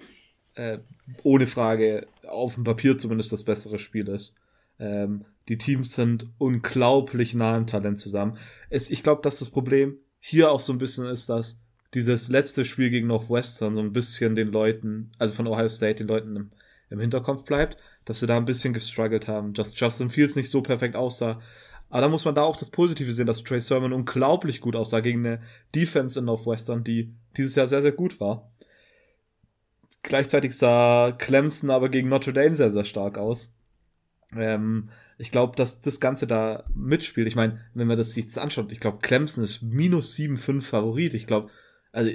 äh, 0.55 0.79
ohne 1.23 1.47
Frage 1.47 2.07
auf 2.27 2.55
dem 2.55 2.65
Papier 2.65 2.99
zumindest 2.99 3.33
das 3.33 3.45
bessere 3.45 3.79
Spiel 3.79 4.09
ist. 4.09 4.35
Ähm, 4.79 5.25
die 5.49 5.59
Teams 5.59 5.95
sind 5.95 6.29
unglaublich 6.39 7.35
nah 7.35 7.57
im 7.57 7.67
Talent 7.67 7.99
zusammen. 7.99 8.39
Es, 8.69 8.91
ich 8.91 9.03
glaube, 9.03 9.23
dass 9.23 9.39
das 9.39 9.51
Problem 9.51 9.99
hier 10.19 10.51
auch 10.51 10.61
so 10.61 10.73
ein 10.73 10.79
bisschen 10.79 11.07
ist, 11.07 11.29
dass 11.29 11.61
dieses 11.95 12.29
letzte 12.29 12.65
Spiel 12.65 12.91
gegen 12.91 13.07
Northwestern 13.07 13.77
so 13.77 13.81
ein 13.81 13.93
bisschen 13.93 14.35
den 14.35 14.49
Leuten, 14.49 15.13
also 15.19 15.35
von 15.35 15.47
Ohio 15.47 15.69
State, 15.69 15.97
den 15.97 16.09
Leuten 16.09 16.37
im, 16.37 16.51
im 16.91 17.01
Hinterkopf 17.01 17.45
bleibt, 17.45 17.77
dass 18.05 18.21
sie 18.21 18.27
da 18.27 18.37
ein 18.37 18.45
bisschen 18.45 18.75
gestruggelt 18.75 19.29
haben, 19.29 19.55
dass 19.55 19.79
Justin 19.79 20.11
Fields 20.11 20.37
nicht 20.37 20.51
so 20.51 20.63
perfekt 20.63 20.97
aussah. 20.97 21.41
Aber 21.89 22.01
da 22.01 22.09
muss 22.09 22.25
man 22.25 22.35
da 22.35 22.43
auch 22.43 22.57
das 22.57 22.71
Positive 22.71 23.13
sehen, 23.13 23.27
dass 23.27 23.45
Trey 23.45 23.61
Sermon 23.61 23.93
unglaublich 23.93 24.61
gut 24.61 24.75
aussah 24.75 25.01
gegen 25.01 25.25
eine 25.25 25.43
Defense 25.75 26.19
in 26.19 26.25
Northwestern, 26.25 26.83
die 26.83 27.15
dieses 27.37 27.55
Jahr 27.55 27.69
sehr, 27.69 27.83
sehr 27.83 27.93
gut 27.93 28.21
war. 28.21 28.51
Gleichzeitig 30.03 30.57
sah 30.57 31.13
Clemson 31.13 31.71
aber 31.71 31.89
gegen 31.89 32.09
Notre 32.09 32.33
Dame 32.33 32.55
sehr, 32.55 32.71
sehr 32.71 32.85
stark 32.85 33.19
aus. 33.19 33.55
Ähm, 34.35 34.91
ich 35.19 35.31
glaube, 35.31 35.57
dass 35.57 35.81
das 35.81 36.01
Ganze 36.01 36.27
da 36.27 36.65
mitspielt. 36.75 37.27
Ich 37.27 37.37
meine, 37.37 37.61
wenn 37.75 37.87
man 37.87 37.97
das 37.97 38.11
sich 38.11 38.27
jetzt 38.27 38.39
anschaut, 38.39 38.71
ich 38.71 38.81
glaube, 38.81 38.99
Clemson 39.01 39.43
ist 39.43 39.63
minus 39.63 40.15
7,5 40.15 40.63
Favorit. 40.63 41.15
Ich 41.15 41.27
glaube, 41.27 41.51
also 41.93 42.11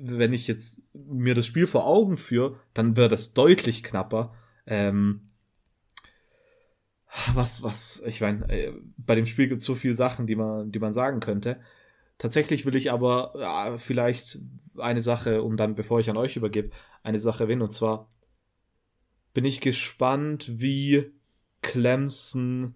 wenn 0.00 0.32
ich 0.32 0.46
jetzt 0.46 0.82
mir 0.94 1.34
das 1.34 1.46
Spiel 1.46 1.66
vor 1.66 1.86
Augen 1.86 2.16
führe, 2.16 2.58
dann 2.72 2.96
wäre 2.96 3.08
das 3.08 3.34
deutlich 3.34 3.82
knapper. 3.82 4.34
Ähm, 4.66 5.20
was, 7.34 7.62
was, 7.62 8.02
ich 8.06 8.20
meine, 8.20 8.48
äh, 8.48 8.72
bei 8.96 9.14
dem 9.14 9.26
Spiel 9.26 9.48
gibt 9.48 9.60
es 9.60 9.66
so 9.66 9.74
viele 9.74 9.94
Sachen, 9.94 10.26
die 10.26 10.36
man, 10.36 10.70
die 10.72 10.78
man 10.78 10.92
sagen 10.92 11.20
könnte. 11.20 11.60
Tatsächlich 12.18 12.66
will 12.66 12.76
ich 12.76 12.90
aber 12.90 13.34
ja, 13.38 13.76
vielleicht 13.76 14.38
eine 14.76 15.02
Sache, 15.02 15.42
um 15.42 15.56
dann, 15.56 15.74
bevor 15.74 16.00
ich 16.00 16.10
an 16.10 16.16
euch 16.16 16.36
übergebe, 16.36 16.70
eine 17.02 17.18
Sache 17.18 17.44
erwähnen. 17.44 17.62
Und 17.62 17.72
zwar 17.72 18.08
bin 19.34 19.44
ich 19.44 19.60
gespannt, 19.60 20.60
wie 20.60 21.12
Clemson 21.62 22.74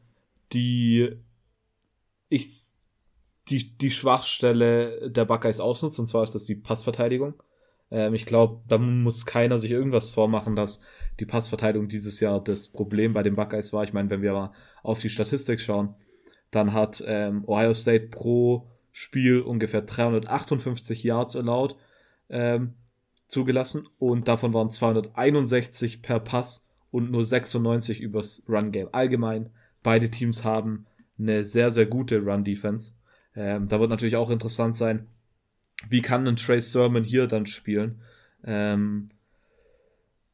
die 0.53 1.17
ich 2.29 2.49
die, 3.49 3.77
die 3.77 3.91
Schwachstelle 3.91 5.11
der 5.11 5.25
Buckeyes 5.25 5.61
ausnutzt, 5.61 5.99
und 5.99 6.07
zwar 6.07 6.23
ist 6.23 6.35
das 6.35 6.45
die 6.45 6.55
Passverteidigung. 6.55 7.35
Ähm, 7.93 8.15
ich 8.15 8.27
glaube, 8.27 8.63
da 8.67 8.79
muss 8.79 9.27
keiner 9.27 9.59
sich 9.59 9.71
irgendwas 9.71 10.11
vormachen, 10.11 10.57
dass 10.57 10.81
die 11.21 11.27
Passverteidigung 11.27 11.89
dieses 11.89 12.19
Jahr 12.21 12.43
das 12.43 12.69
Problem 12.69 13.13
bei 13.13 13.23
den 13.23 13.37
Buckeyes 13.37 13.73
war. 13.73 13.85
Ich 13.85 13.93
meine, 13.93 14.11
wenn 14.11 14.23
wir 14.23 14.33
mal 14.33 14.53
auf 14.83 14.99
die 14.99 15.11
Statistik 15.11 15.61
schauen, 15.61 15.95
dann 16.51 16.73
hat 16.73 17.05
ähm, 17.07 17.45
Ohio 17.47 17.75
State 17.75 18.09
pro 18.09 18.67
Spiel 18.91 19.41
ungefähr 19.41 19.83
358 19.83 21.03
Yards 21.05 21.37
allowed 21.37 21.77
ähm, 22.29 22.75
zugelassen 23.27 23.89
und 23.99 24.29
davon 24.29 24.53
waren 24.53 24.71
261 24.71 26.03
per 26.03 26.21
Pass 26.21 26.69
und 26.91 27.11
nur 27.11 27.25
96 27.25 28.01
übers 28.01 28.45
Run 28.49 28.73
Game. 28.73 28.89
Allgemein, 28.93 29.51
beide 29.83 30.11
Teams 30.11 30.45
haben 30.45 30.87
eine 31.19 31.45
sehr, 31.45 31.71
sehr 31.71 31.87
gute 31.87 32.21
Run 32.21 32.45
Defense. 32.45 32.93
Ähm, 33.35 33.69
da 33.69 33.81
wird 33.81 33.89
natürlich 33.89 34.17
auch 34.17 34.31
interessant 34.31 34.77
sein, 34.77 35.07
wie 35.89 36.03
kann 36.03 36.27
ein 36.27 36.37
Trey 36.37 36.61
Sermon 36.61 37.05
hier 37.05 37.27
dann 37.27 37.47
spielen. 37.47 38.01
Ähm, 38.45 39.09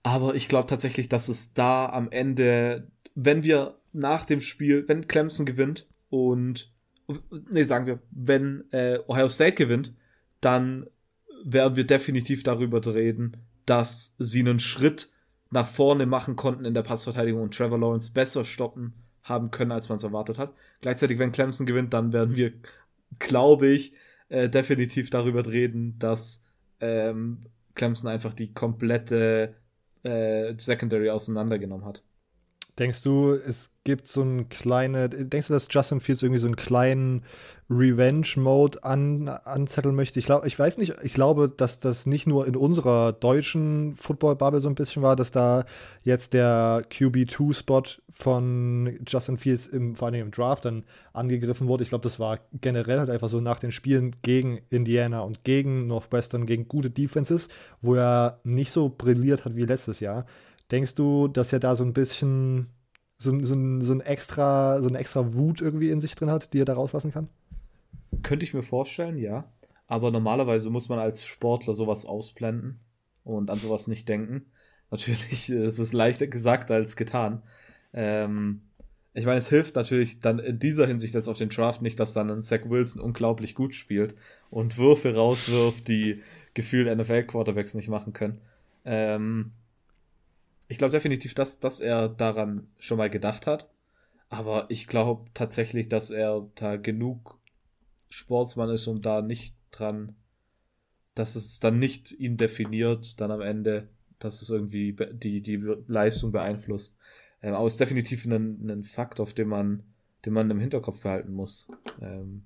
aber 0.03 0.35
ich 0.35 0.49
glaube 0.49 0.69
tatsächlich, 0.69 1.09
dass 1.09 1.29
es 1.29 1.55
da 1.55 1.87
am 1.87 2.11
Ende, 2.11 2.89
wenn 3.15 3.43
wir 3.43 3.77
nach 3.93 4.25
dem 4.25 4.41
Spiel, 4.41 4.85
wenn 4.89 5.09
Clemson 5.09 5.47
gewinnt 5.47 5.87
und, 6.11 6.73
nee, 7.51 7.65
sagen 7.65 7.87
wir, 7.87 7.99
wenn 8.11 8.65
äh, 8.73 9.01
Ohio 9.07 9.29
State 9.29 9.57
gewinnt, 9.57 9.95
dann 10.41 10.87
werden 11.45 11.77
wir 11.77 11.85
definitiv 11.85 12.43
darüber 12.43 12.85
reden, 12.95 13.37
dass 13.67 14.15
sie 14.19 14.41
einen 14.41 14.61
Schritt 14.61 15.11
nach 15.51 15.67
vorne 15.67 16.07
machen 16.07 16.37
konnten 16.37 16.65
in 16.65 16.75
der 16.75 16.83
Passverteidigung 16.83 17.43
und 17.43 17.55
Trevor 17.55 17.79
Lawrence 17.79 18.13
besser 18.13 18.45
stoppen 18.45 18.95
haben 19.23 19.51
können, 19.51 19.73
als 19.73 19.89
man 19.89 19.97
es 19.97 20.05
erwartet 20.05 20.39
hat. 20.39 20.55
Gleichzeitig, 20.81 21.19
wenn 21.19 21.33
Clemson 21.33 21.67
gewinnt, 21.67 21.93
dann 21.93 22.13
werden 22.13 22.37
wir, 22.37 22.53
glaube 23.19 23.69
ich, 23.69 23.93
äh, 24.29 24.49
definitiv 24.49 25.11
darüber 25.11 25.47
reden, 25.47 25.99
dass 25.99 26.45
ähm, 26.81 27.47
Clemson 27.75 28.11
einfach 28.11 28.35
die 28.35 28.53
komplette 28.53 29.55
äh, 30.03 30.55
Secondary 30.57 31.11
auseinandergenommen 31.11 31.87
hat. 31.87 32.03
Denkst 32.79 33.03
du, 33.03 33.33
es 33.33 33.71
gibt 33.85 34.07
so 34.07 34.23
ein 34.23 34.49
kleine, 34.49 35.09
denkst 35.09 35.49
du, 35.49 35.53
dass 35.53 35.67
Justin 35.71 36.01
Fields 36.01 36.23
irgendwie 36.23 36.41
so 36.41 36.47
einen 36.47 36.57
kleinen 36.57 37.25
Revenge-Mode 37.71 38.83
an, 38.83 39.29
anzetteln 39.29 39.95
möchte? 39.95 40.19
Ich, 40.19 40.27
glaub, 40.27 40.45
ich 40.47 40.59
weiß 40.59 40.79
nicht, 40.79 40.95
ich 41.03 41.15
glaube, 41.15 41.49
dass 41.49 41.81
das 41.81 42.07
nicht 42.07 42.27
nur 42.27 42.47
in 42.47 42.57
unserer 42.57 43.13
deutschen 43.13 43.95
Football-Bubble 43.95 44.61
so 44.61 44.69
ein 44.69 44.75
bisschen 44.75 45.03
war, 45.03 45.17
dass 45.17 45.31
da 45.31 45.65
jetzt 46.03 46.33
der 46.33 46.85
QB2-Spot 46.91 47.83
von 48.11 48.99
Justin 49.07 49.37
Fields 49.37 49.67
im, 49.67 49.95
vor 49.95 50.09
allem 50.09 50.21
im 50.21 50.31
Draft 50.31 50.65
dann 50.65 50.85
angegriffen 51.13 51.69
wurde. 51.69 51.83
Ich 51.83 51.91
glaube, 51.91 52.03
das 52.03 52.19
war 52.19 52.41
generell 52.61 52.99
halt 52.99 53.11
einfach 53.11 53.29
so 53.29 53.41
nach 53.41 53.61
den 53.61 53.73
Spielen 53.73 54.17
gegen 54.23 54.61
Indiana 54.71 55.21
und 55.21 55.45
gegen 55.45 55.87
Northwestern, 55.87 56.47
gegen 56.47 56.69
gute 56.69 56.91
Defenses, 56.91 57.49
wo 57.83 57.95
er 57.95 58.41
nicht 58.45 58.73
so 58.73 58.89
brilliert 58.89 59.45
hat 59.45 59.57
wie 59.57 59.65
letztes 59.65 60.01
Jahr. 60.01 60.27
Denkst 60.71 60.95
du, 60.95 61.29
dass 61.29 61.53
er 61.53 61.61
da 61.61 61.77
so 61.77 61.85
ein 61.85 61.93
bisschen 61.93 62.69
so, 63.19 63.33
so, 63.41 63.55
so, 63.81 63.93
ein 63.93 64.01
extra, 64.01 64.81
so 64.81 64.89
eine 64.89 64.99
extra 64.99 65.35
Wut 65.35 65.61
irgendwie 65.61 65.91
in 65.91 66.01
sich 66.01 66.15
drin 66.15 66.31
hat, 66.31 66.53
die 66.53 66.61
er 66.61 66.65
da 66.65 66.75
rauslassen 66.75 67.13
kann? 67.13 67.29
Könnte 68.23 68.45
ich 68.45 68.55
mir 68.55 68.63
vorstellen, 68.63 69.19
ja. 69.19 69.51
Aber 69.87 70.11
normalerweise 70.11 70.71
muss 70.71 70.89
man 70.89 70.99
als 70.99 71.25
Sportler 71.25 71.75
sowas 71.75 72.05
ausblenden 72.05 72.81
und 73.25 73.51
an 73.51 73.59
sowas 73.59 73.87
nicht 73.87 74.09
denken. 74.09 74.47
Natürlich 74.91 75.49
es 75.51 75.75
ist 75.75 75.79
es 75.79 75.93
leichter 75.93 76.27
gesagt 76.27 76.71
als 76.71 76.97
getan. 76.97 77.43
Ähm, 77.93 78.63
ich 79.15 79.27
meine, 79.27 79.39
es 79.39 79.49
hilft 79.49 79.75
natürlich 79.75 80.21
dann 80.21 80.39
in 80.39 80.59
dieser 80.59 80.87
Hinsicht 80.87 81.15
jetzt 81.15 81.29
auf 81.29 81.39
den 81.39 81.49
Draft 81.49 81.83
nicht, 81.83 81.99
dass 81.99 82.15
dann 82.15 82.31
ein 82.31 82.43
Zach 82.43 82.61
Wilson 82.67 83.03
unglaublich 83.03 83.55
gut 83.55 83.75
spielt 83.75 84.15
und 84.49 84.79
Würfe 84.79 85.15
rauswirft, 85.15 85.89
die 85.89 86.23
gefühlt 86.55 86.87
NFL-Quarterbacks 86.97 87.75
nicht 87.75 87.89
machen 87.89 88.13
können. 88.13 88.41
Ähm, 88.85 89.53
ich 90.69 90.79
glaube 90.79 90.93
definitiv, 90.93 91.35
dass, 91.35 91.59
dass 91.59 91.81
er 91.81 92.09
daran 92.09 92.69
schon 92.79 92.99
mal 92.99 93.11
gedacht 93.11 93.47
hat. 93.47 93.69
Aber 94.29 94.67
ich 94.69 94.87
glaube 94.87 95.29
tatsächlich, 95.35 95.89
dass 95.89 96.11
er 96.11 96.47
da 96.55 96.77
genug 96.77 97.38
Sportsmann 98.09 98.71
ist, 98.71 98.87
um 98.87 99.03
da 99.03 99.23
nicht 99.23 99.55
dran, 99.71 100.15
dass 101.15 101.37
es 101.37 101.61
dann 101.61 101.79
nicht 101.79 102.13
ihn 102.13 102.37
definiert, 102.37 103.21
dann 103.21 103.31
am 103.31 103.41
Ende, 103.41 103.89
dass 104.19 104.43
es 104.43 104.51
irgendwie 104.51 104.97
die, 105.13 105.43
die 105.43 105.57
Leistung 105.87 106.33
beeinflusst. 106.33 106.97
Ähm, 107.43 107.55
aber 107.55 107.67
es 107.67 107.75
ist 107.75 107.81
definitiv 107.81 108.25
ein, 108.25 108.69
ein 108.71 108.85
Fakt, 108.85 109.21
auf 109.21 109.35
den 109.35 109.49
man 109.49 109.83
den 110.25 110.33
man 110.33 110.51
im 110.51 110.61
Hinterkopf 110.61 111.03
behalten 111.03 111.33
muss. 111.33 111.69
Ähm, 112.01 112.45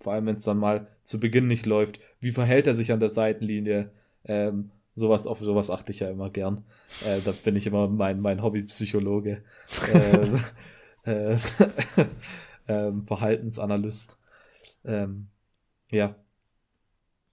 vor 0.00 0.12
allem, 0.12 0.26
wenn 0.26 0.34
es 0.34 0.42
dann 0.42 0.58
mal 0.58 0.88
zu 1.02 1.20
Beginn 1.20 1.46
nicht 1.46 1.66
läuft. 1.66 2.00
Wie 2.20 2.32
verhält 2.32 2.66
er 2.66 2.74
sich 2.74 2.92
an 2.92 3.00
der 3.00 3.08
Seitenlinie? 3.08 3.90
Ähm, 4.24 4.70
sowas, 4.94 5.26
auf 5.26 5.38
sowas 5.38 5.70
achte 5.70 5.92
ich 5.92 6.00
ja 6.00 6.10
immer 6.10 6.30
gern. 6.30 6.64
Äh, 7.06 7.20
da 7.24 7.32
bin 7.32 7.56
ich 7.56 7.66
immer 7.66 7.88
mein, 7.88 8.20
mein 8.20 8.42
Hobbypsychologe. 8.42 9.42
ähm, 9.94 10.40
äh, 11.04 11.36
ähm, 12.68 13.02
Verhaltensanalyst. 13.02 14.18
Ähm, 14.84 15.28
ja. 15.90 16.14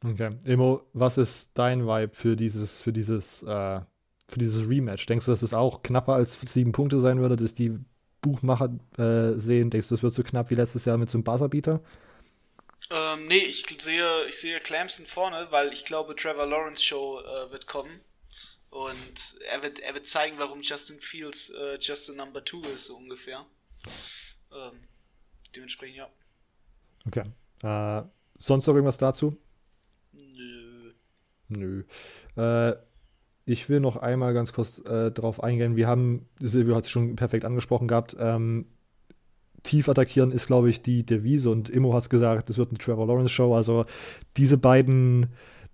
Okay. 0.04 0.38
Emo, 0.46 0.88
was 0.94 1.18
ist 1.18 1.52
dein 1.56 1.86
Vibe 1.86 2.14
für 2.14 2.36
dieses, 2.36 2.80
für 2.80 2.94
dieses, 2.94 3.44
äh, 3.44 3.82
für 4.28 4.40
dieses 4.40 4.68
Rematch? 4.68 5.06
Denkst 5.06 5.26
du, 5.26 5.32
dass 5.32 5.42
es 5.42 5.54
auch 5.54 5.84
knapper 5.84 6.14
als 6.14 6.40
sieben 6.46 6.72
Punkte 6.72 7.00
sein 7.00 7.20
würde, 7.20 7.36
dass 7.36 7.54
die 7.54 7.78
Buchmacher 8.22 8.70
äh, 8.98 9.40
sehen? 9.40 9.70
Denkst 9.70 9.90
du, 9.90 9.96
das 9.96 10.04
wird 10.04 10.14
so 10.14 10.24
knapp 10.24 10.50
wie 10.50 10.56
letztes 10.56 10.86
Jahr 10.86 10.98
mit 10.98 11.10
so 11.10 11.18
einem 11.18 11.24
Buzzerbeater? 11.24 11.82
Ähm, 12.92 13.28
nee, 13.28 13.40
ich 13.40 13.66
sehe, 13.80 14.26
ich 14.28 14.38
sehe 14.38 14.60
Clemson 14.60 15.06
vorne, 15.06 15.48
weil 15.52 15.74
ich 15.74 15.86
glaube, 15.86 16.16
Trevor 16.16 16.46
Lawrence 16.46 16.84
Show 16.84 17.20
äh, 17.20 17.52
wird 17.52 17.68
kommen. 17.68 18.00
Und 18.70 19.38
er 19.48 19.64
wird, 19.64 19.80
er 19.80 19.96
wird 19.96 20.08
zeigen, 20.08 20.38
warum 20.38 20.62
Justin 20.62 21.00
Fields 21.00 21.50
äh, 21.50 21.78
just 21.80 22.10
a 22.10 22.14
number 22.14 22.44
two 22.44 22.62
ist, 22.64 22.86
so 22.86 22.98
ungefähr. 22.98 23.46
Ähm, 24.52 24.80
dementsprechend, 25.56 25.98
ja. 25.98 26.10
Okay. 27.08 27.24
Äh, 27.64 28.04
sonst 28.38 28.68
noch 28.68 28.76
irgendwas 28.76 28.98
dazu? 28.98 29.36
Nö. 30.14 30.94
Nö. 31.50 31.84
Äh, 32.36 32.76
ich 33.46 33.68
will 33.68 33.80
noch 33.80 33.98
einmal 33.98 34.34
ganz 34.34 34.54
kurz 34.54 34.80
äh, 34.80 35.12
darauf 35.12 35.44
eingehen. 35.44 35.76
Wir 35.76 35.88
haben, 35.88 36.28
Silvio 36.40 36.76
hat 36.76 36.84
es 36.84 36.92
schon 36.92 37.16
perfekt 37.16 37.46
angesprochen 37.46 37.88
gehabt, 37.88 38.16
ähm, 38.20 38.68
tief 39.64 39.90
attackieren 39.90 40.32
ist, 40.32 40.48
glaube 40.48 40.70
ich, 40.70 40.82
die 40.82 41.06
Devise 41.06 41.50
und 41.50 41.70
Immo 41.70 41.94
hat 41.94 42.10
gesagt, 42.10 42.50
es 42.50 42.58
wird 42.58 42.70
eine 42.70 42.78
Trevor 42.78 43.08
Lawrence 43.08 43.34
Show. 43.34 43.56
Also 43.56 43.86
diese 44.38 44.58
beiden, 44.58 45.28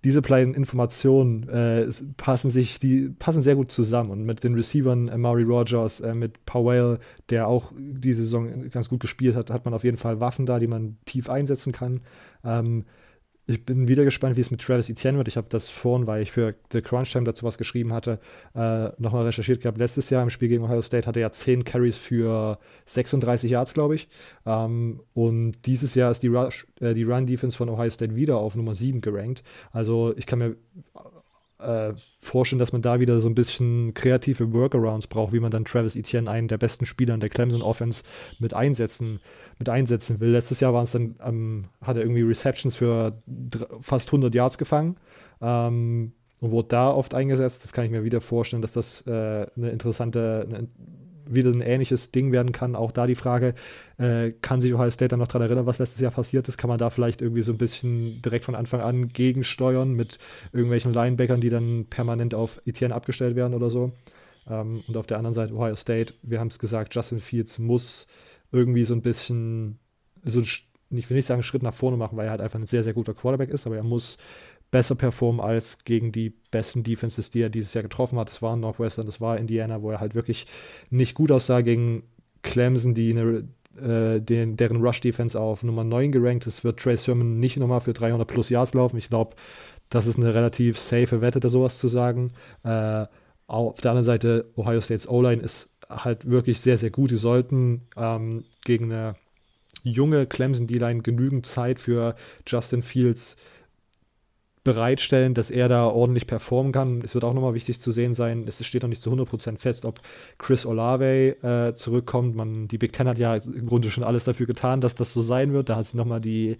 diese 0.06 0.22
beiden 0.22 0.53
Informationen 0.53 1.49
äh, 1.49 1.89
passen 2.16 2.51
sich, 2.51 2.80
die 2.80 3.10
passen 3.10 3.41
sehr 3.41 3.56
gut 3.56 3.72
zusammen. 3.72 4.12
Und 4.12 4.24
mit 4.24 4.43
den 4.43 4.53
Receivern 4.53 5.08
äh, 5.08 5.18
Maury 5.18 5.41
Rogers, 5.41 5.99
äh, 5.99 6.14
mit 6.14 6.45
Powell, 6.45 6.99
der 7.32 7.47
auch 7.47 7.74
diese 7.76 8.22
Saison 8.22 8.70
ganz 8.70 8.88
gut 8.88 8.99
gespielt 8.99 9.36
hat, 9.36 9.49
hat 9.49 9.66
man 9.66 9.74
auf 9.74 9.84
jeden 9.84 9.97
Fall 9.97 10.20
Waffen 10.20 10.45
da, 10.45 10.60
die 10.60 10.68
man 10.68 10.97
tief 11.06 11.28
einsetzen 11.28 11.74
kann. 11.74 12.01
Ähm, 12.43 12.86
ich 13.48 13.64
bin 13.64 13.88
wieder 13.88 14.04
gespannt, 14.04 14.38
wie 14.38 14.41
es 14.41 14.50
mit 14.50 14.62
Travis 14.62 14.89
Etienne 14.89 15.18
wird. 15.18 15.28
Ich 15.28 15.38
habe 15.38 15.48
das 15.50 15.70
vorhin, 15.70 16.08
weil 16.08 16.24
ich 16.24 16.32
für 16.32 16.56
The 16.72 16.82
Crunch 16.82 17.12
Time 17.12 17.26
dazu 17.26 17.46
was 17.46 17.58
geschrieben 17.58 17.93
hatte, 17.93 18.20
äh, 18.56 18.89
nochmal 18.98 19.26
recherchiert 19.26 19.62
gehabt. 19.62 19.78
Letztes 19.78 20.10
Jahr 20.10 20.24
im 20.24 20.32
Spiel 20.32 20.50
gegen 20.50 20.64
Ohio 20.64 20.82
State 20.82 21.08
hatte 21.08 21.20
er 21.20 21.32
10 21.32 21.64
Carries 21.64 21.96
für 21.96 22.58
36 22.86 23.52
Yards, 23.52 23.74
glaube 23.74 23.96
ich. 23.96 24.08
Ähm, 24.46 25.02
und 25.14 25.58
dieses 25.66 25.93
Jahr 25.93 26.12
ist 26.12 26.24
die, 26.24 26.34
äh, 26.80 26.93
die 26.96 27.04
Run-Defense 27.04 27.56
von 27.56 27.70
Ohio 27.70 27.89
State 27.91 28.16
wieder 28.16 28.38
auf 28.38 28.56
Nummer 28.56 28.74
7 28.74 29.02
gerankt. 29.02 29.43
Also 29.72 30.16
ich 30.18 30.26
kann 30.26 30.39
mir 30.39 30.56
äh, 31.66 31.93
vorstellen, 32.20 32.59
dass 32.59 32.72
man 32.72 32.82
da 32.82 32.99
wieder 32.99 33.20
so 33.22 33.28
ein 33.28 33.36
bisschen 33.36 33.93
kreative 33.93 34.53
Workarounds 34.53 35.07
braucht, 35.07 35.34
wie 35.34 35.39
man 35.39 35.51
dann 35.51 35.66
Travis 35.66 35.95
Etienne, 35.95 36.30
einen 36.30 36.47
der 36.47 36.57
besten 36.57 36.86
Spieler 36.86 37.13
in 37.13 37.20
der 37.20 37.30
Clemson 37.30 37.61
Offense, 37.61 38.03
mit 38.39 38.53
einsetzen, 38.53 39.20
mit 39.57 39.70
einsetzen 39.70 40.20
will. 40.20 40.30
Letztes 40.30 40.59
Jahr 40.59 40.74
dann, 40.86 41.16
ähm, 41.24 41.66
hat 41.82 41.97
er 41.97 42.03
irgendwie 42.03 42.22
Receptions 42.22 42.76
für 42.76 43.22
fast 43.82 44.09
100 44.09 44.34
Yards 44.34 44.57
gefangen 44.57 44.97
ähm, 45.41 46.13
und 46.39 46.51
wurde 46.51 46.68
da 46.70 46.91
oft 46.91 47.13
eingesetzt. 47.16 47.63
Das 47.63 47.74
kann 47.74 47.86
ich 47.86 47.91
mir 47.91 48.03
wieder 48.03 48.22
vorstellen, 48.22 48.61
dass 48.61 48.74
das 48.74 49.01
äh, 49.07 49.47
eine 49.55 49.70
interessante, 49.70 50.45
eine 50.47 50.68
wieder 51.30 51.52
ein 51.52 51.62
ähnliches 51.62 52.12
Ding 52.12 52.32
werden 52.32 52.52
kann. 52.52 52.76
Auch 52.76 52.92
da 52.92 53.08
die 53.08 53.16
Frage, 53.16 53.56
äh, 53.98 54.32
kann 54.42 54.62
sich 54.62 54.74
Ohio 54.74 54.92
State 54.92 55.10
dann 55.10 55.20
noch 55.20 55.28
daran 55.28 55.44
erinnern, 55.44 55.66
was 55.66 55.80
letztes 55.80 56.02
Jahr 56.02 56.12
passiert 56.12 56.48
ist? 56.48 56.58
Kann 56.58 56.70
man 56.70 56.78
da 56.78 56.90
vielleicht 56.90 57.22
irgendwie 57.22 57.42
so 57.42 57.52
ein 57.52 57.58
bisschen 57.58 58.22
direkt 58.22 58.46
von 58.46 58.56
Anfang 58.56 58.82
an 58.82 59.10
gegensteuern 59.10 59.94
mit 59.94 60.18
irgendwelchen 60.54 60.94
Linebackern, 60.94 61.42
die 61.42 61.50
dann 61.50 61.86
permanent 61.90 62.34
auf 62.36 62.62
Etienne 62.66 62.94
abgestellt 62.94 63.36
werden 63.36 63.54
oder 63.54 63.70
so? 63.70 63.92
Ähm, 64.48 64.84
und 64.88 64.98
auf 64.98 65.08
der 65.08 65.18
anderen 65.18 65.34
Seite 65.34 65.54
Ohio 65.54 65.76
State, 65.76 66.14
wir 66.22 66.40
haben 66.40 66.48
es 66.48 66.60
gesagt, 66.60 66.94
Justin 66.96 67.20
Fields 67.20 67.60
muss 67.60 68.08
irgendwie 68.52 68.84
so 68.84 68.94
ein 68.94 69.02
bisschen, 69.02 69.80
so 70.24 70.40
ein, 70.40 70.48
ich 70.92 71.10
will 71.10 71.18
nicht 71.18 71.26
sagen, 71.26 71.40
einen 71.40 71.44
Schritt 71.44 71.64
nach 71.64 71.74
vorne 71.74 71.98
machen, 71.98 72.18
weil 72.18 72.26
er 72.26 72.32
halt 72.32 72.42
einfach 72.42 72.60
ein 72.60 72.68
sehr, 72.68 72.84
sehr 72.84 72.94
guter 72.94 73.14
Quarterback 73.14 73.50
ist, 73.50 73.66
aber 73.66 73.76
er 73.76 73.84
muss 73.84 74.18
besser 74.76 74.96
performen 74.96 75.40
als 75.40 75.86
gegen 75.86 76.12
die 76.12 76.34
besten 76.52 76.84
Defenses, 76.84 77.32
die 77.32 77.40
er 77.40 77.48
dieses 77.48 77.74
Jahr 77.74 77.84
getroffen 77.84 78.20
hat. 78.20 78.28
Das 78.28 78.42
war 78.42 78.58
Northwestern, 78.58 79.06
das 79.06 79.22
war 79.22 79.38
Indiana, 79.38 79.82
wo 79.82 79.90
er 79.90 80.02
halt 80.02 80.16
wirklich 80.16 80.48
nicht 80.90 81.16
gut 81.16 81.32
aussah 81.32 81.62
gegen 81.62 82.04
Clemson, 82.42 82.94
die 82.94 83.12
eine, 83.12 83.48
äh, 83.82 84.20
den, 84.20 84.58
deren 84.58 84.82
Rush-Defense 84.82 85.40
auf 85.40 85.64
Nummer 85.64 85.86
9 85.86 86.12
gerankt 86.12 86.46
ist, 86.46 86.66
wird 86.66 86.78
Trey 86.78 86.98
Sermon 86.98 87.40
nicht 87.40 87.56
nochmal 87.56 87.80
für 87.80 87.94
300 87.94 88.28
plus 88.28 88.50
Yards 88.50 88.74
laufen. 88.74 88.98
Ich 88.98 89.08
glaube, 89.08 89.38
das 89.88 90.08
ist 90.08 90.18
eine 90.18 90.34
relativ 90.34 90.78
safe 90.78 91.22
Wette, 91.22 91.40
da 91.40 91.48
sowas 91.48 91.80
zu 91.80 91.88
sagen. 91.88 92.34
Äh, 92.66 93.06
auf 93.48 93.80
der 93.80 93.92
anderen 93.92 94.04
Seite, 94.04 94.52
Ohio 94.58 94.82
States 94.82 95.08
O-Line 95.08 95.42
ist 95.42 95.70
halt 95.90 96.30
wirklich 96.30 96.60
sehr, 96.60 96.78
sehr 96.78 96.90
gut. 96.90 97.12
Die 97.12 97.16
sollten 97.16 97.84
ähm, 97.96 98.44
gegen 98.66 98.92
eine 98.92 99.16
junge 99.84 100.26
Clemson 100.26 100.68
D-Line 100.68 101.02
genügend 101.02 101.46
Zeit 101.46 101.80
für 101.80 102.18
Justin 102.46 102.82
Fields 102.82 103.36
äh, 103.36 103.55
bereitstellen, 104.66 105.36
dass 105.36 105.51
er 105.51 105.70
da 105.70 105.86
ordentlich 105.86 106.26
performen 106.26 106.74
kann. 106.74 107.01
Es 107.03 107.13
wird 107.13 107.24
auch 107.24 107.34
nochmal 107.36 107.53
wichtig 107.53 107.80
zu 107.80 107.91
sehen 107.91 108.16
sein, 108.16 108.45
es 108.47 108.66
steht 108.66 108.82
noch 108.82 108.89
nicht 108.89 109.01
zu 109.01 109.11
100% 109.11 109.59
fest, 109.59 109.86
ob 109.86 110.01
Chris 110.39 110.66
Olave 110.66 111.38
äh, 111.43 111.76
zurückkommt. 111.76 112.36
Man, 112.36 112.68
die 112.68 112.80
Big 112.80 112.91
Ten 112.91 113.07
hat 113.07 113.20
ja 113.20 113.36
im 113.36 113.68
Grunde 113.68 113.91
schon 113.91 114.03
alles 114.03 114.26
dafür 114.26 114.47
getan, 114.47 114.82
dass 114.82 114.95
das 114.95 115.13
so 115.13 115.22
sein 115.22 115.53
wird. 115.53 115.70
Da 115.70 115.76
hat 115.76 115.86
sie 115.86 115.95
nochmal 115.95 116.20
die 116.20 116.57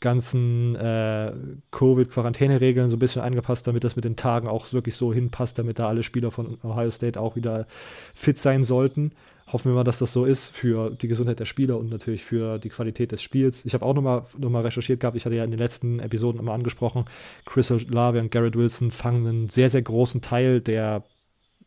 ganzen 0.00 0.76
äh, 0.76 1.32
Covid-Quarantäneregeln 1.72 2.90
so 2.90 2.96
ein 2.96 3.00
bisschen 3.00 3.22
angepasst, 3.22 3.66
damit 3.66 3.82
das 3.82 3.96
mit 3.96 4.04
den 4.04 4.14
Tagen 4.14 4.46
auch 4.46 4.72
wirklich 4.72 4.94
so 4.94 5.12
hinpasst, 5.12 5.58
damit 5.58 5.80
da 5.80 5.88
alle 5.88 6.04
Spieler 6.04 6.30
von 6.30 6.58
Ohio 6.62 6.92
State 6.92 7.20
auch 7.20 7.34
wieder 7.34 7.66
fit 8.14 8.38
sein 8.38 8.62
sollten 8.62 9.10
hoffen 9.52 9.70
wir 9.70 9.76
mal, 9.76 9.84
dass 9.84 9.98
das 9.98 10.12
so 10.12 10.24
ist 10.24 10.48
für 10.48 10.90
die 10.90 11.08
Gesundheit 11.08 11.40
der 11.40 11.44
Spieler 11.44 11.78
und 11.78 11.90
natürlich 11.90 12.24
für 12.24 12.58
die 12.58 12.68
Qualität 12.68 13.12
des 13.12 13.22
Spiels. 13.22 13.64
Ich 13.64 13.74
habe 13.74 13.84
auch 13.84 13.94
nochmal 13.94 14.24
noch 14.36 14.50
mal 14.50 14.62
recherchiert 14.62 15.00
gehabt, 15.00 15.16
ich 15.16 15.24
hatte 15.24 15.36
ja 15.36 15.44
in 15.44 15.50
den 15.50 15.58
letzten 15.58 16.00
Episoden 16.00 16.40
immer 16.40 16.52
angesprochen, 16.52 17.04
Chris 17.46 17.70
Olave 17.70 18.20
und 18.20 18.30
Garrett 18.30 18.56
Wilson 18.56 18.90
fangen 18.90 19.26
einen 19.26 19.48
sehr, 19.48 19.70
sehr 19.70 19.82
großen 19.82 20.20
Teil 20.20 20.60
der 20.60 21.04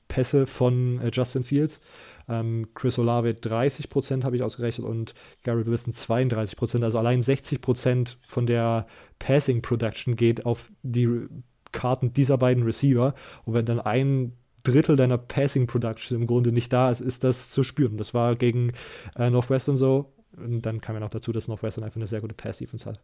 Pässe 0.07 0.45
von 0.45 0.99
äh, 1.01 1.09
Justin 1.11 1.43
Fields. 1.43 1.79
Ähm, 2.27 2.69
Chris 2.73 2.99
Olave 2.99 3.29
30% 3.29 4.23
habe 4.23 4.35
ich 4.35 4.43
ausgerechnet 4.43 4.87
und 4.87 5.13
Garrett 5.43 5.67
Wilson 5.67 5.93
32% 5.93 6.83
Also 6.83 6.99
allein 6.99 7.21
60% 7.21 8.17
von 8.27 8.45
der 8.45 8.87
Passing 9.19 9.61
Production 9.61 10.15
geht 10.15 10.45
auf 10.45 10.71
die 10.83 11.27
Karten 11.71 12.13
dieser 12.13 12.37
beiden 12.37 12.63
Receiver. 12.63 13.13
Und 13.45 13.53
wenn 13.53 13.65
dann 13.65 13.79
ein 13.79 14.33
Drittel 14.63 14.95
deiner 14.95 15.17
Passing 15.17 15.67
Production 15.67 16.19
im 16.19 16.27
Grunde 16.27 16.51
nicht 16.51 16.71
da 16.71 16.91
ist, 16.91 17.01
ist 17.01 17.23
das 17.23 17.49
zu 17.49 17.63
spüren. 17.63 17.97
Das 17.97 18.13
war 18.13 18.35
gegen 18.35 18.73
äh, 19.15 19.29
Northwestern 19.29 19.77
so. 19.77 20.13
Und 20.37 20.61
dann 20.65 20.81
kam 20.81 20.95
ja 20.95 21.01
noch 21.01 21.09
dazu, 21.09 21.31
dass 21.31 21.47
Northwestern 21.47 21.83
einfach 21.83 21.97
eine 21.97 22.07
sehr 22.07 22.21
gute 22.21 22.33
Pass-Defense 22.33 22.89
hat. 22.89 23.01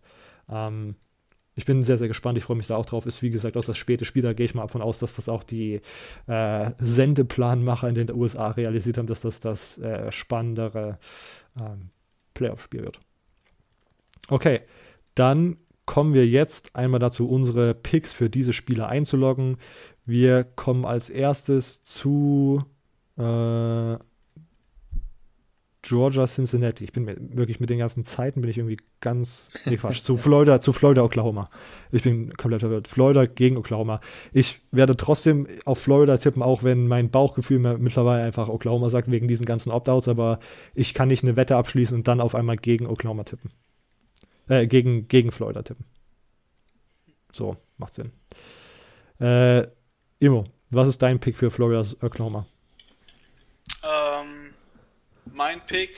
Ähm, 0.49 0.95
ich 1.55 1.65
bin 1.65 1.81
sehr, 1.81 1.97
sehr 1.97 2.07
gespannt. 2.07 2.37
Ich 2.37 2.43
freue 2.43 2.55
mich 2.55 2.67
da 2.67 2.75
auch 2.75 2.85
drauf. 2.85 3.07
Ist 3.07 3.23
wie 3.23 3.31
gesagt 3.31 3.57
auch 3.57 3.63
das 3.63 3.77
späte 3.77 4.05
Spiel. 4.05 4.21
Da 4.21 4.33
gehe 4.33 4.45
ich 4.45 4.53
mal 4.53 4.61
davon 4.61 4.83
aus, 4.83 4.99
dass 4.99 5.15
das 5.15 5.27
auch 5.27 5.43
die 5.43 5.81
äh, 6.27 6.71
Sendeplanmacher 6.77 7.89
in 7.89 7.95
den 7.95 8.11
USA 8.11 8.51
realisiert 8.51 8.99
haben, 8.99 9.07
dass 9.07 9.21
das 9.21 9.39
das 9.39 9.77
äh, 9.79 10.11
spannendere 10.11 10.99
ähm, 11.59 11.89
Playoff-Spiel 12.35 12.83
wird. 12.83 12.99
Okay, 14.29 14.61
dann 15.15 15.57
kommen 15.87 16.13
wir 16.13 16.27
jetzt 16.27 16.75
einmal 16.75 16.99
dazu, 16.99 17.27
unsere 17.27 17.73
Picks 17.73 18.13
für 18.13 18.29
diese 18.29 18.53
Spiele 18.53 18.87
einzuloggen. 18.87 19.57
Wir 20.07 20.45
kommen 20.45 20.85
als 20.85 21.09
erstes 21.09 21.83
zu 21.83 22.63
äh, 23.17 23.97
Georgia, 25.81 26.27
Cincinnati. 26.27 26.85
Ich 26.85 26.93
bin 26.93 27.03
mir, 27.03 27.17
wirklich 27.19 27.59
mit 27.59 27.69
den 27.69 27.77
ganzen 27.77 28.05
Zeiten 28.05 28.39
bin 28.39 28.49
ich 28.49 28.57
irgendwie 28.57 28.77
ganz. 29.01 29.51
Nee, 29.65 29.75
Quatsch. 29.75 30.03
zu 30.03 30.15
Florida, 30.17 30.61
zu 30.61 30.71
Florida, 30.71 31.03
Oklahoma. 31.03 31.49
Ich 31.91 32.03
bin 32.03 32.33
komplett 32.33 32.61
verwirrt. 32.61 32.87
Florida 32.87 33.25
gegen 33.25 33.57
Oklahoma. 33.57 33.99
Ich 34.31 34.61
werde 34.71 34.95
trotzdem 34.95 35.45
auf 35.65 35.79
Florida 35.79 36.17
tippen, 36.17 36.41
auch 36.41 36.63
wenn 36.63 36.87
mein 36.87 37.11
Bauchgefühl 37.11 37.59
mir 37.59 37.77
mittlerweile 37.77 38.23
einfach 38.23 38.47
Oklahoma 38.47 38.89
sagt, 38.89 39.11
wegen 39.11 39.27
diesen 39.27 39.45
ganzen 39.45 39.71
Opt-outs, 39.71 40.07
aber 40.07 40.39
ich 40.73 40.93
kann 40.93 41.09
nicht 41.09 41.23
eine 41.23 41.35
Wette 41.35 41.57
abschließen 41.57 41.95
und 41.97 42.07
dann 42.07 42.21
auf 42.21 42.33
einmal 42.33 42.55
gegen 42.55 42.87
Oklahoma 42.87 43.25
tippen. 43.25 43.51
Äh, 44.47 44.67
gegen, 44.67 45.09
gegen 45.09 45.31
Florida 45.31 45.63
tippen. 45.63 45.85
So, 47.33 47.57
macht 47.77 47.93
Sinn. 47.93 48.11
Äh, 49.19 49.67
Imo, 50.19 50.45
was 50.71 50.87
ist 50.87 51.01
dein 51.01 51.19
Pick 51.19 51.37
für 51.37 51.51
Floridas 51.51 51.95
Oklahoma? 52.01 52.47
Ähm, 53.83 54.53
mein 55.31 55.63
Pick. 55.65 55.95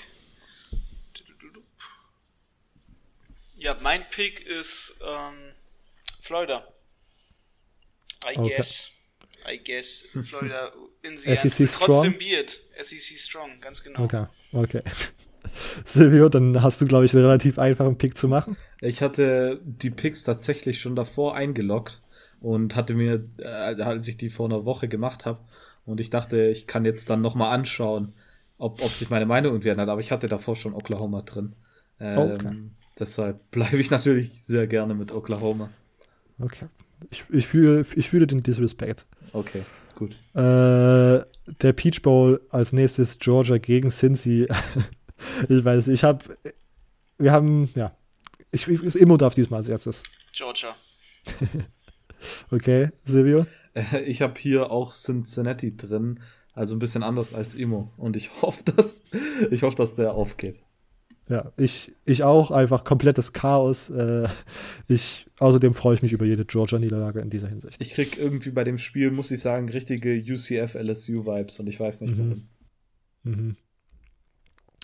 Ja, 3.56 3.78
mein 3.82 4.10
Pick 4.10 4.46
ist 4.46 4.96
ähm, 5.06 5.54
Florida. 6.22 6.68
I 8.26 8.38
okay. 8.38 8.56
guess. 8.56 8.88
I 9.50 9.58
guess. 9.58 10.06
Florida 10.26 10.74
in 11.04 11.18
the 11.18 11.36
SEC 11.36 11.70
Strong. 11.70 11.88
Trotzdem 11.88 12.18
Beard. 12.18 12.60
SEC 12.82 13.18
Strong, 13.18 13.62
ganz 13.62 13.82
genau. 13.82 14.04
Okay, 14.04 14.26
okay. 14.52 14.84
Silvio, 15.86 16.28
dann 16.28 16.62
hast 16.62 16.82
du, 16.82 16.86
glaube 16.86 17.06
ich, 17.06 17.14
einen 17.14 17.24
relativ 17.24 17.58
einfachen 17.58 17.98
Pick 17.98 18.18
zu 18.18 18.28
machen. 18.28 18.58
Ich 18.82 19.02
hatte 19.02 19.62
die 19.64 19.90
Picks 19.90 20.24
tatsächlich 20.26 20.82
schon 20.82 20.96
davor 20.98 21.36
eingeloggt 21.36 22.02
und 22.42 22.76
hatte 22.76 22.94
mir, 22.94 23.24
äh, 23.40 23.48
als 23.48 24.08
ich 24.08 24.18
die 24.18 24.30
vor 24.30 24.48
einer 24.48 24.66
Woche 24.66 24.88
gemacht 24.88 25.26
habe, 25.26 25.40
und 25.86 26.00
ich 26.00 26.12
dachte, 26.12 26.44
ich 26.44 26.68
kann 26.68 26.86
jetzt 26.86 27.10
dann 27.10 27.22
nochmal 27.22 27.52
anschauen, 27.52 28.14
ob, 28.60 28.84
ob 28.84 28.92
sich 28.92 29.10
meine 29.10 29.26
Meinung 29.26 29.54
irgendwie 29.54 29.70
ändert, 29.70 29.90
aber 29.90 30.02
ich 30.02 30.12
hatte 30.12 30.28
davor 30.28 30.56
schon 30.56 30.74
Oklahoma 30.74 31.24
drin. 31.24 31.54
Ähm, 32.00 32.18
okay. 32.18 32.56
Deshalb 33.00 33.40
bleibe 33.52 33.78
ich 33.78 33.90
natürlich 33.90 34.44
sehr 34.44 34.68
gerne 34.68 34.94
mit 34.94 35.12
Oklahoma. 35.12 35.70
Okay. 36.40 36.68
Ich, 37.10 37.24
ich, 37.30 37.48
fühle, 37.48 37.86
ich 37.96 38.10
fühle 38.10 38.28
den 38.28 38.44
Disrespect. 38.44 39.06
Okay, 39.34 39.64
gut. 39.96 40.18
Äh, 40.34 41.24
der 41.62 41.74
Peach 41.74 42.02
Bowl 42.02 42.42
als 42.50 42.74
nächstes 42.74 43.18
Georgia 43.18 43.58
gegen 43.58 43.90
Cincy. 43.90 44.48
ich 45.50 45.66
weiß, 45.66 45.88
ich 45.88 46.04
habe, 46.04 46.24
wir 47.18 47.32
haben, 47.32 47.70
ja, 47.74 47.96
ich, 48.52 48.68
ich 48.68 48.84
ist 48.84 48.96
Immo 48.96 49.18
darf 49.18 49.34
diesmal 49.34 49.60
als 49.60 49.70
erstes. 49.70 50.04
Georgia. 50.34 50.76
okay, 52.52 52.90
Silvio? 53.06 53.46
Ich 54.06 54.22
habe 54.22 54.40
hier 54.40 54.72
auch 54.72 54.94
Cincinnati 54.94 55.76
drin, 55.76 56.20
also 56.54 56.76
ein 56.76 56.80
bisschen 56.80 57.04
anders 57.04 57.34
als 57.34 57.56
Immo. 57.56 57.92
Und 57.98 58.16
ich 58.16 58.30
hoffe, 58.42 58.64
dass, 58.64 59.00
ich 59.52 59.64
hoffe, 59.64 59.78
dass 59.78 59.96
der 59.96 60.14
aufgeht. 60.14 60.62
Ja, 61.30 61.54
ich, 61.58 61.94
ich 62.06 62.24
auch, 62.24 62.50
einfach 62.50 62.84
komplettes 62.84 63.34
Chaos. 63.34 63.92
Äh, 63.92 64.28
ich, 64.88 65.28
außerdem 65.38 65.76
freue 65.76 65.94
ich 65.96 66.02
mich 66.02 66.12
über 66.12 66.26
jede 66.26 66.44
Georgia-Niederlage 66.44 67.20
in 67.20 67.30
dieser 67.30 67.48
Hinsicht. 67.48 67.78
Ich 67.80 67.92
krieg 67.92 68.18
irgendwie 68.18 68.50
bei 68.50 68.64
dem 68.64 68.80
Spiel, 68.80 69.12
muss 69.12 69.30
ich 69.30 69.40
sagen, 69.40 69.70
richtige 69.70 70.12
UCF-LSU-Vibes 70.12 71.60
und 71.60 71.68
ich 71.68 71.80
weiß 71.80 72.02
nicht 72.02 72.18
mhm. 72.18 72.20
warum. 72.20 72.48
Mhm. 73.24 73.56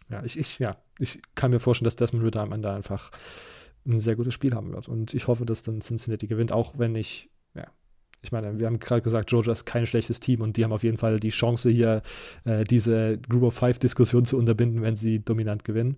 Ja, 0.09 0.23
ich, 0.23 0.37
ich, 0.37 0.59
ja, 0.59 0.77
ich 0.99 1.19
kann 1.33 1.49
mir 1.49 1.59
vorstellen, 1.59 1.85
dass 1.85 1.95
Desmond 1.95 2.23
Ritter 2.23 2.41
am 2.41 2.51
Ende 2.51 2.71
einfach 2.71 3.11
ein 3.85 3.99
sehr 3.99 4.15
gutes 4.15 4.33
Spiel 4.33 4.55
haben 4.55 4.73
wird. 4.73 4.87
Und 4.87 5.13
ich 5.13 5.27
hoffe, 5.27 5.45
dass 5.45 5.63
dann 5.63 5.81
Cincinnati 5.81 6.27
gewinnt, 6.27 6.51
auch 6.51 6.73
wenn 6.77 6.95
ich 6.95 7.29
ich 8.25 8.31
meine, 8.31 8.59
wir 8.59 8.65
haben 8.65 8.79
gerade 8.79 9.01
gesagt, 9.01 9.29
Georgia 9.29 9.53
ist 9.53 9.65
kein 9.65 9.85
schlechtes 9.85 10.19
Team 10.19 10.41
und 10.41 10.57
die 10.57 10.63
haben 10.63 10.73
auf 10.73 10.83
jeden 10.83 10.97
Fall 10.97 11.19
die 11.19 11.29
Chance, 11.29 11.69
hier 11.69 12.01
äh, 12.43 12.63
diese 12.63 13.17
Group 13.29 13.43
of 13.43 13.53
Five-Diskussion 13.53 14.25
zu 14.25 14.37
unterbinden, 14.37 14.81
wenn 14.81 14.95
sie 14.95 15.19
dominant 15.19 15.63
gewinnen. 15.63 15.97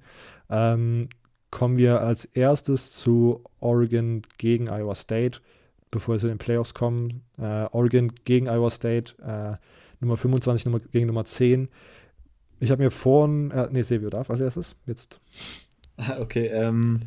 Ähm, 0.49 1.09
kommen 1.49 1.77
wir 1.77 2.01
als 2.01 2.25
erstes 2.25 2.91
zu 2.91 3.43
Oregon 3.59 4.21
gegen 4.37 4.67
Iowa 4.67 4.93
State, 4.93 5.39
bevor 5.89 6.15
wir 6.15 6.19
zu 6.19 6.27
den 6.27 6.37
Playoffs 6.37 6.73
kommen. 6.73 7.23
Äh, 7.37 7.65
Oregon 7.71 8.11
gegen 8.25 8.47
Iowa 8.47 8.69
State, 8.69 9.15
äh, 9.21 9.55
Nummer 10.01 10.17
25 10.17 10.65
Nummer, 10.65 10.79
gegen 10.91 11.07
Nummer 11.07 11.23
10. 11.25 11.69
Ich 12.59 12.71
habe 12.71 12.83
mir 12.83 12.91
vorhin, 12.91 13.51
äh, 13.51 13.69
nee, 13.71 13.83
Silvio 13.83 14.09
darf 14.09 14.29
als 14.29 14.41
erstes, 14.41 14.75
jetzt. 14.85 15.19
Okay, 16.19 16.45
ähm, 16.45 16.99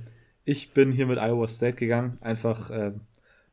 ich 0.45 0.73
bin 0.73 0.93
hier 0.93 1.07
mit 1.07 1.19
Iowa 1.19 1.47
State 1.47 1.77
gegangen, 1.77 2.19
einfach, 2.21 2.71
äh, 2.71 2.93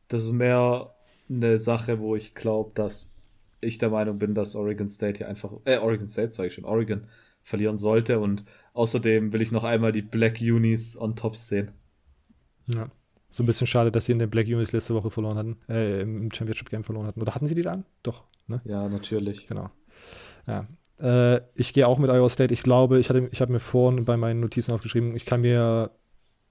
das 0.08 0.24
ist 0.24 0.32
mehr 0.32 0.94
eine 1.30 1.58
Sache, 1.58 2.00
wo 2.00 2.16
ich 2.16 2.34
glaube, 2.34 2.72
dass 2.74 3.14
ich 3.60 3.78
der 3.78 3.90
Meinung 3.90 4.20
bin, 4.20 4.34
dass 4.34 4.56
Oregon 4.56 4.90
State 4.90 5.18
hier 5.18 5.28
einfach, 5.28 5.52
äh, 5.66 5.78
Oregon 5.78 6.08
State 6.08 6.34
sage 6.34 6.48
ich 6.48 6.54
schon, 6.54 6.66
Oregon 6.66 7.08
verlieren 7.44 7.78
sollte 7.78 8.20
und 8.20 8.44
außerdem 8.74 9.34
will 9.34 9.42
ich 9.42 9.52
noch 9.52 9.64
einmal 9.64 9.92
die 9.92 10.02
Black 10.02 10.40
Unis 10.42 10.98
on 11.00 11.16
top 11.16 11.36
sehen. 11.36 11.72
Ja. 12.68 12.90
So 13.30 13.44
ein 13.44 13.46
bisschen 13.46 13.68
schade, 13.68 13.92
dass 13.92 14.06
sie 14.06 14.14
in 14.14 14.20
der 14.20 14.28
Black 14.28 14.48
Unis 14.48 14.72
letzte 14.72 14.96
Woche 14.96 15.10
verloren 15.10 15.38
hatten, 15.38 15.58
äh, 15.70 16.02
im 16.02 16.32
Championship 16.32 16.70
Game 16.70 16.84
verloren 16.84 17.08
hatten. 17.08 17.22
Oder 17.22 17.36
hatten 17.36 17.48
sie 17.48 17.56
die 17.56 17.62
dann? 17.62 17.86
Doch, 18.04 18.24
ne? 18.48 18.62
Ja, 18.64 18.88
natürlich. 18.88 19.48
Genau. 19.48 19.70
Ja. 20.46 20.66
Äh, 21.00 21.42
ich 21.56 21.74
gehe 21.74 21.88
auch 21.88 22.00
mit 22.00 22.10
Iowa 22.10 22.30
State. 22.30 22.54
Ich 22.54 22.64
glaube, 22.64 23.00
ich, 23.00 23.10
ich 23.10 23.42
habe 23.42 23.52
mir 23.52 23.60
vorhin 23.60 24.06
bei 24.06 24.18
meinen 24.18 24.40
Notizen 24.40 24.72
aufgeschrieben, 24.72 25.16
ich 25.16 25.26
kann 25.26 25.42
mir 25.42 25.92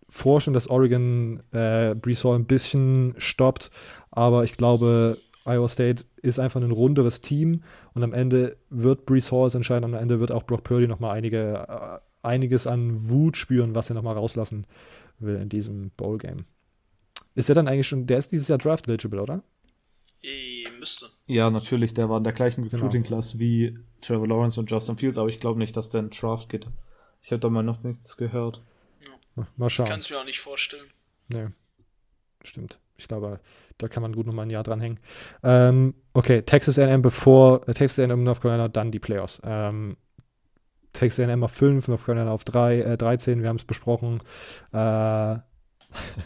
vorstellen, 0.08 0.54
dass 0.54 0.68
Oregon 0.68 1.42
äh, 1.52 1.94
Brees 1.94 2.24
Hall 2.24 2.36
ein 2.36 2.46
bisschen 2.46 3.14
stoppt, 3.18 3.70
aber 4.10 4.44
ich 4.44 4.56
glaube, 4.56 5.18
Iowa 5.44 5.68
State 5.68 6.04
ist 6.22 6.40
einfach 6.40 6.60
ein 6.60 6.70
runderes 6.70 7.20
Team 7.20 7.62
und 7.94 8.02
am 8.02 8.12
Ende 8.12 8.56
wird 8.68 9.06
Brees 9.06 9.30
Hall 9.30 9.50
entscheiden 9.54 9.84
und 9.84 9.94
am 9.94 10.02
Ende 10.02 10.20
wird 10.20 10.32
auch 10.32 10.42
Brock 10.42 10.64
Purdy 10.64 10.88
nochmal 10.88 11.16
einige, 11.16 11.66
äh, 11.68 11.98
einiges 12.26 12.66
an 12.66 13.08
Wut 13.08 13.36
spüren, 13.36 13.74
was 13.74 13.90
er 13.90 13.94
nochmal 13.94 14.14
rauslassen 14.14 14.66
will 15.18 15.36
in 15.36 15.48
diesem 15.48 15.90
Bowl-Game. 15.96 16.44
Ist 17.34 17.48
er 17.48 17.54
dann 17.54 17.68
eigentlich 17.68 17.86
schon, 17.86 18.06
der 18.06 18.18
ist 18.18 18.32
dieses 18.32 18.48
Jahr 18.48 18.58
Draft-eligible, 18.58 19.20
oder? 19.20 19.42
E 20.22 20.64
müsste. 20.78 21.06
Ja, 21.26 21.50
natürlich, 21.50 21.94
der 21.94 22.08
war 22.08 22.18
in 22.18 22.24
der 22.24 22.32
gleichen 22.32 22.62
genau. 22.62 22.74
Recruiting-Class 22.74 23.32
genau. 23.32 23.40
wie 23.40 23.74
Trevor 24.00 24.26
Lawrence 24.26 24.58
und 24.58 24.70
Justin 24.70 24.96
Fields, 24.96 25.18
aber 25.18 25.28
ich 25.28 25.38
glaube 25.38 25.58
nicht, 25.58 25.76
dass 25.76 25.90
der 25.90 26.00
in 26.00 26.10
Draft 26.10 26.48
geht. 26.48 26.66
Ich 27.22 27.30
habe 27.30 27.40
da 27.40 27.48
mal 27.48 27.62
noch 27.62 27.82
nichts 27.82 28.16
gehört. 28.16 28.62
Mal 29.56 29.70
schauen. 29.70 29.86
Ich 29.86 29.90
kann 29.90 30.00
es 30.00 30.10
mir 30.10 30.20
auch 30.20 30.24
nicht 30.24 30.40
vorstellen. 30.40 30.86
Nee. 31.28 31.46
Stimmt. 32.42 32.78
Ich 32.98 33.08
glaube, 33.08 33.40
da 33.78 33.88
kann 33.88 34.02
man 34.02 34.14
gut 34.14 34.26
nochmal 34.26 34.46
ein 34.46 34.50
Jahr 34.50 34.62
dranhängen. 34.62 34.98
Ähm, 35.42 35.94
okay, 36.14 36.42
Texas 36.42 36.78
AM 36.78 37.02
bevor, 37.02 37.68
äh, 37.68 37.74
Texas 37.74 37.98
AM 37.98 38.22
North 38.22 38.40
Carolina, 38.40 38.68
dann 38.68 38.90
die 38.90 38.98
Playoffs. 38.98 39.40
Ähm, 39.44 39.96
Texas 40.92 41.28
AM 41.28 41.44
auf 41.44 41.52
5, 41.52 41.88
North 41.88 42.06
Carolina 42.06 42.32
auf 42.32 42.44
3, 42.44 42.80
äh, 42.80 42.96
13, 42.96 43.42
wir 43.42 43.48
haben 43.48 43.56
es 43.56 43.64
besprochen. 43.64 44.20
Äh, 44.72 45.36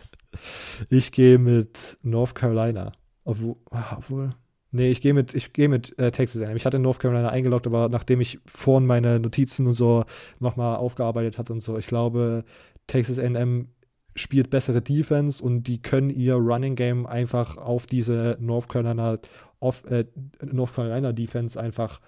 ich 0.89 1.11
gehe 1.11 1.39
mit 1.39 1.99
North 2.03 2.35
Carolina. 2.35 2.93
Obwohl, 3.24 3.57
ah, 3.70 3.97
obwohl 3.99 4.35
Nee, 4.73 4.91
ich 4.91 5.01
gehe 5.01 5.15
mit, 5.15 5.35
ich 5.35 5.53
gehe 5.53 5.69
mit 5.69 5.99
äh, 5.99 6.12
Texas 6.12 6.41
A&M. 6.43 6.57
Ich 6.57 6.65
hatte 6.65 6.78
North 6.78 7.01
Carolina 7.01 7.28
eingeloggt, 7.28 7.66
aber 7.66 7.89
nachdem 7.89 8.20
ich 8.20 8.39
vorhin 8.47 8.87
meine 8.87 9.19
Notizen 9.19 9.66
und 9.66 9.74
so 9.74 10.05
nochmal 10.39 10.77
aufgearbeitet 10.77 11.39
hatte 11.39 11.53
und 11.53 11.61
so, 11.61 11.77
ich 11.77 11.89
glaube, 11.89 12.45
Texas 12.90 13.20
A&M 13.20 13.68
spielt 14.16 14.50
bessere 14.50 14.82
Defense 14.82 15.42
und 15.42 15.62
die 15.64 15.80
können 15.80 16.10
ihr 16.10 16.34
Running 16.34 16.74
Game 16.74 17.06
einfach 17.06 17.56
auf 17.56 17.86
diese 17.86 18.36
North 18.40 18.68
Carolina, 18.68 19.20
auf, 19.60 19.84
äh, 19.84 20.06
North 20.42 20.74
Carolina 20.74 21.12
Defense 21.12 21.58
einfach 21.58 22.00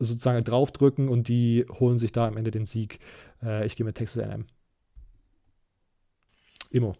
sozusagen 0.00 0.42
draufdrücken 0.42 1.08
und 1.08 1.28
die 1.28 1.64
holen 1.70 2.00
sich 2.00 2.10
da 2.10 2.26
am 2.26 2.36
Ende 2.36 2.50
den 2.50 2.64
Sieg. 2.64 2.98
Äh, 3.44 3.64
ich 3.64 3.76
gehe 3.76 3.86
mit 3.86 3.94
Texas 3.94 4.24
A&M. 4.24 4.46
Immo. 6.70 6.96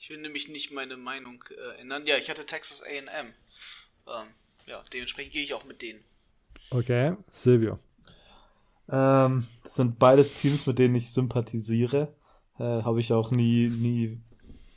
Ich 0.00 0.10
will 0.10 0.18
nämlich 0.18 0.48
nicht 0.48 0.72
meine 0.72 0.96
Meinung 0.96 1.44
äh, 1.50 1.80
ändern. 1.80 2.04
Ja, 2.04 2.16
ich 2.16 2.30
hatte 2.30 2.46
Texas 2.46 2.82
A&M. 2.82 3.04
Ähm, 3.06 4.26
ja, 4.66 4.82
dementsprechend 4.92 5.34
gehe 5.34 5.44
ich 5.44 5.54
auch 5.54 5.64
mit 5.64 5.82
denen. 5.82 6.00
Okay, 6.70 7.16
Silvio. 7.30 7.78
Ähm, 8.90 9.46
das 9.64 9.74
sind 9.74 9.98
beides 9.98 10.34
Teams, 10.34 10.66
mit 10.66 10.78
denen 10.78 10.94
ich 10.94 11.12
sympathisiere. 11.12 12.14
Äh, 12.58 12.82
Habe 12.82 13.00
ich 13.00 13.12
auch 13.12 13.30
nie, 13.30 13.68
nie, 13.68 14.20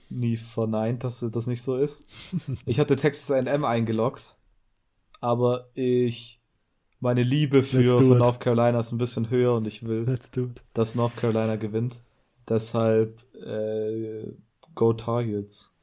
nie 0.09 0.37
verneint, 0.37 1.03
dass 1.03 1.19
das 1.19 1.47
nicht 1.47 1.61
so 1.61 1.77
ist. 1.77 2.05
ich 2.65 2.79
hatte 2.79 2.95
Texas 2.95 3.31
A&M 3.31 3.65
eingeloggt, 3.65 4.35
aber 5.19 5.69
ich 5.73 6.39
meine 6.99 7.23
Liebe 7.23 7.63
für 7.63 7.97
von 7.97 8.17
North 8.19 8.39
Carolina 8.39 8.79
ist 8.79 8.91
ein 8.91 8.99
bisschen 8.99 9.29
höher 9.29 9.55
und 9.55 9.65
ich 9.65 9.85
will, 9.85 10.19
dass 10.73 10.95
North 10.95 11.17
Carolina 11.17 11.55
gewinnt. 11.55 11.99
Deshalb 12.47 13.19
äh, 13.35 14.33
Go 14.75 14.93
Targets. 14.93 15.73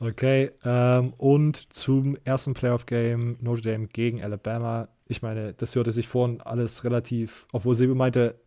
okay, 0.00 0.50
ähm, 0.64 1.12
und 1.16 1.72
zum 1.72 2.16
ersten 2.24 2.54
Playoff-Game 2.54 3.36
Notre 3.40 3.72
Dame 3.72 3.86
gegen 3.88 4.22
Alabama 4.22 4.88
ich 5.08 5.22
meine, 5.22 5.54
das 5.54 5.74
hörte 5.74 5.90
sich 5.90 6.06
vorhin 6.06 6.40
alles 6.42 6.84
relativ, 6.84 7.46
obwohl 7.52 7.74
Silvio 7.74 7.94
meinte, 7.94 8.38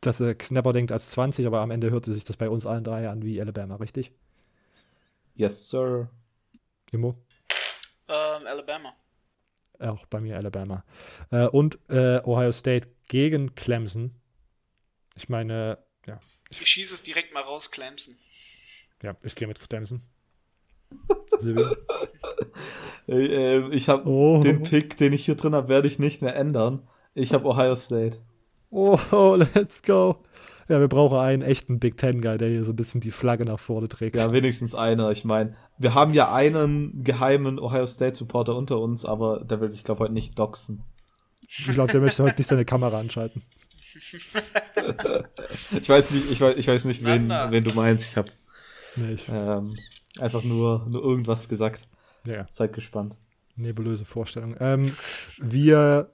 dass 0.00 0.20
er 0.20 0.34
knapper 0.34 0.72
denkt 0.72 0.92
als 0.92 1.10
20, 1.10 1.46
aber 1.46 1.60
am 1.60 1.72
Ende 1.72 1.90
hörte 1.90 2.14
sich 2.14 2.24
das 2.24 2.36
bei 2.36 2.48
uns 2.48 2.64
allen 2.64 2.84
drei 2.84 3.08
an 3.08 3.22
wie 3.24 3.40
Alabama, 3.40 3.76
richtig? 3.76 4.12
Yes, 5.34 5.68
sir. 5.68 6.08
Immo? 6.92 7.16
Ähm, 8.08 8.46
Alabama. 8.46 8.94
Auch 9.80 10.06
bei 10.06 10.20
mir 10.20 10.36
Alabama. 10.36 10.84
Äh, 11.30 11.46
und 11.48 11.78
äh, 11.88 12.20
Ohio 12.24 12.52
State 12.52 12.88
gegen 13.08 13.54
Clemson. 13.56 14.14
Ich 15.16 15.28
meine, 15.28 15.78
ja. 16.06 16.20
Ich, 16.50 16.62
ich 16.62 16.68
schieße 16.68 16.94
es 16.94 17.02
direkt 17.02 17.34
mal 17.34 17.42
raus, 17.42 17.70
Clemson. 17.70 18.16
Ja, 19.02 19.16
ich 19.22 19.34
gehe 19.34 19.48
mit 19.48 19.58
Clemson. 19.58 20.02
äh, 23.08 23.68
ich 23.70 23.88
habe 23.88 24.08
oh. 24.08 24.40
den 24.42 24.62
Pick, 24.62 24.96
den 24.96 25.12
ich 25.12 25.24
hier 25.24 25.36
drin 25.36 25.54
habe, 25.54 25.68
werde 25.68 25.88
ich 25.88 25.98
nicht 25.98 26.22
mehr 26.22 26.36
ändern. 26.36 26.82
Ich 27.14 27.32
habe 27.32 27.46
Ohio 27.46 27.76
State. 27.76 28.18
Oh, 28.70 28.98
let's 29.54 29.82
go. 29.82 30.16
Ja, 30.68 30.80
wir 30.80 30.88
brauchen 30.88 31.16
einen 31.16 31.42
echten 31.42 31.78
Big 31.78 31.96
Ten 31.96 32.20
Guy, 32.20 32.38
der 32.38 32.48
hier 32.48 32.64
so 32.64 32.72
ein 32.72 32.76
bisschen 32.76 33.00
die 33.00 33.12
Flagge 33.12 33.44
nach 33.44 33.60
vorne 33.60 33.88
trägt. 33.88 34.16
Ja, 34.16 34.32
wenigstens 34.32 34.74
einer. 34.74 35.10
Ich 35.10 35.24
meine, 35.24 35.54
wir 35.78 35.94
haben 35.94 36.12
ja 36.12 36.32
einen 36.32 37.04
geheimen 37.04 37.60
Ohio 37.60 37.86
State 37.86 38.16
Supporter 38.16 38.56
unter 38.56 38.80
uns, 38.80 39.04
aber 39.04 39.44
der 39.44 39.60
will 39.60 39.70
sich, 39.70 39.84
glaube 39.84 39.98
ich, 39.98 40.06
heute 40.06 40.14
nicht 40.14 40.38
doxen. 40.38 40.82
Ich 41.48 41.66
glaube, 41.66 41.92
der 41.92 42.00
möchte 42.00 42.24
heute 42.24 42.36
nicht 42.36 42.48
seine 42.48 42.64
Kamera 42.64 42.98
anschalten. 42.98 43.42
ich 45.80 45.88
weiß 45.88 46.10
nicht, 46.10 46.30
ich 46.30 46.40
weiß, 46.40 46.56
ich 46.56 46.66
weiß 46.66 46.84
nicht, 46.84 47.04
wen, 47.04 47.28
wen 47.28 47.64
du 47.64 47.72
meinst. 47.72 48.10
Ich 48.10 48.16
habe 48.16 48.30
nee, 48.96 49.16
ähm, 49.28 49.76
einfach 50.20 50.42
nur, 50.44 50.86
nur 50.90 51.02
irgendwas 51.02 51.48
gesagt. 51.48 51.86
Ja. 52.24 52.46
Seid 52.50 52.72
gespannt. 52.72 53.16
Nebulöse 53.56 54.04
Vorstellung. 54.04 54.56
Ähm, 54.60 54.96
wir 55.38 56.10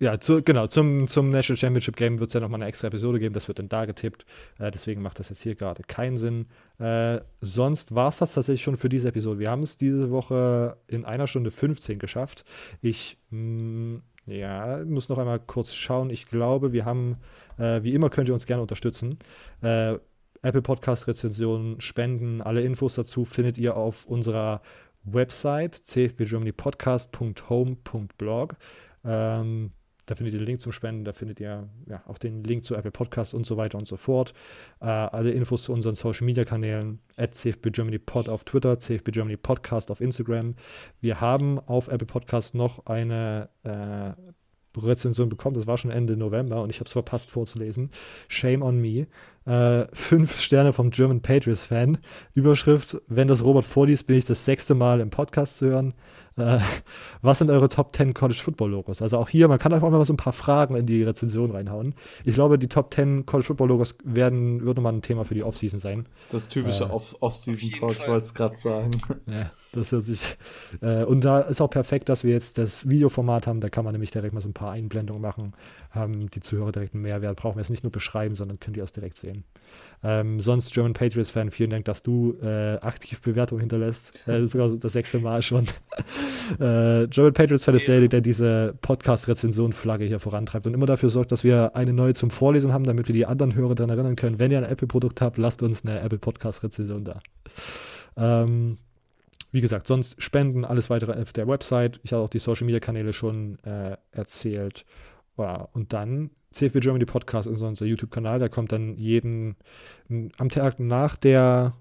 ja, 0.00 0.20
zu, 0.20 0.42
genau, 0.44 0.68
zum, 0.68 1.08
zum 1.08 1.30
National 1.30 1.58
Championship 1.58 1.96
Game 1.96 2.20
wird 2.20 2.30
es 2.30 2.34
ja 2.34 2.40
nochmal 2.40 2.60
eine 2.60 2.68
extra 2.68 2.86
Episode 2.86 3.18
geben, 3.18 3.34
das 3.34 3.48
wird 3.48 3.58
dann 3.58 3.68
da 3.68 3.84
getippt. 3.84 4.24
Äh, 4.60 4.70
deswegen 4.70 5.02
macht 5.02 5.18
das 5.18 5.28
jetzt 5.28 5.42
hier 5.42 5.56
gerade 5.56 5.82
keinen 5.82 6.18
Sinn. 6.18 6.46
Äh, 6.78 7.20
sonst 7.40 7.92
war 7.94 8.10
es 8.10 8.18
das 8.18 8.34
tatsächlich 8.34 8.62
schon 8.62 8.76
für 8.76 8.88
diese 8.88 9.08
Episode. 9.08 9.40
Wir 9.40 9.50
haben 9.50 9.64
es 9.64 9.76
diese 9.76 10.12
Woche 10.12 10.76
in 10.86 11.04
einer 11.04 11.26
Stunde 11.26 11.50
15 11.50 11.98
geschafft. 11.98 12.44
Ich 12.80 13.18
mh, 13.30 13.96
mm, 13.96 14.02
ja, 14.26 14.84
muss 14.84 15.08
noch 15.08 15.18
einmal 15.18 15.40
kurz 15.40 15.74
schauen. 15.74 16.10
Ich 16.10 16.28
glaube, 16.28 16.72
wir 16.72 16.84
haben, 16.84 17.16
äh, 17.56 17.82
wie 17.82 17.94
immer 17.94 18.10
könnt 18.10 18.28
ihr 18.28 18.34
uns 18.34 18.46
gerne 18.46 18.62
unterstützen. 18.62 19.18
Äh, 19.62 19.96
Apple 20.42 20.62
Podcast 20.62 21.08
Rezensionen, 21.08 21.80
Spenden, 21.80 22.40
alle 22.42 22.62
Infos 22.62 22.94
dazu 22.94 23.24
findet 23.24 23.58
ihr 23.58 23.76
auf 23.76 24.06
unserer 24.06 24.62
Website 25.04 25.74
cfbgermanypodcast.home.blog. 25.84 28.56
Ähm, 29.04 29.72
da 30.08 30.14
findet 30.14 30.34
ihr 30.34 30.40
den 30.40 30.46
Link 30.46 30.60
zum 30.60 30.72
Spenden, 30.72 31.04
da 31.04 31.12
findet 31.12 31.38
ihr 31.38 31.68
ja, 31.86 32.02
auch 32.06 32.16
den 32.16 32.42
Link 32.42 32.64
zu 32.64 32.74
Apple 32.74 32.90
Podcasts 32.90 33.34
und 33.34 33.44
so 33.44 33.58
weiter 33.58 33.76
und 33.76 33.86
so 33.86 33.96
fort. 33.96 34.32
Äh, 34.80 34.86
alle 34.86 35.32
Infos 35.32 35.64
zu 35.64 35.72
unseren 35.72 35.94
Social 35.94 36.24
Media 36.24 36.46
Kanälen, 36.46 37.00
at 37.16 37.34
CFBGermanyPod 37.34 38.28
auf 38.28 38.44
Twitter, 38.44 38.80
CFB 38.80 39.36
Podcast 39.42 39.90
auf 39.90 40.00
Instagram. 40.00 40.54
Wir 41.00 41.20
haben 41.20 41.58
auf 41.58 41.88
Apple 41.88 42.06
Podcast 42.06 42.54
noch 42.54 42.86
eine 42.86 43.50
äh, 43.64 44.12
Rezension 44.76 45.28
bekommen. 45.28 45.54
Das 45.54 45.66
war 45.66 45.78
schon 45.78 45.90
Ende 45.90 46.16
November 46.16 46.62
und 46.62 46.70
ich 46.70 46.80
habe 46.80 46.86
es 46.86 46.92
verpasst 46.92 47.30
vorzulesen. 47.30 47.90
Shame 48.28 48.62
on 48.62 48.80
me. 48.80 49.06
Äh, 49.46 49.86
fünf 49.92 50.40
Sterne 50.40 50.72
vom 50.72 50.90
German 50.90 51.20
Patriots 51.20 51.64
Fan. 51.64 51.98
Überschrift: 52.34 52.98
Wenn 53.08 53.28
das 53.28 53.42
Robert 53.42 53.64
vorliest, 53.64 54.06
bin 54.06 54.18
ich 54.18 54.26
das 54.26 54.44
sechste 54.44 54.74
Mal 54.74 55.00
im 55.00 55.10
Podcast 55.10 55.58
zu 55.58 55.66
hören. 55.66 55.94
Äh, 56.38 56.58
was 57.22 57.38
sind 57.38 57.50
eure 57.50 57.68
Top 57.68 57.94
10 57.94 58.14
College 58.14 58.40
Football 58.42 58.70
Logos? 58.70 59.02
Also 59.02 59.18
auch 59.18 59.28
hier, 59.28 59.48
man 59.48 59.58
kann 59.58 59.72
einfach 59.72 59.90
mal 59.90 60.04
so 60.04 60.12
ein 60.12 60.18
paar 60.18 60.32
Fragen 60.32 60.76
in 60.76 60.86
die 60.86 61.02
Rezension 61.02 61.50
reinhauen. 61.50 61.94
Ich 62.24 62.34
glaube, 62.34 62.58
die 62.58 62.68
Top 62.68 62.94
10 62.94 63.26
College 63.26 63.46
Football 63.46 63.68
Logos 63.68 63.96
werden, 64.04 64.64
wird 64.64 64.76
nochmal 64.76 64.92
ein 64.92 65.02
Thema 65.02 65.24
für 65.24 65.34
die 65.34 65.42
Offseason 65.42 65.80
sein. 65.80 66.06
Das 66.30 66.48
typische 66.48 66.84
äh, 66.84 66.88
Off-Season-Talk, 67.20 67.92
ich 67.92 68.06
wollte 68.06 68.26
es 68.26 68.34
gerade 68.34 68.56
sagen. 68.56 68.90
Ja, 69.26 69.50
das 69.72 69.92
hört 69.92 70.04
sich. 70.04 70.36
Äh, 70.80 71.04
und 71.04 71.24
da 71.24 71.40
ist 71.40 71.60
auch 71.60 71.70
perfekt, 71.70 72.08
dass 72.08 72.24
wir 72.24 72.32
jetzt 72.32 72.58
das 72.58 72.88
Videoformat 72.88 73.46
haben. 73.46 73.60
Da 73.60 73.68
kann 73.68 73.84
man 73.84 73.92
nämlich 73.92 74.10
direkt 74.10 74.34
mal 74.34 74.40
so 74.40 74.48
ein 74.48 74.54
paar 74.54 74.72
Einblendungen 74.72 75.20
machen. 75.20 75.52
Haben 75.90 76.30
die 76.30 76.40
Zuhörer 76.40 76.72
direkt 76.72 76.94
einen 76.94 77.02
Mehrwert. 77.02 77.36
Brauchen 77.36 77.56
wir 77.56 77.62
es 77.62 77.70
nicht 77.70 77.84
nur 77.84 77.92
beschreiben, 77.92 78.34
sondern 78.34 78.60
können 78.60 78.74
die 78.74 78.82
auch 78.82 78.90
direkt 78.90 79.18
sehen. 79.18 79.44
Ähm, 80.02 80.40
sonst 80.40 80.72
German 80.72 80.92
Patriots 80.92 81.30
Fan, 81.30 81.50
vielen 81.50 81.70
Dank, 81.70 81.84
dass 81.84 82.02
du 82.02 82.32
äh, 82.40 82.78
aktiv 82.80 83.20
Bewertung 83.20 83.58
hinterlässt. 83.58 84.26
Äh, 84.28 84.46
sogar 84.46 84.70
das 84.70 84.92
sechste 84.92 85.18
Mal 85.18 85.42
schon. 85.42 85.64
äh, 86.60 87.08
German 87.08 87.32
Patriots 87.32 87.64
Fan 87.64 87.74
ist 87.74 87.88
derjenige, 87.88 88.10
der 88.10 88.20
diese 88.20 88.74
Podcast-Rezension-Flagge 88.80 90.04
hier 90.04 90.20
vorantreibt 90.20 90.66
und 90.66 90.74
immer 90.74 90.86
dafür 90.86 91.08
sorgt, 91.08 91.32
dass 91.32 91.42
wir 91.42 91.74
eine 91.74 91.92
neue 91.92 92.14
zum 92.14 92.30
Vorlesen 92.30 92.72
haben, 92.72 92.84
damit 92.84 93.08
wir 93.08 93.12
die 93.12 93.26
anderen 93.26 93.54
Hörer 93.54 93.74
daran 93.74 93.90
erinnern 93.90 94.16
können. 94.16 94.38
Wenn 94.38 94.52
ihr 94.52 94.58
ein 94.58 94.64
Apple-Produkt 94.64 95.20
habt, 95.20 95.36
lasst 95.36 95.62
uns 95.62 95.84
eine 95.84 96.00
Apple 96.00 96.18
Podcast-Rezension 96.18 97.04
da. 97.04 97.20
Ähm, 98.16 98.78
wie 99.50 99.60
gesagt, 99.60 99.86
sonst 99.86 100.20
Spenden, 100.22 100.64
alles 100.64 100.90
weitere 100.90 101.20
auf 101.20 101.32
der 101.32 101.48
Website. 101.48 102.00
Ich 102.02 102.12
habe 102.12 102.22
auch 102.22 102.28
die 102.28 102.38
Social 102.38 102.66
Media 102.66 102.80
Kanäle 102.80 103.12
schon 103.12 103.58
äh, 103.64 103.96
erzählt. 104.12 104.84
Ja, 105.36 105.68
und 105.72 105.92
dann 105.92 106.30
CFB 106.52 106.80
Germany 106.80 107.04
Podcast 107.04 107.46
ist 107.46 107.60
unser 107.60 107.86
YouTube-Kanal. 107.86 108.38
Der 108.38 108.48
kommt 108.48 108.72
dann 108.72 108.96
jeden 108.96 109.56
am 110.38 110.48
Tag 110.48 110.80
nach 110.80 111.16
der 111.16 111.74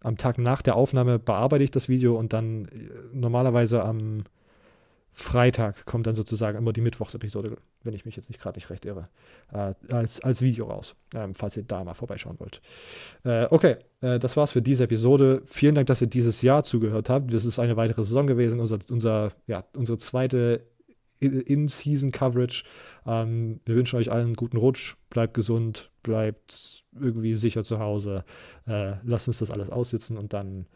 am 0.00 0.18
Tag 0.18 0.36
nach 0.36 0.60
der 0.60 0.76
Aufnahme 0.76 1.18
bearbeite 1.18 1.64
ich 1.64 1.70
das 1.70 1.88
Video 1.88 2.18
und 2.18 2.34
dann 2.34 2.66
äh, 2.66 2.90
normalerweise 3.12 3.82
am 3.82 4.24
Freitag 5.16 5.86
kommt 5.86 6.08
dann 6.08 6.16
sozusagen 6.16 6.58
immer 6.58 6.72
die 6.72 6.80
Mittwochsepisode, 6.80 7.56
wenn 7.84 7.94
ich 7.94 8.04
mich 8.04 8.16
jetzt 8.16 8.28
nicht 8.28 8.40
gerade 8.40 8.58
nicht 8.58 8.68
recht 8.68 8.84
irre, 8.84 9.08
äh, 9.52 9.72
als, 9.92 10.20
als 10.20 10.42
Video 10.42 10.66
raus, 10.66 10.96
ähm, 11.14 11.36
falls 11.36 11.56
ihr 11.56 11.62
da 11.62 11.84
mal 11.84 11.94
vorbeischauen 11.94 12.40
wollt. 12.40 12.60
Äh, 13.22 13.46
okay, 13.48 13.76
äh, 14.00 14.18
das 14.18 14.36
war's 14.36 14.50
für 14.50 14.60
diese 14.60 14.84
Episode. 14.84 15.42
Vielen 15.44 15.76
Dank, 15.76 15.86
dass 15.86 16.00
ihr 16.00 16.08
dieses 16.08 16.42
Jahr 16.42 16.64
zugehört 16.64 17.10
habt. 17.10 17.32
Das 17.32 17.44
ist 17.44 17.60
eine 17.60 17.76
weitere 17.76 18.02
Saison 18.02 18.26
gewesen, 18.26 18.58
unser, 18.58 18.78
unser, 18.90 19.32
ja, 19.46 19.64
unsere 19.76 19.98
zweite 19.98 20.66
In-Season-Coverage. 21.20 22.64
Ähm, 23.06 23.60
wir 23.64 23.76
wünschen 23.76 24.00
euch 24.00 24.10
allen 24.10 24.26
einen 24.26 24.34
guten 24.34 24.56
Rutsch, 24.56 24.96
bleibt 25.10 25.34
gesund, 25.34 25.92
bleibt 26.02 26.82
irgendwie 27.00 27.34
sicher 27.34 27.62
zu 27.62 27.78
Hause. 27.78 28.24
Äh, 28.66 28.94
lasst 29.04 29.28
uns 29.28 29.38
das 29.38 29.52
alles 29.52 29.70
aussitzen 29.70 30.18
und 30.18 30.32
dann, 30.32 30.66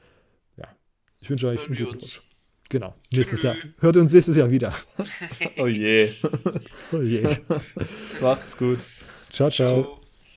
ja, 0.56 0.68
ich 1.18 1.28
wünsche 1.28 1.48
euch 1.48 1.66
einen 1.66 1.76
guten 1.76 1.90
Rutsch. 1.90 2.20
Genau, 2.68 2.94
nächstes 3.12 3.42
Jahr. 3.42 3.56
Hört 3.80 3.96
uns 3.96 4.12
nächstes 4.12 4.36
Jahr 4.36 4.50
wieder. 4.50 4.72
oh 5.58 5.66
je. 5.66 6.12
oh 6.92 7.00
je. 7.00 7.22
Macht's 8.20 8.56
gut. 8.56 8.80
ciao. 9.30 9.50
ciao. 9.50 9.82
ciao. 9.82 9.97